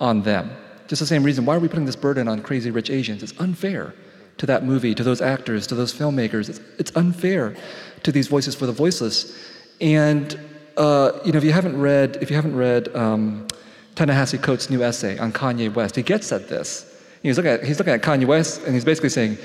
on 0.00 0.22
them? 0.22 0.50
Just 0.86 1.00
the 1.00 1.06
same 1.06 1.22
reason, 1.22 1.44
why 1.44 1.56
are 1.56 1.60
we 1.60 1.68
putting 1.68 1.86
this 1.86 1.96
burden 1.96 2.28
on 2.28 2.42
crazy 2.42 2.70
rich 2.70 2.90
Asians? 2.90 3.22
It's 3.22 3.38
unfair 3.40 3.94
to 4.38 4.46
that 4.46 4.64
movie, 4.64 4.94
to 4.94 5.02
those 5.02 5.20
actors, 5.20 5.66
to 5.68 5.74
those 5.74 5.92
filmmakers. 5.92 6.48
It's, 6.48 6.60
it's 6.78 6.94
unfair 6.96 7.56
to 8.02 8.12
these 8.12 8.28
voices 8.28 8.54
for 8.54 8.66
the 8.66 8.72
voiceless. 8.72 9.36
And 9.80 10.38
uh, 10.76 11.20
you 11.24 11.32
know, 11.32 11.38
if 11.38 11.44
you 11.44 11.52
haven't 11.52 11.80
read, 11.80 12.18
if 12.20 12.30
you 12.30 12.36
haven't 12.36 12.56
read 12.56 12.94
um, 12.96 13.46
Ta-Nehisi 13.94 14.42
Coates' 14.42 14.70
new 14.70 14.82
essay 14.82 15.18
on 15.18 15.32
Kanye 15.32 15.72
West, 15.72 15.96
he 15.96 16.02
gets 16.02 16.32
at 16.32 16.48
this. 16.48 16.90
He's 17.22 17.36
looking 17.36 17.52
at, 17.52 17.64
he's 17.64 17.78
looking 17.78 17.94
at 17.94 18.02
Kanye 18.02 18.26
West, 18.26 18.62
and 18.64 18.74
he's 18.74 18.84
basically 18.84 19.08
saying, 19.08 19.38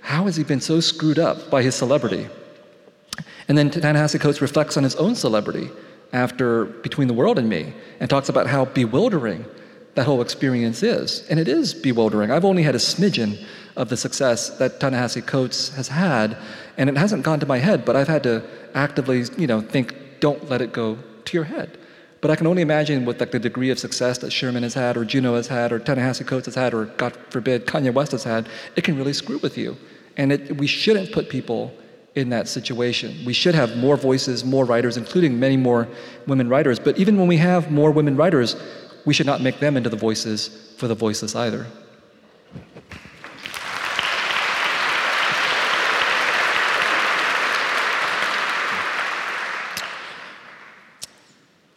how 0.00 0.24
has 0.24 0.36
he 0.36 0.44
been 0.44 0.60
so 0.60 0.80
screwed 0.80 1.18
up 1.18 1.50
by 1.50 1.62
his 1.62 1.74
celebrity? 1.74 2.28
And 3.48 3.56
then 3.56 3.70
Ta-Nehisi 3.70 4.20
Coates 4.20 4.40
reflects 4.40 4.76
on 4.76 4.82
his 4.82 4.96
own 4.96 5.14
celebrity 5.14 5.70
after 6.12 6.64
Between 6.64 7.08
the 7.08 7.14
World 7.14 7.38
and 7.38 7.48
Me, 7.48 7.72
and 8.00 8.08
talks 8.08 8.28
about 8.28 8.46
how 8.46 8.64
bewildering 8.64 9.44
that 9.94 10.06
whole 10.06 10.20
experience 10.20 10.82
is. 10.82 11.26
And 11.28 11.40
it 11.40 11.48
is 11.48 11.74
bewildering. 11.74 12.30
I've 12.30 12.44
only 12.44 12.62
had 12.62 12.74
a 12.74 12.78
smidgen 12.78 13.44
of 13.76 13.88
the 13.88 13.96
success 13.96 14.50
that 14.58 14.78
Ta-Nehisi 14.78 15.26
Coates 15.26 15.70
has 15.70 15.88
had, 15.88 16.36
and 16.76 16.88
it 16.88 16.96
hasn't 16.96 17.22
gone 17.22 17.40
to 17.40 17.46
my 17.46 17.58
head, 17.58 17.84
but 17.84 17.96
I've 17.96 18.08
had 18.08 18.22
to 18.24 18.42
actively, 18.74 19.24
you 19.36 19.46
know, 19.46 19.60
think, 19.60 19.94
don't 20.20 20.48
let 20.48 20.60
it 20.60 20.72
go 20.72 20.98
to 21.24 21.36
your 21.36 21.44
head. 21.44 21.78
But 22.20 22.30
I 22.30 22.36
can 22.36 22.46
only 22.46 22.62
imagine 22.62 23.04
what 23.04 23.20
like 23.20 23.30
the 23.30 23.38
degree 23.38 23.70
of 23.70 23.78
success 23.78 24.18
that 24.18 24.32
Sherman 24.32 24.62
has 24.62 24.74
had, 24.74 24.96
or 24.96 25.04
Junot 25.04 25.34
has 25.34 25.48
had, 25.48 25.72
or 25.72 25.78
Ta-Nehisi 25.78 26.26
Coates 26.26 26.46
has 26.46 26.54
had, 26.54 26.72
or 26.74 26.86
God 26.86 27.16
forbid 27.30 27.66
Kanye 27.66 27.92
West 27.92 28.12
has 28.12 28.24
had, 28.24 28.48
it 28.74 28.84
can 28.84 28.96
really 28.96 29.12
screw 29.12 29.38
with 29.38 29.58
you. 29.58 29.76
And 30.16 30.32
it, 30.32 30.56
we 30.56 30.66
shouldn't 30.66 31.12
put 31.12 31.28
people 31.28 31.72
in 32.16 32.30
that 32.30 32.48
situation. 32.48 33.14
We 33.26 33.34
should 33.34 33.54
have 33.54 33.76
more 33.76 33.96
voices, 33.96 34.44
more 34.44 34.64
writers, 34.64 34.96
including 34.96 35.38
many 35.38 35.56
more 35.56 35.86
women 36.26 36.48
writers. 36.48 36.78
But 36.78 36.98
even 36.98 37.18
when 37.18 37.28
we 37.28 37.36
have 37.36 37.70
more 37.70 37.92
women 37.92 38.16
writers, 38.16 38.56
we 39.04 39.12
should 39.14 39.26
not 39.26 39.42
make 39.42 39.60
them 39.60 39.76
into 39.76 39.90
the 39.90 39.96
voices 39.96 40.74
for 40.78 40.88
the 40.88 40.94
voiceless 40.94 41.36
either. 41.36 41.66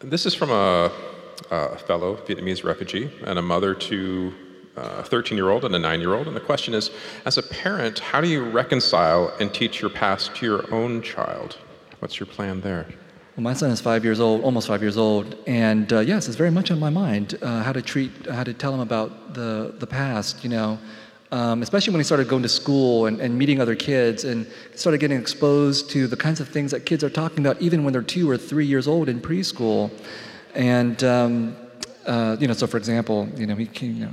This 0.00 0.24
is 0.24 0.34
from 0.34 0.50
a, 0.50 0.90
a 1.50 1.76
fellow 1.76 2.16
Vietnamese 2.26 2.64
refugee 2.64 3.10
and 3.24 3.38
a 3.38 3.42
mother 3.42 3.74
to 3.74 4.32
a 4.76 5.02
13 5.02 5.36
year 5.36 5.50
old 5.50 5.64
and 5.64 5.74
a 5.74 5.78
9 5.78 6.00
year 6.00 6.14
old. 6.14 6.26
And 6.26 6.36
the 6.36 6.40
question 6.40 6.74
is 6.74 6.90
as 7.24 7.38
a 7.38 7.42
parent, 7.42 7.98
how 7.98 8.20
do 8.20 8.28
you 8.28 8.44
reconcile 8.44 9.32
and 9.40 9.52
teach 9.52 9.80
your 9.80 9.90
past 9.90 10.34
to 10.36 10.46
your 10.46 10.72
own 10.72 11.02
child? 11.02 11.58
What's 12.00 12.18
your 12.18 12.26
plan 12.26 12.60
there? 12.60 12.86
Well, 13.36 13.44
my 13.44 13.54
son 13.54 13.70
is 13.70 13.80
five 13.80 14.04
years 14.04 14.20
old, 14.20 14.42
almost 14.42 14.68
five 14.68 14.82
years 14.82 14.96
old, 14.96 15.36
and 15.46 15.92
uh, 15.92 16.00
yes, 16.00 16.26
it's 16.26 16.36
very 16.36 16.50
much 16.50 16.70
on 16.70 16.78
my 16.78 16.90
mind 16.90 17.38
uh, 17.42 17.62
how 17.62 17.72
to 17.72 17.80
treat, 17.80 18.10
how 18.26 18.42
to 18.42 18.52
tell 18.52 18.74
him 18.74 18.80
about 18.80 19.34
the 19.34 19.74
the 19.78 19.86
past. 19.86 20.42
You 20.42 20.50
know, 20.50 20.78
um, 21.32 21.62
especially 21.62 21.92
when 21.92 22.00
he 22.00 22.04
started 22.04 22.28
going 22.28 22.42
to 22.42 22.48
school 22.48 23.06
and, 23.06 23.20
and 23.20 23.38
meeting 23.38 23.60
other 23.60 23.76
kids 23.76 24.24
and 24.24 24.46
started 24.74 24.98
getting 24.98 25.18
exposed 25.18 25.88
to 25.90 26.06
the 26.06 26.16
kinds 26.16 26.40
of 26.40 26.48
things 26.48 26.72
that 26.72 26.86
kids 26.86 27.04
are 27.04 27.10
talking 27.10 27.38
about 27.46 27.60
even 27.62 27.84
when 27.84 27.92
they're 27.92 28.02
two 28.02 28.28
or 28.28 28.36
three 28.36 28.66
years 28.66 28.88
old 28.88 29.08
in 29.08 29.20
preschool. 29.20 29.90
And, 30.54 31.02
um, 31.04 31.56
uh, 32.04 32.36
you 32.40 32.48
know, 32.48 32.54
so 32.54 32.66
for 32.66 32.78
example, 32.78 33.28
you 33.36 33.46
know, 33.46 33.54
he, 33.54 33.68
you 33.86 34.06
know, 34.06 34.12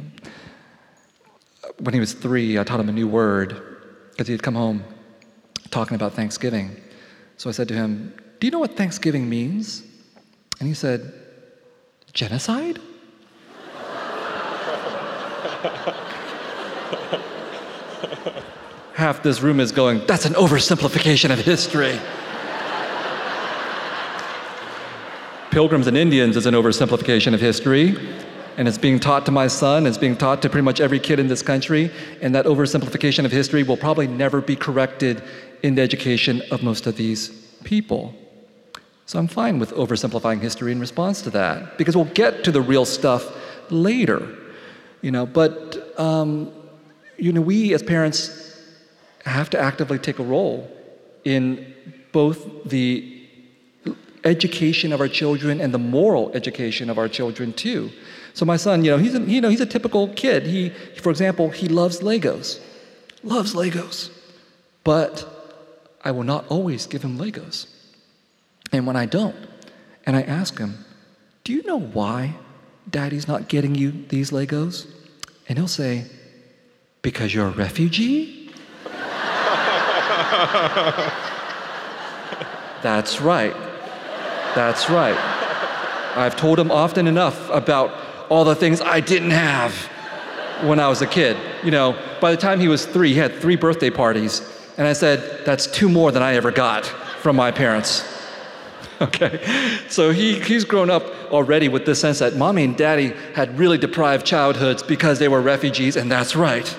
when 1.79 1.93
he 1.93 1.99
was 1.99 2.13
three, 2.13 2.57
I 2.57 2.63
taught 2.63 2.79
him 2.79 2.89
a 2.89 2.93
new 2.93 3.07
word 3.07 3.61
because 4.11 4.27
he 4.27 4.33
had 4.33 4.43
come 4.43 4.55
home 4.55 4.83
talking 5.69 5.95
about 5.95 6.13
Thanksgiving. 6.13 6.75
So 7.37 7.49
I 7.49 7.53
said 7.53 7.67
to 7.67 7.73
him, 7.73 8.13
Do 8.39 8.47
you 8.47 8.51
know 8.51 8.59
what 8.59 8.75
Thanksgiving 8.75 9.29
means? 9.29 9.83
And 10.59 10.67
he 10.67 10.73
said, 10.73 11.13
Genocide? 12.13 12.79
Half 18.93 19.21
this 19.21 19.41
room 19.41 19.59
is 19.59 19.71
going, 19.71 20.03
That's 20.07 20.25
an 20.25 20.33
oversimplification 20.33 21.31
of 21.31 21.39
history. 21.39 21.99
Pilgrims 25.51 25.87
and 25.87 25.95
Indians 25.97 26.37
is 26.37 26.45
an 26.45 26.53
oversimplification 26.53 27.33
of 27.33 27.41
history 27.41 27.95
and 28.57 28.67
it's 28.67 28.77
being 28.77 28.99
taught 28.99 29.25
to 29.27 29.31
my 29.31 29.47
son, 29.47 29.85
it's 29.85 29.97
being 29.97 30.17
taught 30.17 30.41
to 30.41 30.49
pretty 30.49 30.65
much 30.65 30.81
every 30.81 30.99
kid 30.99 31.19
in 31.19 31.27
this 31.27 31.41
country, 31.41 31.91
and 32.21 32.33
that 32.35 32.45
oversimplification 32.45 33.23
of 33.23 33.31
history 33.31 33.63
will 33.63 33.77
probably 33.77 34.07
never 34.07 34.41
be 34.41 34.55
corrected 34.55 35.23
in 35.63 35.75
the 35.75 35.81
education 35.81 36.41
of 36.51 36.63
most 36.63 36.87
of 36.87 36.97
these 36.97 37.29
people. 37.63 38.13
So 39.05 39.19
I'm 39.19 39.27
fine 39.27 39.59
with 39.59 39.71
oversimplifying 39.71 40.41
history 40.41 40.71
in 40.71 40.79
response 40.79 41.21
to 41.21 41.29
that, 41.29 41.77
because 41.77 41.95
we'll 41.95 42.13
get 42.13 42.43
to 42.43 42.51
the 42.51 42.61
real 42.61 42.83
stuff 42.83 43.31
later, 43.71 44.27
you 45.01 45.11
know. 45.11 45.25
But 45.25 45.97
um, 45.99 46.51
you 47.17 47.31
know, 47.31 47.41
we 47.41 47.73
as 47.73 47.83
parents 47.83 48.61
have 49.25 49.49
to 49.51 49.59
actively 49.59 49.99
take 49.99 50.19
a 50.19 50.23
role 50.23 50.69
in 51.23 51.73
both 52.11 52.47
the 52.65 53.13
education 54.23 54.91
of 54.91 54.99
our 54.99 55.07
children 55.07 55.61
and 55.61 55.73
the 55.73 55.79
moral 55.79 56.31
education 56.33 56.89
of 56.89 56.97
our 56.97 57.07
children 57.07 57.53
too. 57.53 57.91
So 58.37 58.45
my 58.45 58.57
son, 58.57 58.85
you 58.85 58.91
know, 58.91 58.99
he's 58.99 59.15
a, 59.15 59.19
you 59.21 59.41
know, 59.41 59.49
he's 59.49 59.61
a 59.61 59.65
typical 59.65 60.09
kid. 60.09 60.45
He, 60.45 60.69
for 61.01 61.09
example, 61.09 61.49
he 61.49 61.67
loves 61.67 62.01
Legos, 62.01 62.59
loves 63.23 63.55
Legos, 63.55 64.11
but 64.83 65.25
I 66.03 66.11
will 66.11 66.21
not 66.21 66.45
always 66.47 66.85
give 66.85 67.01
him 67.01 67.17
Legos. 67.17 67.65
And 68.71 68.85
when 68.85 68.95
I 68.95 69.07
don't, 69.07 69.35
and 70.05 70.15
I 70.15 70.21
ask 70.21 70.59
him, 70.59 70.85
"Do 71.43 71.51
you 71.51 71.63
know 71.63 71.79
why 71.79 72.35
Daddy's 72.87 73.27
not 73.27 73.47
getting 73.47 73.73
you 73.73 74.05
these 74.07 74.29
Legos?" 74.29 74.85
And 75.49 75.57
he'll 75.57 75.67
say, 75.67 76.05
"Because 77.01 77.33
you're 77.33 77.47
a 77.47 77.57
refugee." 77.65 78.51
That's 82.83 83.19
right. 83.19 83.55
That's 84.53 84.91
right. 84.91 85.17
I've 86.15 86.35
told 86.35 86.59
him 86.59 86.69
often 86.69 87.07
enough 87.07 87.49
about 87.49 88.06
all 88.29 88.45
the 88.45 88.55
things 88.55 88.81
I 88.81 88.99
didn't 88.99 89.31
have 89.31 89.73
when 90.63 90.79
I 90.79 90.87
was 90.87 91.01
a 91.01 91.07
kid. 91.07 91.37
You 91.63 91.71
know, 91.71 91.97
by 92.19 92.31
the 92.31 92.37
time 92.37 92.59
he 92.59 92.67
was 92.67 92.85
three, 92.85 93.13
he 93.13 93.19
had 93.19 93.35
three 93.35 93.55
birthday 93.55 93.89
parties. 93.89 94.41
And 94.77 94.87
I 94.87 94.93
said, 94.93 95.45
that's 95.45 95.67
two 95.67 95.89
more 95.89 96.11
than 96.11 96.21
I 96.21 96.35
ever 96.35 96.51
got 96.51 96.85
from 96.85 97.35
my 97.35 97.51
parents. 97.51 98.03
Okay? 98.99 99.77
So 99.89 100.09
he, 100.09 100.39
he's 100.39 100.63
grown 100.63 100.89
up 100.89 101.03
already 101.31 101.69
with 101.69 101.85
this 101.85 102.01
sense 102.01 102.17
that 102.17 102.35
mommy 102.35 102.63
and 102.63 102.75
daddy 102.75 103.13
had 103.35 103.59
really 103.59 103.77
deprived 103.77 104.25
childhoods 104.25 104.81
because 104.81 105.19
they 105.19 105.27
were 105.27 105.39
refugees, 105.39 105.95
and 105.95 106.11
that's 106.11 106.35
right. 106.35 106.75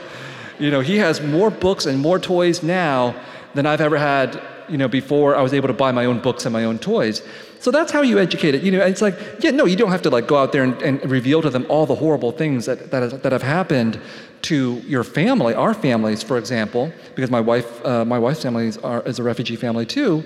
You 0.59 0.73
know, 0.73 0.81
he 0.81 0.97
has 0.97 1.21
more 1.21 1.49
books 1.49 1.87
and 1.87 2.01
more 2.01 2.19
toys 2.19 2.65
now 2.65 3.15
than 3.55 3.67
I've 3.67 3.81
ever 3.81 3.97
had, 3.97 4.43
you 4.69 4.77
know, 4.77 4.89
before 4.89 5.37
I 5.37 5.43
was 5.43 5.55
able 5.55 5.69
to 5.69 5.75
buy 5.75 5.93
my 5.93 6.07
own 6.07 6.19
books 6.19 6.45
and 6.45 6.53
my 6.53 6.65
own 6.65 6.81
toys. 6.81 7.23
So 7.61 7.71
that's 7.71 7.91
how 7.91 8.03
you 8.03 8.19
educate 8.19 8.55
it. 8.55 8.63
You 8.63 8.73
know, 8.73 8.85
it's 8.85 9.03
like, 9.03 9.19
yeah, 9.41 9.51
no, 9.51 9.65
you 9.65 9.77
don't 9.77 9.91
have 9.91 10.03
to 10.03 10.11
like 10.11 10.27
go 10.27 10.37
out 10.37 10.53
there 10.53 10.63
and, 10.63 10.81
and 10.83 11.11
reveal 11.11 11.43
to 11.43 11.51
them 11.51 11.67
all 11.69 11.87
the 11.87 11.95
horrible 11.95 12.31
things 12.31 12.67
that, 12.67 12.91
that, 12.91 13.23
that 13.23 13.33
have 13.33 13.43
happened 13.43 14.01
to 14.43 14.75
your 14.87 15.03
family, 15.03 15.55
our 15.55 15.75
families, 15.75 16.23
for 16.23 16.39
example, 16.39 16.93
because 17.17 17.31
my 17.31 17.41
wife, 17.41 17.85
uh, 17.85 18.05
my 18.05 18.19
wife's 18.19 18.43
family 18.43 18.69
is, 18.69 18.79
are, 18.79 19.03
is 19.03 19.19
a 19.19 19.23
refugee 19.23 19.57
family 19.57 19.85
too. 19.85 20.25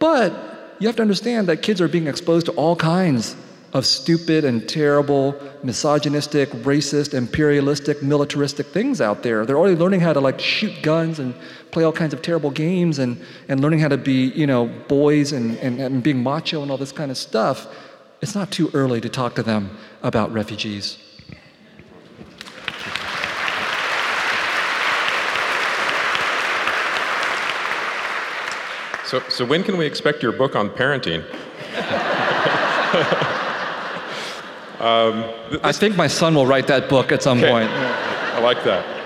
But 0.00 0.76
you 0.80 0.88
have 0.88 0.96
to 0.96 1.02
understand 1.02 1.48
that 1.48 1.62
kids 1.62 1.80
are 1.80 1.88
being 1.88 2.08
exposed 2.08 2.46
to 2.46 2.52
all 2.52 2.74
kinds 2.76 3.36
of 3.74 3.84
stupid 3.84 4.44
and 4.44 4.66
terrible, 4.66 5.38
misogynistic, 5.62 6.48
racist, 6.50 7.12
imperialistic, 7.12 8.02
militaristic 8.02 8.66
things 8.66 9.00
out 9.00 9.22
there. 9.22 9.44
They're 9.44 9.58
already 9.58 9.76
learning 9.76 10.00
how 10.00 10.14
to 10.14 10.20
like 10.20 10.40
shoot 10.40 10.72
guns 10.82 11.18
and 11.18 11.34
play 11.70 11.84
all 11.84 11.92
kinds 11.92 12.14
of 12.14 12.22
terrible 12.22 12.50
games 12.50 12.98
and, 12.98 13.20
and 13.48 13.60
learning 13.60 13.80
how 13.80 13.88
to 13.88 13.98
be, 13.98 14.28
you 14.28 14.46
know, 14.46 14.66
boys 14.88 15.32
and, 15.32 15.58
and, 15.58 15.80
and 15.80 16.02
being 16.02 16.22
macho 16.22 16.62
and 16.62 16.70
all 16.70 16.78
this 16.78 16.92
kind 16.92 17.10
of 17.10 17.18
stuff. 17.18 17.66
It's 18.22 18.34
not 18.34 18.50
too 18.50 18.70
early 18.72 19.00
to 19.02 19.08
talk 19.08 19.34
to 19.34 19.42
them 19.42 19.76
about 20.02 20.32
refugees. 20.32 20.98
So, 29.04 29.20
so 29.28 29.44
when 29.44 29.62
can 29.62 29.78
we 29.78 29.86
expect 29.86 30.22
your 30.22 30.32
book 30.32 30.56
on 30.56 30.68
parenting? 30.70 31.24
Um, 34.80 35.24
I 35.64 35.72
think 35.72 35.96
my 35.96 36.06
son 36.06 36.34
will 36.34 36.46
write 36.46 36.68
that 36.68 36.88
book 36.88 37.10
at 37.10 37.22
some 37.22 37.38
okay. 37.38 37.50
point. 37.50 37.68
I 37.68 38.40
like 38.40 38.62
that. 38.64 38.98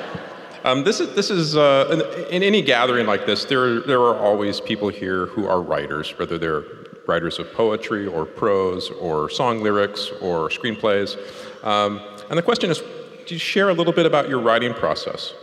Um, 0.64 0.84
this 0.84 1.00
is, 1.00 1.14
this 1.14 1.30
is 1.30 1.56
uh, 1.56 1.88
in, 1.90 2.36
in, 2.36 2.42
any 2.42 2.62
gathering 2.62 3.06
like 3.06 3.26
this, 3.26 3.44
there, 3.46 3.80
there 3.80 4.00
are 4.00 4.16
always 4.16 4.60
people 4.60 4.90
here 4.90 5.26
who 5.26 5.48
are 5.48 5.60
writers, 5.60 6.16
whether 6.18 6.38
they're 6.38 6.64
writers 7.06 7.38
of 7.38 7.52
poetry 7.52 8.06
or 8.06 8.24
prose 8.24 8.90
or 8.90 9.28
song 9.28 9.60
lyrics 9.60 10.10
or 10.20 10.48
screenplays. 10.50 11.16
Um, 11.64 12.00
and 12.28 12.38
the 12.38 12.42
question 12.42 12.70
is 12.70 12.80
do 13.26 13.34
you 13.34 13.38
share 13.38 13.70
a 13.70 13.74
little 13.74 13.92
bit 13.92 14.06
about 14.06 14.28
your 14.28 14.40
writing 14.40 14.74
process? 14.74 15.34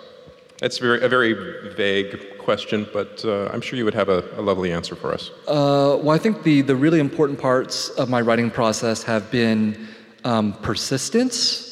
It's 0.62 0.78
very, 0.78 1.02
a 1.02 1.10
very 1.10 1.34
vague 1.74 2.38
question, 2.38 2.88
but 2.94 3.24
uh, 3.26 3.48
I'm 3.48 3.62
sure 3.62 3.78
you 3.78 3.86
would 3.86 3.94
have 3.94 4.10
a, 4.10 4.24
a 4.38 4.42
lovely 4.42 4.72
answer 4.72 4.96
for 4.96 5.14
us. 5.14 5.32
Uh, 5.48 5.98
well, 6.02 6.12
I 6.12 6.18
think 6.18 6.44
the, 6.44 6.62
the 6.62 6.76
really 6.76 7.00
important 7.00 7.40
parts 7.40 7.90
of 7.92 8.10
my 8.10 8.22
writing 8.22 8.52
process 8.52 9.02
have 9.04 9.32
been 9.32 9.89
um, 10.24 10.54
persistence 10.54 11.70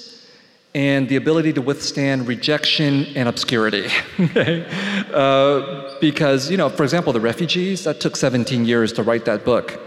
and 0.76 1.10
the 1.10 1.16
ability 1.16 1.54
to 1.54 1.62
withstand 1.62 2.28
rejection 2.28 3.06
and 3.16 3.28
obscurity. 3.28 3.88
okay? 4.20 4.66
Uh, 5.14 5.98
because, 6.00 6.52
you 6.52 6.58
know, 6.58 6.70
for 6.70 6.84
example, 6.84 7.12
the 7.14 7.20
refugees, 7.20 7.84
that 7.86 8.00
took 8.00 8.16
17 8.16 8.66
years 8.66 8.94
to 8.94 9.04
write 9.04 9.26
that 9.26 9.44
book. 9.44 9.80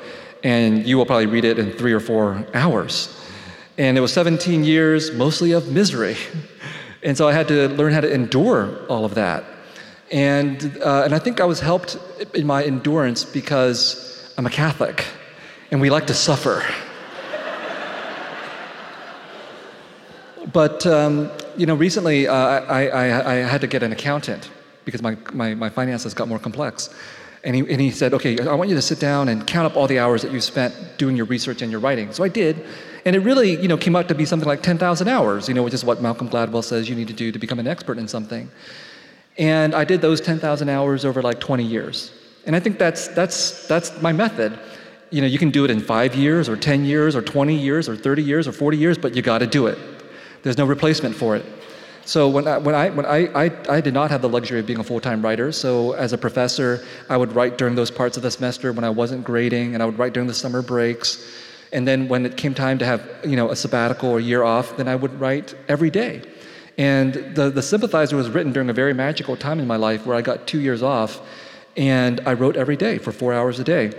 And 0.43 0.87
you 0.87 0.97
will 0.97 1.07
probably 1.07 1.27
read 1.27 1.45
it 1.45 1.59
in 1.59 1.73
three 1.73 1.93
or 1.93 2.01
four 2.01 2.45
hours. 2.55 3.17
And 3.79 3.97
it 3.97 4.01
was 4.01 4.13
17 4.13 4.65
years 4.65 5.13
mostly 5.13 5.53
of 5.53 5.71
misery. 5.71 6.17
And 7.03 7.17
so 7.17 7.27
I 7.27 7.33
had 7.33 7.49
to 7.49 7.67
learn 7.69 7.95
how 7.95 8.03
to 8.03 8.13
endure 8.13 8.85
all 8.91 9.07
of 9.07 9.15
that. 9.15 9.43
And, 10.13 10.77
uh, 10.85 11.05
and 11.07 11.15
I 11.15 11.19
think 11.19 11.41
I 11.41 11.47
was 11.47 11.59
helped 11.59 11.97
in 12.35 12.47
my 12.47 12.63
endurance 12.63 13.25
because 13.25 14.35
I'm 14.37 14.45
a 14.45 14.51
Catholic 14.51 15.07
and 15.71 15.81
we 15.81 15.89
like 15.89 16.07
to 16.09 16.15
suffer. 16.15 16.63
But 20.53 20.87
um, 20.87 21.31
you 21.57 21.67
know, 21.67 21.75
recently 21.75 22.27
uh, 22.27 22.35
I, 22.35 22.89
I, 22.89 23.33
I, 23.33 23.35
had 23.37 23.61
to 23.61 23.67
get 23.67 23.83
an 23.83 23.93
accountant 23.93 24.51
because 24.85 25.03
my, 25.03 25.17
my, 25.33 25.55
my 25.55 25.69
finances 25.69 26.15
got 26.15 26.29
more 26.29 26.39
complex. 26.39 26.95
And 27.43 27.57
he, 27.57 27.61
and 27.61 27.81
he 27.81 27.91
said, 27.91 28.13
okay, 28.15 28.39
I 28.41 28.55
want 28.55 28.69
you 28.69 28.77
to 28.77 28.83
sit 28.83 29.01
down 29.01 29.29
and 29.29 29.47
count 29.47 29.67
up 29.67 29.77
all 29.77 29.87
the 29.87 29.99
hours 29.99 30.23
that 30.23 30.33
you 30.33 30.41
spent 30.41 30.75
doing 30.99 31.17
your 31.17 31.27
research 31.27 31.63
and 31.63 31.71
your 31.71 31.81
writing. 31.81 32.13
So 32.13 32.23
I 32.23 32.29
did. 32.29 32.67
And 33.07 33.17
it 33.17 33.21
really, 33.21 33.61
you 33.61 33.69
know, 33.69 33.79
came 33.79 33.97
out 33.97 34.09
to 34.09 34.15
be 34.15 34.27
something 34.27 34.47
like 34.47 34.63
10,000 34.63 35.09
hours, 35.09 35.49
you 35.49 35.55
know, 35.55 35.63
which 35.63 35.73
is 35.73 35.85
what 35.85 36.03
Malcolm 36.03 36.29
Gladwell 36.29 36.63
says 36.63 36.89
you 36.89 36.95
need 36.95 37.09
to 37.09 37.15
do 37.15 37.33
to 37.33 37.39
become 37.39 37.59
an 37.59 37.67
expert 37.67 37.97
in 37.97 38.09
something. 38.09 38.51
And 39.39 39.75
I 39.75 39.85
did 39.85 40.03
those 40.03 40.21
10,000 40.21 40.69
hours 40.69 41.07
over 41.07 41.23
like 41.23 41.41
20 41.41 41.65
years. 41.65 42.13
And 42.47 42.55
I 42.55 42.61
think 42.61 42.79
that's, 42.79 43.09
that's, 43.09 43.67
that's 43.69 44.01
my 44.03 44.13
method. 44.13 44.59
You 45.11 45.23
know, 45.23 45.27
you 45.27 45.39
can 45.39 45.51
do 45.51 45.65
it 45.65 45.71
in 45.71 45.81
five 45.81 46.15
years 46.15 46.47
or 46.49 46.57
10 46.57 46.85
years 46.85 47.17
or 47.17 47.23
20 47.23 47.55
years 47.55 47.89
or 47.89 47.97
30 47.97 48.23
years 48.23 48.47
or 48.47 48.53
40 48.53 48.77
years, 48.77 48.99
but 48.99 49.17
you 49.17 49.23
got 49.23 49.39
to 49.39 49.47
do 49.47 49.67
it. 49.67 49.79
There's 50.43 50.59
no 50.59 50.67
replacement 50.67 51.15
for 51.15 51.37
it. 51.37 51.45
So 52.05 52.29
when 52.29 52.49
I, 52.49 52.59
when 52.59 52.75
I, 52.75 52.91
when 52.91 53.07
I, 53.07 53.27
I, 53.45 53.51
I 53.69 53.81
did 53.81 53.95
not 53.95 54.11
have 54.11 54.23
the 54.23 54.29
luxury 54.29 54.59
of 54.59 54.67
being 54.67 54.81
a 54.81 54.85
full-time 54.85 55.23
writer. 55.23 55.53
So 55.53 55.93
as 55.93 56.13
a 56.13 56.19
professor, 56.19 56.85
I 57.09 57.17
would 57.17 57.35
write 57.35 57.59
during 57.59 57.75
those 57.75 57.91
parts 57.91 58.17
of 58.17 58.23
the 58.23 58.31
semester 58.31 58.73
when 58.73 58.85
I 58.85 58.91
wasn't 58.91 59.23
grading, 59.23 59.75
and 59.75 59.83
I 59.83 59.87
would 59.87 59.99
write 59.99 60.13
during 60.13 60.27
the 60.27 60.35
summer 60.35 60.63
breaks. 60.63 61.31
And 61.73 61.87
then 61.87 62.09
when 62.09 62.27
it 62.27 62.37
came 62.37 62.55
time 62.55 62.79
to 62.79 62.85
have, 62.85 63.09
you 63.25 63.37
know, 63.37 63.51
a 63.51 63.57
sabbatical 63.57 64.09
or 64.11 64.19
a 64.19 64.23
year 64.23 64.43
off, 64.43 64.77
then 64.77 64.89
I 64.89 64.97
would 64.97 65.21
write 65.21 65.55
every 65.69 65.91
day. 65.91 66.23
And 66.79 67.15
the, 67.37 67.51
the 67.51 67.63
sympathizer 67.63 68.17
was 68.17 68.29
written 68.31 68.53
during 68.53 68.71
a 68.71 68.73
very 68.73 68.95
magical 68.95 69.37
time 69.37 69.61
in 69.61 69.67
my 69.67 69.77
life 69.77 70.07
where 70.07 70.17
I 70.17 70.23
got 70.23 70.47
two 70.47 70.61
years 70.61 70.83
off, 70.83 71.21
and 71.77 72.21
I 72.27 72.33
wrote 72.33 72.57
every 72.57 72.77
day 72.77 72.99
for 72.99 73.13
four 73.13 73.35
hours 73.35 73.61
a 73.61 73.65
day. 73.65 73.93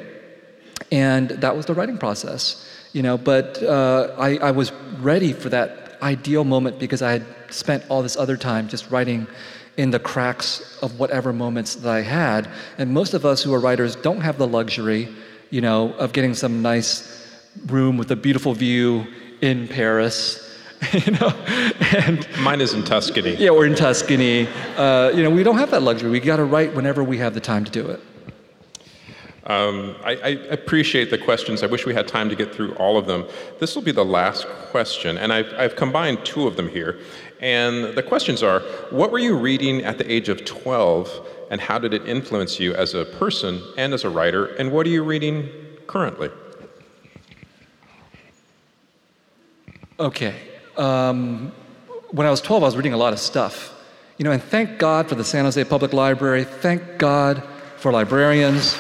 And 0.91 1.30
that 1.30 1.55
was 1.55 1.65
the 1.68 1.73
writing 1.73 1.97
process, 1.97 2.68
you 2.91 3.03
know. 3.03 3.18
But 3.18 3.61
uh, 3.63 4.15
I, 4.18 4.38
I 4.38 4.51
was 4.51 4.73
ready 4.99 5.31
for 5.31 5.47
that 5.49 5.90
ideal 6.02 6.44
moment 6.44 6.80
because 6.80 7.02
I 7.02 7.11
had 7.11 7.26
spent 7.49 7.84
all 7.90 8.02
this 8.02 8.18
other 8.18 8.38
time 8.38 8.68
just 8.68 8.90
writing 8.91 9.28
in 9.78 9.91
the 9.91 9.99
cracks 9.99 10.78
of 10.82 10.99
whatever 10.99 11.32
moments 11.34 11.76
that 11.76 11.90
I 11.90 12.02
had. 12.02 12.49
And 12.78 12.94
most 12.94 13.14
of 13.14 13.26
us 13.26 13.41
who 13.41 13.53
are 13.53 13.60
writers 13.60 13.95
don't 13.95 14.22
have 14.22 14.38
the 14.38 14.48
luxury, 14.48 15.07
you 15.49 15.61
know, 15.61 15.94
of 15.94 16.11
getting 16.14 16.34
some 16.34 16.61
nice 16.61 17.26
room 17.68 17.98
with 17.98 18.11
a 18.11 18.15
beautiful 18.15 18.53
view 18.53 19.06
in 19.41 19.68
Paris. 19.68 20.48
You 20.94 21.11
know, 21.11 21.30
and 22.07 22.28
Mine 22.40 22.60
is 22.60 22.73
in 22.73 22.84
Tuscany. 22.84 23.36
yeah, 23.36 23.52
we're 23.52 23.68
in 23.68 23.76
Tuscany. 23.76 24.48
Uh, 24.76 25.11
you 25.14 25.22
know, 25.22 25.30
we 25.30 25.44
don't 25.44 25.60
have 25.60 25.69
that 25.69 25.84
luxury. 25.84 26.10
We 26.10 26.19
got 26.19 26.38
to 26.38 26.44
write 26.44 26.73
whenever 26.73 27.03
we 27.03 27.19
have 27.19 27.36
the 27.36 27.40
time 27.40 27.64
to 27.65 27.72
do 27.72 27.86
it. 27.88 27.99
Um, 29.47 29.95
I, 30.03 30.11
I 30.11 30.30
appreciate 30.51 31.09
the 31.09 31.18
questions. 31.18 31.63
I 31.63 31.65
wish 31.65 31.85
we 31.85 31.93
had 31.93 32.07
time 32.07 32.30
to 32.30 32.35
get 32.35 32.53
through 32.53 32.73
all 32.76 32.97
of 32.97 33.07
them. 33.07 33.26
This 33.59 33.76
will 33.76 33.81
be 33.81 33.91
the 33.91 34.05
last 34.05 34.47
question, 34.69 35.18
and 35.18 35.34
I've, 35.34 35.51
I've 35.57 35.76
combined 35.76 36.23
two 36.23 36.45
of 36.45 36.55
them 36.55 36.69
here. 36.69 36.99
And 37.39 37.95
the 37.95 38.03
questions 38.03 38.43
are 38.43 38.59
What 38.91 39.11
were 39.11 39.19
you 39.19 39.35
reading 39.35 39.84
at 39.84 39.97
the 39.97 40.11
age 40.11 40.30
of 40.30 40.45
12, 40.45 41.27
and 41.49 41.59
how 41.59 41.80
did 41.80 41.93
it 41.93 42.07
influence 42.07 42.59
you 42.59 42.76
as 42.76 42.93
a 42.93 43.05
person 43.05 43.61
and 43.77 43.93
as 43.93 44.03
a 44.03 44.09
writer? 44.09 44.45
And 44.45 44.72
what 44.72 44.85
are 44.85 44.91
you 44.91 45.03
reading 45.03 45.49
currently? 45.88 46.30
Okay. 49.99 50.35
Um, 50.77 51.51
when 52.11 52.27
I 52.27 52.30
was 52.31 52.41
12, 52.41 52.61
I 52.61 52.65
was 52.65 52.76
reading 52.76 52.93
a 52.93 52.97
lot 52.97 53.11
of 53.11 53.19
stuff. 53.19 53.76
You 54.18 54.26
know, 54.26 54.31
and 54.31 54.41
thank 54.41 54.77
God 54.77 55.09
for 55.09 55.15
the 55.15 55.23
San 55.23 55.45
Jose 55.45 55.63
Public 55.63 55.93
Library. 55.93 56.43
Thank 56.43 56.99
God 56.99 57.41
for 57.82 57.91
librarians. 57.91 58.76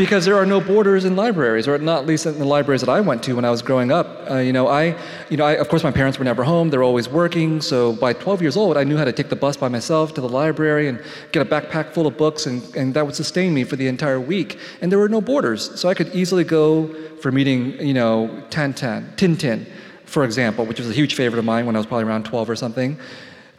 because 0.00 0.24
there 0.24 0.34
are 0.34 0.46
no 0.46 0.62
borders 0.62 1.04
in 1.04 1.14
libraries, 1.14 1.68
or 1.68 1.76
not 1.76 2.06
least 2.06 2.24
in 2.24 2.38
the 2.38 2.44
libraries 2.44 2.80
that 2.80 2.88
I 2.88 3.02
went 3.02 3.22
to 3.24 3.36
when 3.36 3.44
I 3.44 3.50
was 3.50 3.60
growing 3.60 3.92
up. 3.92 4.30
Uh, 4.30 4.36
you 4.38 4.50
know, 4.50 4.66
I, 4.66 4.96
you 5.28 5.36
know, 5.36 5.44
I, 5.44 5.52
of 5.52 5.68
course, 5.68 5.84
my 5.84 5.90
parents 5.90 6.18
were 6.18 6.24
never 6.24 6.42
home; 6.42 6.70
they're 6.70 6.82
always 6.82 7.06
working. 7.06 7.60
So 7.60 7.92
by 7.92 8.14
12 8.14 8.40
years 8.40 8.56
old, 8.56 8.78
I 8.78 8.84
knew 8.84 8.96
how 8.96 9.04
to 9.04 9.12
take 9.12 9.28
the 9.28 9.36
bus 9.36 9.58
by 9.58 9.68
myself 9.68 10.14
to 10.14 10.22
the 10.22 10.28
library 10.28 10.88
and 10.88 11.04
get 11.32 11.46
a 11.46 11.48
backpack 11.48 11.92
full 11.92 12.06
of 12.06 12.16
books, 12.16 12.46
and, 12.46 12.62
and 12.74 12.94
that 12.94 13.04
would 13.04 13.14
sustain 13.14 13.52
me 13.52 13.62
for 13.62 13.76
the 13.76 13.88
entire 13.88 14.18
week. 14.18 14.58
And 14.80 14.90
there 14.90 14.98
were 14.98 15.10
no 15.10 15.20
borders, 15.20 15.78
so 15.78 15.90
I 15.90 15.94
could 15.94 16.14
easily 16.14 16.44
go 16.44 16.88
for 17.20 17.30
meeting, 17.30 17.78
you 17.78 17.92
know, 17.92 18.42
Tan 18.48 18.72
Tan, 18.72 19.12
Tin 19.16 19.36
Tintin, 19.36 19.66
for 20.10 20.24
example, 20.24 20.66
which 20.66 20.80
was 20.80 20.90
a 20.90 20.92
huge 20.92 21.14
favorite 21.14 21.38
of 21.38 21.44
mine 21.44 21.66
when 21.66 21.76
I 21.76 21.78
was 21.78 21.86
probably 21.86 22.04
around 22.04 22.24
12 22.24 22.50
or 22.50 22.56
something, 22.56 22.98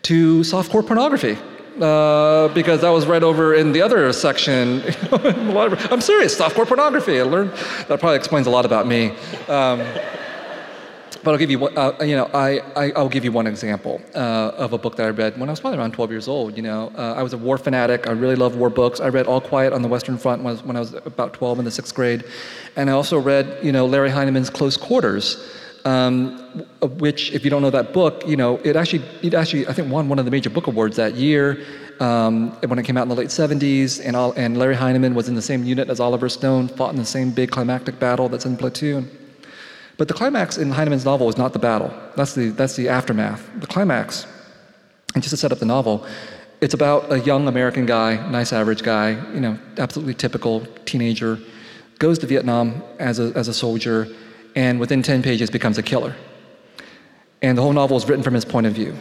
to 0.04 0.42
softcore 0.42 0.86
pornography 0.86 1.38
uh, 1.80 2.50
because 2.50 2.82
that 2.82 2.90
was 2.90 3.06
right 3.06 3.24
over 3.24 3.54
in 3.54 3.72
the 3.72 3.82
other 3.82 4.12
section. 4.12 4.82
I'm 5.12 6.02
serious, 6.02 6.38
softcore 6.38 6.68
pornography. 6.68 7.20
I 7.20 7.24
learned 7.24 7.52
that 7.88 8.00
probably 8.00 8.18
explains 8.18 8.48
a 8.48 8.50
lot 8.50 8.66
about 8.66 8.86
me. 8.86 9.12
Um, 9.48 9.82
but 11.24 11.32
I'll 11.32 11.38
give 11.38 11.52
you, 11.52 11.68
uh, 11.68 11.96
you 12.02 12.16
know, 12.16 12.30
I, 12.34 12.60
I, 12.76 13.00
will 13.00 13.08
give 13.08 13.24
you 13.24 13.32
one 13.32 13.46
example 13.46 14.02
uh, 14.16 14.54
of 14.58 14.74
a 14.74 14.78
book 14.80 14.96
that 14.96 15.06
I 15.06 15.12
read 15.12 15.40
when 15.40 15.50
I 15.50 15.52
was 15.52 15.60
probably 15.60 15.78
around 15.78 15.94
12 15.94 16.10
years 16.10 16.28
old. 16.28 16.58
You 16.58 16.64
know, 16.64 16.92
uh, 16.98 17.14
I 17.16 17.22
was 17.22 17.34
a 17.34 17.38
war 17.38 17.60
fanatic. 17.60 18.08
I 18.08 18.12
really 18.12 18.36
loved 18.36 18.56
war 18.56 18.72
books. 18.72 19.00
I 19.00 19.10
read 19.10 19.28
All 19.28 19.40
Quiet 19.40 19.72
on 19.72 19.84
the 19.84 19.88
Western 19.88 20.18
Front 20.18 20.42
when 20.42 20.50
I 20.50 20.54
was, 20.54 20.64
when 20.64 20.76
I 20.76 20.80
was 20.80 20.94
about 21.06 21.34
12 21.34 21.60
in 21.60 21.66
the 21.66 21.72
sixth 21.72 21.94
grade, 21.94 22.24
and 22.76 22.90
I 22.90 22.94
also 22.94 23.20
read, 23.20 23.60
you 23.62 23.72
know, 23.72 23.86
Larry 23.86 24.10
Heinemann's 24.10 24.50
Close 24.50 24.78
Quarters 24.78 25.48
um, 25.86 26.38
which, 27.00 27.32
if 27.32 27.44
you 27.44 27.50
don't 27.50 27.62
know 27.62 27.70
that 27.70 27.94
book, 27.94 28.28
you 28.28 28.36
know, 28.36 28.58
it 28.64 28.76
actually, 28.76 29.04
it 29.22 29.34
actually, 29.34 29.68
I 29.68 29.74
think, 29.74 29.92
won 29.92 30.10
one 30.10 30.20
of 30.20 30.26
the 30.26 30.32
major 30.32 30.50
book 30.50 30.68
awards 30.68 30.96
that 30.98 31.16
year 31.16 31.64
um, 32.00 32.52
when 32.68 32.78
it 32.78 32.84
came 32.84 32.98
out 32.98 33.04
in 33.04 33.10
the 33.10 33.16
late 33.16 33.30
70s. 33.30 34.02
And, 34.04 34.16
all, 34.16 34.34
and 34.34 34.58
Larry 34.58 34.76
Heinemann 34.76 35.16
was 35.16 35.30
in 35.30 35.36
the 35.36 35.42
same 35.42 35.64
unit 35.64 35.90
as 35.90 36.00
Oliver 36.00 36.30
Stone, 36.30 36.68
fought 36.70 36.92
in 36.92 36.98
the 36.98 37.06
same 37.06 37.32
big 37.32 37.52
climactic 37.52 38.00
battle 38.00 38.30
that's 38.30 38.46
in 38.46 38.58
Platoon. 38.58 39.10
But 39.98 40.08
the 40.08 40.14
climax 40.14 40.58
in 40.58 40.72
Heinemann's 40.72 41.06
novel 41.06 41.30
is 41.30 41.38
not 41.38 41.54
the 41.54 41.60
battle. 41.60 41.94
That's 42.16 42.34
the, 42.34 42.50
that's 42.50 42.76
the 42.76 42.90
aftermath. 42.90 43.48
The 43.60 43.68
climax, 43.68 44.26
and 45.14 45.22
just 45.22 45.32
to 45.32 45.38
set 45.38 45.52
up 45.52 45.60
the 45.60 45.66
novel, 45.66 46.06
it's 46.62 46.74
about 46.74 47.12
a 47.12 47.20
young 47.20 47.48
American 47.48 47.86
guy, 47.86 48.16
nice 48.30 48.54
average 48.54 48.84
guy, 48.84 49.12
you 49.34 49.40
know, 49.40 49.60
absolutely 49.78 50.14
typical 50.14 50.66
teenager, 50.86 51.40
goes 52.00 52.20
to 52.20 52.28
Vietnam 52.28 52.84
as 53.00 53.20
a, 53.20 53.32
as 53.36 53.48
a 53.48 53.54
soldier, 53.54 54.08
and 54.56 54.80
within 54.80 55.02
10 55.02 55.24
pages 55.24 55.50
becomes 55.50 55.78
a 55.78 55.84
killer. 55.84 56.16
And 57.42 57.58
the 57.58 57.62
whole 57.62 57.74
novel 57.74 57.98
is 57.98 58.08
written 58.08 58.24
from 58.24 58.34
his 58.34 58.46
point 58.46 58.68
of 58.68 58.74
view. 58.74 58.96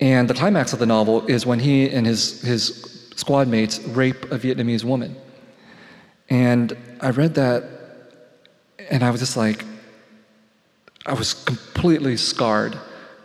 And 0.00 0.28
the 0.28 0.34
climax 0.34 0.72
of 0.72 0.78
the 0.78 0.86
novel 0.86 1.26
is 1.26 1.46
when 1.46 1.58
he 1.58 1.88
and 1.90 2.06
his, 2.06 2.40
his 2.42 3.10
squad 3.16 3.48
mates 3.48 3.80
rape 3.80 4.24
a 4.32 4.38
Vietnamese 4.38 4.84
woman. 4.84 5.16
And 6.30 6.76
I 7.00 7.10
read 7.10 7.34
that 7.34 7.64
and 8.90 9.02
I 9.02 9.10
was 9.10 9.20
just 9.20 9.36
like, 9.36 9.64
I 11.06 11.14
was 11.14 11.34
completely 11.34 12.16
scarred 12.16 12.78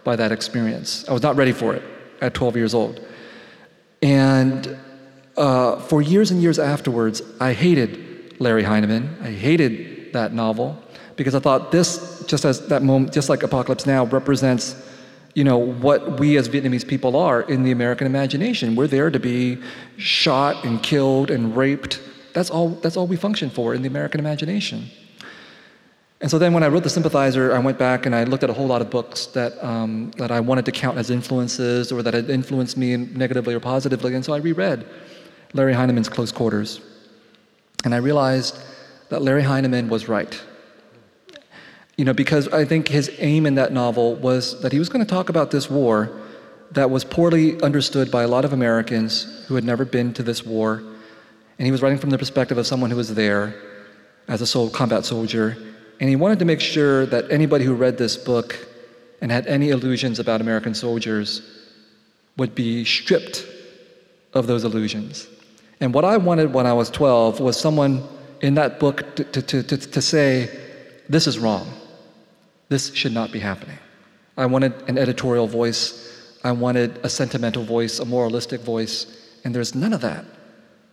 by 0.03 0.15
that 0.15 0.31
experience. 0.31 1.07
I 1.07 1.13
was 1.13 1.21
not 1.21 1.35
ready 1.35 1.51
for 1.51 1.73
it 1.73 1.83
at 2.21 2.33
12 2.33 2.57
years 2.57 2.73
old. 2.73 3.05
And 4.01 4.77
uh, 5.37 5.79
for 5.79 6.01
years 6.01 6.31
and 6.31 6.41
years 6.41 6.59
afterwards, 6.59 7.21
I 7.39 7.53
hated 7.53 8.39
Larry 8.39 8.63
Heinemann. 8.63 9.17
I 9.21 9.31
hated 9.31 9.88
that 10.13 10.33
novel 10.33 10.81
because 11.15 11.35
I 11.35 11.39
thought 11.39 11.71
this, 11.71 12.23
just 12.27 12.45
as 12.45 12.67
that 12.67 12.81
moment, 12.81 13.13
just 13.13 13.27
like 13.27 13.43
Apocalypse 13.43 13.85
Now, 13.85 14.05
represents, 14.05 14.81
you 15.33 15.43
know, 15.43 15.57
what 15.57 16.17
we 16.19 16.37
as 16.37 16.47
Vietnamese 16.47 16.87
people 16.87 17.17
are 17.17 17.41
in 17.41 17.63
the 17.63 17.71
American 17.71 18.07
imagination. 18.07 18.75
We're 18.75 18.87
there 18.87 19.11
to 19.11 19.19
be 19.19 19.57
shot 19.97 20.63
and 20.63 20.81
killed 20.81 21.29
and 21.29 21.57
raped. 21.57 22.01
That's 22.33 22.49
all. 22.49 22.69
That's 22.69 22.95
all 22.95 23.05
we 23.05 23.17
function 23.17 23.49
for 23.49 23.73
in 23.73 23.81
the 23.81 23.89
American 23.89 24.19
imagination. 24.19 24.85
And 26.21 26.31
so 26.31 26.37
then, 26.37 26.53
when 26.53 26.63
I 26.63 26.67
wrote 26.67 26.83
The 26.83 26.89
Sympathizer, 26.89 27.53
I 27.53 27.59
went 27.59 27.77
back 27.77 28.05
and 28.05 28.15
I 28.15 28.23
looked 28.23 28.43
at 28.43 28.49
a 28.49 28.53
whole 28.53 28.67
lot 28.67 28.81
of 28.81 28.89
books 28.89 29.27
that, 29.27 29.61
um, 29.63 30.11
that 30.17 30.31
I 30.31 30.39
wanted 30.41 30.65
to 30.65 30.71
count 30.71 30.97
as 30.97 31.09
influences 31.09 31.91
or 31.91 32.01
that 32.03 32.13
had 32.13 32.29
influenced 32.29 32.77
me 32.77 32.97
negatively 32.97 33.53
or 33.53 33.59
positively. 33.59 34.15
And 34.15 34.23
so 34.23 34.33
I 34.33 34.37
reread 34.37 34.85
Larry 35.53 35.73
Heinemann's 35.73 36.09
Close 36.09 36.31
Quarters. 36.31 36.81
And 37.85 37.95
I 37.95 37.97
realized 37.97 38.57
that 39.09 39.21
Larry 39.21 39.43
Heinemann 39.43 39.89
was 39.89 40.07
right. 40.07 40.41
You 41.97 42.05
know, 42.05 42.13
because 42.13 42.47
I 42.47 42.63
think 42.63 42.87
his 42.87 43.11
aim 43.17 43.45
in 43.45 43.55
that 43.55 43.73
novel 43.73 44.15
was 44.15 44.61
that 44.61 44.71
he 44.71 44.79
was 44.79 44.87
going 44.87 45.05
to 45.05 45.09
talk 45.09 45.29
about 45.29 45.51
this 45.51 45.69
war 45.69 46.17
that 46.71 46.89
was 46.89 47.03
poorly 47.03 47.61
understood 47.61 48.11
by 48.11 48.23
a 48.23 48.27
lot 48.27 48.45
of 48.45 48.53
Americans 48.53 49.45
who 49.47 49.55
had 49.55 49.63
never 49.63 49.83
been 49.83 50.13
to 50.13 50.23
this 50.23 50.45
war. 50.45 50.83
And 51.57 51.65
he 51.65 51.71
was 51.71 51.81
writing 51.81 51.97
from 51.97 52.11
the 52.11 52.17
perspective 52.17 52.57
of 52.57 52.65
someone 52.65 52.89
who 52.89 52.95
was 52.95 53.13
there 53.15 53.55
as 54.27 54.41
a 54.41 54.47
soul, 54.47 54.69
combat 54.69 55.03
soldier. 55.03 55.57
And 55.99 56.09
he 56.09 56.15
wanted 56.15 56.39
to 56.39 56.45
make 56.45 56.61
sure 56.61 57.05
that 57.07 57.29
anybody 57.31 57.65
who 57.65 57.73
read 57.73 57.97
this 57.97 58.15
book 58.15 58.67
and 59.19 59.31
had 59.31 59.47
any 59.47 59.69
illusions 59.71 60.19
about 60.19 60.39
American 60.39 60.73
soldiers 60.73 61.41
would 62.37 62.55
be 62.55 62.85
stripped 62.85 63.45
of 64.33 64.47
those 64.47 64.63
illusions. 64.63 65.27
And 65.81 65.93
what 65.93 66.05
I 66.05 66.17
wanted 66.17 66.53
when 66.53 66.65
I 66.65 66.73
was 66.73 66.89
12 66.89 67.39
was 67.39 67.59
someone 67.59 68.07
in 68.41 68.55
that 68.55 68.79
book 68.79 69.15
to, 69.15 69.23
to, 69.23 69.63
to, 69.63 69.77
to 69.77 70.01
say, 70.01 70.49
this 71.07 71.27
is 71.27 71.39
wrong. 71.39 71.71
This 72.69 72.93
should 72.93 73.13
not 73.13 73.31
be 73.31 73.39
happening. 73.39 73.77
I 74.37 74.45
wanted 74.45 74.73
an 74.87 74.97
editorial 74.97 75.47
voice. 75.47 76.37
I 76.43 76.51
wanted 76.51 76.99
a 77.03 77.09
sentimental 77.09 77.63
voice, 77.63 77.99
a 77.99 78.05
moralistic 78.05 78.61
voice, 78.61 79.07
and 79.43 79.53
there's 79.53 79.75
none 79.75 79.91
of 79.91 80.01
that 80.01 80.25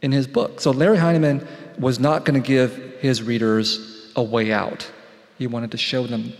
in 0.02 0.10
his 0.10 0.26
book. 0.26 0.60
So 0.60 0.70
Larry 0.70 0.98
Heinemann 0.98 1.46
was 1.78 2.00
not 2.00 2.24
going 2.24 2.40
to 2.40 2.46
give 2.46 2.74
his 3.00 3.22
readers 3.22 4.10
a 4.16 4.22
way 4.22 4.52
out. 4.52 4.90
He 5.38 5.46
wanted 5.46 5.70
to 5.70 5.76
show 5.76 6.06
them 6.06 6.32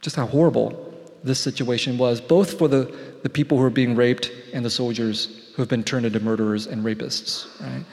just 0.00 0.16
how 0.16 0.26
horrible 0.26 0.94
this 1.24 1.40
situation 1.40 1.98
was, 1.98 2.20
both 2.20 2.56
for 2.58 2.68
the, 2.68 2.94
the 3.22 3.28
people 3.28 3.58
who 3.58 3.64
are 3.64 3.70
being 3.70 3.96
raped 3.96 4.30
and 4.54 4.64
the 4.64 4.70
soldiers 4.70 5.50
who 5.54 5.62
have 5.62 5.68
been 5.68 5.82
turned 5.82 6.06
into 6.06 6.20
murderers 6.20 6.66
and 6.66 6.84
rapists. 6.84 7.60
Right? 7.60 7.84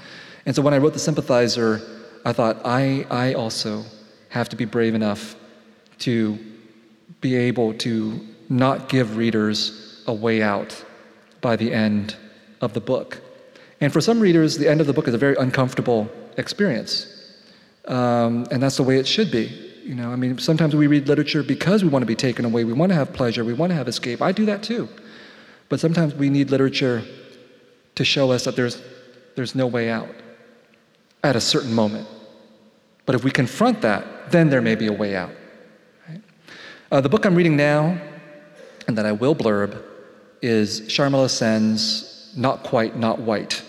And 0.46 0.56
so 0.56 0.62
when 0.62 0.74
I 0.74 0.78
wrote 0.78 0.94
The 0.94 1.00
Sympathizer, 1.00 1.82
I 2.26 2.34
thought, 2.34 2.62
I, 2.64 3.06
I 3.10 3.34
also 3.34 3.84
have 4.30 4.50
to 4.50 4.56
be 4.56 4.66
brave 4.66 4.96
enough 4.96 5.36
to 6.00 6.38
be 7.22 7.36
able 7.36 7.74
to 7.76 8.20
not 8.50 8.90
give 8.90 9.18
readers 9.18 10.04
a 10.08 10.14
way 10.14 10.42
out 10.42 10.84
by 11.42 11.56
the 11.56 11.74
end 11.74 12.16
of 12.62 12.74
the 12.74 12.82
book. 12.82 13.22
And 13.82 13.92
for 13.92 14.02
some 14.02 14.20
readers, 14.20 14.58
the 14.58 14.70
end 14.70 14.82
of 14.82 14.88
the 14.88 14.94
book 14.94 15.08
is 15.08 15.14
a 15.14 15.18
very 15.18 15.36
uncomfortable 15.36 16.10
experience. 16.38 17.08
Um, 17.86 18.48
and 18.52 18.64
that's 18.64 18.78
the 18.78 18.84
way 18.84 18.98
it 18.98 19.08
should 19.08 19.32
be. 19.32 19.72
You 19.84 19.96
know, 19.96 20.12
I 20.12 20.16
mean, 20.16 20.38
sometimes 20.38 20.76
we 20.76 20.88
read 20.88 21.10
literature 21.10 21.44
because 21.44 21.84
we 21.84 21.90
want 21.90 22.04
to 22.04 22.08
be 22.08 22.16
taken 22.16 22.46
away. 22.46 22.64
We 22.64 22.72
want 22.72 22.92
to 22.92 22.96
have 22.96 23.12
pleasure. 23.12 23.44
We 23.44 23.54
want 23.54 23.72
to 23.72 23.76
have 23.76 23.90
escape. 23.90 24.22
I 24.22 24.32
do 24.32 24.46
that 24.46 24.64
too. 24.64 24.88
But 25.68 25.82
sometimes 25.82 26.14
we 26.16 26.30
need 26.30 26.50
literature 26.50 27.04
to 27.96 28.06
show 28.06 28.32
us 28.32 28.46
that 28.46 28.56
there's, 28.56 28.82
there's 29.36 29.56
no 29.56 29.68
way 29.68 29.90
out 29.90 30.10
at 31.24 31.36
a 31.36 31.42
certain 31.42 31.74
moment. 31.74 32.08
But 33.06 33.16
if 33.16 33.24
we 33.24 33.32
confront 33.32 33.82
that, 33.82 34.32
then 34.32 34.50
there 34.50 34.62
may 34.62 34.76
be 34.76 34.88
a 34.88 34.94
way 34.94 35.16
out. 35.16 35.32
Right? 36.08 36.22
Uh, 36.92 37.02
the 37.02 37.10
book 37.10 37.26
I'm 37.26 37.36
reading 37.36 37.56
now, 37.56 38.00
and 38.88 38.98
that 38.98 39.06
I 39.06 39.12
will 39.12 39.36
blurb, 39.36 39.82
is 40.42 40.82
Sharmila 40.82 41.30
Sen's 41.30 42.34
Not 42.36 42.64
Quite, 42.64 42.98
Not 42.98 43.20
White. 43.20 43.64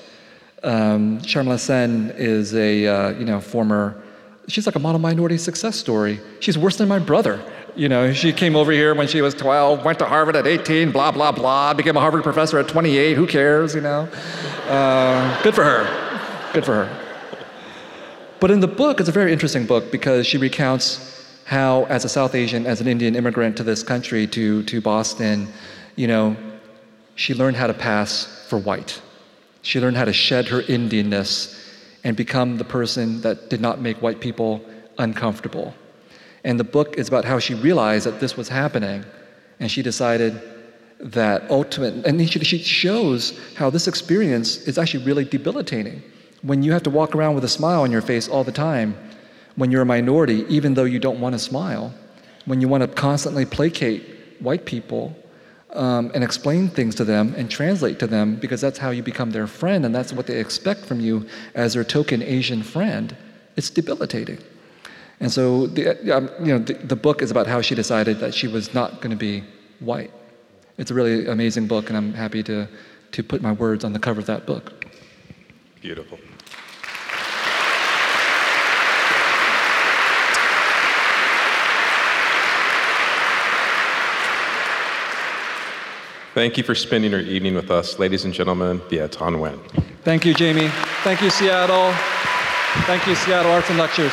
Um, 0.62 1.20
Sharmila 1.20 1.58
Sen 1.58 2.12
is 2.16 2.54
a 2.54 2.86
uh, 2.86 3.10
you 3.10 3.24
know 3.24 3.40
former. 3.40 4.02
She's 4.48 4.66
like 4.66 4.76
a 4.76 4.78
model 4.78 4.98
minority 4.98 5.38
success 5.38 5.76
story. 5.76 6.20
She's 6.40 6.58
worse 6.58 6.76
than 6.76 6.88
my 6.88 6.98
brother. 6.98 7.42
You 7.76 7.88
know, 7.88 8.12
she 8.12 8.32
came 8.32 8.54
over 8.54 8.70
here 8.70 8.94
when 8.94 9.08
she 9.08 9.20
was 9.20 9.34
12, 9.34 9.84
went 9.84 9.98
to 9.98 10.06
Harvard 10.06 10.36
at 10.36 10.46
18, 10.46 10.92
blah 10.92 11.10
blah 11.10 11.32
blah, 11.32 11.74
became 11.74 11.96
a 11.96 12.00
Harvard 12.00 12.22
professor 12.22 12.58
at 12.58 12.68
28. 12.68 13.14
Who 13.16 13.26
cares? 13.26 13.74
You 13.74 13.80
know, 13.80 14.08
uh, 14.68 15.42
good 15.42 15.54
for 15.54 15.64
her. 15.64 16.50
Good 16.52 16.64
for 16.64 16.84
her. 16.84 17.03
But 18.44 18.50
in 18.50 18.60
the 18.60 18.68
book, 18.68 19.00
it's 19.00 19.08
a 19.08 19.12
very 19.20 19.32
interesting 19.32 19.64
book 19.64 19.90
because 19.90 20.26
she 20.26 20.36
recounts 20.36 21.24
how, 21.46 21.84
as 21.84 22.04
a 22.04 22.10
South 22.10 22.34
Asian, 22.34 22.66
as 22.66 22.82
an 22.82 22.86
Indian 22.86 23.16
immigrant 23.16 23.56
to 23.56 23.62
this 23.62 23.82
country, 23.82 24.26
to, 24.26 24.62
to 24.64 24.82
Boston, 24.82 25.48
you 25.96 26.06
know, 26.06 26.36
she 27.14 27.32
learned 27.32 27.56
how 27.56 27.66
to 27.66 27.72
pass 27.72 28.44
for 28.50 28.58
white. 28.58 29.00
She 29.62 29.80
learned 29.80 29.96
how 29.96 30.04
to 30.04 30.12
shed 30.12 30.46
her 30.48 30.60
Indianness 30.60 31.58
and 32.04 32.18
become 32.18 32.58
the 32.58 32.64
person 32.64 33.22
that 33.22 33.48
did 33.48 33.62
not 33.62 33.80
make 33.80 34.02
white 34.02 34.20
people 34.20 34.62
uncomfortable. 34.98 35.72
And 36.44 36.60
the 36.60 36.64
book 36.64 36.98
is 36.98 37.08
about 37.08 37.24
how 37.24 37.38
she 37.38 37.54
realized 37.54 38.04
that 38.04 38.20
this 38.20 38.36
was 38.36 38.50
happening, 38.50 39.06
and 39.58 39.70
she 39.70 39.80
decided 39.80 40.38
that 41.00 41.50
ultimate, 41.50 42.04
and 42.04 42.30
she 42.30 42.58
shows 42.58 43.40
how 43.54 43.70
this 43.70 43.88
experience 43.88 44.58
is 44.68 44.76
actually 44.76 45.06
really 45.06 45.24
debilitating. 45.24 46.02
When 46.44 46.62
you 46.62 46.72
have 46.72 46.82
to 46.82 46.90
walk 46.90 47.14
around 47.14 47.34
with 47.34 47.44
a 47.44 47.48
smile 47.48 47.82
on 47.82 47.90
your 47.90 48.02
face 48.02 48.28
all 48.28 48.44
the 48.44 48.52
time, 48.52 48.96
when 49.56 49.70
you're 49.70 49.82
a 49.82 49.86
minority, 49.86 50.44
even 50.48 50.74
though 50.74 50.84
you 50.84 50.98
don't 50.98 51.18
want 51.18 51.32
to 51.32 51.38
smile, 51.38 51.94
when 52.44 52.60
you 52.60 52.68
want 52.68 52.82
to 52.82 52.88
constantly 52.88 53.46
placate 53.46 54.02
white 54.40 54.66
people 54.66 55.16
um, 55.72 56.10
and 56.14 56.22
explain 56.22 56.68
things 56.68 56.94
to 56.96 57.04
them 57.04 57.34
and 57.36 57.50
translate 57.50 57.98
to 57.98 58.06
them 58.06 58.36
because 58.36 58.60
that's 58.60 58.78
how 58.78 58.90
you 58.90 59.02
become 59.02 59.30
their 59.30 59.46
friend 59.46 59.86
and 59.86 59.94
that's 59.94 60.12
what 60.12 60.26
they 60.26 60.38
expect 60.38 60.84
from 60.84 61.00
you 61.00 61.26
as 61.54 61.72
their 61.72 61.82
token 61.82 62.22
Asian 62.22 62.62
friend, 62.62 63.16
it's 63.56 63.70
debilitating. 63.70 64.38
And 65.20 65.32
so, 65.32 65.66
the, 65.68 66.14
um, 66.14 66.28
you 66.40 66.52
know, 66.52 66.58
the, 66.58 66.74
the 66.74 66.96
book 66.96 67.22
is 67.22 67.30
about 67.30 67.46
how 67.46 67.62
she 67.62 67.74
decided 67.74 68.18
that 68.18 68.34
she 68.34 68.48
was 68.48 68.74
not 68.74 69.00
going 69.00 69.12
to 69.12 69.16
be 69.16 69.44
white. 69.80 70.12
It's 70.76 70.90
a 70.90 70.94
really 70.94 71.26
amazing 71.26 71.68
book, 71.68 71.88
and 71.88 71.96
I'm 71.96 72.12
happy 72.12 72.42
to, 72.42 72.68
to 73.12 73.22
put 73.22 73.40
my 73.40 73.52
words 73.52 73.84
on 73.84 73.92
the 73.92 73.98
cover 73.98 74.20
of 74.20 74.26
that 74.26 74.44
book. 74.44 74.84
Beautiful. 75.80 76.18
Thank 86.34 86.58
you 86.58 86.64
for 86.64 86.74
spending 86.74 87.12
your 87.12 87.20
evening 87.20 87.54
with 87.54 87.70
us, 87.70 88.00
ladies 88.00 88.24
and 88.24 88.34
gentlemen, 88.34 88.80
Viet 88.90 89.12
Thanh 89.12 89.36
Nguyen. 89.36 89.56
Thank 90.02 90.24
you, 90.24 90.34
Jamie. 90.34 90.68
Thank 91.04 91.22
you, 91.22 91.30
Seattle. 91.30 91.92
Thank 92.86 93.06
you, 93.06 93.14
Seattle 93.14 93.52
Arts 93.52 93.70
and 93.70 93.78
Lectures. 93.78 94.12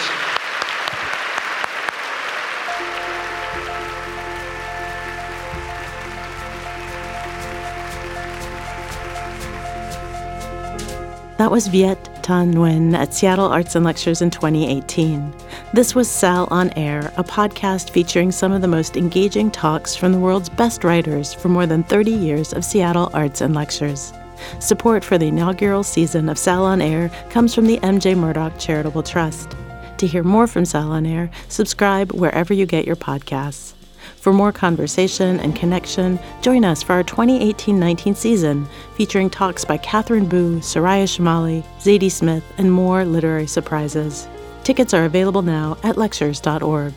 That 11.42 11.50
was 11.50 11.70
Viet 11.70 11.98
Thanh 12.22 12.54
Nguyen 12.54 12.94
at 12.94 13.16
Seattle 13.16 13.48
Arts 13.48 13.74
and 13.74 13.84
Lectures 13.84 14.22
in 14.22 14.30
2018. 14.30 15.34
This 15.74 15.96
was 15.96 16.08
Sal 16.08 16.48
on 16.52 16.70
Air, 16.78 17.12
a 17.18 17.24
podcast 17.24 17.90
featuring 17.90 18.32
some 18.32 18.52
of 18.52 18.62
the 18.62 18.68
most 18.68 18.96
engaging 18.96 19.50
talks 19.50 19.96
from 19.96 20.12
the 20.12 20.20
world's 20.20 20.50
best 20.50 20.84
writers 20.84 21.34
for 21.34 21.50
more 21.50 21.66
than 21.66 21.84
30 21.86 22.12
years 22.12 22.54
of 22.54 22.64
Seattle 22.64 23.10
Arts 23.16 23.42
and 23.42 23.56
Lectures. 23.56 24.14
Support 24.60 25.04
for 25.04 25.18
the 25.18 25.30
inaugural 25.30 25.82
season 25.82 26.30
of 26.30 26.38
Sal 26.38 26.64
on 26.64 26.80
Air 26.80 27.10
comes 27.32 27.56
from 27.56 27.66
the 27.66 27.80
MJ 27.80 28.16
Murdock 28.16 28.60
Charitable 28.60 29.02
Trust. 29.02 29.56
To 29.98 30.06
hear 30.06 30.22
more 30.22 30.46
from 30.46 30.64
Sal 30.66 30.92
on 30.92 31.08
Air, 31.08 31.32
subscribe 31.48 32.12
wherever 32.12 32.54
you 32.54 32.68
get 32.68 32.86
your 32.86 32.96
podcasts. 32.96 33.74
For 34.22 34.32
more 34.32 34.52
conversation 34.52 35.40
and 35.40 35.56
connection, 35.56 36.20
join 36.42 36.64
us 36.64 36.84
for 36.84 36.94
our 36.94 37.04
2018 37.04 37.80
19 37.80 38.14
season, 38.14 38.68
featuring 38.96 39.32
talks 39.32 39.66
by 39.66 39.78
Katherine 39.78 40.28
Boo, 40.28 40.60
Soraya 40.60 41.06
Chemaly, 41.06 41.66
Zadie 41.80 42.12
Smith, 42.12 42.44
and 42.60 42.72
more 42.72 43.04
literary 43.04 43.48
surprises. 43.48 44.28
Tickets 44.64 44.94
are 44.94 45.06
available 45.06 45.42
now 45.42 45.76
at 45.84 45.98
lectures.org. 45.98 46.94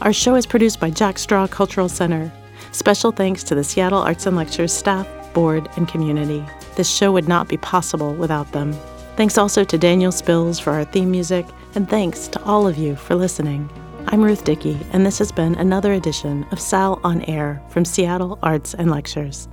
Our 0.00 0.12
show 0.12 0.36
is 0.36 0.46
produced 0.46 0.78
by 0.78 0.90
Jack 0.90 1.18
Straw 1.18 1.48
Cultural 1.48 1.88
Center. 1.88 2.32
Special 2.70 3.10
thanks 3.10 3.42
to 3.42 3.56
the 3.56 3.64
Seattle 3.64 3.98
Arts 3.98 4.26
and 4.26 4.36
Lectures 4.36 4.72
staff, 4.72 5.08
board, 5.34 5.68
and 5.74 5.88
community. 5.88 6.46
This 6.76 6.88
show 6.88 7.10
would 7.10 7.26
not 7.26 7.48
be 7.48 7.56
possible 7.56 8.14
without 8.14 8.52
them. 8.52 8.72
Thanks 9.16 9.36
also 9.36 9.64
to 9.64 9.78
Daniel 9.78 10.12
Spills 10.12 10.60
for 10.60 10.70
our 10.74 10.84
theme 10.84 11.10
music, 11.10 11.44
and 11.74 11.90
thanks 11.90 12.28
to 12.28 12.42
all 12.44 12.68
of 12.68 12.78
you 12.78 12.94
for 12.94 13.16
listening. 13.16 13.68
I'm 14.10 14.24
Ruth 14.24 14.44
Dickey, 14.44 14.78
and 14.94 15.04
this 15.04 15.18
has 15.18 15.30
been 15.30 15.54
another 15.56 15.92
edition 15.92 16.46
of 16.50 16.58
Sal 16.58 16.98
on 17.04 17.20
Air 17.24 17.60
from 17.68 17.84
Seattle 17.84 18.38
Arts 18.42 18.72
and 18.72 18.90
Lectures. 18.90 19.48